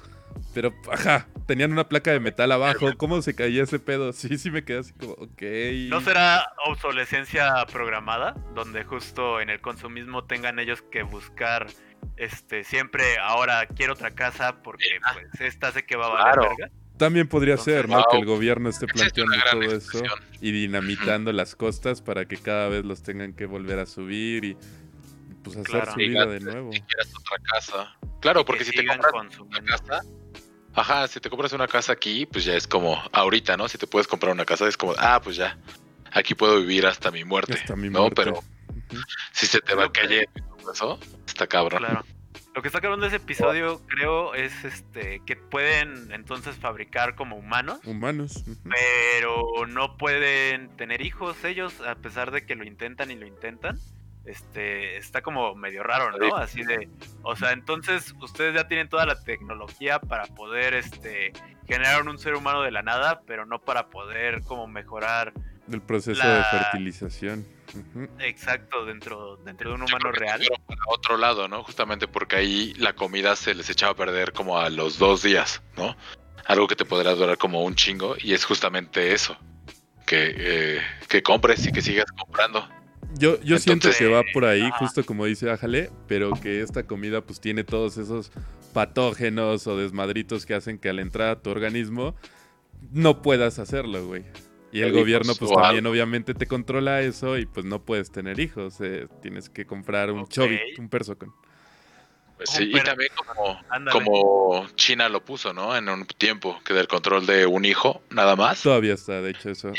Pero, 0.53 0.73
ajá, 0.89 1.27
tenían 1.45 1.73
una 1.73 1.89
placa 1.89 2.11
de 2.11 2.21
metal 2.21 2.53
abajo. 2.53 2.91
¿Cómo 2.95 3.21
se 3.21 3.35
caía 3.35 3.63
ese 3.63 3.79
pedo? 3.79 4.13
Sí, 4.13 4.37
sí 4.37 4.49
me 4.49 4.63
quedé 4.63 4.79
así 4.79 4.93
como, 4.93 5.11
ok. 5.13 5.41
¿No 5.89 5.99
será 5.99 6.53
obsolescencia 6.65 7.65
programada? 7.71 8.35
Donde 8.55 8.85
justo 8.85 9.41
en 9.41 9.49
el 9.49 9.59
consumismo 9.59 10.23
tengan 10.23 10.57
ellos 10.59 10.81
que 10.83 11.03
buscar 11.03 11.67
este 12.17 12.63
siempre 12.63 13.17
ahora 13.19 13.65
quiero 13.67 13.93
otra 13.93 14.11
casa 14.11 14.61
porque 14.61 14.85
pues 15.13 15.41
esta 15.41 15.71
sé 15.71 15.85
que 15.85 15.95
va 15.95 16.07
a 16.07 16.09
valer 16.09 16.49
verga. 16.49 16.71
También 16.97 17.27
podría 17.27 17.57
ser, 17.57 17.89
¿no? 17.89 18.03
Que 18.11 18.17
el 18.17 18.25
gobierno 18.25 18.69
esté 18.69 18.85
planteando 18.85 19.35
todo 19.51 19.63
eso 19.63 20.03
y 20.39 20.51
dinamitando 20.51 21.31
las 21.31 21.55
costas 21.55 21.99
para 21.99 22.25
que 22.25 22.37
cada 22.37 22.69
vez 22.69 22.85
los 22.85 23.01
tengan 23.01 23.33
que 23.33 23.47
volver 23.47 23.79
a 23.79 23.87
subir 23.87 24.45
y 24.45 24.57
pues 25.43 25.57
hacer 25.57 25.87
su 25.87 25.95
vida 25.95 26.27
de 26.27 26.39
nuevo. 26.41 26.71
Si 26.71 26.81
quieres 26.81 27.11
otra 27.15 27.37
casa. 27.51 27.97
Claro, 28.19 28.45
porque 28.45 28.63
si 28.63 28.71
te 28.71 28.85
compras 28.85 29.13
una 29.39 29.61
casa, 29.63 30.01
ajá, 30.75 31.07
si 31.07 31.19
te 31.19 31.29
compras 31.29 31.53
una 31.53 31.67
casa 31.67 31.93
aquí, 31.93 32.27
pues 32.27 32.45
ya 32.45 32.55
es 32.55 32.67
como 32.67 33.01
ahorita, 33.11 33.57
¿no? 33.57 33.67
Si 33.67 33.79
te 33.79 33.87
puedes 33.87 34.07
comprar 34.07 34.31
una 34.31 34.45
casa 34.45 34.67
es 34.67 34.77
como, 34.77 34.93
ah, 34.99 35.19
pues 35.23 35.37
ya, 35.37 35.57
aquí 36.11 36.35
puedo 36.35 36.59
vivir 36.59 36.85
hasta 36.85 37.09
mi 37.09 37.23
muerte, 37.23 37.53
hasta 37.53 37.75
mi 37.75 37.89
¿no? 37.89 38.11
Pero 38.11 38.43
si 39.31 39.47
se 39.47 39.59
te 39.59 39.73
va 39.73 39.85
a 39.85 39.91
está 41.25 41.47
cabrón. 41.47 41.79
Claro. 41.79 42.03
Lo 42.53 42.61
que 42.61 42.67
está 42.67 42.81
cabrón 42.81 42.99
de 42.99 43.07
ese 43.07 43.15
episodio, 43.17 43.81
creo, 43.87 44.33
es 44.33 44.65
este 44.65 45.21
que 45.25 45.37
pueden 45.37 46.11
entonces 46.11 46.57
fabricar 46.57 47.15
como 47.15 47.37
humanos. 47.37 47.79
Humanos. 47.85 48.43
Pero 48.63 49.65
no 49.67 49.97
pueden 49.97 50.69
tener 50.75 51.01
hijos 51.01 51.43
ellos, 51.45 51.79
a 51.81 51.95
pesar 51.95 52.31
de 52.31 52.45
que 52.45 52.55
lo 52.55 52.65
intentan 52.65 53.09
y 53.11 53.15
lo 53.15 53.25
intentan 53.25 53.79
este 54.25 54.97
está 54.97 55.21
como 55.21 55.55
medio 55.55 55.83
raro, 55.83 56.15
¿no? 56.17 56.35
Así 56.35 56.63
de, 56.63 56.89
o 57.23 57.35
sea, 57.35 57.51
entonces 57.53 58.13
ustedes 58.21 58.53
ya 58.53 58.67
tienen 58.67 58.87
toda 58.87 59.05
la 59.05 59.21
tecnología 59.23 59.99
para 59.99 60.25
poder 60.25 60.73
este 60.75 61.33
generar 61.67 62.07
un 62.07 62.17
ser 62.19 62.35
humano 62.35 62.61
de 62.61 62.71
la 62.71 62.83
nada, 62.83 63.21
pero 63.25 63.45
no 63.45 63.59
para 63.59 63.89
poder 63.89 64.41
como 64.43 64.67
mejorar 64.67 65.33
el 65.75 65.81
proceso 65.81 66.27
de 66.27 66.43
fertilización. 66.43 67.45
Exacto, 68.19 68.85
dentro 68.85 69.37
dentro 69.37 69.69
de 69.69 69.75
un 69.75 69.83
humano 69.83 70.11
real. 70.11 70.41
Para 70.67 70.81
otro 70.87 71.17
lado, 71.17 71.47
¿no? 71.47 71.63
Justamente 71.63 72.07
porque 72.07 72.35
ahí 72.35 72.73
la 72.77 72.93
comida 72.93 73.35
se 73.35 73.53
les 73.53 73.69
echaba 73.69 73.93
a 73.93 73.95
perder 73.95 74.33
como 74.33 74.59
a 74.59 74.69
los 74.69 74.97
dos 74.97 75.23
días, 75.23 75.61
¿no? 75.77 75.95
Algo 76.45 76.67
que 76.67 76.75
te 76.75 76.85
podrá 76.85 77.13
durar 77.15 77.37
como 77.37 77.63
un 77.63 77.75
chingo 77.75 78.15
y 78.19 78.33
es 78.33 78.45
justamente 78.45 79.13
eso, 79.13 79.37
que, 80.05 80.33
eh, 80.35 80.81
que 81.07 81.23
compres 81.23 81.65
y 81.65 81.71
que 81.71 81.81
sigas 81.81 82.11
comprando. 82.11 82.67
Yo, 83.17 83.41
yo 83.41 83.59
siento 83.59 83.89
que 83.97 84.07
va 84.07 84.23
por 84.33 84.45
ahí, 84.45 84.69
justo 84.79 85.05
como 85.05 85.25
dice 85.25 85.49
Ájale, 85.51 85.91
pero 86.07 86.31
que 86.31 86.61
esta 86.61 86.83
comida 86.83 87.21
pues 87.21 87.41
tiene 87.41 87.63
todos 87.63 87.97
esos 87.97 88.31
patógenos 88.73 89.67
o 89.67 89.77
desmadritos 89.77 90.45
que 90.45 90.53
hacen 90.53 90.77
que 90.77 90.89
al 90.89 90.99
entrar 90.99 91.29
a 91.29 91.41
tu 91.41 91.49
organismo 91.49 92.15
no 92.91 93.21
puedas 93.21 93.59
hacerlo, 93.59 94.07
güey. 94.07 94.23
Y 94.71 94.81
el 94.81 94.93
gobierno 94.93 95.33
pues 95.35 95.51
también 95.51 95.85
obviamente 95.85 96.33
te 96.33 96.47
controla 96.47 97.01
eso 97.01 97.37
y 97.37 97.45
pues 97.45 97.65
no 97.65 97.83
puedes 97.83 98.11
tener 98.11 98.39
hijos, 98.39 98.79
eh, 98.79 99.07
tienes 99.21 99.49
que 99.49 99.65
comprar 99.65 100.11
un 100.11 100.19
okay. 100.21 100.75
un 100.77 100.89
perso 100.89 101.17
con. 101.17 101.33
Pues 102.37 102.49
sí, 102.49 102.71
y 102.73 102.81
también 102.81 103.11
como, 103.15 103.61
como 103.91 104.67
China 104.75 105.09
lo 105.09 105.23
puso, 105.23 105.53
¿no? 105.53 105.75
En 105.75 105.87
un 105.89 106.07
tiempo, 106.07 106.59
que 106.65 106.73
del 106.73 106.87
control 106.87 107.27
de 107.27 107.45
un 107.45 107.65
hijo, 107.65 108.01
nada 108.09 108.35
más. 108.35 108.63
Todavía 108.63 108.95
está, 108.95 109.21
de 109.21 109.29
hecho, 109.29 109.51
eso. 109.51 109.71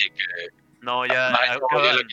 no, 0.80 1.04
ya, 1.04 1.36
ya, 1.46 1.54
lo 1.54 1.66
quitaron. 1.66 2.08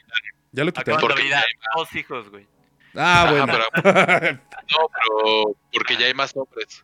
Ya 0.52 0.64
lo 0.64 0.72
quitaron. 0.74 1.02
Porque 1.02 1.30
ya 1.30 1.44
dos 1.76 1.94
hijos, 1.94 2.30
güey. 2.32 2.48
Ah, 2.96 3.28
bueno. 3.30 3.46
no, 3.76 3.82
pero 3.84 5.58
porque 5.72 5.98
ya 5.98 6.08
hay 6.08 6.14
más 6.14 6.36
hombres. 6.36 6.84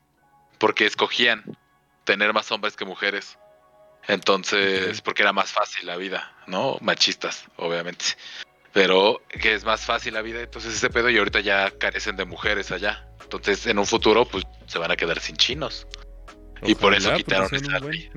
Porque 0.60 0.86
escogían 0.86 1.44
tener 2.04 2.34
más 2.34 2.52
hombres 2.52 2.76
que 2.76 2.86
mujeres. 2.86 3.40
Entonces, 4.08 5.02
porque 5.02 5.24
era 5.24 5.34
más 5.34 5.52
fácil 5.52 5.88
la 5.88 5.98
vida, 5.98 6.32
¿no? 6.48 6.78
Machistas, 6.82 7.46
obviamente. 7.56 8.06
Pero 8.72 9.22
que 9.30 9.54
es 9.54 9.64
más 9.64 9.82
fácil 9.82 10.14
la 10.14 10.22
vida, 10.22 10.42
entonces 10.42 10.76
ese 10.76 10.90
pedo 10.90 11.10
y 11.10 11.18
ahorita 11.18 11.40
ya 11.40 11.72
carecen 11.72 12.16
de 12.18 12.26
mujeres 12.26 12.72
allá. 12.72 13.08
Entonces, 13.22 13.66
en 13.68 13.80
un 13.80 13.86
futuro, 13.86 14.26
pues 14.26 14.44
se 14.68 14.78
van 14.78 14.92
a 14.92 14.96
quedar 14.96 15.20
sin 15.20 15.38
chinos. 15.38 15.88
y 16.62 16.76
por 16.76 16.94
eso 16.94 17.14
quitaron 17.16 17.54
esa 17.54 17.80
ley. 17.80 18.12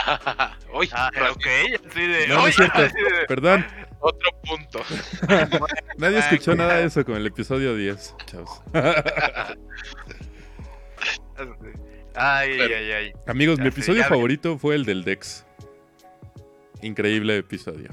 ah, 0.06 0.56
ok, 0.72 1.46
así 1.88 2.06
de. 2.06 2.28
No, 2.28 2.46
es 2.46 2.54
cierto. 2.56 2.80
Perdón. 3.28 3.66
Otro 4.00 4.30
punto. 4.42 4.80
Nadie 5.98 6.18
escuchó 6.20 6.54
nada 6.54 6.78
de 6.78 6.86
eso 6.86 7.04
con 7.04 7.16
el 7.16 7.26
episodio 7.26 7.76
10, 7.76 8.14
chavos. 8.24 8.62
Ay, 12.14 12.60
ay, 12.60 12.92
ay. 12.92 13.12
Amigos, 13.26 13.58
mi 13.58 13.68
episodio 13.68 14.04
favorito 14.04 14.58
fue 14.58 14.74
el 14.74 14.84
del 14.84 15.04
Dex. 15.04 15.46
Increíble 16.82 17.36
episodio. 17.36 17.90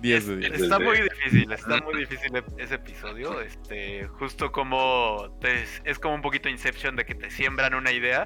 10 0.00 0.26
de 0.26 0.36
10. 0.36 0.52
Está 0.62 0.78
muy 0.78 1.00
difícil, 1.00 1.52
está 1.52 1.80
muy 1.82 1.98
difícil 1.98 2.30
ese 2.58 2.74
episodio. 2.76 3.40
Este, 3.40 4.06
justo 4.06 4.52
como 4.52 5.36
es 5.84 5.98
como 5.98 6.14
un 6.14 6.22
poquito 6.22 6.48
Inception 6.48 6.96
de 6.96 7.04
que 7.04 7.14
te 7.14 7.30
siembran 7.30 7.74
una 7.74 7.92
idea 7.92 8.24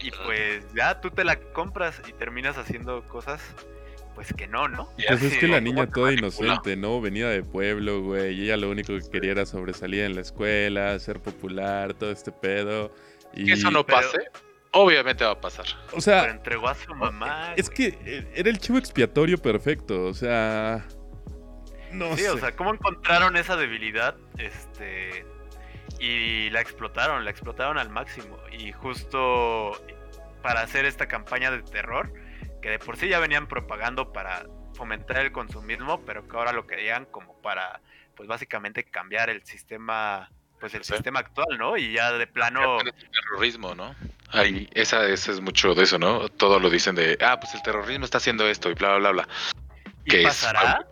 y 0.00 0.10
pues 0.24 0.64
ya 0.74 1.00
tú 1.00 1.10
te 1.10 1.24
la 1.24 1.36
compras 1.36 2.00
y 2.08 2.12
terminas 2.12 2.56
haciendo 2.58 3.02
cosas 3.08 3.42
pues 4.14 4.32
que 4.34 4.46
no, 4.46 4.68
¿no? 4.68 4.88
Pues 5.08 5.22
es 5.22 5.38
que 5.38 5.48
la 5.48 5.60
niña 5.60 5.86
toda 5.86 6.12
inocente, 6.12 6.76
¿no? 6.76 7.00
Venía 7.00 7.28
de 7.28 7.42
pueblo, 7.42 8.02
güey, 8.02 8.34
y 8.34 8.44
ella 8.44 8.56
lo 8.56 8.70
único 8.70 8.92
que 8.92 9.08
quería 9.10 9.32
era 9.32 9.46
sobresalir 9.46 10.02
en 10.02 10.14
la 10.14 10.20
escuela, 10.20 10.98
ser 10.98 11.20
popular, 11.20 11.94
todo 11.94 12.10
este 12.10 12.32
pedo. 12.32 12.92
Y... 13.32 13.46
Que 13.46 13.52
eso 13.52 13.70
no 13.70 13.86
pase. 13.86 14.18
Obviamente 14.72 15.24
va 15.24 15.32
a 15.32 15.40
pasar. 15.40 15.66
O 15.92 16.00
sea. 16.00 16.22
Pero 16.22 16.32
entregó 16.34 16.68
a 16.68 16.74
su 16.74 16.94
mamá. 16.94 17.54
Es 17.56 17.68
que 17.68 17.98
eh, 18.04 18.32
era 18.34 18.50
el 18.50 18.58
chivo 18.58 18.78
expiatorio 18.78 19.38
perfecto. 19.38 20.04
O 20.04 20.14
sea. 20.14 20.86
No 21.92 22.16
sí, 22.16 22.24
o 22.26 22.38
sea, 22.38 22.54
¿cómo 22.54 22.72
encontraron 22.72 23.36
esa 23.36 23.56
debilidad? 23.56 24.16
Este. 24.38 25.26
Y 25.98 26.50
la 26.50 26.60
explotaron, 26.60 27.24
la 27.24 27.30
explotaron 27.30 27.78
al 27.78 27.90
máximo. 27.90 28.38
Y 28.52 28.72
justo 28.72 29.72
para 30.42 30.62
hacer 30.62 30.84
esta 30.86 31.06
campaña 31.06 31.50
de 31.50 31.62
terror, 31.62 32.12
que 32.62 32.70
de 32.70 32.78
por 32.78 32.96
sí 32.96 33.08
ya 33.08 33.18
venían 33.18 33.46
propagando 33.46 34.12
para 34.12 34.46
fomentar 34.74 35.18
el 35.18 35.32
consumismo, 35.32 36.00
pero 36.04 36.26
que 36.26 36.36
ahora 36.36 36.52
lo 36.52 36.66
querían 36.66 37.04
como 37.06 37.34
para, 37.42 37.80
pues 38.14 38.28
básicamente 38.28 38.84
cambiar 38.84 39.28
el 39.28 39.44
sistema 39.44 40.30
pues 40.60 40.74
el 40.74 40.84
sistema 40.84 41.20
actual, 41.20 41.58
¿no? 41.58 41.76
Y 41.76 41.94
ya 41.94 42.12
de 42.12 42.26
plano... 42.26 42.80
El 42.80 42.92
terrorismo, 42.92 43.74
¿no? 43.74 43.94
Ahí, 44.28 44.68
esa, 44.74 45.08
esa, 45.08 45.32
es 45.32 45.40
mucho 45.40 45.74
de 45.74 45.84
eso, 45.84 45.98
¿no? 45.98 46.28
Todo 46.28 46.60
lo 46.60 46.70
dicen 46.70 46.94
de, 46.94 47.18
ah, 47.20 47.40
pues 47.40 47.54
el 47.54 47.62
terrorismo 47.62 48.04
está 48.04 48.18
haciendo 48.18 48.46
esto 48.46 48.70
y 48.70 48.74
bla, 48.74 48.96
bla, 48.98 49.10
bla. 49.10 49.28
¿Y 50.04 50.22
pasará? 50.22 50.86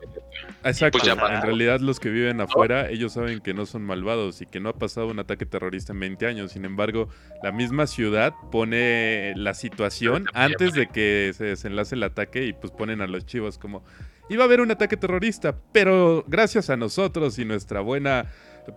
Exacto, 0.64 0.98
pues 0.98 1.08
en 1.08 1.42
realidad 1.42 1.80
los 1.80 2.00
que 2.00 2.10
viven 2.10 2.40
afuera, 2.40 2.90
ellos 2.90 3.12
saben 3.12 3.40
que 3.40 3.54
no 3.54 3.64
son 3.64 3.84
malvados 3.84 4.42
y 4.42 4.46
que 4.46 4.58
no 4.58 4.70
ha 4.70 4.72
pasado 4.72 5.06
un 5.06 5.18
ataque 5.18 5.46
terrorista 5.46 5.92
en 5.92 6.00
20 6.00 6.26
años. 6.26 6.52
Sin 6.52 6.64
embargo, 6.64 7.08
la 7.42 7.52
misma 7.52 7.86
ciudad 7.86 8.34
pone 8.50 9.34
la 9.36 9.54
situación 9.54 10.26
antes 10.34 10.72
de 10.74 10.88
que 10.88 11.32
se 11.36 11.44
desenlace 11.44 11.94
el 11.94 12.02
ataque 12.02 12.44
y 12.44 12.52
pues 12.52 12.72
ponen 12.72 13.00
a 13.00 13.06
los 13.06 13.24
chivos 13.24 13.56
como, 13.56 13.84
iba 14.28 14.42
a 14.42 14.46
haber 14.46 14.60
un 14.60 14.70
ataque 14.70 14.96
terrorista, 14.96 15.54
pero 15.72 16.24
gracias 16.26 16.70
a 16.70 16.76
nosotros 16.76 17.38
y 17.38 17.44
nuestra 17.44 17.80
buena 17.80 18.26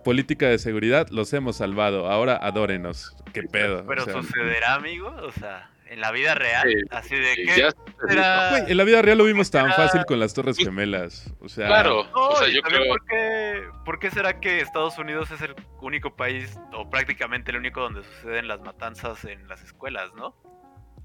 política 0.04 0.48
de 0.48 0.58
seguridad, 0.58 1.08
los 1.10 1.32
hemos 1.32 1.56
salvado. 1.56 2.10
Ahora 2.10 2.36
adórenos. 2.36 3.16
¿Qué 3.32 3.42
pedo? 3.42 3.84
Pero 3.86 4.04
sucederá, 4.04 4.74
amigo, 4.74 5.08
o 5.08 5.32
sea, 5.32 5.70
en 5.92 6.00
la 6.00 6.10
vida 6.10 6.34
real, 6.34 6.72
así 6.90 7.14
de 7.14 7.34
que 7.34 7.68
en 8.08 8.76
la 8.76 8.84
vida 8.84 9.02
real 9.02 9.18
lo 9.18 9.24
vimos 9.24 9.50
tan 9.50 9.70
fácil 9.74 10.06
con 10.06 10.18
las 10.18 10.32
Torres 10.32 10.56
Gemelas. 10.56 11.30
O 11.40 11.50
sea, 11.50 11.66
claro. 11.66 12.08
o 12.14 12.36
sea, 12.36 12.48
yo 12.48 12.62
creo... 12.62 12.88
¿por 12.88 13.04
qué, 13.06 13.62
¿Por 13.84 13.98
qué 13.98 14.10
será 14.10 14.40
que 14.40 14.60
Estados 14.60 14.96
Unidos 14.96 15.30
es 15.30 15.42
el 15.42 15.54
único 15.82 16.16
país, 16.16 16.58
o 16.72 16.88
prácticamente 16.88 17.50
el 17.50 17.58
único 17.58 17.82
donde 17.82 18.04
suceden 18.04 18.48
las 18.48 18.60
matanzas 18.62 19.22
en 19.26 19.46
las 19.48 19.62
escuelas, 19.62 20.14
no? 20.14 20.34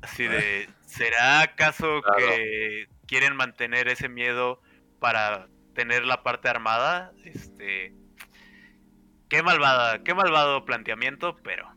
Así 0.01 0.25
de, 0.25 0.69
¿será 0.85 1.41
acaso 1.41 2.01
que 2.17 2.87
quieren 3.07 3.35
mantener 3.35 3.89
ese 3.89 4.07
miedo 4.07 4.61
para 5.01 5.49
tener 5.75 6.05
la 6.05 6.23
parte 6.23 6.47
armada? 6.47 7.11
Este, 7.25 7.93
Qué 9.29 9.43
malvada, 9.43 10.03
qué 10.03 10.13
malvado 10.13 10.65
planteamiento, 10.65 11.35
pero. 11.43 11.67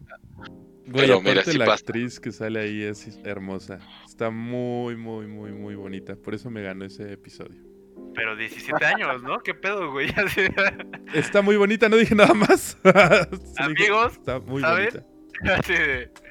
Güey, 0.87 1.11
aparte 1.13 1.55
la 1.55 1.73
actriz 1.73 2.19
que 2.19 2.33
sale 2.33 2.61
ahí 2.61 2.83
es 2.83 3.19
hermosa. 3.25 3.79
Está 4.05 4.31
muy, 4.31 4.97
muy, 4.97 5.27
muy, 5.27 5.53
muy 5.53 5.75
bonita. 5.75 6.17
Por 6.17 6.35
eso 6.35 6.51
me 6.51 6.63
ganó 6.63 6.85
ese 6.85 7.13
episodio. 7.13 7.71
Pero 8.15 8.35
17 8.37 8.85
años, 8.85 9.23
¿no? 9.23 9.39
¿Qué 9.41 9.55
pedo, 9.55 9.91
güey? 9.91 10.13
Está 11.15 11.43
muy 11.43 11.57
bonita, 11.57 11.89
no 11.89 11.97
dije 11.97 12.15
nada 12.15 12.35
más. 12.35 12.77
Amigos, 13.59 14.15
está 14.15 14.41
muy 14.41 14.63
bonita. 14.63 15.05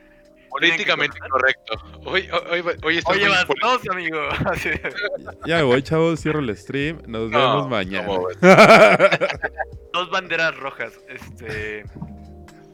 Políticamente 0.49 1.19
correcto. 1.29 1.73
Hoy, 2.05 2.27
hoy, 2.49 2.61
hoy, 2.83 2.99
Oye, 3.05 3.27
dos, 3.61 3.81
amigo. 3.89 4.17
Ya 5.45 5.57
me 5.57 5.63
voy, 5.63 5.83
chavos. 5.83 6.21
Cierro 6.21 6.39
el 6.39 6.55
stream. 6.57 7.01
Nos 7.07 7.29
vemos 7.29 7.69
mañana. 7.69 8.07
dos 9.93 10.09
banderas 10.09 10.55
rojas. 10.57 10.93
Este. 11.07 11.83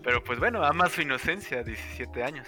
Pero 0.04 0.24
pues 0.24 0.40
bueno, 0.40 0.64
ama 0.64 0.88
su 0.88 1.02
inocencia, 1.02 1.64
17 1.64 2.24
años. 2.24 2.48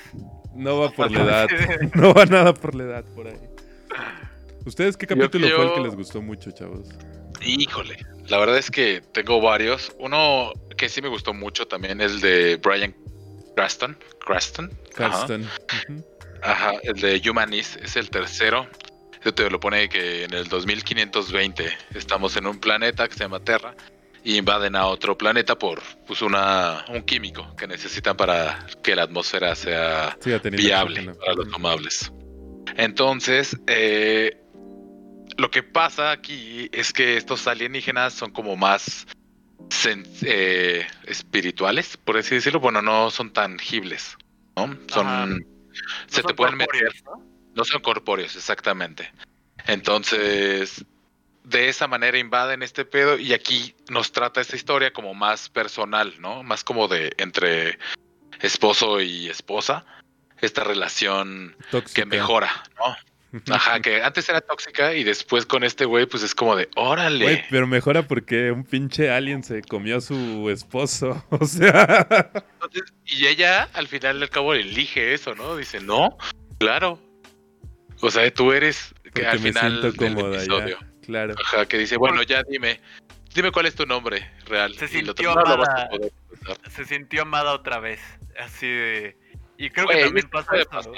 No 0.53 0.79
va 0.79 0.89
por 0.91 1.11
la 1.11 1.23
edad. 1.23 1.47
No 1.95 2.13
va 2.13 2.25
nada 2.25 2.53
por 2.53 2.75
la 2.75 2.83
edad 2.83 3.05
por 3.15 3.27
ahí. 3.27 3.39
¿Ustedes 4.65 4.97
qué 4.97 5.07
capítulo 5.07 5.47
fue 5.49 5.65
el 5.65 5.73
que 5.73 5.81
les 5.81 5.95
gustó 5.95 6.21
mucho, 6.21 6.51
chavos? 6.51 6.89
Híjole, 7.41 7.97
la 8.27 8.37
verdad 8.37 8.57
es 8.57 8.69
que 8.69 9.01
tengo 9.11 9.41
varios. 9.41 9.95
Uno 9.99 10.51
que 10.77 10.89
sí 10.89 11.01
me 11.01 11.07
gustó 11.07 11.33
mucho 11.33 11.67
también 11.67 12.01
es 12.01 12.11
el 12.11 12.21
de 12.21 12.55
Brian 12.57 12.93
Cranston. 13.57 13.97
Cranston. 14.23 14.71
Cranston. 14.93 15.49
Ajá. 16.43 16.73
el 16.83 16.93
de 16.93 17.19
Humanis 17.27 17.75
es 17.81 17.95
el 17.95 18.07
tercero. 18.11 18.69
Este 19.13 19.31
te 19.31 19.49
lo 19.49 19.59
pone 19.59 19.89
que 19.89 20.25
en 20.25 20.33
el 20.35 20.47
2520 20.47 21.75
estamos 21.95 22.37
en 22.37 22.45
un 22.45 22.59
planeta 22.59 23.07
que 23.07 23.15
se 23.15 23.21
llama 23.21 23.39
Terra 23.39 23.73
y 24.23 24.37
invaden 24.37 24.75
a 24.75 24.85
otro 24.85 25.17
planeta 25.17 25.57
por 25.57 25.81
pues 26.05 26.21
una 26.21 26.85
un 26.89 27.01
químico 27.01 27.55
que 27.55 27.65
necesitan 27.65 28.15
para 28.15 28.63
que 28.83 28.95
la 28.95 29.03
atmósfera 29.03 29.55
sea 29.55 30.15
viable 30.51 31.15
para 31.15 31.33
los 31.33 31.51
amables. 31.51 32.13
Entonces, 32.75 33.57
eh, 33.65 34.37
lo 35.37 35.49
que 35.49 35.63
pasa 35.63 36.11
aquí 36.11 36.69
es 36.71 36.93
que 36.93 37.17
estos 37.17 37.47
alienígenas 37.47 38.13
son 38.13 38.31
como 38.31 38.55
más 38.55 39.07
eh, 40.21 40.87
espirituales, 41.05 41.97
por 41.97 42.17
así 42.17 42.35
decirlo, 42.35 42.59
bueno, 42.59 42.81
no 42.81 43.11
son 43.11 43.31
tangibles, 43.31 44.17
¿no? 44.55 44.77
Son... 44.87 45.45
se 46.07 46.23
te 46.23 46.33
pueden 46.33 46.57
meter... 46.57 46.93
¿no? 47.53 47.63
son 47.63 47.81
corpóreos, 47.81 48.35
exactamente. 48.35 49.11
Entonces, 49.65 50.85
de 51.43 51.69
esa 51.69 51.87
manera 51.87 52.17
invaden 52.17 52.61
este 52.61 52.85
pedo 52.85 53.17
y 53.17 53.33
aquí 53.33 53.73
nos 53.89 54.11
trata 54.11 54.41
esta 54.41 54.55
historia 54.55 54.93
como 54.93 55.13
más 55.13 55.49
personal, 55.49 56.13
¿no? 56.19 56.43
Más 56.43 56.63
como 56.63 56.87
de 56.87 57.13
entre 57.17 57.79
esposo 58.41 59.01
y 59.01 59.29
esposa, 59.29 59.85
esta 60.39 60.63
relación 60.63 61.55
que 61.93 62.05
mejora, 62.05 62.63
¿no? 62.77 62.95
Ajá, 63.49 63.79
que 63.81 64.01
antes 64.01 64.27
era 64.29 64.41
tóxica 64.41 64.93
y 64.93 65.03
después 65.03 65.45
con 65.45 65.63
este 65.63 65.85
güey, 65.85 66.05
pues 66.05 66.23
es 66.23 66.33
como 66.33 66.55
de, 66.55 66.69
órale. 66.75 67.25
Güey, 67.25 67.43
pero 67.49 67.67
mejora 67.67 68.03
porque 68.03 68.51
un 68.51 68.63
pinche 68.63 69.09
alien 69.09 69.43
se 69.43 69.61
comió 69.61 69.97
a 69.97 70.01
su 70.01 70.49
esposo, 70.49 71.25
o 71.29 71.45
sea. 71.45 72.31
y 73.05 73.27
ella 73.27 73.69
al 73.73 73.87
final 73.87 74.21
al 74.21 74.29
cabo 74.29 74.53
elige 74.53 75.13
eso, 75.13 75.35
¿no? 75.35 75.55
Dice, 75.55 75.79
no, 75.79 76.17
claro. 76.59 76.99
O 78.01 78.11
sea, 78.11 78.31
tú 78.31 78.51
eres 78.51 78.93
que 79.13 79.25
al 79.25 79.39
final 79.39 79.81
del 79.81 79.95
episodio. 79.95 80.77
claro. 81.03 81.33
Ajá, 81.43 81.65
que 81.65 81.79
dice, 81.79 81.97
bueno, 81.97 82.21
ya 82.21 82.43
dime, 82.43 82.79
dime 83.33 83.51
cuál 83.51 83.65
es 83.65 83.75
tu 83.75 83.85
nombre 83.85 84.29
real. 84.45 84.75
Se 84.75 84.87
sintió 84.87 85.31
amada. 85.31 85.89
se 86.69 86.85
sintió 86.85 87.23
amada 87.23 87.53
otra 87.53 87.79
vez, 87.79 87.99
así 88.39 88.67
de... 88.67 89.17
Y 89.57 89.71
creo 89.71 89.87
que 89.87 90.03
también 90.03 90.29
pasa 90.29 90.55
eso. 90.55 90.93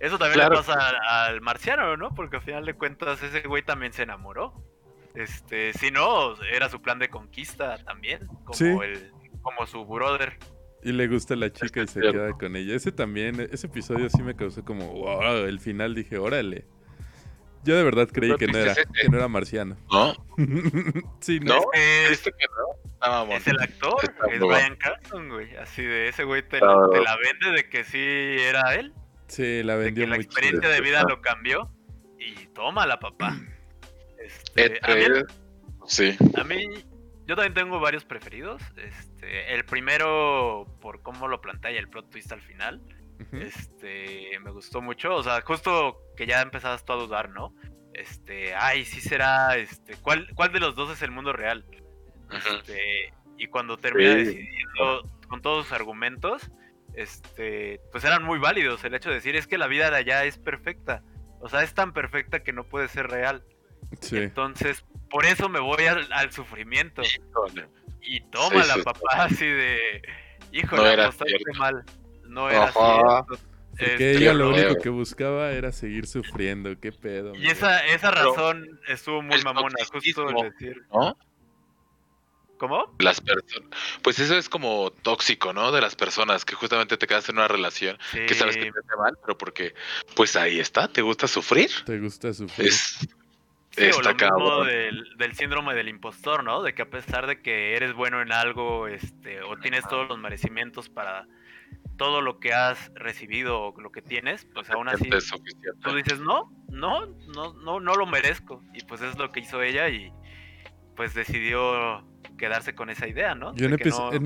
Eso 0.00 0.18
también 0.18 0.48
le 0.48 0.56
pasa 0.56 0.92
al, 1.26 1.40
marciano, 1.40 1.96
¿no? 1.96 2.14
Porque 2.14 2.36
al 2.36 2.42
final 2.42 2.66
de 2.66 2.74
cuentas 2.74 3.22
ese 3.22 3.40
güey 3.42 3.62
también 3.62 3.92
se 3.92 4.02
enamoró. 4.02 4.52
Este, 5.14 5.72
si 5.72 5.90
no, 5.90 6.34
era 6.42 6.68
su 6.68 6.82
plan 6.82 6.98
de 6.98 7.08
conquista 7.08 7.78
también, 7.78 8.26
como 8.44 8.82
el, 8.82 9.10
como 9.40 9.66
su 9.66 9.84
brother. 9.86 10.36
Y 10.82 10.92
le 10.92 11.08
gusta 11.08 11.34
la 11.34 11.50
chica 11.50 11.82
y 11.82 11.86
se 11.86 12.00
queda 12.00 12.32
con 12.32 12.54
ella. 12.54 12.74
Ese 12.74 12.92
también, 12.92 13.48
ese 13.50 13.66
episodio 13.66 14.08
sí 14.10 14.22
me 14.22 14.36
causó 14.36 14.64
como, 14.64 14.86
wow, 14.92 15.46
el 15.46 15.58
final 15.58 15.94
dije, 15.94 16.18
órale. 16.18 16.66
Yo 17.64 17.76
de 17.76 17.82
verdad 17.82 18.08
creí 18.12 18.36
que 18.36 18.46
no, 18.46 18.58
era, 18.58 18.74
que 18.74 19.08
no 19.10 19.16
era 19.16 19.26
marciano. 19.26 19.76
¿No? 19.90 20.14
sí, 21.20 21.40
no. 21.40 21.54
Es, 21.72 22.22
que 22.22 22.30
no. 23.02 23.32
es 23.34 23.46
el 23.48 23.58
actor, 23.58 23.96
es 24.30 24.38
Brian 24.38 24.76
Cranston, 24.76 25.28
güey. 25.28 25.56
Así 25.56 25.82
de 25.82 26.08
ese 26.08 26.22
güey 26.22 26.46
te, 26.46 26.60
la 26.60 27.16
vende 27.16 27.50
de 27.56 27.68
que 27.68 27.82
sí 27.82 27.98
era 27.98 28.74
él. 28.74 28.92
Sí, 29.28 29.62
la 29.62 29.76
vendió 29.76 30.04
de 30.04 30.12
que 30.12 30.16
La 30.16 30.22
experiencia 30.22 30.68
de 30.68 30.80
vida 30.80 31.02
lo 31.08 31.20
cambió. 31.20 31.70
Y 32.18 32.46
toma 32.48 32.86
la 32.86 32.98
papá. 32.98 33.36
Este, 34.18 34.80
a 34.82 34.94
mí, 34.94 35.04
sí. 35.86 36.16
A 36.36 36.44
mí, 36.44 36.66
yo 37.26 37.36
también 37.36 37.54
tengo 37.54 37.80
varios 37.80 38.04
preferidos. 38.04 38.62
Este, 38.76 39.54
el 39.54 39.64
primero, 39.64 40.66
por 40.80 41.02
cómo 41.02 41.28
lo 41.28 41.40
plantea 41.40 41.72
y 41.72 41.76
el 41.76 41.88
plot 41.88 42.10
twist 42.10 42.32
al 42.32 42.40
final. 42.40 42.80
Este, 43.32 44.38
me 44.42 44.50
gustó 44.50 44.80
mucho. 44.80 45.14
O 45.14 45.22
sea, 45.22 45.40
justo 45.42 45.98
que 46.16 46.26
ya 46.26 46.42
empezabas 46.42 46.84
tú 46.84 46.92
a 46.92 46.96
dudar, 46.96 47.30
¿no? 47.30 47.54
Este, 47.92 48.54
ay, 48.54 48.84
sí 48.84 49.00
será, 49.00 49.56
este, 49.56 49.96
¿cuál, 49.96 50.28
cuál 50.34 50.52
de 50.52 50.60
los 50.60 50.76
dos 50.76 50.90
es 50.90 51.00
el 51.02 51.10
mundo 51.10 51.32
real? 51.32 51.64
Este, 52.30 53.12
y 53.38 53.46
cuando 53.46 53.78
termina 53.78 54.16
decidiendo 54.16 55.02
con 55.28 55.40
todos 55.40 55.66
sus 55.66 55.72
argumentos, 55.72 56.50
este, 56.96 57.80
pues 57.92 58.04
eran 58.04 58.24
muy 58.24 58.38
válidos. 58.38 58.84
El 58.84 58.94
hecho 58.94 59.10
de 59.10 59.16
decir 59.16 59.36
es 59.36 59.46
que 59.46 59.58
la 59.58 59.66
vida 59.66 59.90
de 59.90 59.96
allá 59.96 60.24
es 60.24 60.38
perfecta. 60.38 61.02
O 61.40 61.48
sea, 61.48 61.62
es 61.62 61.74
tan 61.74 61.92
perfecta 61.92 62.42
que 62.42 62.52
no 62.52 62.64
puede 62.64 62.88
ser 62.88 63.08
real. 63.08 63.44
Entonces, 64.10 64.84
por 65.10 65.26
eso 65.26 65.48
me 65.48 65.60
voy 65.60 65.84
al, 65.86 66.32
sufrimiento. 66.32 67.02
Y 68.00 68.20
toma 68.30 68.64
la 68.64 68.76
papá 68.82 69.24
así 69.24 69.46
de, 69.46 70.02
híjole, 70.52 70.82
no 70.82 70.88
era 70.88 71.10
mal. 71.58 71.84
No 72.24 72.50
era 72.50 72.72
cierto. 72.72 73.38
Porque 73.78 73.92
este, 73.92 74.16
ella 74.16 74.32
lo 74.32 74.48
único 74.48 74.76
que 74.76 74.88
buscaba 74.88 75.52
era 75.52 75.70
seguir 75.70 76.06
sufriendo, 76.06 76.80
qué 76.80 76.92
pedo. 76.92 77.34
Y 77.34 77.48
esa, 77.48 77.84
esa 77.86 78.10
razón 78.10 78.80
estuvo 78.88 79.20
muy 79.20 79.42
mamona, 79.42 79.76
justo 79.92 80.26
decir. 80.42 80.82
¿No? 80.90 81.16
¿Cómo? 82.58 82.94
Las 82.98 83.20
personas. 83.20 83.70
Pues 84.02 84.18
eso 84.18 84.36
es 84.36 84.48
como 84.48 84.90
tóxico, 85.02 85.52
¿no? 85.52 85.72
De 85.72 85.80
las 85.80 85.94
personas, 85.94 86.44
que 86.44 86.54
justamente 86.54 86.96
te 86.96 87.06
quedas 87.06 87.28
en 87.28 87.36
una 87.36 87.48
relación 87.48 87.98
que 88.12 88.34
sabes 88.34 88.56
que 88.56 88.72
te 88.72 88.78
hace 88.78 88.96
mal, 88.98 89.16
pero 89.20 89.36
porque, 89.36 89.74
pues 90.14 90.36
ahí 90.36 90.58
está, 90.58 90.88
¿te 90.88 91.02
gusta 91.02 91.28
sufrir? 91.28 91.70
Te 91.84 91.98
gusta 91.98 92.32
sufrir. 92.32 92.68
Es, 92.68 93.08
Sí, 93.76 93.90
o 93.94 94.00
lo 94.00 94.14
mismo 94.14 94.64
del, 94.64 95.16
del, 95.18 95.34
síndrome 95.34 95.74
del 95.74 95.90
impostor, 95.90 96.42
¿no? 96.42 96.62
De 96.62 96.74
que 96.74 96.80
a 96.80 96.88
pesar 96.88 97.26
de 97.26 97.42
que 97.42 97.76
eres 97.76 97.92
bueno 97.92 98.22
en 98.22 98.32
algo, 98.32 98.88
este, 98.88 99.42
o 99.42 99.58
tienes 99.58 99.86
todos 99.86 100.08
los 100.08 100.18
merecimientos 100.18 100.88
para 100.88 101.26
todo 101.98 102.22
lo 102.22 102.38
que 102.38 102.54
has 102.54 102.90
recibido 102.94 103.60
o 103.60 103.80
lo 103.80 103.90
que 103.90 104.00
tienes, 104.00 104.46
pues 104.54 104.70
aún 104.70 104.88
así 104.88 105.10
tú 105.82 105.94
dices, 105.94 106.20
no, 106.20 106.50
no, 106.68 107.06
no, 107.06 107.52
no, 107.52 107.80
no 107.80 107.94
lo 107.94 108.06
merezco. 108.06 108.62
Y 108.72 108.82
pues 108.84 109.02
es 109.02 109.18
lo 109.18 109.30
que 109.30 109.40
hizo 109.40 109.62
ella 109.62 109.90
y 109.90 110.10
pues 110.94 111.12
decidió 111.12 112.02
quedarse 112.36 112.74
con 112.74 112.90
esa 112.90 113.08
idea, 113.08 113.34
¿no? 113.34 113.54
Yo 113.54 113.66
en, 113.66 113.74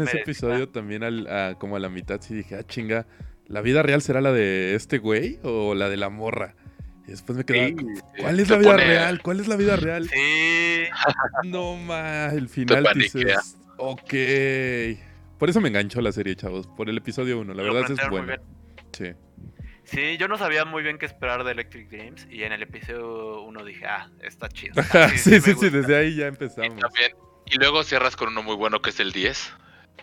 ese 0.01 0.19
episodio 0.19 0.69
también 0.69 1.03
al, 1.03 1.57
como 1.59 1.77
a 1.77 1.81
la 1.81 1.89
mitad 1.89 2.21
sí 2.21 2.35
dije, 2.35 2.57
ah, 2.57 2.63
chinga, 2.65 3.07
¿la 3.47 3.61
vida 3.61 3.83
real 3.83 4.03
será 4.03 4.21
la 4.21 4.33
de 4.33 4.75
este 4.75 4.99
güey 4.99 5.39
o 5.43 5.75
la 5.75 5.89
de 5.89 5.97
la 5.97 6.09
morra? 6.09 6.55
Y 7.07 7.11
después 7.11 7.39
me 7.39 7.45
quedaba, 7.45 7.71
¿cuál 8.21 8.41
es 8.41 8.49
la 8.51 8.59
vida 8.59 8.77
real? 8.77 9.23
¿Cuál 9.23 9.41
es 9.41 9.49
la 9.49 9.57
vida 9.57 9.77
real? 9.77 10.09
Sí. 10.09 10.85
No 11.45 11.77
más, 11.77 12.35
el 12.35 12.49
final 12.49 12.87
dices, 12.95 13.57
ok. 13.79 14.15
Por 15.39 15.49
eso 15.49 15.61
me 15.61 15.69
enganchó 15.69 16.01
la 16.03 16.13
serie, 16.13 16.37
chavos, 16.37 16.67
por 16.67 16.91
el 16.91 16.99
episodio 16.99 17.41
1. 17.41 17.55
La 17.55 17.63
verdad 17.63 17.91
es 17.91 18.11
bueno. 18.11 18.35
Sí. 18.93 19.13
Sí, 19.85 20.17
yo 20.19 20.29
no 20.29 20.39
sabía 20.39 20.65
muy 20.65 20.83
bien 20.85 20.99
qué 20.99 21.07
esperar 21.07 21.43
de 21.43 21.51
Electric 21.51 21.89
Dreams 21.89 22.29
y 22.31 22.45
en 22.45 22.53
el 22.53 22.63
episodio 22.63 23.43
1 23.43 23.65
dije, 23.65 23.87
ah, 23.87 24.09
está 24.23 24.49
chido. 24.49 24.75
sí, 25.17 25.41
sí, 25.41 25.55
sí, 25.55 25.69
desde 25.69 25.97
ahí 25.97 26.15
ya 26.15 26.29
empezamos. 26.29 26.79
Y, 26.79 26.81
luego 27.59 27.83
cierras 27.83 28.17
con 28.17 28.29
uno 28.29 28.43
muy 28.43 28.57
bueno 28.57 28.83
que 28.83 28.91
es 28.91 29.01
el 29.01 29.13
10. 29.13 29.55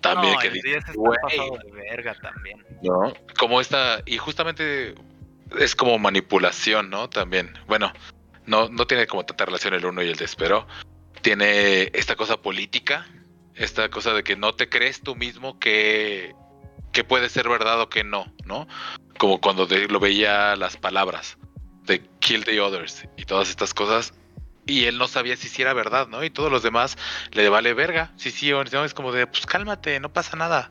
También 0.01 0.33
no, 0.33 0.39
que 0.39 0.47
el 0.47 0.61
10 0.61 0.77
está 0.77 0.93
pasado 0.93 1.57
de 1.63 1.71
verga 1.71 2.15
también. 2.21 2.63
No, 2.83 3.13
como 3.39 3.61
esta, 3.61 4.01
y 4.05 4.17
justamente 4.17 4.95
es 5.59 5.75
como 5.75 5.97
manipulación, 5.97 6.89
¿no? 6.89 7.09
También. 7.09 7.53
Bueno, 7.67 7.91
no, 8.45 8.69
no 8.69 8.85
tiene 8.85 9.07
como 9.07 9.25
tanta 9.25 9.45
relación 9.45 9.73
el 9.73 9.85
uno 9.85 10.03
y 10.03 10.09
el 10.09 10.15
10, 10.15 10.35
pero 10.35 10.67
tiene 11.21 11.89
esta 11.93 12.15
cosa 12.15 12.37
política, 12.41 13.07
esta 13.55 13.89
cosa 13.89 14.13
de 14.13 14.23
que 14.23 14.35
no 14.35 14.53
te 14.55 14.69
crees 14.69 15.01
tú 15.01 15.15
mismo 15.15 15.59
que, 15.59 16.35
que 16.91 17.03
puede 17.03 17.29
ser 17.29 17.49
verdad 17.49 17.81
o 17.81 17.89
que 17.89 18.03
no, 18.03 18.31
¿no? 18.45 18.67
Como 19.17 19.41
cuando 19.41 19.67
lo 19.67 19.99
veía 19.99 20.55
las 20.55 20.77
palabras 20.77 21.37
de 21.83 22.01
kill 22.19 22.45
the 22.45 22.59
others 22.61 23.07
y 23.17 23.25
todas 23.25 23.49
estas 23.49 23.73
cosas. 23.73 24.13
Y 24.67 24.85
él 24.85 24.97
no 24.97 25.07
sabía 25.07 25.37
si 25.37 25.47
sí 25.47 25.61
era 25.61 25.73
verdad, 25.73 26.07
¿no? 26.07 26.23
Y 26.23 26.29
todos 26.29 26.51
los 26.51 26.61
demás 26.61 26.97
le 27.31 27.49
vale 27.49 27.73
verga. 27.73 28.11
Sí, 28.17 28.31
sí, 28.31 28.51
o 28.53 28.63
no, 28.63 28.85
es 28.85 28.93
como 28.93 29.11
de, 29.11 29.25
pues 29.25 29.45
cálmate, 29.45 29.99
no 29.99 30.11
pasa 30.11 30.35
nada. 30.37 30.69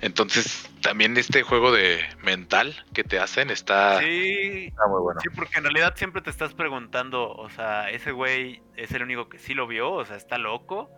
Entonces, 0.00 0.68
también 0.82 1.16
este 1.16 1.42
juego 1.42 1.72
de 1.72 2.00
mental 2.22 2.74
que 2.92 3.04
te 3.04 3.18
hacen 3.18 3.50
está, 3.50 4.00
sí, 4.00 4.72
muy 4.88 5.02
bueno. 5.02 5.20
Sí, 5.20 5.28
porque 5.34 5.58
en 5.58 5.64
realidad 5.64 5.94
siempre 5.96 6.22
te 6.22 6.30
estás 6.30 6.54
preguntando, 6.54 7.30
o 7.30 7.48
sea, 7.50 7.90
ese 7.90 8.12
güey 8.12 8.62
es 8.76 8.90
el 8.92 9.02
único 9.02 9.28
que 9.28 9.38
sí 9.38 9.54
lo 9.54 9.66
vio, 9.66 9.92
o 9.92 10.04
sea, 10.04 10.16
está 10.16 10.38
loco, 10.38 10.90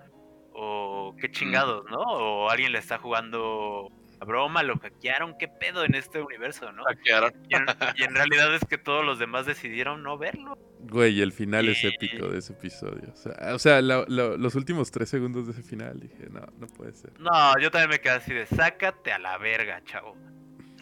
o 0.52 1.14
qué 1.20 1.30
chingados, 1.30 1.84
¿no? 1.90 2.00
O 2.00 2.50
alguien 2.50 2.72
le 2.72 2.78
está 2.78 2.98
jugando 2.98 3.92
a 4.20 4.24
broma, 4.24 4.62
lo 4.62 4.78
hackearon, 4.78 5.36
qué 5.38 5.48
pedo 5.48 5.84
en 5.84 5.94
este 5.94 6.20
universo, 6.20 6.72
¿no? 6.72 6.84
Hackearon. 6.84 7.32
Y 7.48 8.02
en, 8.02 8.14
realidad 8.14 8.54
es 8.54 8.64
que 8.64 8.78
todos 8.78 9.04
los 9.04 9.18
demás 9.18 9.46
decidieron 9.46 10.02
no 10.02 10.18
verlo. 10.18 10.56
Güey, 10.80 11.20
el 11.20 11.32
final 11.32 11.68
es 11.68 11.84
épico 11.84 12.28
de 12.28 12.38
ese 12.38 12.52
episodio. 12.52 13.12
O 13.52 13.58
sea, 13.58 13.80
los 13.80 14.54
últimos 14.54 14.90
tres 14.90 15.08
segundos 15.08 15.46
de 15.46 15.52
ese 15.52 15.62
final 15.62 16.00
dije, 16.00 16.28
no, 16.30 16.40
no 16.58 16.66
puede 16.66 16.92
ser. 16.94 17.12
No, 17.20 17.58
yo 17.60 17.70
también 17.70 17.90
me 17.90 18.00
quedé 18.00 18.12
así 18.12 18.32
de, 18.32 18.46
sácate 18.46 19.12
a 19.12 19.18
la 19.18 19.38
verga, 19.38 19.82
chavo. 19.84 20.16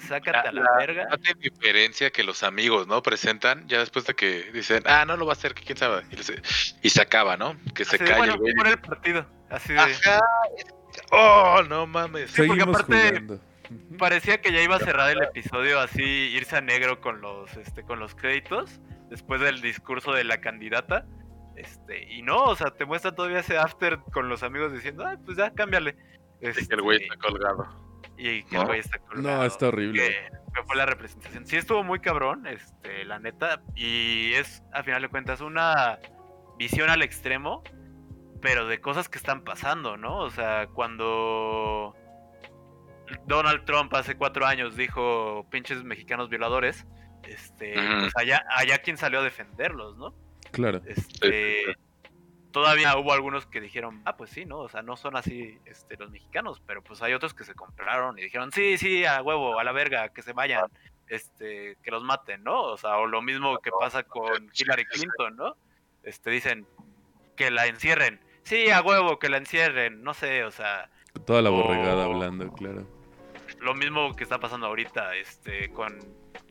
Sácate 0.06 0.48
a 0.48 0.52
la, 0.52 0.76
verga. 0.76 1.08
Tiene 1.22 1.40
diferencia 1.40 2.10
que 2.10 2.22
los 2.22 2.42
amigos, 2.42 2.86
¿no? 2.86 3.02
Presentan 3.02 3.66
ya 3.66 3.80
después 3.80 4.06
de 4.06 4.14
que 4.14 4.50
dicen, 4.52 4.82
ah, 4.86 5.04
no 5.06 5.16
lo 5.16 5.26
va 5.26 5.32
a 5.32 5.36
hacer, 5.36 5.54
que 5.54 5.64
quién 5.64 5.78
sabe. 5.78 6.04
Y, 6.82 6.90
se 6.90 7.00
acaba, 7.00 7.36
¿no? 7.36 7.56
Que 7.74 7.84
se 7.84 7.98
cae 7.98 8.16
bueno, 8.16 8.34
el 8.34 8.66
el 8.66 8.78
partido. 8.78 9.26
Así 9.50 9.72
de. 9.72 9.80
Oh, 11.10 11.62
no 11.68 11.86
mames. 11.86 12.30
Sí, 12.30 12.46
porque 12.46 12.62
aparte 12.62 13.40
parecía 13.98 14.40
que 14.40 14.52
ya 14.52 14.62
iba 14.62 14.76
a 14.76 14.80
cerrar 14.80 15.10
el 15.10 15.22
episodio 15.22 15.80
así, 15.80 16.02
irse 16.02 16.56
a 16.56 16.60
negro 16.60 17.00
con 17.00 17.20
los, 17.20 17.56
este, 17.56 17.82
con 17.82 17.98
los 17.98 18.14
créditos, 18.14 18.80
después 19.10 19.40
del 19.40 19.60
discurso 19.60 20.12
de 20.12 20.24
la 20.24 20.40
candidata. 20.40 21.06
Este, 21.56 22.12
y 22.12 22.22
no, 22.22 22.44
o 22.44 22.56
sea, 22.56 22.70
te 22.70 22.84
muestra 22.84 23.14
todavía 23.14 23.38
ese 23.40 23.56
after 23.56 23.98
con 24.12 24.28
los 24.28 24.42
amigos 24.42 24.72
diciendo, 24.72 25.06
ay, 25.06 25.16
pues 25.24 25.38
ya, 25.38 25.50
cámbiale. 25.52 25.96
Este, 26.40 26.66
que 26.66 26.74
el 26.74 26.82
güey 26.82 27.02
está 27.02 27.16
colgado. 27.16 27.66
Y 28.18 28.42
que 28.44 28.56
el 28.56 28.66
güey 28.66 28.80
está 28.80 28.98
colgado. 28.98 29.38
No, 29.38 29.44
está 29.44 29.68
horrible. 29.68 30.06
Que, 30.06 30.62
fue 30.66 30.76
la 30.76 30.86
representación. 30.86 31.46
Sí 31.46 31.56
estuvo 31.56 31.82
muy 31.82 32.00
cabrón, 32.00 32.46
este, 32.46 33.04
la 33.04 33.18
neta. 33.18 33.62
Y 33.74 34.32
es, 34.34 34.62
a 34.72 34.82
final 34.82 35.02
de 35.02 35.08
cuentas, 35.08 35.40
una 35.40 35.98
visión 36.58 36.88
al 36.88 37.02
extremo 37.02 37.62
pero 38.46 38.68
de 38.68 38.80
cosas 38.80 39.08
que 39.08 39.18
están 39.18 39.42
pasando, 39.42 39.96
¿no? 39.96 40.18
O 40.18 40.30
sea, 40.30 40.68
cuando 40.68 41.96
Donald 43.26 43.64
Trump 43.64 43.92
hace 43.92 44.16
cuatro 44.16 44.46
años 44.46 44.76
dijo 44.76 45.44
pinches 45.50 45.82
mexicanos 45.82 46.28
violadores, 46.28 46.86
este, 47.24 47.74
pues 47.74 48.16
allá, 48.16 48.46
allá 48.50 48.78
quien 48.78 48.98
salió 48.98 49.18
a 49.18 49.24
defenderlos, 49.24 49.96
¿no? 49.96 50.14
Claro. 50.52 50.80
Este, 50.86 51.74
todavía 52.52 52.96
hubo 52.96 53.12
algunos 53.12 53.46
que 53.46 53.60
dijeron, 53.60 54.00
ah, 54.04 54.16
pues 54.16 54.30
sí, 54.30 54.44
¿no? 54.44 54.60
O 54.60 54.68
sea, 54.68 54.80
no 54.80 54.96
son 54.96 55.16
así 55.16 55.58
este, 55.64 55.96
los 55.96 56.12
mexicanos, 56.12 56.62
pero 56.64 56.84
pues 56.84 57.02
hay 57.02 57.14
otros 57.14 57.34
que 57.34 57.42
se 57.42 57.54
compraron 57.56 58.16
y 58.16 58.22
dijeron, 58.22 58.52
sí, 58.52 58.78
sí, 58.78 59.04
a 59.04 59.22
huevo, 59.22 59.58
a 59.58 59.64
la 59.64 59.72
verga, 59.72 60.10
que 60.10 60.22
se 60.22 60.34
vayan, 60.34 60.66
este, 61.08 61.78
que 61.82 61.90
los 61.90 62.04
maten, 62.04 62.44
¿no? 62.44 62.62
O 62.62 62.76
sea, 62.76 62.98
o 62.98 63.08
lo 63.08 63.22
mismo 63.22 63.58
que 63.58 63.72
pasa 63.72 64.04
con 64.04 64.52
Hillary 64.54 64.84
Clinton, 64.84 65.34
¿no? 65.34 65.56
Este, 66.04 66.30
dicen 66.30 66.64
que 67.34 67.50
la 67.50 67.66
encierren. 67.66 68.20
Sí, 68.46 68.70
a 68.70 68.80
huevo, 68.80 69.18
que 69.18 69.28
la 69.28 69.38
encierren, 69.38 70.04
no 70.04 70.14
sé, 70.14 70.44
o 70.44 70.52
sea. 70.52 70.88
Toda 71.26 71.42
la 71.42 71.50
borregada 71.50 72.04
hablando, 72.04 72.52
claro. 72.52 72.86
Lo 73.58 73.74
mismo 73.74 74.14
que 74.14 74.22
está 74.22 74.38
pasando 74.38 74.68
ahorita, 74.68 75.16
este, 75.16 75.68
con 75.72 75.98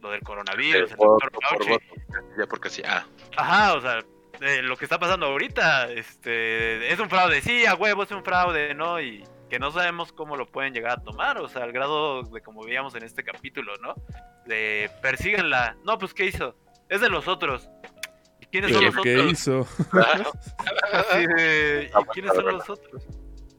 lo 0.02 0.12
del 0.12 0.22
coronavirus, 0.22 0.92
el 0.92 0.98
doctor 0.98 1.32
Fauci. 1.42 1.70
Ya 2.38 2.48
porque 2.48 2.70
sí, 2.70 2.82
ah. 2.86 3.06
Ajá, 3.38 3.76
o 3.76 3.80
sea, 3.80 4.00
lo 4.64 4.76
que 4.76 4.84
está 4.84 5.00
pasando 5.00 5.28
ahorita, 5.28 5.90
este, 5.94 6.92
es 6.92 7.00
un 7.00 7.10
fraude, 7.10 7.40
sí, 7.40 7.66
a 7.66 7.76
huevo 7.76 8.04
es 8.04 8.12
un 8.12 8.26
fraude, 8.26 8.74
¿no? 8.74 9.00
Y 9.00 9.24
que 9.50 9.58
no 9.58 9.72
sabemos 9.72 10.12
cómo 10.12 10.36
lo 10.36 10.48
pueden 10.48 10.74
llegar 10.74 11.00
a 11.00 11.02
tomar, 11.02 11.38
o 11.38 11.48
sea, 11.48 11.64
al 11.64 11.72
grado 11.72 12.24
de 12.24 12.42
como 12.42 12.66
veíamos 12.66 12.94
en 12.96 13.04
este 13.04 13.24
capítulo, 13.24 13.72
¿no? 13.78 13.96
De 14.46 14.92
persíganla, 15.02 15.78
no, 15.86 15.98
pues 15.98 16.14
¿qué 16.14 16.26
hizo? 16.26 16.58
Es 16.90 17.00
de 17.00 17.10
los 17.10 17.30
otros. 17.30 17.70
¿Quiénes 18.62 18.72
son 18.74 18.86
los 18.86 18.96
¿Qué 19.04 19.24
hizo? 19.30 19.68
¿Y 21.20 22.04
quiénes 22.14 22.34
son 22.34 22.46
los 22.46 22.70
otros? 22.70 23.04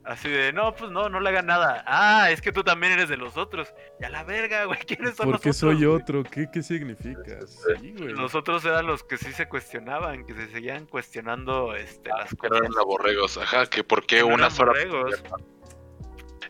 Así 0.04 0.28
de, 0.28 0.52
no, 0.52 0.72
pues 0.72 0.92
no, 0.92 1.08
no 1.08 1.18
le 1.18 1.30
hagan 1.30 1.46
nada. 1.46 1.82
Ah, 1.84 2.30
es 2.30 2.40
que 2.40 2.52
tú 2.52 2.62
también 2.62 2.92
eres 2.92 3.08
de 3.08 3.16
los 3.16 3.36
otros. 3.36 3.74
Y 4.00 4.04
a 4.04 4.08
la 4.08 4.22
verga, 4.22 4.64
güey, 4.66 4.78
¿quiénes 4.86 5.16
son 5.16 5.32
¿Por 5.32 5.40
qué 5.40 5.48
nosotros? 5.48 5.56
soy 5.56 5.84
otro? 5.84 6.22
¿Qué, 6.22 6.46
qué 6.52 6.62
significa? 6.62 7.40
Sí, 7.44 7.92
güey. 7.98 8.14
Nosotros 8.14 8.64
eran 8.64 8.86
los 8.86 9.02
que 9.02 9.16
sí 9.16 9.32
se 9.32 9.48
cuestionaban, 9.48 10.24
que 10.24 10.34
se 10.34 10.46
seguían 10.52 10.86
cuestionando 10.86 11.74
este, 11.74 12.10
las 12.10 12.30
Que 12.30 12.36
no 12.36 12.48
cosas. 12.50 12.58
eran 12.58 12.72
laborregos. 12.72 13.36
Ajá, 13.38 13.66
que 13.66 13.82
por 13.82 14.06
qué 14.06 14.20
no 14.20 14.26
una 14.28 14.34
eran 14.36 14.50
sola 14.52 14.72
borregos. 14.72 15.22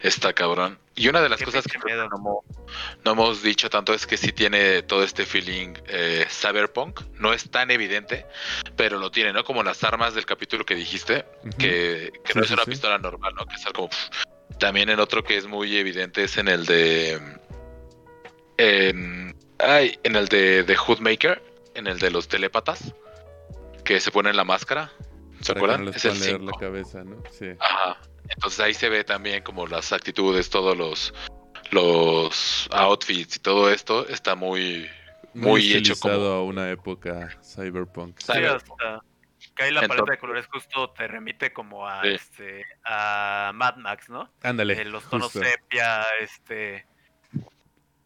Está 0.03 0.33
cabrón. 0.33 0.79
Y 0.95 1.09
una 1.09 1.21
de 1.21 1.29
las 1.29 1.39
Qué 1.39 1.45
cosas 1.45 1.65
que 1.67 1.79
miedo. 1.85 2.09
no, 2.09 2.17
hemos- 2.17 2.45
no 3.05 3.13
hemos 3.13 3.43
dicho 3.43 3.69
tanto 3.71 3.93
es 3.95 4.07
que 4.07 4.17
sí 4.17 4.33
tiene 4.33 4.83
todo 4.83 5.03
este 5.03 5.27
feeling 5.27 5.75
eh, 5.89 6.27
cyberpunk. 6.29 7.01
No 7.15 7.33
es 7.33 7.51
tan 7.51 7.71
evidente, 7.71 8.27
pero 8.77 8.99
lo 8.99 9.11
tiene, 9.11 9.33
¿no? 9.33 9.45
Como 9.45 9.63
las 9.63 9.83
armas 9.85 10.15
del 10.15 10.25
capítulo 10.27 10.65
que 10.65 10.75
dijiste, 10.75 11.25
que, 11.59 12.13
que 12.25 12.33
Sí, 12.33 12.39
no 12.39 12.43
es 12.43 12.49
sí, 12.49 12.55
una 12.55 12.65
sí. 12.65 12.71
pistola 12.71 12.99
normal, 12.99 13.35
¿no? 13.37 13.47
Que 13.47 13.55
es 13.57 13.67
algo... 13.67 13.89
También 14.59 14.89
en 14.89 15.01
otro 15.01 15.23
que 15.23 15.37
es 15.37 15.47
muy 15.47 15.77
evidente 15.77 16.25
es 16.25 16.39
en 16.39 16.49
el 16.49 16.65
de... 16.67 17.21
En, 18.59 19.37
ay, 19.59 19.99
en 20.03 20.17
el 20.17 20.29
de, 20.29 20.63
de 20.63 20.77
Hoodmaker, 20.77 21.43
en 21.75 21.87
el 21.87 21.99
de 21.99 22.11
los 22.11 22.29
telépatas, 22.29 22.95
que 23.85 24.01
se 24.01 24.11
ponen 24.11 24.37
la 24.37 24.45
máscara. 24.45 24.91
¿Se 25.41 25.53
Para 25.53 25.55
que 25.55 25.59
acuerdan? 25.59 25.85
no 25.85 25.91
les 25.91 25.97
es 25.97 26.05
el 26.07 26.21
leer 26.21 26.41
la 26.41 26.53
5. 26.53 26.59
cabeza, 26.59 27.05
¿no? 27.05 27.23
Sí. 27.31 27.47
Ajá. 27.59 27.99
Entonces 28.29 28.61
ahí 28.61 28.75
se 28.75 28.89
ve 28.89 29.05
también 29.05 29.43
como 29.43 29.67
las 29.67 29.93
actitudes, 29.93 30.51
todos 30.51 30.77
los 30.77 31.15
los 31.73 32.69
outfits 32.73 33.37
y 33.37 33.39
todo 33.41 33.71
esto 33.73 34.07
está 34.09 34.35
muy 34.37 34.89
Muy, 35.35 35.51
muy 35.51 35.73
hecho 35.75 35.95
como 35.99 36.15
a 36.15 36.43
una 36.43 36.71
época 36.71 37.37
cyberpunk. 37.43 38.19
Sí, 38.19 38.33
Cyberpunk. 38.33 38.81
hasta 38.81 39.03
que 39.55 39.63
ahí 39.65 39.73
la 39.73 39.87
paleta 39.89 40.13
de 40.13 40.19
colores 40.19 40.47
justo 40.47 40.91
te 40.91 41.09
remite 41.09 41.53
como 41.53 41.87
a 41.89 42.03
Sí. 42.03 42.09
este 42.11 42.65
a 42.85 43.53
Mad 43.55 43.77
Max, 43.77 44.09
¿no? 44.09 44.31
Ándale. 44.43 44.81
Eh, 44.81 44.85
los 44.85 45.09
tonos 45.11 45.33
justo. 45.33 45.47
sepia, 45.49 46.05
este 46.21 46.87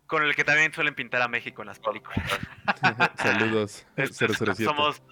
con 0.07 0.25
el 0.25 0.35
que 0.35 0.43
también 0.43 0.73
suelen 0.73 0.95
pintar 0.97 1.23
a 1.23 1.29
México 1.29 1.63
en 1.63 1.69
las 1.69 1.79
películas. 1.79 2.19
Saludos. 3.17 3.87
Este, 3.97 4.27
007. 4.29 4.65
somos 4.65 5.03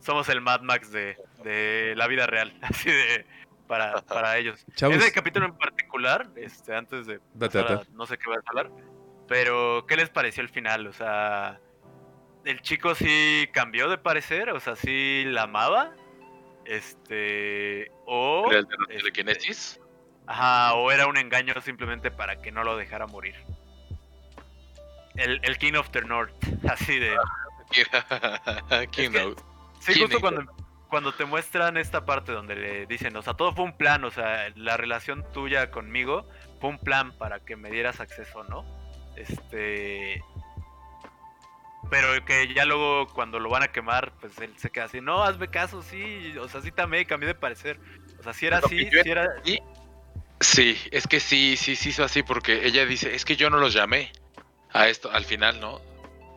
somos 0.00 0.28
el 0.30 0.40
Mad 0.40 0.62
Max 0.62 0.90
de, 0.92 1.18
de 1.44 1.92
la 1.96 2.06
vida 2.06 2.26
real, 2.26 2.56
así 2.62 2.88
de 2.90 3.26
para, 3.70 4.02
para 4.02 4.36
ellos. 4.36 4.66
Chavos, 4.74 4.96
Ese 4.96 5.12
capítulo 5.12 5.46
en 5.46 5.56
particular, 5.56 6.28
este, 6.34 6.74
antes 6.74 7.06
de 7.06 7.20
Date, 7.34 7.60
a- 7.60 7.82
no 7.92 8.04
sé 8.04 8.18
qué 8.18 8.28
vas 8.28 8.40
a 8.44 8.50
hablar, 8.50 8.68
pero 9.28 9.86
¿qué 9.86 9.96
les 9.96 10.10
pareció 10.10 10.42
el 10.42 10.48
final? 10.48 10.88
O 10.88 10.92
sea, 10.92 11.60
el 12.44 12.60
chico 12.62 12.96
sí 12.96 13.48
cambió 13.52 13.88
de 13.88 13.96
parecer, 13.96 14.50
o 14.50 14.58
sea, 14.58 14.74
sí 14.74 15.22
la 15.24 15.42
amaba, 15.44 15.92
este, 16.64 17.92
o, 18.06 18.50
el 18.50 18.66
de 18.66 18.76
la 18.76 18.84
este, 18.88 18.96
telequinesis. 18.98 19.80
ajá, 20.26 20.74
o 20.74 20.90
era 20.90 21.06
un 21.06 21.16
engaño 21.16 21.54
simplemente 21.60 22.10
para 22.10 22.42
que 22.42 22.50
no 22.50 22.64
lo 22.64 22.76
dejara 22.76 23.06
morir. 23.06 23.36
El, 25.14 25.38
el 25.44 25.58
King 25.58 25.74
of 25.74 25.90
the 25.90 26.02
North, 26.02 26.34
así 26.68 26.98
de... 26.98 27.16
Keynote. 28.90 29.40
Sí, 29.80 29.94
Sí, 29.94 30.00
justo 30.00 30.20
cuando, 30.20 30.42
cuando 30.90 31.12
te 31.12 31.24
muestran 31.24 31.76
esta 31.76 32.04
parte 32.04 32.32
donde 32.32 32.56
le 32.56 32.86
dicen, 32.86 33.16
o 33.16 33.22
sea, 33.22 33.34
todo 33.34 33.54
fue 33.54 33.64
un 33.64 33.76
plan, 33.76 34.04
o 34.04 34.10
sea, 34.10 34.50
la 34.56 34.76
relación 34.76 35.24
tuya 35.32 35.70
conmigo 35.70 36.28
fue 36.60 36.70
un 36.70 36.78
plan 36.78 37.16
para 37.16 37.40
que 37.40 37.56
me 37.56 37.70
dieras 37.70 38.00
acceso, 38.00 38.44
¿no? 38.44 38.64
Este... 39.16 40.22
Pero 41.88 42.24
que 42.24 42.52
ya 42.54 42.64
luego 42.66 43.08
cuando 43.08 43.40
lo 43.40 43.48
van 43.48 43.62
a 43.62 43.68
quemar, 43.68 44.12
pues 44.20 44.38
él 44.38 44.52
se 44.56 44.70
queda 44.70 44.84
así, 44.84 45.00
no, 45.00 45.24
hazme 45.24 45.48
caso, 45.48 45.82
sí, 45.82 46.36
o 46.38 46.48
sea, 46.48 46.60
sí 46.60 46.70
también 46.70 47.04
cambié 47.04 47.28
de 47.28 47.34
parecer. 47.34 47.80
O 48.18 48.22
sea, 48.22 48.32
si 48.32 48.46
era 48.46 48.58
así, 48.58 48.88
si 48.90 49.10
era... 49.10 49.28
Sí, 50.40 50.76
es 50.90 51.06
que 51.06 51.20
sí, 51.20 51.56
sí, 51.56 51.76
sí 51.76 51.90
hizo 51.90 52.04
así 52.04 52.22
porque 52.22 52.66
ella 52.66 52.86
dice, 52.86 53.14
es 53.14 53.24
que 53.24 53.36
yo 53.36 53.50
no 53.50 53.58
los 53.58 53.74
llamé 53.74 54.12
a 54.72 54.88
esto 54.88 55.10
al 55.10 55.24
final, 55.24 55.60
¿no? 55.60 55.80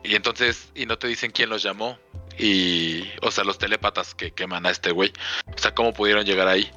Y 0.02 0.14
entonces, 0.14 0.70
y 0.74 0.84
no 0.84 0.98
te 0.98 1.08
dicen 1.08 1.30
quién 1.30 1.48
los 1.48 1.62
llamó. 1.62 1.98
Y, 2.38 3.08
o 3.22 3.30
sea, 3.30 3.44
los 3.44 3.58
telépatas 3.58 4.14
que 4.14 4.32
queman 4.32 4.66
a 4.66 4.70
este 4.70 4.90
güey. 4.90 5.12
O 5.54 5.58
sea, 5.58 5.74
¿cómo 5.74 5.92
pudieron 5.92 6.24
llegar 6.24 6.48
ahí? 6.48 6.70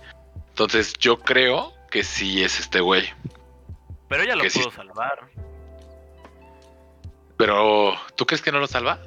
Entonces, 0.50 0.94
yo 1.00 1.20
creo 1.20 1.74
que 1.90 2.04
sí 2.04 2.44
es 2.44 2.60
este 2.60 2.80
güey. 2.80 3.06
Pero 4.08 4.24
ella 4.24 4.36
lo 4.36 4.44
que 4.44 4.50
sí. 4.50 4.60
pudo 4.60 4.72
salvar. 4.72 5.30
Pero, 7.38 7.94
¿tú 8.16 8.26
crees 8.26 8.42
que 8.42 8.52
no 8.52 8.60
lo 8.60 8.68
salva? 8.68 9.00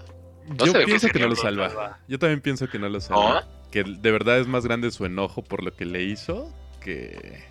No 0.46 0.66
Yo 0.66 0.72
pienso 0.72 1.06
¿qué 1.08 1.14
que 1.14 1.18
no 1.20 1.28
lo 1.28 1.36
salva. 1.36 1.98
Yo 2.08 2.18
también 2.18 2.40
pienso 2.40 2.68
que 2.68 2.78
no 2.78 2.88
lo 2.88 3.00
salva. 3.00 3.46
Que 3.70 3.84
de 3.84 4.10
verdad 4.10 4.38
es 4.38 4.48
más 4.48 4.64
grande 4.64 4.90
su 4.90 5.04
enojo 5.04 5.42
por 5.42 5.62
lo 5.62 5.74
que 5.74 5.84
le 5.84 6.02
hizo 6.02 6.52
que, 6.80 7.44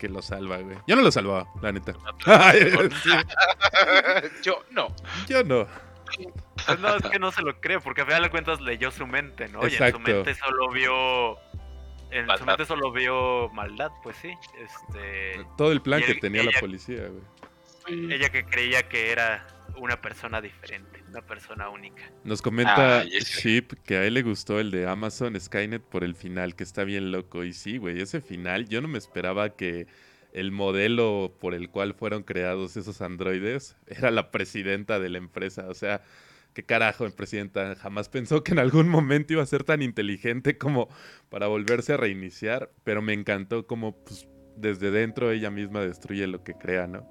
que 0.00 0.08
lo 0.08 0.22
salva, 0.22 0.58
güey. 0.58 0.76
Yo 0.88 0.96
no 0.96 1.02
lo 1.02 1.12
salvaba, 1.12 1.46
la 1.60 1.72
neta. 1.72 1.94
Yo 4.42 4.64
no. 4.70 4.88
yo 5.28 5.44
no. 5.44 5.66
Pues 6.66 6.78
no, 6.80 6.96
es 6.96 7.02
que 7.02 7.18
no 7.18 7.32
se 7.32 7.42
lo 7.42 7.60
cree, 7.60 7.80
porque 7.80 8.02
a 8.02 8.06
final 8.06 8.22
de 8.22 8.30
cuentas 8.30 8.60
leyó 8.60 8.90
su 8.90 9.06
mente, 9.06 9.48
¿no? 9.48 9.60
Y 9.62 9.66
en 9.66 9.72
Exacto. 9.72 9.98
su 9.98 10.02
mente 10.02 10.34
solo 10.34 10.70
vio. 10.70 11.36
En 12.10 12.26
su 12.36 12.44
mente 12.44 12.66
solo 12.66 12.92
vio 12.92 13.48
maldad, 13.50 13.90
pues 14.02 14.16
sí. 14.16 14.32
Este. 14.58 15.44
Todo 15.56 15.72
el 15.72 15.80
plan 15.80 16.02
que 16.02 16.14
tenía 16.16 16.42
la 16.42 16.52
policía, 16.60 17.08
güey. 17.08 18.12
Ella 18.12 18.28
que 18.28 18.44
creía 18.44 18.88
que 18.88 19.10
era 19.10 19.46
una 19.76 20.00
persona 20.00 20.40
diferente, 20.40 21.02
una 21.08 21.22
persona 21.22 21.68
única. 21.70 22.02
Nos 22.22 22.40
comenta 22.42 23.02
ese- 23.02 23.40
Ship 23.40 23.68
que 23.84 23.96
a 23.96 24.04
él 24.04 24.14
le 24.14 24.22
gustó 24.22 24.60
el 24.60 24.70
de 24.70 24.86
Amazon 24.86 25.40
Skynet 25.40 25.82
por 25.82 26.04
el 26.04 26.14
final, 26.14 26.54
que 26.54 26.62
está 26.64 26.84
bien 26.84 27.10
loco. 27.10 27.42
Y 27.44 27.52
sí, 27.54 27.78
güey, 27.78 28.00
ese 28.00 28.20
final 28.20 28.68
yo 28.68 28.80
no 28.82 28.88
me 28.88 28.98
esperaba 28.98 29.56
que 29.56 29.86
el 30.32 30.52
modelo 30.52 31.34
por 31.40 31.54
el 31.54 31.70
cual 31.70 31.94
fueron 31.94 32.22
creados 32.22 32.76
esos 32.76 33.02
androides 33.02 33.76
era 33.86 34.10
la 34.10 34.30
presidenta 34.30 35.00
de 35.00 35.08
la 35.08 35.18
empresa. 35.18 35.66
O 35.68 35.74
sea, 35.74 36.02
qué 36.54 36.64
carajo, 36.64 37.06
en 37.06 37.12
presidenta. 37.12 37.74
Jamás 37.76 38.08
pensó 38.08 38.42
que 38.44 38.52
en 38.52 38.58
algún 38.58 38.88
momento 38.88 39.32
iba 39.34 39.42
a 39.42 39.46
ser 39.46 39.64
tan 39.64 39.82
inteligente 39.82 40.58
como 40.58 40.88
para 41.28 41.46
volverse 41.48 41.94
a 41.94 41.96
reiniciar. 41.96 42.70
Pero 42.84 43.02
me 43.02 43.12
encantó 43.14 43.66
como 43.66 43.96
pues, 44.04 44.28
desde 44.56 44.90
dentro 44.90 45.30
ella 45.30 45.50
misma 45.50 45.80
destruye 45.80 46.26
lo 46.26 46.42
que 46.44 46.54
crea, 46.54 46.86
¿no? 46.86 47.06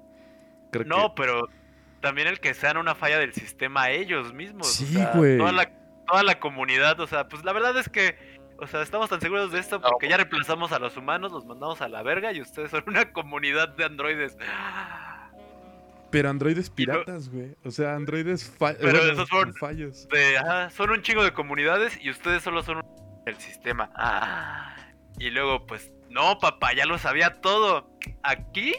Creo 0.72 0.86
No, 0.86 1.08
que... 1.08 1.14
pero 1.16 1.42
también 2.00 2.28
el 2.28 2.40
que 2.40 2.54
sean 2.54 2.76
una 2.76 2.94
falla 2.94 3.18
del 3.18 3.32
sistema 3.32 3.90
ellos 3.90 4.32
mismos. 4.32 4.80
o 4.80 4.86
Sí, 4.86 4.86
sea, 4.94 5.12
güey. 5.14 5.38
Toda 5.38 5.52
la, 5.52 5.72
toda 6.06 6.22
la 6.22 6.38
comunidad, 6.40 6.98
o 7.00 7.06
sea, 7.06 7.28
pues 7.28 7.44
la 7.44 7.52
verdad 7.52 7.76
es 7.78 7.88
que. 7.88 8.16
O 8.58 8.66
sea, 8.68 8.82
estamos 8.82 9.10
tan 9.10 9.20
seguros 9.20 9.50
de 9.50 9.58
esto 9.58 9.80
No, 9.80 9.88
porque 9.88 10.08
ya 10.08 10.16
reemplazamos 10.16 10.70
a 10.72 10.78
los 10.78 10.96
humanos, 10.96 11.32
los 11.32 11.44
mandamos 11.44 11.80
a 11.80 11.88
la 11.88 12.02
verga 12.04 12.32
y 12.32 12.40
ustedes 12.40 12.70
son 12.70 12.84
una 12.86 13.12
comunidad 13.12 13.70
de 13.70 13.84
androides. 13.84 14.36
Pero 16.12 16.28
androides 16.30 16.70
piratas, 16.70 17.28
güey. 17.30 17.56
O 17.64 17.70
sea, 17.72 17.94
androides 17.96 18.48
fa- 18.48 18.74
Pero 18.78 18.92
bueno, 18.98 19.12
esos 19.14 19.28
fueron- 19.28 19.54
fallos. 19.54 20.06
de, 20.08 20.38
ajá, 20.38 20.70
son 20.70 20.90
un 20.90 21.02
chingo 21.02 21.24
de 21.24 21.32
comunidades 21.32 21.98
y 22.00 22.10
ustedes 22.10 22.42
solo 22.44 22.62
son 22.62 22.76
un... 22.76 22.82
el 23.26 23.36
sistema. 23.38 23.90
Ah, 23.96 24.76
y 25.18 25.30
luego, 25.30 25.66
pues, 25.66 25.92
no, 26.10 26.38
papá, 26.38 26.72
ya 26.74 26.84
lo 26.86 26.98
sabía 26.98 27.40
todo. 27.40 27.90
Aquí, 28.22 28.74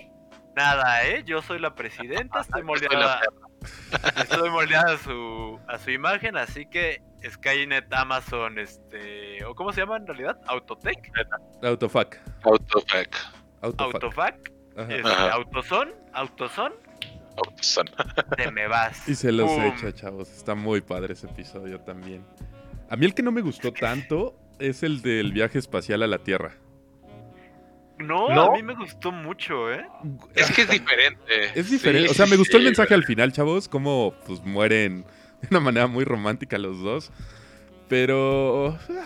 nada, 0.55 1.05
¿eh? 1.07 1.23
Yo 1.25 1.41
soy 1.41 1.59
la 1.59 1.75
presidenta, 1.75 2.39
estoy 2.41 2.61
moldeada, 2.63 3.19
estoy 4.17 4.49
moldeada 4.49 4.93
a 4.93 4.97
su, 4.97 5.59
a 5.67 5.77
su 5.79 5.91
imagen, 5.91 6.37
así 6.37 6.65
que 6.67 7.01
Skynet, 7.27 7.91
Amazon, 7.93 8.59
este... 8.59 9.43
¿O 9.45 9.55
cómo 9.55 9.71
se 9.73 9.79
llama 9.81 9.97
en 9.97 10.05
realidad? 10.05 10.39
Autotech, 10.47 11.11
Autofac. 11.63 12.19
Autofac. 12.43 13.17
Autofac. 13.61 13.93
Autofac, 14.03 14.51
Ajá. 14.77 14.93
este, 14.95 15.09
Autoson, 15.09 15.93
Autoson. 16.13 16.73
te 18.37 18.51
me 18.51 18.67
vas. 18.67 19.07
Y 19.07 19.15
se 19.15 19.31
los 19.31 19.51
Pum. 19.51 19.61
he 19.61 19.67
hecho, 19.69 19.91
chavos. 19.91 20.29
Está 20.29 20.55
muy 20.55 20.81
padre 20.81 21.13
ese 21.13 21.27
episodio 21.27 21.79
también. 21.81 22.23
A 22.89 22.95
mí 22.95 23.05
el 23.05 23.13
que 23.13 23.23
no 23.23 23.31
me 23.31 23.41
gustó 23.41 23.71
tanto 23.79 24.37
es 24.59 24.83
el 24.83 25.01
del 25.01 25.31
viaje 25.33 25.59
espacial 25.59 26.03
a 26.03 26.07
la 26.07 26.19
Tierra. 26.19 26.53
No, 27.99 28.29
¿No? 28.33 28.51
a 28.51 28.51
mí 28.53 28.63
me 28.63 28.75
gustó 28.75 29.11
mucho, 29.11 29.71
¿eh? 29.71 29.85
Es 30.35 30.51
que 30.51 30.63
es 30.63 30.69
diferente. 30.69 31.51
Es 31.55 31.69
diferente. 31.69 32.07
Sí, 32.07 32.11
o 32.11 32.13
sea, 32.15 32.25
me 32.25 32.35
gustó 32.37 32.57
el 32.57 32.63
sí, 32.63 32.67
mensaje 32.67 32.93
al 32.93 33.03
final, 33.03 33.31
chavos. 33.31 33.67
Como 33.69 34.13
pues 34.25 34.43
mueren 34.43 35.03
de 35.41 35.47
una 35.51 35.59
manera 35.59 35.87
muy 35.87 36.03
romántica 36.03 36.57
los 36.57 36.81
dos. 36.81 37.11
Pero... 37.87 38.77
ah, 38.89 39.05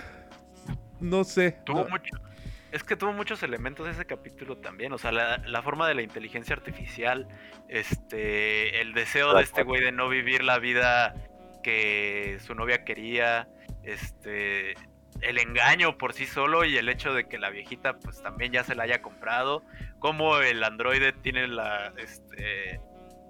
No 1.00 1.24
sé. 1.24 1.58
Tuvo 1.66 1.84
no- 1.84 1.90
mucho. 1.90 2.16
Es 2.72 2.84
que 2.84 2.96
tuvo 2.96 3.14
muchos 3.14 3.44
elementos 3.44 3.88
ese 3.88 4.06
capítulo 4.06 4.58
también. 4.58 4.92
O 4.92 4.98
sea, 4.98 5.12
la, 5.12 5.38
la 5.38 5.62
forma 5.62 5.88
de 5.88 5.96
la 5.96 6.02
inteligencia 6.02 6.56
artificial. 6.56 7.28
Este. 7.70 8.82
El 8.82 8.94
deseo 8.94 9.34
de 9.34 9.44
este 9.44 9.64
güey 9.64 9.82
de 9.82 9.92
no 9.92 10.10
vivir 10.10 10.44
la 10.44 10.60
vida 10.60 11.16
que 11.64 12.38
su 12.46 12.56
novia 12.56 12.84
quería. 12.84 13.48
Este. 13.84 14.76
El 15.22 15.40
engaño 15.40 15.98
por 15.98 16.14
sí 16.14 16.26
solo 16.26 16.64
y 16.64 16.78
el 16.78 16.90
hecho 16.90 17.14
de 17.14 17.28
que 17.28 17.40
la 17.40 17.50
viejita 17.50 17.98
pues 17.98 18.22
también 18.22 18.52
ya 18.52 18.64
se 18.64 18.76
la 18.76 18.84
haya 18.84 19.02
comprado. 19.02 19.64
Como 20.00 20.40
el 20.40 20.64
androide 20.64 21.14
tiene 21.14 21.48
la. 21.48 21.94
Este. 21.98 22.82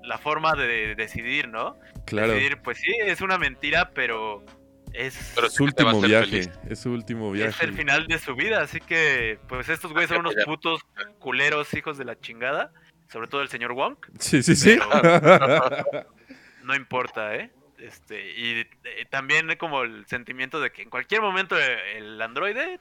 La 0.03 0.17
forma 0.17 0.55
de 0.55 0.95
decidir, 0.95 1.49
¿no? 1.49 1.77
Claro. 2.05 2.33
Decidir, 2.33 2.61
pues 2.61 2.77
sí, 2.77 2.91
es 3.05 3.19
una 3.19 3.37
mentira, 3.37 3.91
pero 3.93 4.45
Es 4.93 5.13
su 5.49 5.63
último 5.63 6.01
viaje, 6.01 6.51
es 6.69 6.79
su 6.79 6.91
último 6.91 7.31
viaje. 7.31 7.49
Es 7.49 7.61
el 7.61 7.73
final 7.73 8.07
de 8.07 8.19
su 8.19 8.35
vida, 8.35 8.61
así 8.61 8.79
que 8.79 9.39
pues 9.47 9.69
estos 9.69 9.91
güeyes 9.91 10.09
son 10.09 10.19
unos 10.19 10.35
putos 10.45 10.81
culeros 11.19 11.73
hijos 11.73 11.97
de 11.97 12.05
la 12.05 12.19
chingada, 12.19 12.71
sobre 13.09 13.27
todo 13.27 13.41
el 13.41 13.49
señor 13.49 13.73
Wong. 13.73 13.97
Sí, 14.19 14.41
sí, 14.41 14.55
sí. 14.55 14.79
no 16.63 16.75
importa, 16.75 17.35
¿eh? 17.35 17.51
Este, 17.77 18.31
y 18.31 18.61
eh, 18.61 19.05
también 19.09 19.55
como 19.59 19.83
el 19.83 20.05
sentimiento 20.07 20.59
de 20.59 20.71
que 20.71 20.81
en 20.81 20.89
cualquier 20.89 21.21
momento 21.21 21.55
el 21.57 22.19
androide 22.19 22.79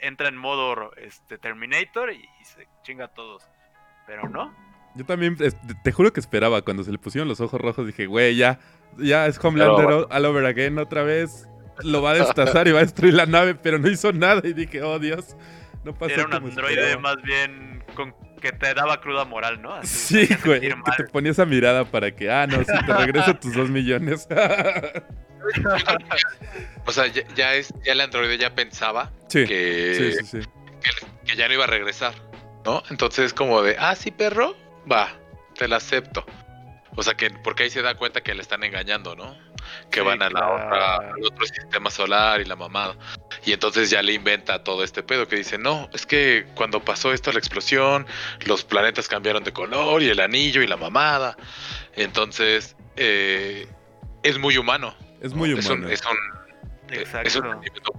entra 0.00 0.28
en 0.28 0.36
modo 0.36 0.92
este, 0.96 1.38
Terminator 1.38 2.12
y, 2.12 2.28
se 2.44 2.66
chinga 2.82 3.06
a 3.06 3.08
todos. 3.08 3.44
Pero 4.06 4.28
no. 4.28 4.54
Yo 4.96 5.04
también, 5.04 5.36
te 5.36 5.92
juro 5.92 6.12
que 6.12 6.20
esperaba 6.20 6.62
cuando 6.62 6.84
se 6.84 6.92
le 6.92 6.98
pusieron 6.98 7.28
los 7.28 7.40
ojos 7.40 7.60
rojos, 7.60 7.86
dije, 7.86 8.06
güey, 8.06 8.36
ya, 8.36 8.60
ya 8.98 9.26
es 9.26 9.38
Homelander 9.42 10.06
all 10.10 10.24
over 10.24 10.46
again 10.46 10.78
otra 10.78 11.02
vez. 11.02 11.48
Lo 11.82 12.02
va 12.02 12.12
a 12.12 12.14
destazar 12.14 12.68
y 12.68 12.72
va 12.72 12.78
a 12.80 12.82
destruir 12.82 13.14
la 13.14 13.26
nave, 13.26 13.56
pero 13.56 13.78
no 13.78 13.88
hizo 13.88 14.12
nada 14.12 14.42
y 14.44 14.52
dije, 14.52 14.82
oh 14.82 15.00
Dios, 15.00 15.36
no 15.84 15.92
pasó 15.92 16.14
Era 16.14 16.26
un 16.26 16.34
androide 16.34 16.96
más 16.98 17.16
bien 17.22 17.82
con 17.94 18.14
que 18.40 18.52
te 18.52 18.74
daba 18.74 19.00
cruda 19.00 19.24
moral, 19.24 19.60
¿no? 19.62 19.82
sí, 19.84 20.28
güey, 20.44 20.60
que 20.60 20.76
te 20.98 21.04
ponía 21.04 21.32
esa 21.32 21.46
mirada 21.46 21.86
para 21.86 22.14
que, 22.14 22.30
ah, 22.30 22.46
no, 22.46 22.58
si 22.58 22.86
te 22.86 22.92
regreso 22.92 23.34
tus 23.40 23.54
dos 23.54 23.70
millones. 23.70 24.28
o 26.86 26.92
sea, 26.92 27.06
ya, 27.06 27.54
es, 27.54 27.72
ya 27.82 27.92
el 27.92 28.02
androide 28.02 28.36
ya 28.36 28.54
pensaba 28.54 29.10
que, 29.30 29.46
que, 29.46 30.18
que, 31.24 31.36
ya 31.36 31.48
no 31.48 31.54
iba 31.54 31.64
a 31.64 31.68
regresar, 31.68 32.12
¿no? 32.66 32.82
Entonces 32.90 33.32
como 33.32 33.62
de, 33.62 33.76
ah, 33.78 33.94
sí, 33.94 34.10
perro, 34.10 34.54
va, 34.90 35.08
te 35.56 35.66
la 35.66 35.76
acepto. 35.76 36.26
O 36.96 37.02
sea 37.02 37.14
que, 37.14 37.30
porque 37.30 37.64
ahí 37.64 37.70
se 37.70 37.82
da 37.82 37.96
cuenta 37.96 38.22
que 38.22 38.34
le 38.34 38.42
están 38.42 38.62
engañando, 38.62 39.16
¿no? 39.16 39.36
Que 39.90 40.00
van 40.00 40.22
a 40.22 40.30
la 40.30 40.48
otra, 40.48 40.96
al 40.96 41.24
otro 41.24 41.46
sistema 41.46 41.90
solar 41.90 42.40
y 42.40 42.44
la 42.44 42.56
mamada. 42.56 42.96
Y 43.44 43.52
entonces 43.52 43.90
ya 43.90 44.02
le 44.02 44.12
inventa 44.12 44.62
todo 44.62 44.84
este 44.84 45.02
pedo 45.02 45.26
que 45.26 45.36
dice, 45.36 45.58
no, 45.58 45.88
es 45.92 46.06
que 46.06 46.46
cuando 46.54 46.84
pasó 46.84 47.12
esto, 47.12 47.32
la 47.32 47.38
explosión, 47.38 48.06
los 48.46 48.64
planetas 48.64 49.08
cambiaron 49.08 49.42
de 49.42 49.52
color 49.52 50.02
y 50.02 50.08
el 50.08 50.20
anillo 50.20 50.62
y 50.62 50.66
la 50.66 50.76
mamada. 50.76 51.36
Entonces, 51.94 52.76
eh, 52.96 53.66
es 54.22 54.38
muy 54.38 54.56
humano. 54.56 54.94
Es 55.20 55.34
muy 55.34 55.52
humano. 55.52 55.68
Es 55.68 55.70
un, 55.70 55.90
es 55.90 56.02
un, 56.04 56.43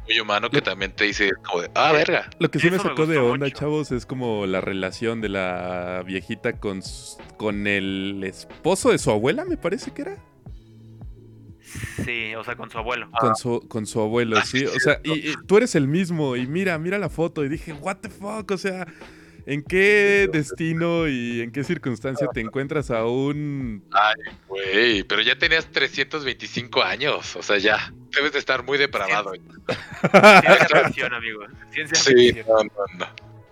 muy 0.06 0.20
humano 0.20 0.50
que 0.50 0.62
también 0.62 0.92
te 0.92 1.06
dice, 1.06 1.32
como 1.44 1.62
de, 1.62 1.72
ah, 1.76 1.92
verga. 1.92 2.30
Lo 2.40 2.50
que 2.50 2.60
sí 2.60 2.70
me 2.70 2.80
sacó 2.80 3.06
de 3.06 3.18
onda, 3.18 3.50
chavos, 3.52 3.92
es 3.92 4.06
como 4.06 4.46
la 4.46 4.62
relación 4.62 5.22
de 5.22 5.30
la 5.30 6.04
viejita 6.06 6.60
con, 6.60 6.82
con 7.38 7.68
el 7.68 8.24
esposo 8.24 8.92
de 8.92 8.98
su 8.98 9.12
abuela, 9.12 9.46
me 9.46 9.58
parece 9.58 9.92
que 9.92 10.04
era. 10.04 10.18
Sí, 12.04 12.36
o 12.36 12.44
sea, 12.44 12.56
con 12.56 12.70
su 12.70 12.78
abuelo. 12.78 13.10
Con 13.20 13.36
su, 13.36 13.68
con 13.68 13.86
su 13.86 14.00
abuelo, 14.00 14.38
ah, 14.38 14.46
sí. 14.46 14.66
O 14.66 14.80
sea, 14.80 15.00
y, 15.04 15.34
tú 15.46 15.58
eres 15.58 15.76
el 15.76 15.88
mismo. 15.88 16.36
Y 16.36 16.48
mira, 16.48 16.78
mira 16.78 16.98
la 16.98 17.10
foto. 17.10 17.44
Y 17.44 17.50
dije, 17.50 17.74
what 17.74 17.98
the 17.98 18.10
fuck, 18.10 18.50
o 18.52 18.58
sea, 18.58 18.88
¿en 19.46 19.64
qué 19.64 20.30
destino 20.32 21.08
y 21.08 21.42
en 21.42 21.52
qué 21.52 21.64
circunstancia 21.64 22.28
te 22.34 22.42
encuentras 22.42 22.92
aún? 22.92 23.84
Ay, 23.92 24.34
güey, 24.48 25.04
pero 25.04 25.22
ya 25.22 25.38
tenías 25.38 25.68
325 25.72 26.84
años. 26.84 27.36
O 27.36 27.44
sea, 27.44 27.58
ya. 27.58 27.94
Debes 28.16 28.34
de 28.34 28.40
estar 28.40 28.64
muy 28.64 28.78
depravado. 28.78 29.34
Ciencia 29.34 30.84
ficción, 30.86 31.14
amigo. 31.14 31.46
Ciencia 31.72 31.96
sí, 31.98 32.42
no, 32.48 32.64
no, 32.64 32.70
no. 32.98 33.08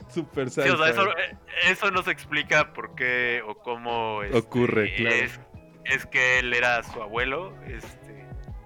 Super 0.10 0.50
sí, 0.50 0.62
o 0.62 0.78
sea, 0.78 0.90
eso, 0.90 1.10
eh, 1.18 1.36
eso 1.70 1.90
no 1.90 2.04
se 2.04 2.12
explica 2.12 2.72
por 2.74 2.94
qué 2.94 3.42
o 3.48 3.56
cómo 3.56 4.22
este, 4.22 4.38
ocurre, 4.38 4.94
claro. 4.96 5.16
Es, 5.16 5.40
es 5.86 6.06
que 6.06 6.40
él 6.40 6.54
era 6.54 6.84
su 6.84 7.02
abuelo. 7.02 7.54
Este, 7.66 8.04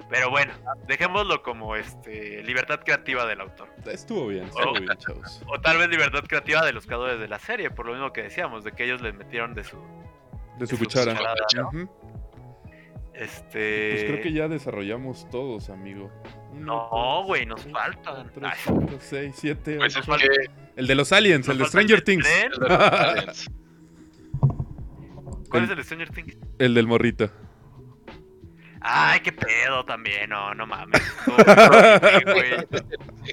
pero 0.09 0.29
bueno, 0.29 0.53
dejémoslo 0.87 1.43
como 1.43 1.75
este 1.75 2.43
libertad 2.43 2.81
creativa 2.83 3.25
del 3.25 3.41
autor. 3.41 3.69
Estuvo 3.85 4.27
bien, 4.27 4.45
estuvo 4.45 4.73
bien, 4.73 4.87
chavos. 4.97 5.41
O 5.47 5.59
tal 5.59 5.77
vez 5.77 5.89
libertad 5.89 6.23
creativa 6.27 6.65
de 6.65 6.73
los 6.73 6.85
creadores 6.85 7.19
de 7.19 7.27
la 7.27 7.39
serie, 7.39 7.71
por 7.71 7.85
lo 7.85 7.93
mismo 7.93 8.13
que 8.13 8.23
decíamos, 8.23 8.63
de 8.63 8.71
que 8.71 8.85
ellos 8.85 9.01
les 9.01 9.13
metieron 9.15 9.53
de 9.53 9.63
su 9.63 9.77
de 10.59 10.67
su 10.67 10.77
cuchara. 10.77 11.17
Este. 13.18 13.91
Pues 13.91 14.03
creo 14.06 14.22
que 14.22 14.31
ya 14.31 14.48
desarrollamos 14.48 15.27
todos, 15.30 15.69
amigo. 15.69 16.11
no, 16.53 17.23
güey, 17.26 17.45
nos 17.45 17.64
faltan. 17.64 18.31
3, 18.34 18.52
5, 18.65 18.88
6, 18.99 19.35
7, 19.35 19.80
El 20.76 20.88
de 20.88 20.95
los 20.95 21.11
aliens, 21.11 21.49
el 21.49 21.57
de 21.57 21.65
Stranger 21.65 22.02
Things. 22.03 22.27
¿Cuál 25.49 25.64
es 25.64 25.69
el 25.69 25.77
de 25.77 25.84
Stranger 25.84 26.10
Things? 26.11 26.38
El 26.60 26.73
del 26.76 26.85
morrito. 26.85 27.31
Ay, 28.81 29.19
qué 29.22 29.31
pedo 29.31 29.84
también, 29.85 30.30
no, 30.30 30.53
no 30.53 30.68
mames. 30.68 31.02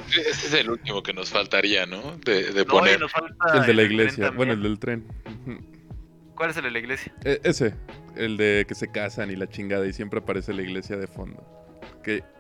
Ese 0.08 0.30
es 0.30 0.54
el 0.54 0.70
último 0.70 1.02
que 1.02 1.12
nos 1.12 1.30
faltaría, 1.30 1.84
¿no? 1.86 2.16
De, 2.24 2.64
poner. 2.64 2.98
el 3.52 3.66
de 3.66 3.74
la 3.74 3.82
iglesia, 3.82 4.30
bueno, 4.30 4.54
el 4.54 4.62
del 4.62 4.78
tren. 4.78 5.06
¿Cuál 6.34 6.50
es 6.50 6.56
el 6.56 6.64
de 6.64 6.70
la 6.70 6.78
iglesia? 6.78 7.14
E, 7.24 7.40
ese, 7.44 7.74
el 8.16 8.36
de 8.36 8.64
que 8.68 8.74
se 8.74 8.90
casan 8.90 9.30
y 9.30 9.36
la 9.36 9.48
chingada 9.48 9.86
y 9.86 9.92
siempre 9.92 10.20
aparece 10.20 10.52
la 10.52 10.62
iglesia 10.62 10.96
de 10.96 11.06
fondo. 11.06 11.42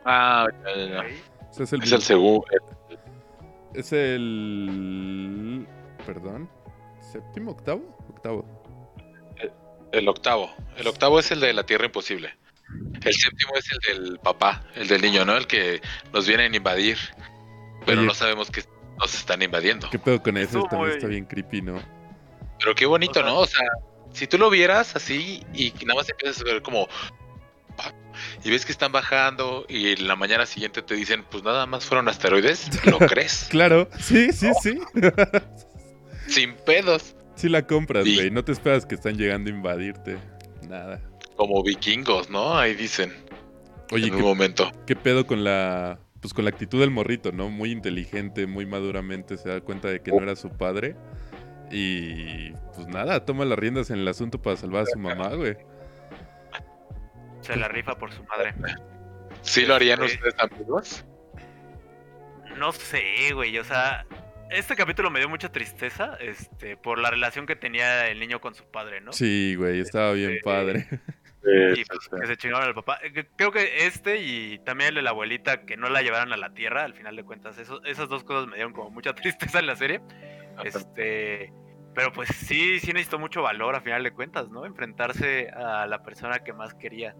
Ah, 0.04 0.46
ya, 0.64 0.86
ya, 0.86 1.04
Ese 1.50 1.62
es 1.62 1.72
el, 1.72 1.82
es 1.82 1.92
el 1.92 2.02
segundo. 2.02 2.44
Es 3.74 3.92
el. 3.92 5.66
Perdón. 6.06 6.48
¿Séptimo, 7.00 7.52
octavo? 7.52 7.96
Octavo. 8.08 8.44
el 9.92 10.08
octavo. 10.08 10.50
El 10.76 10.86
octavo 10.86 11.18
es 11.18 11.30
el 11.30 11.40
de 11.40 11.52
la 11.52 11.64
Tierra 11.64 11.86
Imposible. 11.86 12.34
El 13.02 13.12
séptimo 13.12 13.52
es 13.56 13.70
el 13.70 13.78
del 13.98 14.18
papá, 14.18 14.64
el 14.74 14.88
del 14.88 15.02
niño, 15.02 15.24
¿no? 15.24 15.36
El 15.36 15.46
que 15.46 15.80
nos 16.12 16.26
vienen 16.26 16.54
a 16.54 16.56
invadir, 16.56 16.96
pero 17.86 18.02
no 18.02 18.14
sabemos 18.14 18.50
que 18.50 18.64
nos 18.98 19.14
están 19.14 19.42
invadiendo. 19.42 19.88
¿Qué 19.90 19.98
pedo 19.98 20.22
con 20.22 20.36
eso? 20.36 20.62
También 20.64 20.92
está 20.92 21.06
bien 21.06 21.24
creepy, 21.26 21.62
¿no? 21.62 21.80
Pero 22.58 22.74
qué 22.74 22.86
bonito, 22.86 23.22
¿no? 23.22 23.40
O 23.40 23.46
sea, 23.46 23.68
si 24.14 24.26
tú 24.26 24.38
lo 24.38 24.48
vieras 24.48 24.96
así 24.96 25.42
y 25.52 25.72
nada 25.84 26.00
más 26.00 26.08
empiezas 26.08 26.40
a 26.40 26.44
ver 26.44 26.62
como 26.62 26.88
y 28.42 28.50
ves 28.50 28.64
que 28.64 28.72
están 28.72 28.92
bajando 28.92 29.66
y 29.68 29.96
la 29.96 30.16
mañana 30.16 30.46
siguiente 30.46 30.80
te 30.80 30.94
dicen, 30.94 31.24
pues 31.30 31.42
nada 31.42 31.66
más 31.66 31.84
fueron 31.84 32.08
asteroides, 32.08 32.70
¿lo 32.86 32.98
crees? 33.06 33.48
claro, 33.50 33.88
sí, 34.00 34.32
sí, 34.32 34.50
sí. 34.62 34.78
Sin 36.28 36.54
pedos. 36.54 37.14
Sí 37.34 37.50
la 37.50 37.66
compras, 37.66 38.04
güey. 38.04 38.30
No 38.30 38.44
te 38.44 38.52
esperas 38.52 38.86
que 38.86 38.94
están 38.94 39.18
llegando 39.18 39.50
a 39.50 39.54
invadirte. 39.54 40.16
Nada 40.66 41.02
como 41.36 41.62
vikingos, 41.62 42.30
¿no? 42.30 42.56
Ahí 42.56 42.74
dicen. 42.74 43.12
Oye, 43.92 44.08
en 44.08 44.14
un 44.14 44.22
momento. 44.22 44.70
¿Qué 44.86 44.96
pedo 44.96 45.26
con 45.26 45.44
la 45.44 45.98
pues 46.20 46.32
con 46.32 46.44
la 46.44 46.50
actitud 46.50 46.80
del 46.80 46.90
morrito, 46.90 47.32
¿no? 47.32 47.50
Muy 47.50 47.70
inteligente, 47.70 48.46
muy 48.46 48.64
maduramente 48.64 49.36
se 49.36 49.50
da 49.50 49.60
cuenta 49.60 49.88
de 49.88 50.00
que 50.00 50.10
no 50.10 50.22
era 50.22 50.36
su 50.36 50.48
padre 50.48 50.96
y 51.70 52.52
pues 52.74 52.86
nada, 52.88 53.24
toma 53.24 53.44
las 53.44 53.58
riendas 53.58 53.90
en 53.90 53.98
el 53.98 54.08
asunto 54.08 54.40
para 54.40 54.56
salvar 54.56 54.82
a 54.82 54.86
su 54.86 54.98
mamá, 54.98 55.28
güey. 55.28 55.56
Se 57.40 57.56
la 57.56 57.68
rifa 57.68 57.96
por 57.98 58.12
su 58.12 58.24
madre. 58.24 58.54
¿Sí 59.42 59.66
lo 59.66 59.74
harían 59.74 60.02
este, 60.02 60.16
ustedes 60.16 60.34
amigos? 60.38 61.04
No 62.56 62.72
sé, 62.72 63.32
güey, 63.34 63.58
o 63.58 63.64
sea, 63.64 64.06
este 64.50 64.76
capítulo 64.76 65.10
me 65.10 65.18
dio 65.18 65.28
mucha 65.28 65.50
tristeza, 65.50 66.16
este, 66.20 66.76
por 66.76 66.98
la 66.98 67.10
relación 67.10 67.46
que 67.46 67.56
tenía 67.56 68.08
el 68.08 68.18
niño 68.20 68.40
con 68.40 68.54
su 68.54 68.64
padre, 68.64 69.00
¿no? 69.00 69.12
Sí, 69.12 69.54
güey, 69.56 69.80
estaba 69.80 70.12
bien 70.12 70.32
este, 70.32 70.42
padre. 70.42 70.86
y 71.76 71.84
pues, 71.84 72.08
que 72.20 72.26
se 72.26 72.36
chingaron 72.36 72.68
al 72.68 72.74
papá. 72.74 72.98
Eh, 73.02 73.26
creo 73.36 73.52
que 73.52 73.86
este 73.86 74.18
y 74.22 74.58
también 74.60 74.90
el 74.90 74.94
de 74.96 75.02
la 75.02 75.10
abuelita 75.10 75.66
que 75.66 75.76
no 75.76 75.88
la 75.88 76.02
llevaron 76.02 76.32
a 76.32 76.36
la 76.36 76.54
tierra, 76.54 76.84
al 76.84 76.94
final 76.94 77.16
de 77.16 77.24
cuentas, 77.24 77.58
eso, 77.58 77.82
esas 77.84 78.08
dos 78.08 78.24
cosas 78.24 78.46
me 78.46 78.54
dieron 78.54 78.72
como 78.72 78.90
mucha 78.90 79.14
tristeza 79.14 79.58
en 79.58 79.66
la 79.66 79.76
serie. 79.76 80.00
Este, 80.62 81.52
pero 81.94 82.12
pues 82.12 82.28
sí, 82.28 82.80
sí 82.80 82.92
necesitó 82.92 83.18
mucho 83.18 83.42
valor 83.42 83.74
a 83.74 83.80
final 83.80 84.02
de 84.02 84.12
cuentas, 84.12 84.48
¿no? 84.48 84.66
Enfrentarse 84.66 85.48
a 85.50 85.86
la 85.86 86.02
persona 86.02 86.40
que 86.40 86.52
más 86.52 86.74
quería, 86.74 87.14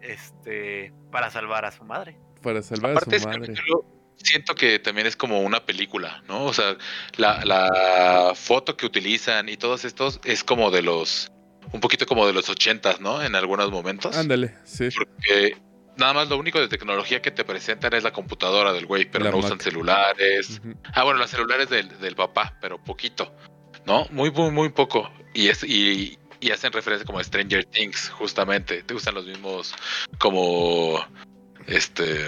este, 0.00 0.92
para 1.10 1.30
salvar 1.30 1.64
a 1.64 1.72
su 1.72 1.84
madre. 1.84 2.18
Para 2.42 2.62
salvar 2.62 2.96
a 2.96 3.00
su 3.00 3.28
madre. 3.28 3.54
siento 4.16 4.54
que 4.54 4.78
también 4.78 5.06
es 5.06 5.16
como 5.16 5.40
una 5.40 5.64
película, 5.64 6.22
¿no? 6.28 6.44
O 6.44 6.52
sea, 6.52 6.76
la, 7.16 7.44
la 7.44 8.32
foto 8.34 8.76
que 8.76 8.86
utilizan 8.86 9.48
y 9.48 9.56
todos 9.56 9.84
estos 9.84 10.20
es 10.24 10.44
como 10.44 10.70
de 10.70 10.82
los 10.82 11.30
un 11.72 11.80
poquito 11.80 12.06
como 12.06 12.26
de 12.26 12.32
los 12.32 12.48
ochentas, 12.48 13.00
¿no? 13.00 13.22
En 13.22 13.34
algunos 13.34 13.70
momentos. 13.70 14.16
Ándale, 14.16 14.54
sí. 14.64 14.88
Porque 14.96 15.56
nada 16.00 16.14
más 16.14 16.28
lo 16.28 16.38
único 16.38 16.58
de 16.58 16.68
tecnología 16.68 17.22
que 17.22 17.30
te 17.30 17.44
presentan 17.44 17.94
es 17.94 18.02
la 18.02 18.12
computadora 18.12 18.72
del 18.72 18.86
güey, 18.86 19.04
pero 19.04 19.30
no 19.30 19.36
usan 19.36 19.60
celulares. 19.60 20.60
Ah, 20.94 21.04
bueno, 21.04 21.20
los 21.20 21.30
celulares 21.30 21.68
del, 21.68 22.00
del, 22.00 22.16
papá, 22.16 22.56
pero 22.60 22.82
poquito, 22.82 23.32
¿no? 23.86 24.06
Muy, 24.10 24.30
muy, 24.32 24.50
muy 24.50 24.70
poco. 24.70 25.10
Y, 25.32 25.48
es, 25.48 25.62
y, 25.62 26.18
y 26.40 26.50
hacen 26.50 26.72
referencia 26.72 27.06
como 27.06 27.20
a 27.20 27.24
Stranger 27.24 27.64
Things, 27.66 28.10
justamente. 28.10 28.82
Te 28.82 28.94
usan 28.94 29.14
los 29.14 29.26
mismos 29.26 29.74
como 30.18 30.98
este 31.66 32.26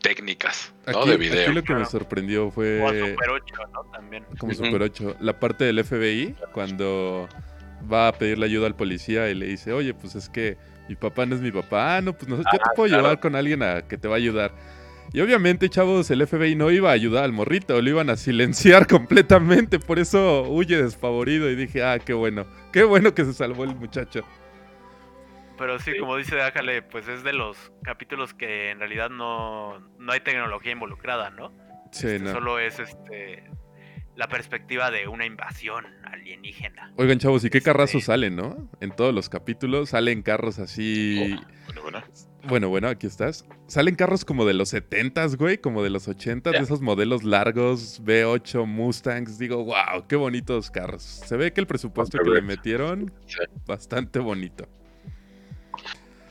técnicas 0.00 0.72
¿no? 0.86 1.04
de 1.04 1.16
video. 1.16 1.42
Aquí 1.42 1.52
lo 1.52 1.62
que 1.62 1.74
me 1.74 1.84
sorprendió 1.84 2.50
fue. 2.50 2.78
Como 2.78 2.90
Super 2.90 3.30
8, 3.30 3.54
¿no? 3.72 3.90
También. 3.92 4.24
Como 4.38 4.54
Super 4.54 4.82
8. 4.82 5.16
La 5.20 5.38
parte 5.38 5.64
del 5.64 5.84
FBI, 5.84 6.34
cuando 6.52 7.28
va 7.90 8.08
a 8.08 8.12
pedirle 8.12 8.46
ayuda 8.46 8.66
al 8.66 8.76
policía 8.76 9.28
y 9.28 9.34
le 9.34 9.46
dice, 9.46 9.72
oye, 9.72 9.94
pues 9.94 10.14
es 10.14 10.28
que 10.28 10.56
mi 10.88 10.96
papá 10.96 11.26
no 11.26 11.34
es 11.34 11.40
mi 11.40 11.50
papá. 11.50 11.96
Ah, 11.96 12.00
no, 12.00 12.12
pues 12.12 12.28
no, 12.28 12.36
yo 12.36 12.42
te 12.42 12.58
puedo 12.74 12.88
llevar 12.94 13.20
con 13.20 13.34
alguien 13.36 13.62
a 13.62 13.82
que 13.82 13.98
te 13.98 14.08
va 14.08 14.14
a 14.14 14.18
ayudar. 14.18 14.52
Y 15.12 15.20
obviamente, 15.20 15.68
chavos, 15.70 16.10
el 16.10 16.26
FBI 16.26 16.54
no 16.54 16.70
iba 16.70 16.90
a 16.90 16.92
ayudar 16.92 17.24
al 17.24 17.32
morrito, 17.32 17.80
lo 17.80 17.88
iban 17.88 18.10
a 18.10 18.16
silenciar 18.16 18.86
completamente. 18.88 19.78
Por 19.78 19.98
eso 19.98 20.42
huye 20.48 20.82
desfavorido 20.82 21.50
y 21.50 21.56
dije, 21.56 21.82
ah, 21.82 21.98
qué 21.98 22.12
bueno, 22.12 22.46
qué 22.72 22.84
bueno 22.84 23.14
que 23.14 23.24
se 23.24 23.32
salvó 23.32 23.64
el 23.64 23.74
muchacho. 23.74 24.24
Pero 25.56 25.78
sí, 25.80 25.92
como 25.98 26.16
dice 26.16 26.40
Ájale, 26.40 26.82
pues 26.82 27.08
es 27.08 27.24
de 27.24 27.32
los 27.32 27.72
capítulos 27.82 28.32
que 28.32 28.70
en 28.70 28.78
realidad 28.78 29.10
no, 29.10 29.80
no 29.98 30.12
hay 30.12 30.20
tecnología 30.20 30.70
involucrada, 30.72 31.30
¿no? 31.30 31.50
Sí, 31.90 32.06
Este, 32.06 32.18
no. 32.20 32.32
Solo 32.32 32.58
es 32.60 32.78
este 32.78 33.44
la 34.18 34.26
perspectiva 34.28 34.90
de 34.90 35.06
una 35.06 35.24
invasión 35.26 35.86
alienígena. 36.04 36.92
Oigan, 36.96 37.20
chavos, 37.20 37.44
¿y 37.44 37.50
qué 37.50 37.58
Este- 37.58 37.70
carrazos 37.70 38.02
salen, 38.04 38.34
no? 38.34 38.68
En 38.80 38.90
todos 38.90 39.14
los 39.14 39.28
capítulos 39.28 39.90
salen 39.90 40.22
carros 40.22 40.58
así. 40.58 41.36
Oh, 41.38 41.46
bueno, 41.66 41.82
bueno. 41.82 42.02
Bueno, 42.48 42.68
bueno, 42.68 42.88
aquí 42.88 43.06
estás. 43.06 43.44
Salen 43.68 43.94
carros 43.94 44.24
como 44.24 44.44
de 44.44 44.54
los 44.54 44.72
70s, 44.72 45.36
güey, 45.36 45.58
como 45.58 45.84
de 45.84 45.90
los 45.90 46.08
80s, 46.08 46.50
de 46.50 46.58
esos 46.64 46.80
modelos 46.80 47.22
largos, 47.22 48.00
V8, 48.04 48.66
Mustangs. 48.66 49.38
Digo, 49.38 49.64
wow, 49.64 50.06
qué 50.08 50.16
bonitos 50.16 50.70
carros. 50.72 51.02
Se 51.02 51.36
ve 51.36 51.52
que 51.52 51.60
el 51.60 51.68
presupuesto 51.68 52.18
que 52.18 52.28
le 52.30 52.42
metieron, 52.42 53.12
Sí. 53.26 53.38
bastante 53.66 54.18
bonito. 54.18 54.66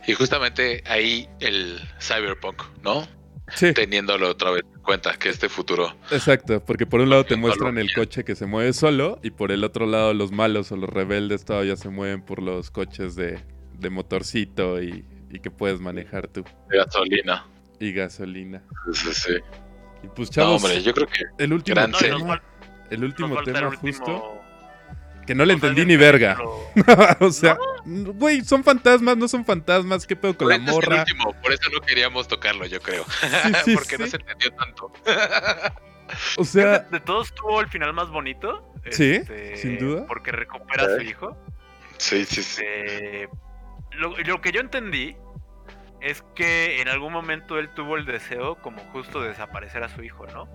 Y 0.07 0.13
justamente 0.13 0.83
ahí 0.87 1.29
el 1.39 1.79
cyberpunk, 2.01 2.63
¿no? 2.83 3.07
Sí, 3.55 3.73
Teniéndolo 3.73 4.29
otra 4.29 4.51
vez 4.51 4.63
en 4.75 4.81
cuenta 4.81 5.13
que 5.17 5.29
este 5.29 5.47
futuro 5.47 5.95
exacto, 6.11 6.63
porque 6.65 6.85
por 6.85 6.99
un 7.01 7.09
lado 7.09 7.23
te 7.25 7.35
muestran 7.37 7.77
el 7.77 7.93
coche 7.93 8.23
que 8.25 8.35
se 8.35 8.45
mueve 8.45 8.73
solo 8.73 9.19
y 9.23 9.29
por 9.31 9.51
el 9.53 9.63
otro 9.63 9.85
lado 9.85 10.13
los 10.13 10.31
malos 10.31 10.71
o 10.71 10.75
los 10.77 10.89
rebeldes 10.89 11.45
todavía 11.45 11.75
se 11.77 11.89
mueven 11.89 12.21
por 12.21 12.41
los 12.41 12.71
coches 12.71 13.15
de, 13.15 13.39
de 13.79 13.89
motorcito 13.89 14.81
y, 14.81 15.05
y 15.31 15.39
que 15.39 15.49
puedes 15.49 15.79
manejar 15.79 16.27
tú. 16.27 16.43
de 16.69 16.77
gasolina. 16.77 17.45
Y 17.79 17.93
gasolina. 17.93 18.63
Sí, 18.91 19.13
sí, 19.13 19.13
sí. 19.13 19.33
Y 20.03 20.07
pues 20.07 20.29
No, 20.29 20.33
chavos, 20.33 20.63
hombre, 20.63 20.81
yo 20.83 20.93
creo 20.93 21.07
que 21.07 21.23
el 21.43 21.53
último 21.53 21.87
tema, 21.97 22.41
el 22.89 23.03
último 23.03 23.43
tema 23.43 23.67
último- 23.69 23.81
justo, 23.81 24.36
que 25.27 25.35
no 25.35 25.45
le 25.45 25.53
o 25.53 25.59
sea, 25.59 25.69
entendí 25.69 25.85
ni 25.87 25.97
verga. 25.97 26.37
o 27.19 27.31
sea, 27.31 27.57
güey, 27.85 28.43
son 28.43 28.63
fantasmas, 28.63 29.17
no 29.17 29.27
son 29.27 29.45
fantasmas, 29.45 30.07
qué 30.07 30.15
pedo 30.15 30.35
con 30.35 30.49
la 30.49 30.55
es 30.55 30.61
el 30.61 30.67
morra. 30.67 30.99
último, 31.01 31.33
por 31.41 31.51
eso 31.51 31.69
no 31.71 31.81
queríamos 31.81 32.27
tocarlo, 32.27 32.65
yo 32.65 32.81
creo. 32.81 33.03
Sí, 33.03 33.53
sí, 33.65 33.75
Porque 33.75 33.97
no 33.97 34.07
se 34.07 34.17
entendió 34.17 34.51
tanto. 34.53 34.91
O 36.37 36.45
sea, 36.45 36.79
de 36.79 36.99
todos 37.01 37.33
tuvo 37.35 37.61
el 37.61 37.67
final 37.67 37.93
más 37.93 38.09
bonito. 38.09 38.73
Sí, 38.89 39.15
este, 39.15 39.57
sin 39.57 39.77
duda. 39.77 40.05
Porque 40.07 40.31
recupera 40.31 40.85
a 40.85 40.95
su 40.95 41.01
hijo. 41.01 41.37
sí, 41.97 42.25
sí, 42.25 42.41
sí. 42.41 42.63
Eh, 42.65 43.27
lo, 43.91 44.17
lo 44.17 44.41
que 44.41 44.51
yo 44.51 44.61
entendí 44.61 45.17
es 45.99 46.23
que 46.35 46.81
en 46.81 46.87
algún 46.87 47.11
momento 47.11 47.59
él 47.59 47.69
tuvo 47.69 47.97
el 47.97 48.05
deseo 48.05 48.55
como 48.55 48.79
justo 48.91 49.21
de 49.21 49.29
desaparecer 49.29 49.83
a 49.83 49.89
su 49.89 50.03
hijo, 50.03 50.25
¿no? 50.27 50.47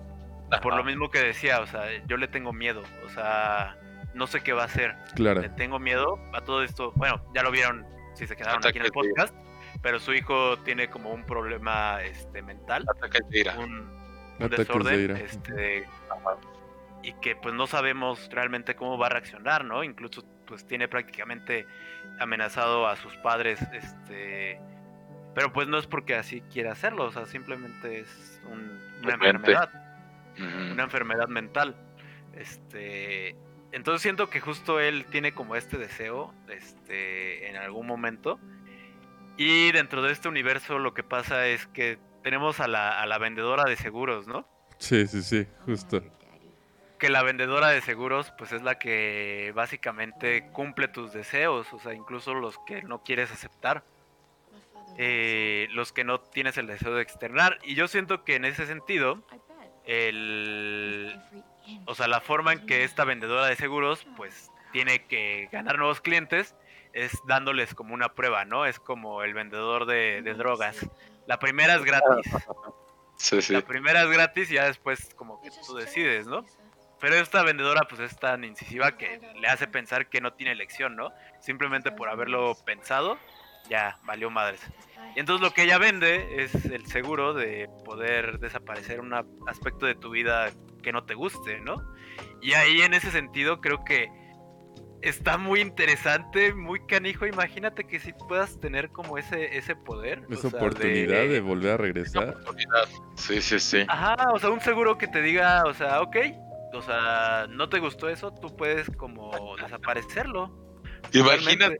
Por 0.61 0.75
lo 0.75 0.83
mismo 0.83 1.09
que 1.09 1.19
decía, 1.19 1.59
o 1.61 1.67
sea, 1.67 1.83
yo 2.05 2.17
le 2.17 2.27
tengo 2.27 2.53
miedo, 2.53 2.83
o 3.05 3.09
sea, 3.09 3.75
no 4.13 4.27
sé 4.27 4.41
qué 4.41 4.53
va 4.53 4.63
a 4.63 4.65
hacer. 4.65 4.95
claro, 5.15 5.41
Le 5.41 5.49
tengo 5.49 5.79
miedo 5.79 6.19
a 6.33 6.41
todo 6.41 6.63
esto. 6.63 6.91
Bueno, 6.95 7.21
ya 7.33 7.43
lo 7.43 7.51
vieron 7.51 7.85
si 8.15 8.27
se 8.27 8.35
quedaron 8.35 8.65
aquí 8.65 8.77
en 8.79 8.85
el 8.85 8.91
podcast, 8.91 9.33
pero 9.81 9.99
su 9.99 10.13
hijo 10.13 10.57
tiene 10.59 10.89
como 10.89 11.11
un 11.11 11.25
problema 11.25 12.01
este 12.03 12.41
mental, 12.41 12.85
Ataque 12.95 13.19
de 13.29 13.39
ira. 13.39 13.57
un, 13.57 13.71
un 13.79 14.35
Ataques 14.37 14.57
de 14.57 14.63
desorden, 14.65 14.99
ira. 15.01 15.19
este 15.19 15.87
y 17.01 17.11
que 17.15 17.35
pues 17.35 17.53
no 17.53 17.67
sabemos 17.67 18.29
realmente 18.31 18.75
cómo 18.75 18.97
va 18.97 19.07
a 19.07 19.09
reaccionar, 19.09 19.65
¿no? 19.65 19.83
Incluso 19.83 20.23
pues 20.45 20.65
tiene 20.65 20.87
prácticamente 20.87 21.65
amenazado 22.19 22.87
a 22.87 22.95
sus 22.95 23.13
padres, 23.17 23.59
este, 23.73 24.57
pero 25.35 25.51
pues 25.51 25.67
no 25.67 25.77
es 25.79 25.85
porque 25.87 26.15
así 26.15 26.41
quiera 26.51 26.71
hacerlo, 26.71 27.05
o 27.05 27.11
sea, 27.11 27.25
simplemente 27.25 27.99
es 28.01 28.41
un- 28.49 28.79
una 29.03 29.13
enfermedad, 29.15 29.69
una 30.71 30.83
enfermedad 30.83 31.27
mental, 31.27 31.75
este, 32.37 33.35
entonces 33.73 34.01
siento 34.01 34.29
que 34.29 34.39
justo 34.39 34.79
él 34.79 35.05
tiene 35.09 35.33
como 35.33 35.55
este 35.55 35.77
deseo, 35.77 36.33
este, 36.47 37.49
en 37.49 37.57
algún 37.57 37.87
momento, 37.87 38.39
y 39.35 39.71
dentro 39.71 40.01
de 40.03 40.13
este 40.13 40.29
universo 40.29 40.77
lo 40.79 40.93
que 40.93 41.03
pasa 41.03 41.47
es 41.47 41.65
que 41.67 41.97
tenemos 42.21 42.59
a 42.59 42.67
la, 42.67 43.01
a 43.01 43.05
la 43.07 43.17
vendedora 43.17 43.63
de 43.63 43.75
seguros, 43.75 44.27
¿no? 44.27 44.47
sí, 44.77 45.07
sí, 45.07 45.23
sí, 45.23 45.47
justo. 45.65 46.03
que 46.99 47.09
la 47.09 47.23
vendedora 47.23 47.69
de 47.69 47.81
seguros 47.81 48.31
pues 48.37 48.51
es 48.51 48.61
la 48.61 48.77
que 48.77 49.51
básicamente 49.55 50.49
cumple 50.51 50.87
tus 50.87 51.11
deseos, 51.11 51.73
o 51.73 51.79
sea, 51.79 51.93
incluso 51.93 52.33
los 52.33 52.59
que 52.67 52.83
no 52.83 53.03
quieres 53.03 53.31
aceptar, 53.31 53.83
eh, 54.97 55.67
los 55.71 55.91
que 55.91 56.03
no 56.03 56.19
tienes 56.19 56.57
el 56.57 56.67
deseo 56.67 56.93
de 56.93 57.01
externar. 57.01 57.57
Y 57.63 57.75
yo 57.75 57.87
siento 57.87 58.23
que 58.23 58.35
en 58.35 58.45
ese 58.45 58.67
sentido, 58.67 59.25
el, 59.85 61.19
o 61.85 61.95
sea, 61.95 62.07
la 62.07 62.21
forma 62.21 62.53
en 62.53 62.65
que 62.65 62.83
esta 62.83 63.03
vendedora 63.05 63.45
de 63.45 63.55
seguros 63.55 64.05
pues 64.15 64.51
tiene 64.71 65.05
que 65.05 65.49
ganar 65.51 65.77
nuevos 65.77 66.01
clientes 66.01 66.55
es 66.93 67.11
dándoles 67.25 67.73
como 67.73 67.93
una 67.93 68.13
prueba, 68.13 68.45
¿no? 68.45 68.65
Es 68.65 68.79
como 68.79 69.23
el 69.23 69.33
vendedor 69.33 69.85
de, 69.85 70.21
de 70.21 70.33
drogas. 70.33 70.87
La 71.25 71.39
primera 71.39 71.75
es 71.75 71.83
gratis. 71.83 72.31
Sí, 73.17 73.41
sí. 73.41 73.53
La 73.53 73.61
primera 73.61 74.03
es 74.03 74.09
gratis 74.09 74.51
y 74.51 74.55
ya 74.55 74.65
después 74.65 75.13
como 75.15 75.41
que 75.41 75.49
tú 75.65 75.75
decides, 75.75 76.27
¿no? 76.27 76.45
Pero 76.99 77.15
esta 77.15 77.43
vendedora 77.43 77.81
pues 77.87 78.01
es 78.01 78.17
tan 78.17 78.43
incisiva 78.43 78.97
que 78.97 79.19
le 79.39 79.47
hace 79.47 79.67
pensar 79.67 80.07
que 80.07 80.21
no 80.21 80.33
tiene 80.33 80.53
elección, 80.53 80.95
¿no? 80.95 81.11
Simplemente 81.41 81.91
por 81.91 82.09
haberlo 82.09 82.55
pensado, 82.65 83.17
ya 83.69 83.97
valió 84.03 84.29
madres. 84.29 84.61
Y 85.15 85.19
entonces 85.19 85.45
lo 85.45 85.53
que 85.53 85.63
ella 85.63 85.77
vende 85.77 86.43
es 86.43 86.65
el 86.65 86.85
seguro 86.87 87.33
de 87.33 87.69
poder 87.85 88.39
desaparecer 88.39 88.99
un 88.99 89.13
aspecto 89.47 89.85
de 89.85 89.95
tu 89.95 90.11
vida 90.11 90.51
que 90.83 90.91
no 90.91 91.03
te 91.05 91.15
guste, 91.15 91.59
¿no? 91.61 91.77
Y 92.41 92.53
ahí 92.53 92.81
en 92.83 92.93
ese 92.93 93.09
sentido 93.09 93.59
creo 93.59 93.83
que 93.83 94.09
está 95.01 95.37
muy 95.37 95.59
interesante, 95.61 96.53
muy 96.53 96.85
canijo. 96.85 97.25
Imagínate 97.25 97.85
que 97.85 97.99
si 97.99 98.13
puedas 98.13 98.59
tener 98.59 98.89
como 98.91 99.17
ese, 99.17 99.57
ese 99.57 99.75
poder. 99.75 100.23
o 100.29 100.33
Esa 100.33 100.49
sea, 100.49 100.59
oportunidad 100.59 101.27
de 101.27 101.41
volver 101.41 101.71
a 101.71 101.77
regresar. 101.77 102.29
oportunidad. 102.29 102.87
Sí, 103.15 103.41
sí, 103.41 103.59
sí. 103.59 103.85
Ajá, 103.87 104.15
o 104.31 104.39
sea, 104.39 104.49
un 104.49 104.61
seguro 104.61 104.97
que 104.97 105.07
te 105.07 105.21
diga, 105.21 105.63
o 105.65 105.73
sea, 105.73 106.01
ok, 106.01 106.15
o 106.73 106.81
sea, 106.81 107.47
no 107.49 107.69
te 107.69 107.79
gustó 107.79 108.09
eso, 108.09 108.31
tú 108.33 108.55
puedes 108.55 108.89
como 108.97 109.55
desaparecerlo. 109.57 110.51
Imagínate, 111.11 111.77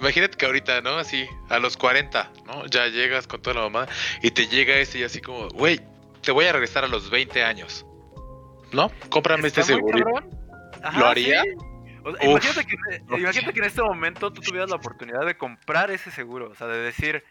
imagínate 0.00 0.36
que 0.36 0.46
ahorita, 0.46 0.80
¿no? 0.80 0.96
Así, 0.96 1.26
a 1.50 1.58
los 1.58 1.76
40, 1.76 2.32
¿no? 2.46 2.66
Ya 2.66 2.86
llegas 2.88 3.26
con 3.26 3.42
toda 3.42 3.56
la 3.56 3.62
mamá 3.62 3.86
y 4.22 4.30
te 4.30 4.46
llega 4.48 4.74
ese 4.76 4.98
y 4.98 5.02
así 5.04 5.20
como, 5.20 5.48
güey, 5.48 5.80
te 6.22 6.32
voy 6.32 6.46
a 6.46 6.52
regresar 6.52 6.84
a 6.84 6.88
los 6.88 7.10
20 7.10 7.44
años. 7.44 7.84
¿No? 8.72 8.90
Cómprame 9.08 9.48
este 9.48 9.62
seguro. 9.62 10.04
¿Lo 10.98 11.06
haría? 11.06 11.42
sí. 11.42 11.48
O 12.04 12.16
sea, 12.16 12.28
Uf. 12.28 12.44
imagínate, 12.44 12.66
que, 12.66 13.16
imagínate 13.16 13.52
que 13.52 13.60
en 13.60 13.66
este 13.66 13.82
momento 13.82 14.32
tú 14.32 14.40
tuvieras 14.40 14.70
la 14.70 14.76
oportunidad 14.76 15.24
de 15.24 15.36
comprar 15.36 15.90
ese 15.92 16.10
seguro, 16.10 16.50
o 16.50 16.54
sea, 16.56 16.66
de 16.66 16.78
decir, 16.78 17.22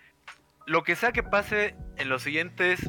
lo 0.66 0.84
que 0.84 0.96
sea 0.96 1.12
que 1.12 1.24
pase 1.24 1.76
en 1.98 2.08
los 2.08 2.24
siguientes 2.24 2.80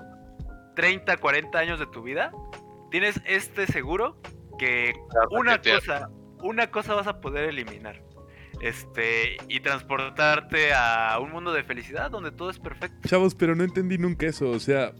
30, 0.76 1.16
40 1.16 1.58
años 1.58 1.80
de 1.80 1.86
tu 1.86 2.02
vida, 2.02 2.30
tienes 2.90 3.20
este 3.24 3.66
seguro 3.66 4.16
que 4.58 4.92
una 5.30 5.60
cosa, 5.60 6.08
una 6.40 6.70
cosa 6.70 6.94
vas 6.94 7.06
a 7.06 7.20
poder 7.20 7.48
eliminar. 7.48 8.00
Este, 8.60 9.38
y 9.48 9.58
transportarte 9.58 10.72
a 10.72 11.18
un 11.20 11.32
mundo 11.32 11.52
de 11.52 11.64
felicidad 11.64 12.12
donde 12.12 12.30
todo 12.30 12.48
es 12.48 12.60
perfecto. 12.60 13.08
Chavos, 13.08 13.34
pero 13.34 13.56
no 13.56 13.64
entendí 13.64 13.98
nunca 13.98 14.26
eso. 14.26 14.50
O 14.50 14.60
sea, 14.60 14.92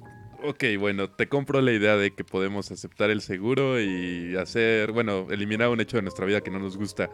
ok, 0.44 0.64
bueno, 0.78 1.08
te 1.10 1.28
compro 1.28 1.60
la 1.60 1.72
idea 1.72 1.96
de 1.96 2.12
que 2.12 2.24
podemos 2.24 2.70
aceptar 2.70 3.10
el 3.10 3.20
seguro 3.20 3.80
y 3.80 4.36
hacer, 4.36 4.92
bueno, 4.92 5.26
eliminar 5.30 5.68
un 5.68 5.80
hecho 5.80 5.96
de 5.96 6.02
nuestra 6.02 6.26
vida 6.26 6.40
que 6.40 6.50
no 6.50 6.58
nos 6.58 6.76
gusta. 6.76 7.10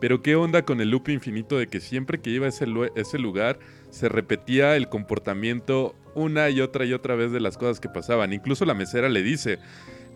Pero 0.00 0.22
qué 0.22 0.36
onda 0.36 0.64
con 0.64 0.80
el 0.80 0.90
loop 0.90 1.08
infinito 1.08 1.56
de 1.58 1.68
que 1.68 1.80
siempre 1.80 2.20
que 2.20 2.30
iba 2.30 2.46
a 2.46 2.48
ese, 2.48 2.66
lu- 2.66 2.90
ese 2.96 3.18
lugar 3.18 3.58
se 3.90 4.08
repetía 4.08 4.76
el 4.76 4.88
comportamiento 4.88 5.94
una 6.14 6.50
y 6.50 6.60
otra 6.60 6.84
y 6.84 6.92
otra 6.92 7.14
vez 7.14 7.32
de 7.32 7.40
las 7.40 7.56
cosas 7.56 7.80
que 7.80 7.88
pasaban. 7.88 8.32
Incluso 8.32 8.64
la 8.64 8.74
mesera 8.74 9.08
le 9.08 9.22
dice, 9.22 9.58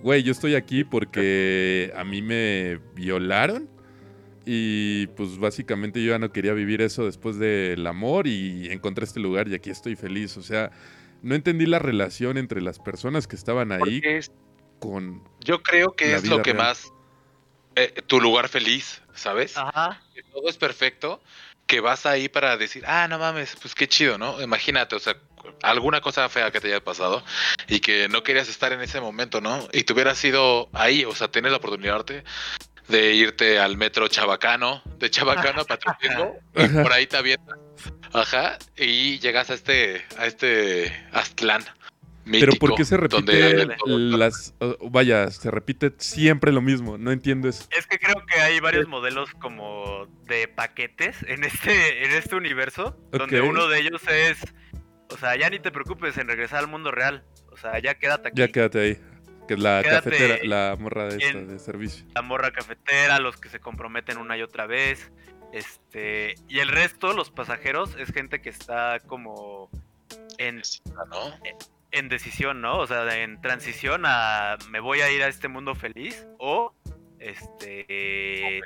güey, 0.02 0.22
yo 0.22 0.32
estoy 0.32 0.54
aquí 0.56 0.84
porque 0.84 1.92
a 1.96 2.04
mí 2.04 2.22
me 2.22 2.80
violaron. 2.94 3.68
Y 4.50 5.08
pues 5.08 5.38
básicamente 5.38 6.02
yo 6.02 6.12
ya 6.12 6.18
no 6.18 6.32
quería 6.32 6.54
vivir 6.54 6.80
eso 6.80 7.04
después 7.04 7.38
del 7.38 7.86
amor 7.86 8.26
y 8.26 8.68
encontré 8.70 9.04
este 9.04 9.20
lugar 9.20 9.46
y 9.48 9.54
aquí 9.54 9.68
estoy 9.68 9.94
feliz. 9.94 10.38
O 10.38 10.42
sea, 10.42 10.70
no 11.22 11.34
entendí 11.34 11.66
la 11.66 11.78
relación 11.78 12.38
entre 12.38 12.60
las 12.60 12.78
personas 12.78 13.26
que 13.26 13.36
estaban 13.36 13.72
ahí 13.72 14.00
es- 14.04 14.30
con... 14.78 15.22
yo 15.40 15.62
creo 15.62 15.94
que 15.96 16.08
la 16.12 16.16
es 16.18 16.28
lo 16.28 16.42
que 16.42 16.52
real. 16.52 16.66
más 16.66 16.92
eh, 17.76 18.02
tu 18.06 18.20
lugar 18.20 18.48
feliz, 18.48 19.02
¿sabes? 19.14 19.56
Ajá. 19.56 20.00
que 20.14 20.22
todo 20.24 20.48
es 20.48 20.56
perfecto, 20.56 21.20
que 21.66 21.80
vas 21.80 22.06
ahí 22.06 22.28
para 22.28 22.56
decir, 22.56 22.84
ah, 22.86 23.06
no 23.08 23.18
mames, 23.18 23.56
pues 23.60 23.74
qué 23.74 23.86
chido, 23.88 24.18
¿no? 24.18 24.40
Imagínate, 24.40 24.96
o 24.96 24.98
sea, 24.98 25.16
alguna 25.62 26.00
cosa 26.00 26.28
fea 26.28 26.50
que 26.50 26.60
te 26.60 26.68
haya 26.68 26.82
pasado 26.82 27.22
y 27.68 27.80
que 27.80 28.08
no 28.08 28.22
querías 28.22 28.48
estar 28.48 28.72
en 28.72 28.80
ese 28.80 29.00
momento, 29.00 29.40
¿no? 29.40 29.68
Y 29.72 29.82
te 29.84 29.92
hubieras 29.92 30.24
ido 30.24 30.68
ahí, 30.72 31.04
o 31.04 31.14
sea, 31.14 31.28
tener 31.28 31.50
la 31.50 31.58
oportunidad 31.58 32.04
de, 32.04 32.24
de 32.88 33.14
irte 33.14 33.58
al 33.58 33.76
metro 33.76 34.08
Chabacano, 34.08 34.82
de 34.98 35.10
Chabacano 35.10 35.62
a 35.62 35.64
Patriotismo, 35.64 36.36
y 36.54 36.68
por 36.82 36.92
ahí 36.92 37.06
te 37.06 37.16
avientas. 37.16 37.58
Ajá, 38.12 38.58
y 38.76 39.18
llegas 39.18 39.50
a 39.50 39.54
este, 39.54 40.04
a 40.16 40.26
este 40.26 40.92
Aztlán. 41.12 41.64
Pero 42.30 42.52
¿por 42.56 42.74
qué 42.74 42.84
se 42.84 42.96
repite 42.96 43.66
las... 43.86 44.54
vaya, 44.82 45.30
se 45.30 45.50
repite 45.50 45.92
siempre 45.96 46.52
lo 46.52 46.60
mismo, 46.60 46.98
no 46.98 47.10
entiendo 47.10 47.48
eso. 47.48 47.66
Es 47.70 47.86
que 47.86 47.98
creo 47.98 48.16
que 48.26 48.40
hay 48.40 48.60
varios 48.60 48.86
modelos 48.86 49.30
como 49.40 50.06
de 50.26 50.46
paquetes 50.48 51.16
en 51.26 51.44
este, 51.44 52.04
en 52.04 52.12
este 52.12 52.36
universo, 52.36 52.98
donde 53.12 53.40
uno 53.40 53.68
de 53.68 53.80
ellos 53.80 54.02
es, 54.08 54.38
o 55.10 55.16
sea, 55.16 55.36
ya 55.36 55.48
ni 55.48 55.58
te 55.58 55.70
preocupes 55.70 56.18
en 56.18 56.28
regresar 56.28 56.58
al 56.58 56.68
mundo 56.68 56.90
real, 56.90 57.24
o 57.50 57.56
sea, 57.56 57.78
ya 57.78 57.94
quédate 57.94 58.28
aquí. 58.28 58.38
Ya 58.38 58.48
quédate 58.48 58.80
ahí. 58.80 58.98
Que 59.48 59.54
es 59.54 59.60
la 59.60 59.82
cafetera, 59.82 60.38
la 60.44 60.76
morra 60.78 61.06
de, 61.08 61.16
esta, 61.16 61.38
de 61.38 61.58
servicio. 61.58 62.04
La 62.14 62.22
morra 62.22 62.52
cafetera, 62.52 63.18
los 63.18 63.38
que 63.38 63.48
se 63.48 63.60
comprometen 63.60 64.18
una 64.18 64.36
y 64.36 64.42
otra 64.42 64.66
vez. 64.66 65.10
Este, 65.52 66.34
y 66.48 66.58
el 66.58 66.68
resto, 66.68 67.14
los 67.14 67.30
pasajeros, 67.30 67.96
es 67.98 68.12
gente 68.12 68.42
que 68.42 68.50
está 68.50 69.00
como 69.00 69.70
en, 70.36 70.60
en 71.90 72.08
decisión, 72.08 72.60
¿no? 72.60 72.78
O 72.78 72.86
sea, 72.86 73.22
en 73.22 73.40
transición 73.40 74.02
a 74.04 74.58
me 74.68 74.80
voy 74.80 75.00
a 75.00 75.10
ir 75.10 75.22
a 75.22 75.28
este 75.28 75.48
mundo 75.48 75.74
feliz 75.74 76.26
o 76.38 76.74
este 77.18 78.60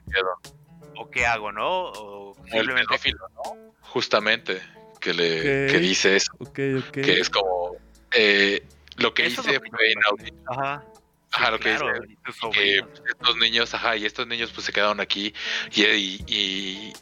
o 0.96 1.10
qué 1.10 1.26
hago, 1.26 1.52
¿no? 1.52 1.90
O 1.90 2.34
simplemente 2.50 2.96
¿no? 3.12 3.72
Justamente 3.80 4.60
que 5.00 5.14
le 5.14 5.68
que 5.70 5.78
dice 5.78 6.16
eso, 6.16 6.32
que 6.52 6.82
es 6.96 7.30
como 7.30 7.76
eh, 8.12 8.64
lo 8.96 9.14
que 9.14 9.26
hice 9.26 9.42
fue 9.42 9.92
inaudito. 9.92 10.36
Ajá. 10.46 10.84
Ajá, 11.32 11.50
lo 11.50 11.58
que 11.58 11.72
dice. 11.72 11.84
Que 12.52 12.84
estos 13.08 13.36
niños, 13.38 13.72
ajá, 13.74 13.96
y 13.96 14.04
estos 14.04 14.26
niños 14.26 14.52
pues 14.52 14.66
se 14.66 14.72
quedaron 14.72 15.00
aquí 15.00 15.32
y, 15.74 15.82
y, 15.82 16.92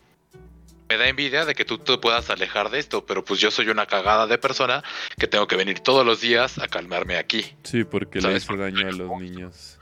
me 0.89 0.97
da 0.97 1.09
envidia 1.09 1.45
de 1.45 1.55
que 1.55 1.65
tú 1.65 1.79
te 1.79 1.99
puedas 1.99 2.31
alejar 2.31 2.71
de 2.71 2.79
esto, 2.79 3.07
pero 3.07 3.25
pues 3.25 3.41
yo 3.41 3.51
soy 3.51 3.69
una 3.69 3.87
cagada 3.87 4.27
de 4.27 4.39
persona 4.39 4.83
que 5.19 5.27
tengo 5.27 5.47
que 5.47 5.57
venir 5.57 5.81
todos 5.81 6.05
los 6.05 6.21
días 6.21 6.59
a 6.59 6.69
calmarme 6.69 7.17
aquí. 7.17 7.45
Sí, 7.65 7.85
porque 7.85 8.21
le 8.21 8.37
hace 8.37 8.57
daño 8.57 8.89
a 8.89 8.93
los 8.93 9.21
niños. 9.21 9.79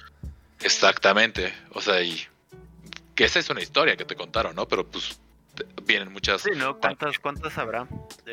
Exactamente, 0.60 1.54
o 1.72 1.80
sea, 1.80 2.02
y 2.02 2.26
que 3.14 3.24
esa 3.24 3.38
es 3.38 3.48
una 3.50 3.62
historia 3.62 3.96
que 3.96 4.04
te 4.04 4.16
contaron, 4.16 4.54
¿no? 4.54 4.66
Pero 4.68 4.86
pues 4.86 5.18
vienen 5.84 6.12
muchas. 6.12 6.42
Sí, 6.42 6.50
¿no? 6.56 6.78
¿Cuántas, 6.78 7.18
cuántas 7.18 7.56
habrá? 7.58 7.86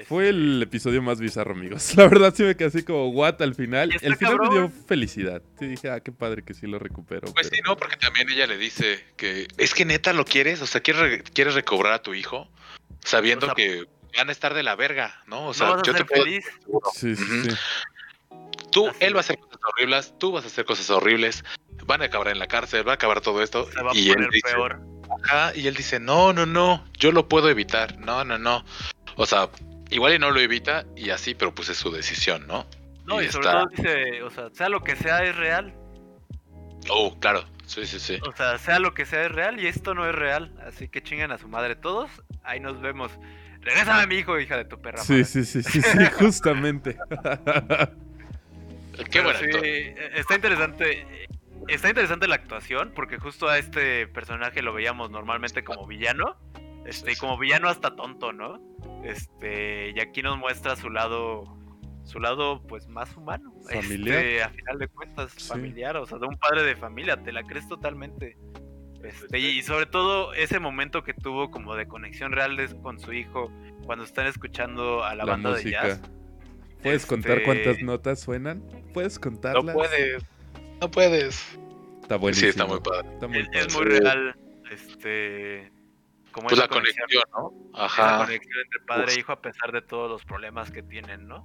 Fue 0.07 0.29
el 0.29 0.61
episodio 0.61 1.01
más 1.01 1.19
bizarro, 1.19 1.53
amigos. 1.53 1.93
La 1.97 2.07
verdad 2.07 2.33
sí 2.35 2.43
me 2.43 2.55
quedé 2.55 2.67
así 2.67 2.83
como 2.83 3.09
what 3.09 3.41
al 3.41 3.55
final. 3.55 3.91
El 4.01 4.15
final 4.17 4.37
me 4.39 4.49
dio 4.49 4.69
felicidad. 4.69 5.41
Sí, 5.59 5.67
dije, 5.67 5.89
ah, 5.89 5.99
qué 5.99 6.11
padre 6.11 6.43
que 6.43 6.53
sí 6.53 6.67
lo 6.67 6.79
recupero. 6.79 7.31
Pues 7.33 7.47
sí, 7.47 7.59
no, 7.65 7.77
porque 7.77 7.97
también 7.97 8.29
ella 8.29 8.47
le 8.47 8.57
dice 8.57 9.03
que 9.17 9.47
es 9.57 9.73
que 9.73 9.85
neta 9.85 10.13
lo 10.13 10.25
quieres, 10.25 10.61
o 10.61 10.67
sea, 10.67 10.81
quieres, 10.81 11.23
quieres 11.33 11.55
recobrar 11.55 11.93
a 11.93 12.01
tu 12.01 12.13
hijo 12.13 12.47
sabiendo 13.03 13.53
que 13.55 13.85
van 14.17 14.29
a 14.29 14.31
estar 14.31 14.53
de 14.53 14.63
la 14.63 14.75
verga, 14.75 15.23
¿no? 15.27 15.47
O 15.47 15.53
sea, 15.53 15.81
yo 15.83 15.93
te 15.93 16.05
puedo. 16.05 16.23
Feliz. 16.23 16.45
Sí, 16.93 17.15
sí, 17.15 17.49
Tú, 18.71 18.89
él 18.99 19.13
va 19.13 19.19
a 19.19 19.21
hacer 19.21 19.37
cosas 19.39 19.59
horribles, 19.63 20.13
tú 20.17 20.31
vas 20.33 20.43
a 20.43 20.47
hacer 20.47 20.65
cosas 20.65 20.89
horribles, 20.89 21.45
van 21.85 22.01
a 22.01 22.05
acabar 22.05 22.27
en 22.27 22.39
la 22.39 22.47
cárcel, 22.47 22.85
va 22.85 22.91
a 22.91 22.95
acabar 22.95 23.21
todo 23.21 23.41
esto. 23.41 23.71
Se 23.71 23.81
va 23.81 23.91
a 23.91 23.95
y 23.95 24.11
poner 24.11 24.29
peor 24.43 24.81
y 25.55 25.67
él 25.67 25.75
dice, 25.75 25.99
no, 25.99 26.33
no, 26.33 26.45
no, 26.45 26.85
yo 26.97 27.11
lo 27.11 27.27
puedo 27.27 27.49
evitar, 27.49 27.97
no, 27.99 28.23
no, 28.23 28.37
no. 28.37 28.63
O 29.15 29.25
sea, 29.25 29.49
igual 29.89 30.13
y 30.13 30.19
no 30.19 30.31
lo 30.31 30.39
evita 30.39 30.85
y 30.95 31.09
así, 31.09 31.35
pero 31.35 31.53
pues 31.53 31.69
es 31.69 31.77
su 31.77 31.91
decisión, 31.91 32.47
¿no? 32.47 32.65
No, 33.05 33.21
y, 33.21 33.29
sobre 33.29 33.47
todo 33.47 33.65
dice, 33.67 34.23
o 34.23 34.29
sea, 34.29 34.49
sea 34.51 34.69
lo 34.69 34.83
que 34.83 34.95
sea 34.95 35.23
es 35.23 35.35
real. 35.35 35.73
Oh, 36.89 37.17
claro, 37.19 37.45
sí, 37.65 37.85
sí, 37.85 37.99
sí. 37.99 38.19
O 38.27 38.35
sea, 38.35 38.57
sea 38.57 38.79
lo 38.79 38.93
que 38.93 39.05
sea 39.05 39.23
es 39.25 39.31
real 39.31 39.59
y 39.59 39.67
esto 39.67 39.93
no 39.93 40.07
es 40.07 40.15
real, 40.15 40.51
así 40.67 40.87
que 40.87 41.03
chingan 41.03 41.31
a 41.31 41.37
su 41.37 41.47
madre 41.47 41.75
todos, 41.75 42.09
ahí 42.43 42.59
nos 42.59 42.81
vemos. 42.81 43.11
Regrésame 43.61 44.03
a 44.03 44.07
mi 44.07 44.15
hijo, 44.15 44.39
hija 44.39 44.57
de 44.57 44.65
tu 44.65 44.79
perra. 44.79 44.99
Sí, 44.99 45.23
sí, 45.23 45.43
sí, 45.43 45.63
sí, 45.63 45.81
sí, 45.81 46.05
justamente. 46.19 46.97
Qué 49.09 49.21
bueno. 49.21 49.39
Sí, 49.39 49.93
está 50.13 50.35
interesante 50.35 51.24
está 51.67 51.89
interesante 51.89 52.27
la 52.27 52.35
actuación, 52.35 52.91
porque 52.95 53.17
justo 53.17 53.47
a 53.47 53.57
este 53.57 54.07
personaje 54.07 54.61
lo 54.61 54.73
veíamos 54.73 55.11
normalmente 55.11 55.63
como 55.63 55.85
villano. 55.87 56.37
Este, 56.85 57.13
y 57.13 57.15
como 57.15 57.37
villano 57.37 57.67
hasta 57.67 57.95
tonto, 57.95 58.31
¿no? 58.31 58.61
Este, 59.03 59.91
y 59.95 59.99
aquí 59.99 60.21
nos 60.21 60.37
muestra 60.37 60.75
su 60.75 60.89
lado, 60.89 61.57
su 62.03 62.19
lado 62.19 62.61
pues 62.67 62.87
más 62.87 63.15
humano. 63.15 63.53
Familiar. 63.71 64.17
Este, 64.19 64.43
a 64.43 64.49
final 64.49 64.79
de 64.79 64.87
cuentas, 64.87 65.33
familiar, 65.47 65.97
o 65.97 66.05
sea, 66.05 66.19
de 66.19 66.27
un 66.27 66.37
padre 66.37 66.63
de 66.63 66.75
familia, 66.75 67.17
te 67.17 67.31
la 67.31 67.43
crees 67.43 67.67
totalmente. 67.67 68.37
Este, 69.03 69.39
y 69.39 69.61
sobre 69.61 69.85
todo 69.85 70.33
ese 70.33 70.59
momento 70.59 71.03
que 71.03 71.13
tuvo 71.13 71.51
como 71.51 71.75
de 71.75 71.87
conexión 71.87 72.31
real 72.31 72.57
con 72.81 72.99
su 72.99 73.13
hijo 73.13 73.51
cuando 73.85 74.03
están 74.03 74.25
escuchando 74.27 75.03
a 75.03 75.13
la, 75.15 75.25
banda 75.25 75.53
de 75.53 75.71
jazz. 75.71 76.01
¿Puedes 76.81 77.05
contar 77.05 77.39
este, 77.39 77.43
cuántas 77.45 77.81
notas 77.81 78.19
suenan? 78.19 78.63
¿Puedes 78.93 79.17
contarlas? 79.17 79.63
No 79.63 79.73
puedes. 79.73 80.23
No 80.85 80.91
puedes. 80.91 81.57
Está 82.03 82.17
buenísimo. 82.17 82.45
Sí, 82.45 82.49
está 82.49 82.65
muy 82.67 82.79
padre. 82.79 83.09
es, 83.53 83.75
muy 83.75 83.85
real. 83.85 84.35
Este. 84.69 85.71
Como 86.31 86.47
pues 86.47 86.59
la 86.59 86.67
conexión, 86.67 87.07
¿no? 87.31 87.51
Ajá. 87.73 88.19
La 88.19 88.25
conexión 88.25 88.59
entre 88.65 88.79
padre 88.81 89.13
e 89.13 89.19
hijo 89.19 89.31
a 89.31 89.41
pesar 89.41 89.71
de 89.71 89.81
todos 89.81 90.11
los 90.11 90.23
problemas 90.25 90.69
que 90.69 90.83
tienen, 90.83 91.27
¿no? 91.27 91.43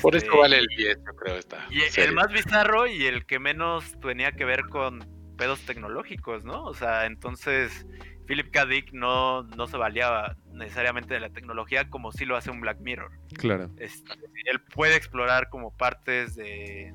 Por 0.00 0.16
eso 0.16 0.26
este, 0.26 0.36
vale 0.36 0.58
el 0.58 0.66
10, 0.66 0.98
yo 1.06 1.14
creo. 1.14 1.36
Esta 1.36 1.64
y 1.70 2.00
el 2.00 2.12
más 2.12 2.32
bizarro 2.32 2.88
y 2.88 3.06
el 3.06 3.24
que 3.24 3.38
menos 3.38 4.00
tenía 4.00 4.32
que 4.32 4.44
ver 4.44 4.62
con 4.62 5.06
pedos 5.38 5.60
tecnológicos, 5.60 6.42
¿no? 6.42 6.64
O 6.64 6.74
sea, 6.74 7.06
entonces 7.06 7.86
Philip 8.26 8.50
K. 8.50 8.66
Dick 8.66 8.92
no, 8.92 9.44
no 9.44 9.68
se 9.68 9.76
valía 9.76 10.36
necesariamente 10.50 11.14
de 11.14 11.20
la 11.20 11.30
tecnología 11.30 11.88
como 11.88 12.10
si 12.10 12.24
lo 12.24 12.36
hace 12.36 12.50
un 12.50 12.60
Black 12.60 12.80
Mirror. 12.80 13.12
Claro. 13.36 13.70
Este, 13.78 14.12
él 14.46 14.60
puede 14.60 14.96
explorar 14.96 15.50
como 15.50 15.76
partes 15.76 16.34
de, 16.34 16.92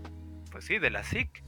pues 0.52 0.66
sí, 0.66 0.80
de 0.80 0.90
la 0.90 1.04
SIC 1.04 1.44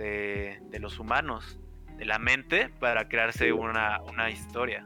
de, 0.00 0.78
los 0.80 0.98
humanos, 0.98 1.58
de 1.96 2.04
la 2.04 2.18
mente, 2.18 2.70
para 2.80 3.08
crearse 3.08 3.52
una, 3.52 4.00
una 4.02 4.30
historia 4.30 4.84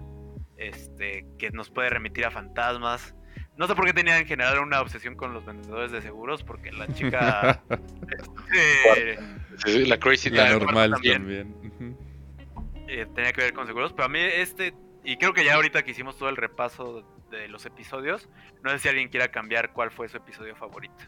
este, 0.57 1.27
que 1.39 1.51
nos 1.51 1.71
puede 1.71 1.91
remitir 1.91 2.27
a 2.27 2.31
fantasmas. 2.31 3.15
No 3.57 3.69
sé 3.69 3.75
por 3.75 3.85
qué 3.85 3.93
tenía 3.93 4.19
en 4.19 4.27
general 4.27 4.59
una 4.59 4.81
obsesión 4.81 5.15
con 5.15 5.33
los 5.33 5.45
vendedores 5.45 5.93
de 5.93 6.03
seguros, 6.03 6.43
porque 6.43 6.73
la 6.73 6.93
chica... 6.93 7.63
Este, 9.65 9.87
la 9.87 9.99
crazy 9.99 10.31
la 10.31 10.51
normal 10.51 10.93
también. 10.93 11.97
Eh, 12.87 13.07
tenía 13.15 13.33
que 13.33 13.41
ver 13.41 13.53
con 13.53 13.67
seguros, 13.67 13.93
pero 13.93 14.05
a 14.05 14.09
mí 14.09 14.21
este, 14.21 14.75
y 15.03 15.17
creo 15.17 15.33
que 15.33 15.45
ya 15.45 15.55
ahorita 15.55 15.83
que 15.83 15.93
hicimos 15.93 16.17
todo 16.17 16.29
el 16.29 16.37
repaso 16.37 17.05
de 17.31 17.49
los 17.49 17.67
episodios, 17.67 18.29
no 18.63 18.71
sé 18.71 18.79
si 18.79 18.89
alguien 18.89 19.09
quiera 19.09 19.29
cambiar 19.29 19.73
cuál 19.73 19.91
fue 19.91 20.09
su 20.09 20.17
episodio 20.17 20.55
favorito. 20.55 21.05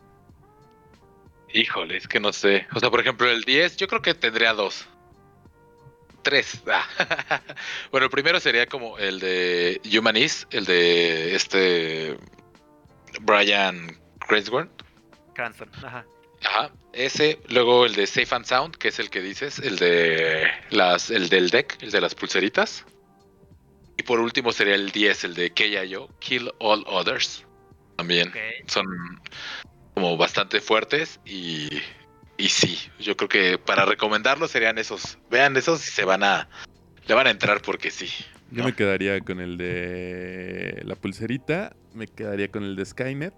Híjole, 1.56 1.96
es 1.96 2.06
que 2.06 2.20
no 2.20 2.34
sé. 2.34 2.66
O 2.74 2.80
sea, 2.80 2.90
por 2.90 3.00
ejemplo, 3.00 3.30
el 3.30 3.42
10, 3.44 3.78
yo 3.78 3.88
creo 3.88 4.02
que 4.02 4.12
tendría 4.12 4.52
dos. 4.52 4.86
Tres. 6.22 6.62
Ah. 6.66 6.86
bueno, 7.90 8.04
el 8.04 8.10
primero 8.10 8.38
sería 8.40 8.66
como 8.66 8.98
el 8.98 9.20
de 9.20 9.80
Humanist, 9.96 10.52
el 10.52 10.66
de 10.66 11.34
este 11.34 12.18
Brian 13.22 13.98
Cranston. 14.28 14.70
Cranston, 15.34 15.70
ajá. 15.82 16.04
Ajá, 16.44 16.70
ese, 16.92 17.40
luego 17.48 17.86
el 17.86 17.94
de 17.94 18.06
Safe 18.06 18.34
and 18.34 18.44
Sound, 18.44 18.76
que 18.76 18.88
es 18.88 18.98
el 18.98 19.08
que 19.08 19.22
dices, 19.22 19.58
el 19.58 19.78
de 19.78 20.46
las, 20.68 21.10
el 21.10 21.30
del 21.30 21.48
deck, 21.48 21.82
el 21.82 21.90
de 21.90 22.02
las 22.02 22.14
pulseritas. 22.14 22.84
Y 23.96 24.02
por 24.02 24.20
último 24.20 24.52
sería 24.52 24.74
el 24.74 24.90
10, 24.90 25.24
el 25.24 25.34
de 25.34 25.50
KIO, 25.54 26.10
Kill 26.18 26.52
All 26.58 26.84
Others. 26.86 27.46
También 27.96 28.30
son 28.66 28.84
como 29.96 30.18
bastante 30.18 30.60
fuertes 30.60 31.20
y, 31.24 31.70
y 32.36 32.50
sí, 32.50 32.78
yo 33.00 33.16
creo 33.16 33.30
que 33.30 33.58
para 33.58 33.86
recomendarlos 33.86 34.50
serían 34.50 34.76
esos. 34.76 35.16
Vean 35.30 35.56
esos 35.56 35.88
y 35.88 35.90
se 35.90 36.04
van 36.04 36.22
a 36.22 36.50
le 37.06 37.14
van 37.14 37.26
a 37.26 37.30
entrar 37.30 37.62
porque 37.62 37.90
sí. 37.90 38.10
Yo 38.50 38.62
me 38.62 38.74
quedaría 38.74 39.18
con 39.20 39.40
el 39.40 39.56
de 39.56 40.82
la 40.84 40.96
pulserita, 40.96 41.74
me 41.94 42.06
quedaría 42.06 42.50
con 42.50 42.62
el 42.62 42.76
de 42.76 42.84
Skynet, 42.84 43.32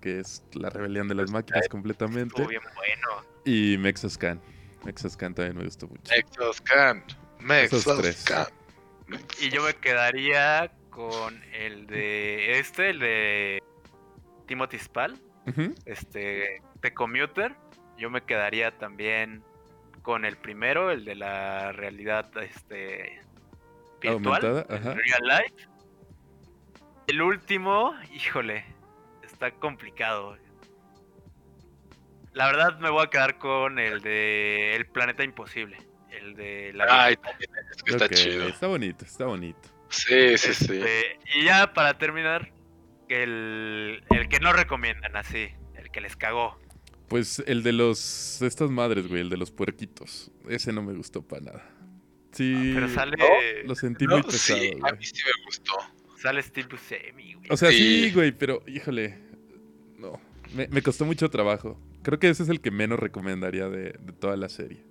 que 0.00 0.18
es 0.18 0.42
la 0.54 0.68
rebelión 0.68 1.06
de 1.06 1.14
las 1.14 1.30
máquinas 1.30 1.68
completamente. 1.68 2.44
bien 2.44 2.62
bueno. 2.74 3.24
Y 3.44 3.78
Mexoscan. 3.78 4.42
Mexoscan 4.84 5.32
también 5.32 5.58
me 5.58 5.64
gustó 5.64 5.86
mucho. 5.86 6.02
Mexoscan. 6.10 7.04
Mexoscan. 7.38 8.46
Y 9.40 9.50
yo 9.50 9.62
me 9.62 9.74
quedaría 9.74 10.72
con 10.90 11.40
el 11.52 11.86
de 11.86 12.58
este, 12.58 12.90
el 12.90 12.98
de 12.98 13.62
Timothy 14.48 14.78
Spall 14.80 15.29
este, 15.84 16.62
de 16.80 16.94
Commuter, 16.94 17.54
yo 17.98 18.10
me 18.10 18.22
quedaría 18.22 18.76
también 18.78 19.42
con 20.02 20.24
el 20.24 20.36
primero, 20.36 20.90
el 20.90 21.04
de 21.04 21.14
la 21.14 21.72
realidad 21.72 22.30
este, 22.42 23.20
virtual, 24.00 24.64
Real 24.68 25.22
Life. 25.22 25.68
El 27.06 27.22
último, 27.22 27.94
híjole, 28.12 28.64
está 29.22 29.50
complicado. 29.50 30.36
La 32.32 32.46
verdad 32.46 32.78
me 32.78 32.90
voy 32.90 33.04
a 33.04 33.10
quedar 33.10 33.38
con 33.38 33.78
el 33.78 34.00
de 34.00 34.76
El 34.76 34.86
Planeta 34.86 35.24
Imposible. 35.24 35.76
El 36.10 36.34
de 36.34 36.72
la. 36.72 37.04
Ay, 37.04 37.16
también 37.16 37.50
es 37.70 37.82
que 37.82 37.90
está 37.92 38.08
chido. 38.08 38.48
Está 38.48 38.66
bonito, 38.66 39.04
está 39.04 39.26
bonito. 39.26 39.68
Sí, 39.88 40.38
sí, 40.38 40.54
sí. 40.54 40.76
Este, 40.76 41.18
y 41.34 41.44
ya 41.44 41.72
para 41.72 41.98
terminar, 41.98 42.50
el, 43.10 44.02
el 44.10 44.28
que 44.28 44.40
no 44.40 44.52
recomiendan 44.52 45.16
así, 45.16 45.48
el 45.76 45.90
que 45.90 46.00
les 46.00 46.16
cagó. 46.16 46.58
Pues 47.08 47.42
el 47.46 47.62
de 47.62 47.72
los. 47.72 48.40
estas 48.42 48.70
madres, 48.70 49.08
güey, 49.08 49.20
el 49.22 49.30
de 49.30 49.36
los 49.36 49.50
puerquitos. 49.50 50.30
Ese 50.48 50.72
no 50.72 50.82
me 50.82 50.92
gustó 50.94 51.22
para 51.22 51.42
nada. 51.42 51.70
Sí. 52.32 52.72
Pero 52.74 52.88
sale, 52.88 53.16
Lo 53.64 53.74
sentí 53.74 54.04
No, 54.06 54.14
muy 54.18 54.22
pesado, 54.22 54.60
sí, 54.60 54.70
a 54.82 54.92
mí 54.92 55.04
sí 55.04 55.22
me 55.24 55.44
gustó. 55.44 55.72
sale 56.22 56.40
Steve 56.42 56.68
Buscemi, 56.70 57.34
güey. 57.34 57.46
O 57.50 57.56
sea, 57.56 57.70
sí, 57.70 58.04
Sí. 58.04 58.12
güey, 58.12 58.30
pero 58.32 58.62
híjole. 58.68 59.18
No. 59.98 60.20
Me, 60.54 60.68
me 60.68 60.80
costó 60.82 61.04
mucho 61.04 61.28
trabajo. 61.30 61.80
Creo 62.02 62.18
que 62.20 62.28
ese 62.28 62.44
es 62.44 62.48
el 62.48 62.60
que 62.60 62.70
menos 62.70 62.98
recomendaría 63.00 63.68
de, 63.68 63.92
de 63.98 64.12
toda 64.12 64.36
la 64.36 64.48
serie. 64.48 64.82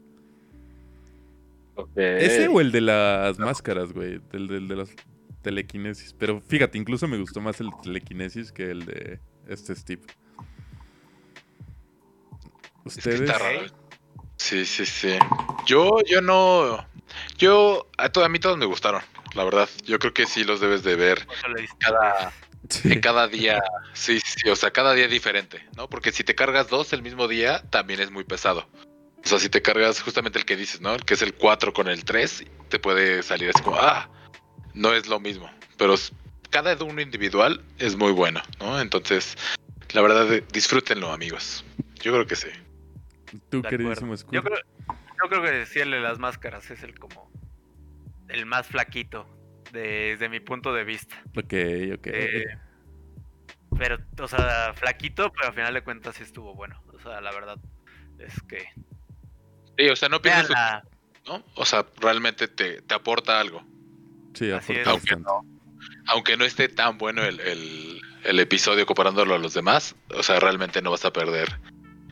¿Ese 1.96 2.50
o 2.50 2.60
el 2.60 2.72
de 2.74 2.82
las 2.82 3.40
máscaras, 3.40 3.94
güey? 3.94 4.20
Del, 4.32 4.48
del 4.48 4.68
de 4.68 4.76
los 4.76 4.92
telequinesis. 5.42 6.14
Pero 6.14 6.42
fíjate, 6.42 6.78
incluso 6.78 7.08
me 7.08 7.18
gustó 7.18 7.42
más 7.42 7.60
el 7.60 7.70
telequinesis 7.84 8.52
que 8.52 8.72
el 8.72 8.86
de 8.86 9.20
este 9.48 9.76
Steve. 9.76 10.02
Es 12.86 12.94
que 12.96 13.00
¿Ustedes? 13.10 13.22
está 13.22 13.38
raro. 13.38 13.62
Sí, 14.38 14.66
sí, 14.66 14.86
sí. 14.86 15.18
Yo, 15.66 15.98
yo 16.06 16.22
no. 16.22 16.88
Yo, 17.38 17.88
a, 17.98 18.10
to- 18.10 18.24
a 18.24 18.30
mí 18.30 18.40
todos 18.40 18.58
me 18.58 18.66
gustaron, 18.66 19.02
la 19.36 19.44
verdad. 19.44 19.68
Yo 19.86 20.00
creo 20.00 20.14
que 20.14 20.26
sí 20.26 20.44
los 20.44 20.60
debes 20.62 20.84
de 20.84 20.96
ver 20.96 21.28
cada, 21.80 22.32
Sí. 22.70 22.92
en 22.94 23.02
cada 23.02 23.28
día. 23.28 23.62
Sí, 23.94 24.20
sí, 24.24 24.50
o 24.50 24.56
sea, 24.56 24.72
cada 24.72 24.94
día 24.94 25.08
diferente, 25.08 25.66
¿no? 25.76 25.90
Porque 25.90 26.12
si 26.12 26.24
te 26.24 26.36
cargas 26.36 26.70
dos 26.70 26.94
el 26.94 27.02
mismo 27.02 27.28
día, 27.28 27.64
también 27.70 28.00
es 28.00 28.12
muy 28.12 28.24
pesado. 28.24 28.68
O 29.24 29.28
sea, 29.28 29.40
si 29.40 29.50
te 29.50 29.62
cargas 29.62 30.02
justamente 30.02 30.40
el 30.40 30.46
que 30.46 30.56
dices, 30.56 30.80
¿no? 30.80 30.94
El 30.96 31.04
que 31.04 31.16
es 31.16 31.22
el 31.22 31.34
4 31.34 31.74
con 31.74 31.88
el 31.90 32.06
3, 32.06 32.46
te 32.70 32.80
puede 32.80 33.22
salir 33.24 33.50
así 33.54 33.62
como, 33.64 33.78
ah, 33.80 34.10
no 34.74 34.94
es 34.94 35.08
lo 35.08 35.20
mismo. 35.20 35.50
Pero 35.78 35.96
cada 36.50 36.76
uno 36.84 37.02
individual 37.02 37.62
es 37.78 37.96
muy 37.96 38.12
bueno, 38.12 38.42
¿no? 38.60 38.80
Entonces, 38.80 39.38
la 39.94 40.02
verdad, 40.02 40.32
eh, 40.34 40.44
disfrútenlo, 40.52 41.12
amigos. 41.12 41.64
Yo 42.02 42.12
creo 42.12 42.28
que 42.28 42.36
sí. 42.36 42.50
Tú, 43.50 43.62
queridísimo. 43.62 44.16
Yo 44.32 44.44
creo, 44.44 44.60
yo 44.88 45.30
creo 45.30 45.42
que 45.44 45.66
sí, 45.66 45.80
el 45.80 45.92
de 45.92 46.00
las 46.00 46.20
máscaras 46.20 46.70
es 46.72 46.84
el 46.84 46.98
como. 46.98 47.30
El 48.28 48.46
más 48.46 48.68
flaquito, 48.68 49.28
desde 49.72 50.30
mi 50.30 50.40
punto 50.40 50.74
de 50.74 50.84
vista. 50.84 51.16
Ok, 51.36 51.54
ok. 51.96 52.08
Eh, 52.08 52.46
pero, 53.78 53.98
o 54.20 54.28
sea, 54.28 54.74
flaquito, 54.76 55.32
pero 55.32 55.48
al 55.48 55.54
final 55.54 55.74
de 55.74 55.82
cuentas 55.84 56.16
sí 56.16 56.24
estuvo 56.24 56.54
bueno. 56.54 56.82
O 56.94 57.00
sea, 57.00 57.22
la 57.22 57.32
verdad 57.32 57.58
es 58.20 58.42
que. 58.44 58.68
Sí, 59.78 59.90
o 59.90 59.96
sea, 59.96 60.10
no 60.10 60.22
pierdes 60.22 60.48
su 60.48 60.54
Véanla. 60.54 60.84
¿no? 61.28 61.44
O 61.56 61.66
sea, 61.66 61.86
realmente 62.00 62.48
te, 62.48 62.82
te 62.82 62.94
aporta 62.94 63.40
algo. 63.40 63.64
Sí, 64.34 64.52
así 64.52 64.74
aporta 64.74 64.82
es. 64.82 64.88
Aunque 64.88 65.16
no, 65.18 65.46
aunque 66.08 66.38
no 66.38 66.46
esté 66.46 66.68
tan 66.70 66.98
bueno 66.98 67.24
el, 67.24 67.40
el- 67.40 68.02
el 68.26 68.40
episodio 68.42 68.86
comparándolo 68.86 69.34
a 69.34 69.38
los 69.38 69.54
demás, 69.54 69.96
o 70.14 70.24
sea, 70.24 70.40
realmente 70.42 70.82
no 70.82 70.92
vas 70.92 71.06
a 71.06 71.14
perder 71.14 71.48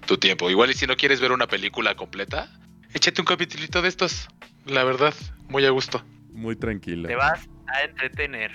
tu 0.06 0.18
tiempo. 0.18 0.49
Igual 0.49 0.69
y 0.72 0.73
si 0.73 0.88
no 0.88 0.95
quieres 0.95 1.19
ver 1.19 1.34
una 1.34 1.48
película 1.48 1.95
completa, 1.95 2.49
échate 2.94 3.22
un 3.22 3.26
capitulito 3.26 3.81
de 3.81 3.89
estos. 3.89 4.30
La 4.65 4.85
verdad, 4.85 5.14
muy 5.49 5.65
a 5.65 5.69
gusto. 5.72 6.02
Muy 6.31 6.56
tranquila. 6.56 7.10
Te 7.10 7.15
vas 7.15 7.49
a 7.68 7.81
entretener. 7.84 8.52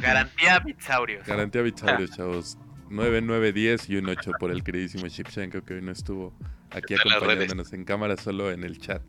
Garantía 0.00 0.58
Bitsaurios. 0.58 1.26
Garantía 1.26 1.62
Bichaurios, 1.62 2.10
chavos. 2.16 2.58
9, 2.88 3.20
9, 3.22 3.52
10 3.52 3.90
y 3.90 3.96
un 3.96 4.08
8 4.08 4.32
por 4.38 4.50
el 4.50 4.62
queridísimo 4.64 5.06
Shipchenko 5.08 5.62
que 5.64 5.74
hoy 5.74 5.82
no 5.82 5.90
estuvo 5.92 6.36
aquí 6.70 6.94
Está 6.94 7.16
acompañándonos 7.16 7.72
en 7.72 7.84
cámara, 7.84 8.16
solo 8.16 8.50
en 8.52 8.62
el 8.64 8.78
chat. 8.78 9.02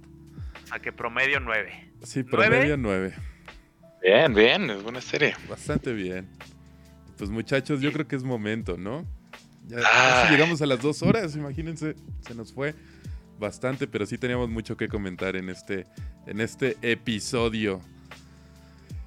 O 0.63 0.67
sea, 0.67 0.79
que 0.79 0.91
promedio 0.91 1.39
9. 1.39 1.91
Sí, 2.03 2.23
¿Nueve? 2.31 2.47
promedio 2.49 2.77
9. 2.77 3.13
Bien, 4.01 4.33
bien, 4.33 4.69
es 4.69 4.83
buena 4.83 5.01
serie. 5.01 5.35
Bastante 5.49 5.93
bien. 5.93 6.27
Pues 7.17 7.29
muchachos, 7.29 7.81
yo 7.81 7.91
creo 7.91 8.07
que 8.07 8.15
es 8.15 8.23
momento, 8.23 8.77
¿no? 8.77 9.05
Ya 9.67 9.81
casi 9.81 10.33
llegamos 10.33 10.61
a 10.61 10.65
las 10.65 10.81
dos 10.81 11.01
horas, 11.01 11.35
imagínense, 11.35 11.95
se 12.21 12.35
nos 12.35 12.53
fue 12.53 12.73
bastante, 13.37 13.87
pero 13.87 14.05
sí 14.05 14.17
teníamos 14.17 14.49
mucho 14.49 14.77
que 14.77 14.87
comentar 14.87 15.35
en 15.35 15.49
este, 15.49 15.85
en 16.25 16.39
este 16.39 16.77
episodio. 16.81 17.81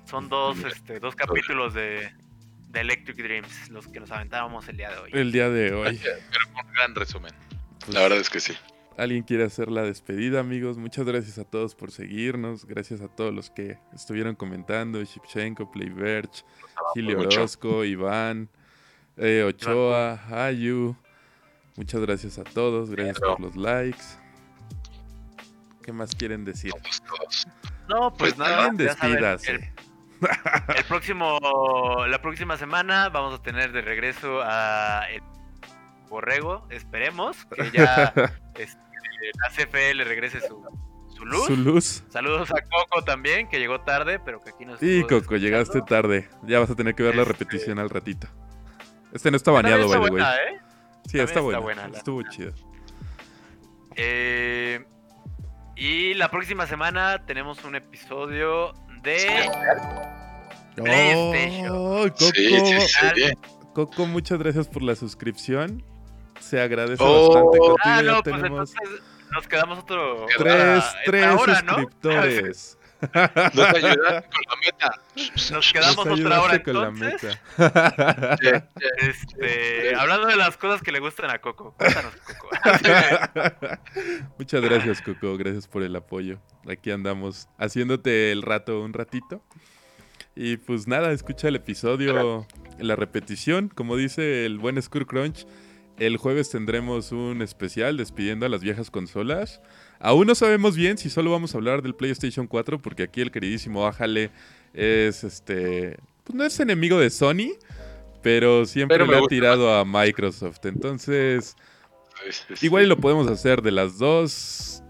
Son 0.09 0.29
dos, 0.29 0.59
este, 0.65 0.99
dos 1.01 1.15
capítulos 1.15 1.73
de, 1.73 2.13
de 2.69 2.81
Electric 2.81 3.17
Dreams, 3.17 3.71
los 3.71 3.87
que 3.89 4.01
nos 4.01 4.11
aventábamos 4.11 4.69
el 4.69 4.77
día 4.77 4.91
de 4.91 4.99
hoy. 4.99 5.11
El 5.13 5.33
día 5.33 5.49
de 5.49 5.73
hoy. 5.73 5.99
Pero 6.03 6.53
con 6.53 6.67
un 6.67 6.73
gran 6.73 6.95
resumen. 6.95 7.33
Pues, 7.79 7.95
La 7.95 8.03
verdad 8.03 8.19
es 8.19 8.29
que 8.29 8.41
sí. 8.41 8.53
¿Alguien 8.97 9.23
quiere 9.23 9.45
hacer 9.45 9.71
la 9.71 9.83
despedida, 9.83 10.41
amigos? 10.41 10.77
Muchas 10.77 11.07
gracias 11.07 11.39
a 11.39 11.45
todos 11.45 11.75
por 11.75 11.91
seguirnos. 11.91 12.67
Gracias 12.67 13.01
a 13.01 13.09
todos 13.09 13.33
los 13.33 13.51
que 13.51 13.79
estuvieron 13.95 14.35
comentando. 14.35 15.03
Shipchenko, 15.03 15.71
Playverge, 15.71 16.45
Gilio 16.95 17.17
mucho. 17.19 17.41
Orozco, 17.41 17.85
Iván, 17.85 18.49
eh, 19.17 19.43
Ochoa, 19.45 20.21
Ayu. 20.31 20.97
Muchas 21.77 22.01
gracias 22.03 22.39
a 22.39 22.45
todos. 22.45 22.91
Gracias 22.91 23.21
por 23.21 23.41
los 23.41 23.57
likes. 23.57 24.05
¿Qué 25.83 25.93
más 25.93 26.15
quieren 26.15 26.45
decir? 26.45 26.73
No, 27.89 28.13
pues 28.13 28.35
Pues 28.35 28.39
nada, 28.39 28.67
Alguien 28.67 28.89
ya 28.89 28.95
saben, 28.97 29.25
el, 29.25 29.61
el 30.77 30.85
próximo, 30.85 31.39
la 32.07 32.21
próxima 32.21 32.57
semana 32.57 33.09
vamos 33.09 33.41
a 33.41 33.43
tener 33.43 33.73
de 33.73 33.81
regreso 33.81 34.41
a 34.43 35.07
el 35.11 35.23
Borrego, 36.11 36.67
esperemos 36.71 37.47
que 37.47 37.71
ya 37.71 38.13
este, 38.57 38.79
la 39.43 39.49
CFE 39.51 39.95
le 39.95 40.05
regrese 40.05 40.41
su, 40.41 40.63
su 41.17 41.25
luz. 41.25 41.47
Su 41.47 41.57
luz. 41.57 42.05
Saludos 42.11 42.51
a 42.51 42.61
Coco 42.63 43.03
también, 43.05 43.49
que 43.49 43.59
llegó 43.59 43.81
tarde, 43.81 44.19
pero 44.19 44.43
que 44.43 44.51
aquí 44.51 44.67
nos 44.67 44.83
Y 44.83 45.01
estuvo 45.01 45.21
Coco, 45.23 45.37
llegaste 45.37 45.81
tarde. 45.83 46.29
Ya 46.43 46.59
vas 46.61 46.69
a 46.71 46.75
tener 46.75 46.95
que 46.95 47.03
ver 47.05 47.15
la 47.17 47.23
Este- 47.23 47.33
repetición 47.33 47.79
al 47.79 47.89
ratito. 47.89 48.27
Este 49.13 49.31
no 49.31 49.37
está 49.39 49.51
baneado, 49.53 49.85
está 49.87 49.99
by 49.99 50.09
the 50.09 50.13
way. 50.15 50.23
buena, 50.23 50.35
¿eh? 50.37 50.59
Sí, 51.07 51.19
también 51.19 51.21
está 51.21 51.23
está 51.23 51.41
bueno. 51.41 51.63
buena 51.63 51.89
la- 51.89 51.97
Estuvo 51.99 52.23
chido. 52.25 52.53
Eh, 53.97 54.85
y 55.77 56.15
la 56.15 56.31
próxima 56.31 56.67
semana 56.67 57.25
tenemos 57.27 57.65
un 57.65 57.75
episodio 57.75 58.75
de... 59.03 59.51
PlayStation. 60.77 61.69
Oh, 61.77 62.03
Coco. 62.09 62.33
Sí, 62.35 62.61
sí, 62.61 62.81
sí. 63.15 63.33
Coco, 63.75 64.07
muchas 64.07 64.39
gracias 64.39 64.69
por 64.69 64.83
la 64.83 64.95
suscripción. 64.95 65.85
Se 66.41 66.61
agradece 66.61 67.03
Oh. 67.03 67.29
bastante. 67.29 67.59
Contigo 67.59 67.77
Ah, 67.85 68.03
no, 68.03 68.23
pues 68.23 68.37
tenemos 68.37 68.75
entonces 68.75 69.03
nos 69.33 69.47
quedamos 69.47 69.79
otro... 69.79 70.27
tres, 70.39 70.85
tres 71.05 71.27
hora, 71.27 71.63
¿no? 71.63 71.69
suscriptores. 71.75 72.77
Nos 73.55 73.67
ayudaste 73.67 74.29
con 74.29 74.43
la 74.47 74.57
meta. 74.63 75.01
Nos 75.53 75.73
quedamos 75.73 76.05
Nos 76.05 76.21
otra 76.21 76.43
hora 76.43 76.53
ayudaste 76.55 76.63
con 76.65 76.75
la 76.83 76.89
entonces. 76.89 77.39
meta. 77.57 78.69
Este, 78.99 79.95
hablando 79.95 80.27
de 80.27 80.37
las 80.37 80.57
cosas 80.59 80.83
que 80.83 80.93
le 80.93 80.99
gustan 80.99 81.31
a 81.31 81.39
Coco. 81.39 81.75
Cuéntanos, 81.79 82.13
Coco. 82.17 82.49
Muchas 84.39 84.61
gracias, 84.63 85.01
Coco. 85.03 85.37
Gracias 85.37 85.67
por 85.69 85.83
el 85.83 85.95
apoyo. 85.97 86.41
Aquí 86.69 86.91
andamos 86.91 87.49
haciéndote 87.59 88.33
el 88.33 88.43
rato 88.43 88.81
un 88.83 88.93
ratito. 88.93 89.43
Y 90.37 90.57
pues 90.59 90.87
nada, 90.87 91.13
escucha 91.13 91.49
el 91.49 91.57
episodio, 91.57 92.47
la 92.79 92.97
repetición. 92.97 93.69
Como 93.69 93.97
dice 93.97 94.45
el 94.47 94.59
buen 94.59 94.81
Skur 94.81 95.07
Crunch, 95.07 95.47
el 96.01 96.17
jueves 96.17 96.51
tendremos 96.51 97.13
un 97.13 97.43
especial 97.43 97.97
despidiendo 97.99 98.47
a 98.47 98.49
las 98.49 98.63
viejas 98.63 98.91
consolas. 98.91 99.61
Aún 99.99 100.27
no 100.27 100.35
sabemos 100.35 100.75
bien 100.75 100.97
si 100.99 101.11
solo 101.11 101.31
vamos 101.31 101.55
a 101.55 101.59
hablar 101.59 101.83
del 101.83 101.95
PlayStation 101.95 102.47
4, 102.47 102.81
porque 102.81 103.03
aquí 103.05 103.21
el 103.21 103.31
queridísimo 103.31 103.87
Ájale 103.87 104.31
es 104.73 105.23
este. 105.25 105.99
Pues 106.25 106.35
no 106.35 106.45
es 106.45 106.59
enemigo 106.59 106.99
de 106.99 107.11
Sony, 107.11 107.53
pero 108.23 108.65
siempre 108.65 108.97
Pero 108.97 109.07
me 109.07 109.13
le 109.19 109.25
ha 109.25 109.29
tirado 109.29 109.75
a 109.75 109.85
Microsoft. 109.85 110.65
Entonces. 110.65 111.55
Igual 112.63 112.89
lo 112.89 112.97
podemos 112.97 113.29
hacer 113.29 113.61
de 113.61 113.71
las 113.71 113.99
dos. 113.99 114.83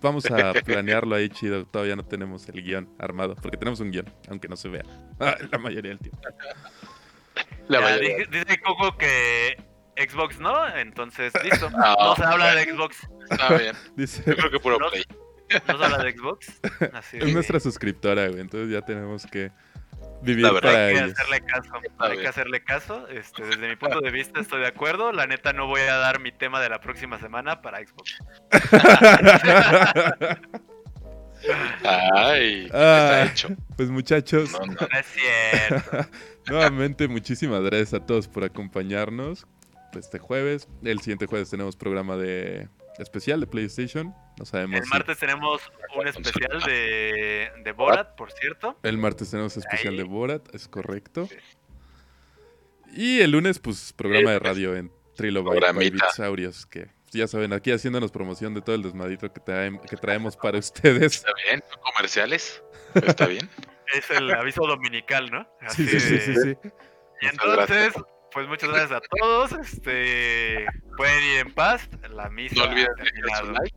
Vamos 0.00 0.24
a 0.30 0.52
planearlo 0.64 1.14
ahí 1.14 1.28
chido. 1.28 1.66
Todavía 1.66 1.96
no 1.96 2.04
tenemos 2.06 2.48
el 2.48 2.62
guion 2.62 2.88
armado. 2.98 3.34
Porque 3.36 3.58
tenemos 3.58 3.80
un 3.80 3.90
guion, 3.90 4.06
aunque 4.28 4.48
no 4.48 4.56
se 4.56 4.68
vea. 4.70 4.84
Ah, 5.20 5.36
la 5.52 5.58
mayoría 5.58 5.90
del 5.90 5.98
tiempo. 6.00 6.18
La 7.68 7.80
Ya, 7.80 7.84
mayoría. 7.86 8.16
dice 8.30 8.60
Coco 8.64 8.96
que 8.98 9.56
Xbox 9.96 10.38
no, 10.40 10.68
entonces 10.76 11.32
listo. 11.44 11.70
No. 11.70 11.78
No 11.96 12.16
se 12.16 12.24
habla 12.24 12.54
de 12.54 12.64
Xbox. 12.64 13.08
Está 13.30 13.54
bien. 13.56 13.76
Dice, 13.96 14.22
Yo 14.26 14.36
creo 14.36 14.50
que 14.50 14.58
puro 14.60 14.78
No. 14.78 14.90
play. 14.90 15.04
No 15.68 15.78
se 15.78 15.84
habla 15.84 15.98
de 16.04 16.12
Xbox. 16.16 16.60
Así 16.92 17.18
es 17.18 17.26
de- 17.26 17.32
nuestra 17.32 17.60
suscriptora, 17.60 18.26
güey. 18.28 18.40
Entonces 18.40 18.70
ya 18.70 18.80
tenemos 18.82 19.26
que 19.26 19.50
vivir 20.22 20.42
La 20.44 20.52
verdad 20.52 20.70
para 20.72 20.86
Hay 20.86 20.94
que 20.94 21.00
ellos. 21.00 21.12
hacerle 21.12 21.40
caso. 21.42 21.70
Está 21.82 22.04
Hay 22.04 22.10
bien. 22.12 22.22
que 22.22 22.28
hacerle 22.28 22.64
caso. 22.64 23.08
Este, 23.08 23.44
desde 23.44 23.68
mi 23.68 23.76
punto 23.76 24.00
de 24.00 24.10
vista 24.10 24.40
estoy 24.40 24.60
de 24.62 24.66
acuerdo. 24.68 25.12
La 25.12 25.26
neta 25.26 25.52
no 25.52 25.66
voy 25.66 25.82
a 25.82 25.96
dar 25.96 26.18
mi 26.20 26.32
tema 26.32 26.60
de 26.60 26.68
la 26.70 26.80
próxima 26.80 27.18
semana 27.20 27.60
para 27.62 27.78
Xbox. 27.78 28.18
Ay, 31.84 32.68
Ah. 32.72 33.24
está 33.24 33.24
hecho. 33.26 33.48
pues 33.76 33.90
muchachos, 33.90 34.52
No, 34.52 34.60
no. 34.60 34.72
No 34.72 34.98
es 34.98 35.06
cierto. 35.06 36.08
nuevamente 36.48 37.06
muchísimas 37.06 37.60
gracias 37.62 37.92
a 37.94 38.00
todos 38.00 38.28
por 38.28 38.44
acompañarnos 38.44 39.46
este 39.96 40.18
jueves. 40.18 40.68
El 40.82 41.00
siguiente 41.00 41.26
jueves 41.26 41.50
tenemos 41.50 41.76
programa 41.76 42.16
de 42.16 42.68
especial 42.98 43.40
de 43.40 43.46
PlayStation. 43.46 44.14
No 44.38 44.44
sabemos. 44.44 44.80
El 44.80 44.86
martes 44.86 45.18
tenemos 45.18 45.62
un 45.96 46.08
especial 46.08 46.60
de, 46.60 47.50
de 47.62 47.72
Borat, 47.72 48.14
por 48.16 48.32
cierto. 48.32 48.78
El 48.82 48.98
martes 48.98 49.30
tenemos 49.30 49.56
especial 49.56 49.96
de 49.96 50.04
Borat, 50.04 50.54
es 50.54 50.68
correcto. 50.68 51.28
Y 52.92 53.20
el 53.20 53.32
lunes, 53.32 53.58
pues, 53.58 53.92
programa 53.92 54.30
de 54.30 54.38
radio 54.38 54.76
en 54.76 54.92
Trilobyte 55.16 55.98
Saurios, 56.14 56.66
que 56.66 56.88
ya 57.10 57.26
saben, 57.26 57.52
aquí 57.52 57.72
haciéndonos 57.72 58.10
promoción 58.10 58.54
de 58.54 58.60
todo 58.60 58.76
el 58.76 58.82
desmadito 58.82 59.32
que, 59.32 59.40
que 59.88 59.96
traemos 59.96 60.36
para 60.36 60.58
ustedes. 60.58 61.16
Está 61.16 61.32
bien, 61.48 61.62
comerciales. 61.94 62.62
Está 62.94 63.26
bien. 63.26 63.48
es 63.92 64.10
el 64.10 64.30
aviso 64.32 64.66
dominical, 64.66 65.30
¿no? 65.30 65.48
sí, 65.68 65.86
sí, 65.86 66.00
sí, 66.00 66.34
sí, 66.34 66.56
Y 67.20 67.26
entonces, 67.26 67.94
pues 68.34 68.48
muchas 68.48 68.68
gracias 68.68 68.92
a 68.92 69.00
todos. 69.20 69.52
Este 69.52 70.66
pueden 70.96 71.22
ir 71.22 71.38
en 71.46 71.54
paz. 71.54 71.88
La 72.10 72.28
misa. 72.28 72.56
No 72.56 72.70
olviden 72.70 72.88
su 73.38 73.52
like. 73.52 73.76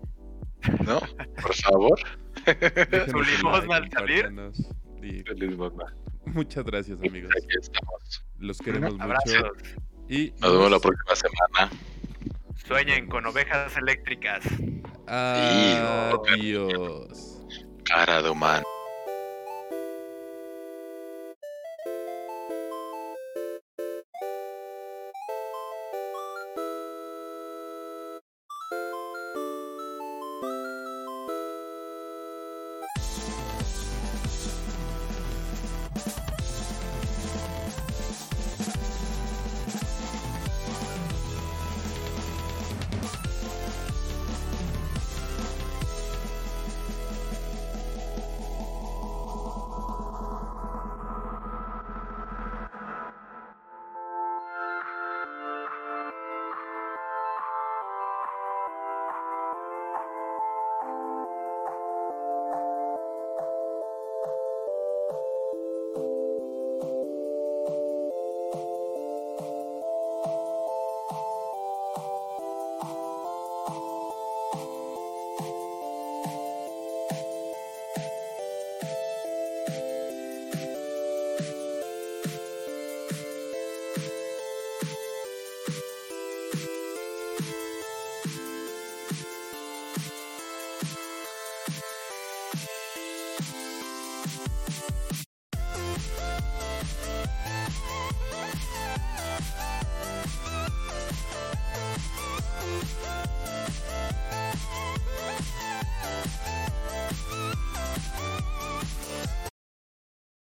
¿No? 0.83 0.99
Por 1.41 1.53
favor. 1.53 1.99
su 3.11 3.21
limosna 3.21 3.75
al 3.77 3.91
salir. 3.91 4.29
Muchas 6.25 6.65
gracias, 6.65 6.97
amigos. 6.99 7.31
Aquí 7.37 7.55
estamos. 7.61 8.25
Los 8.39 8.57
queremos 8.57 8.97
mucho. 8.97 9.53
Y 10.09 10.33
nos 10.39 10.51
vemos 10.51 10.71
la 10.71 10.79
próxima 10.79 11.15
semana. 11.15 11.71
Sueñen 12.65 13.07
con 13.07 13.25
ovejas 13.25 13.77
eléctricas. 13.77 14.43
Adiós. 15.07 16.27
Cara 17.85 18.21
de 18.21 18.29
humano. 18.29 18.65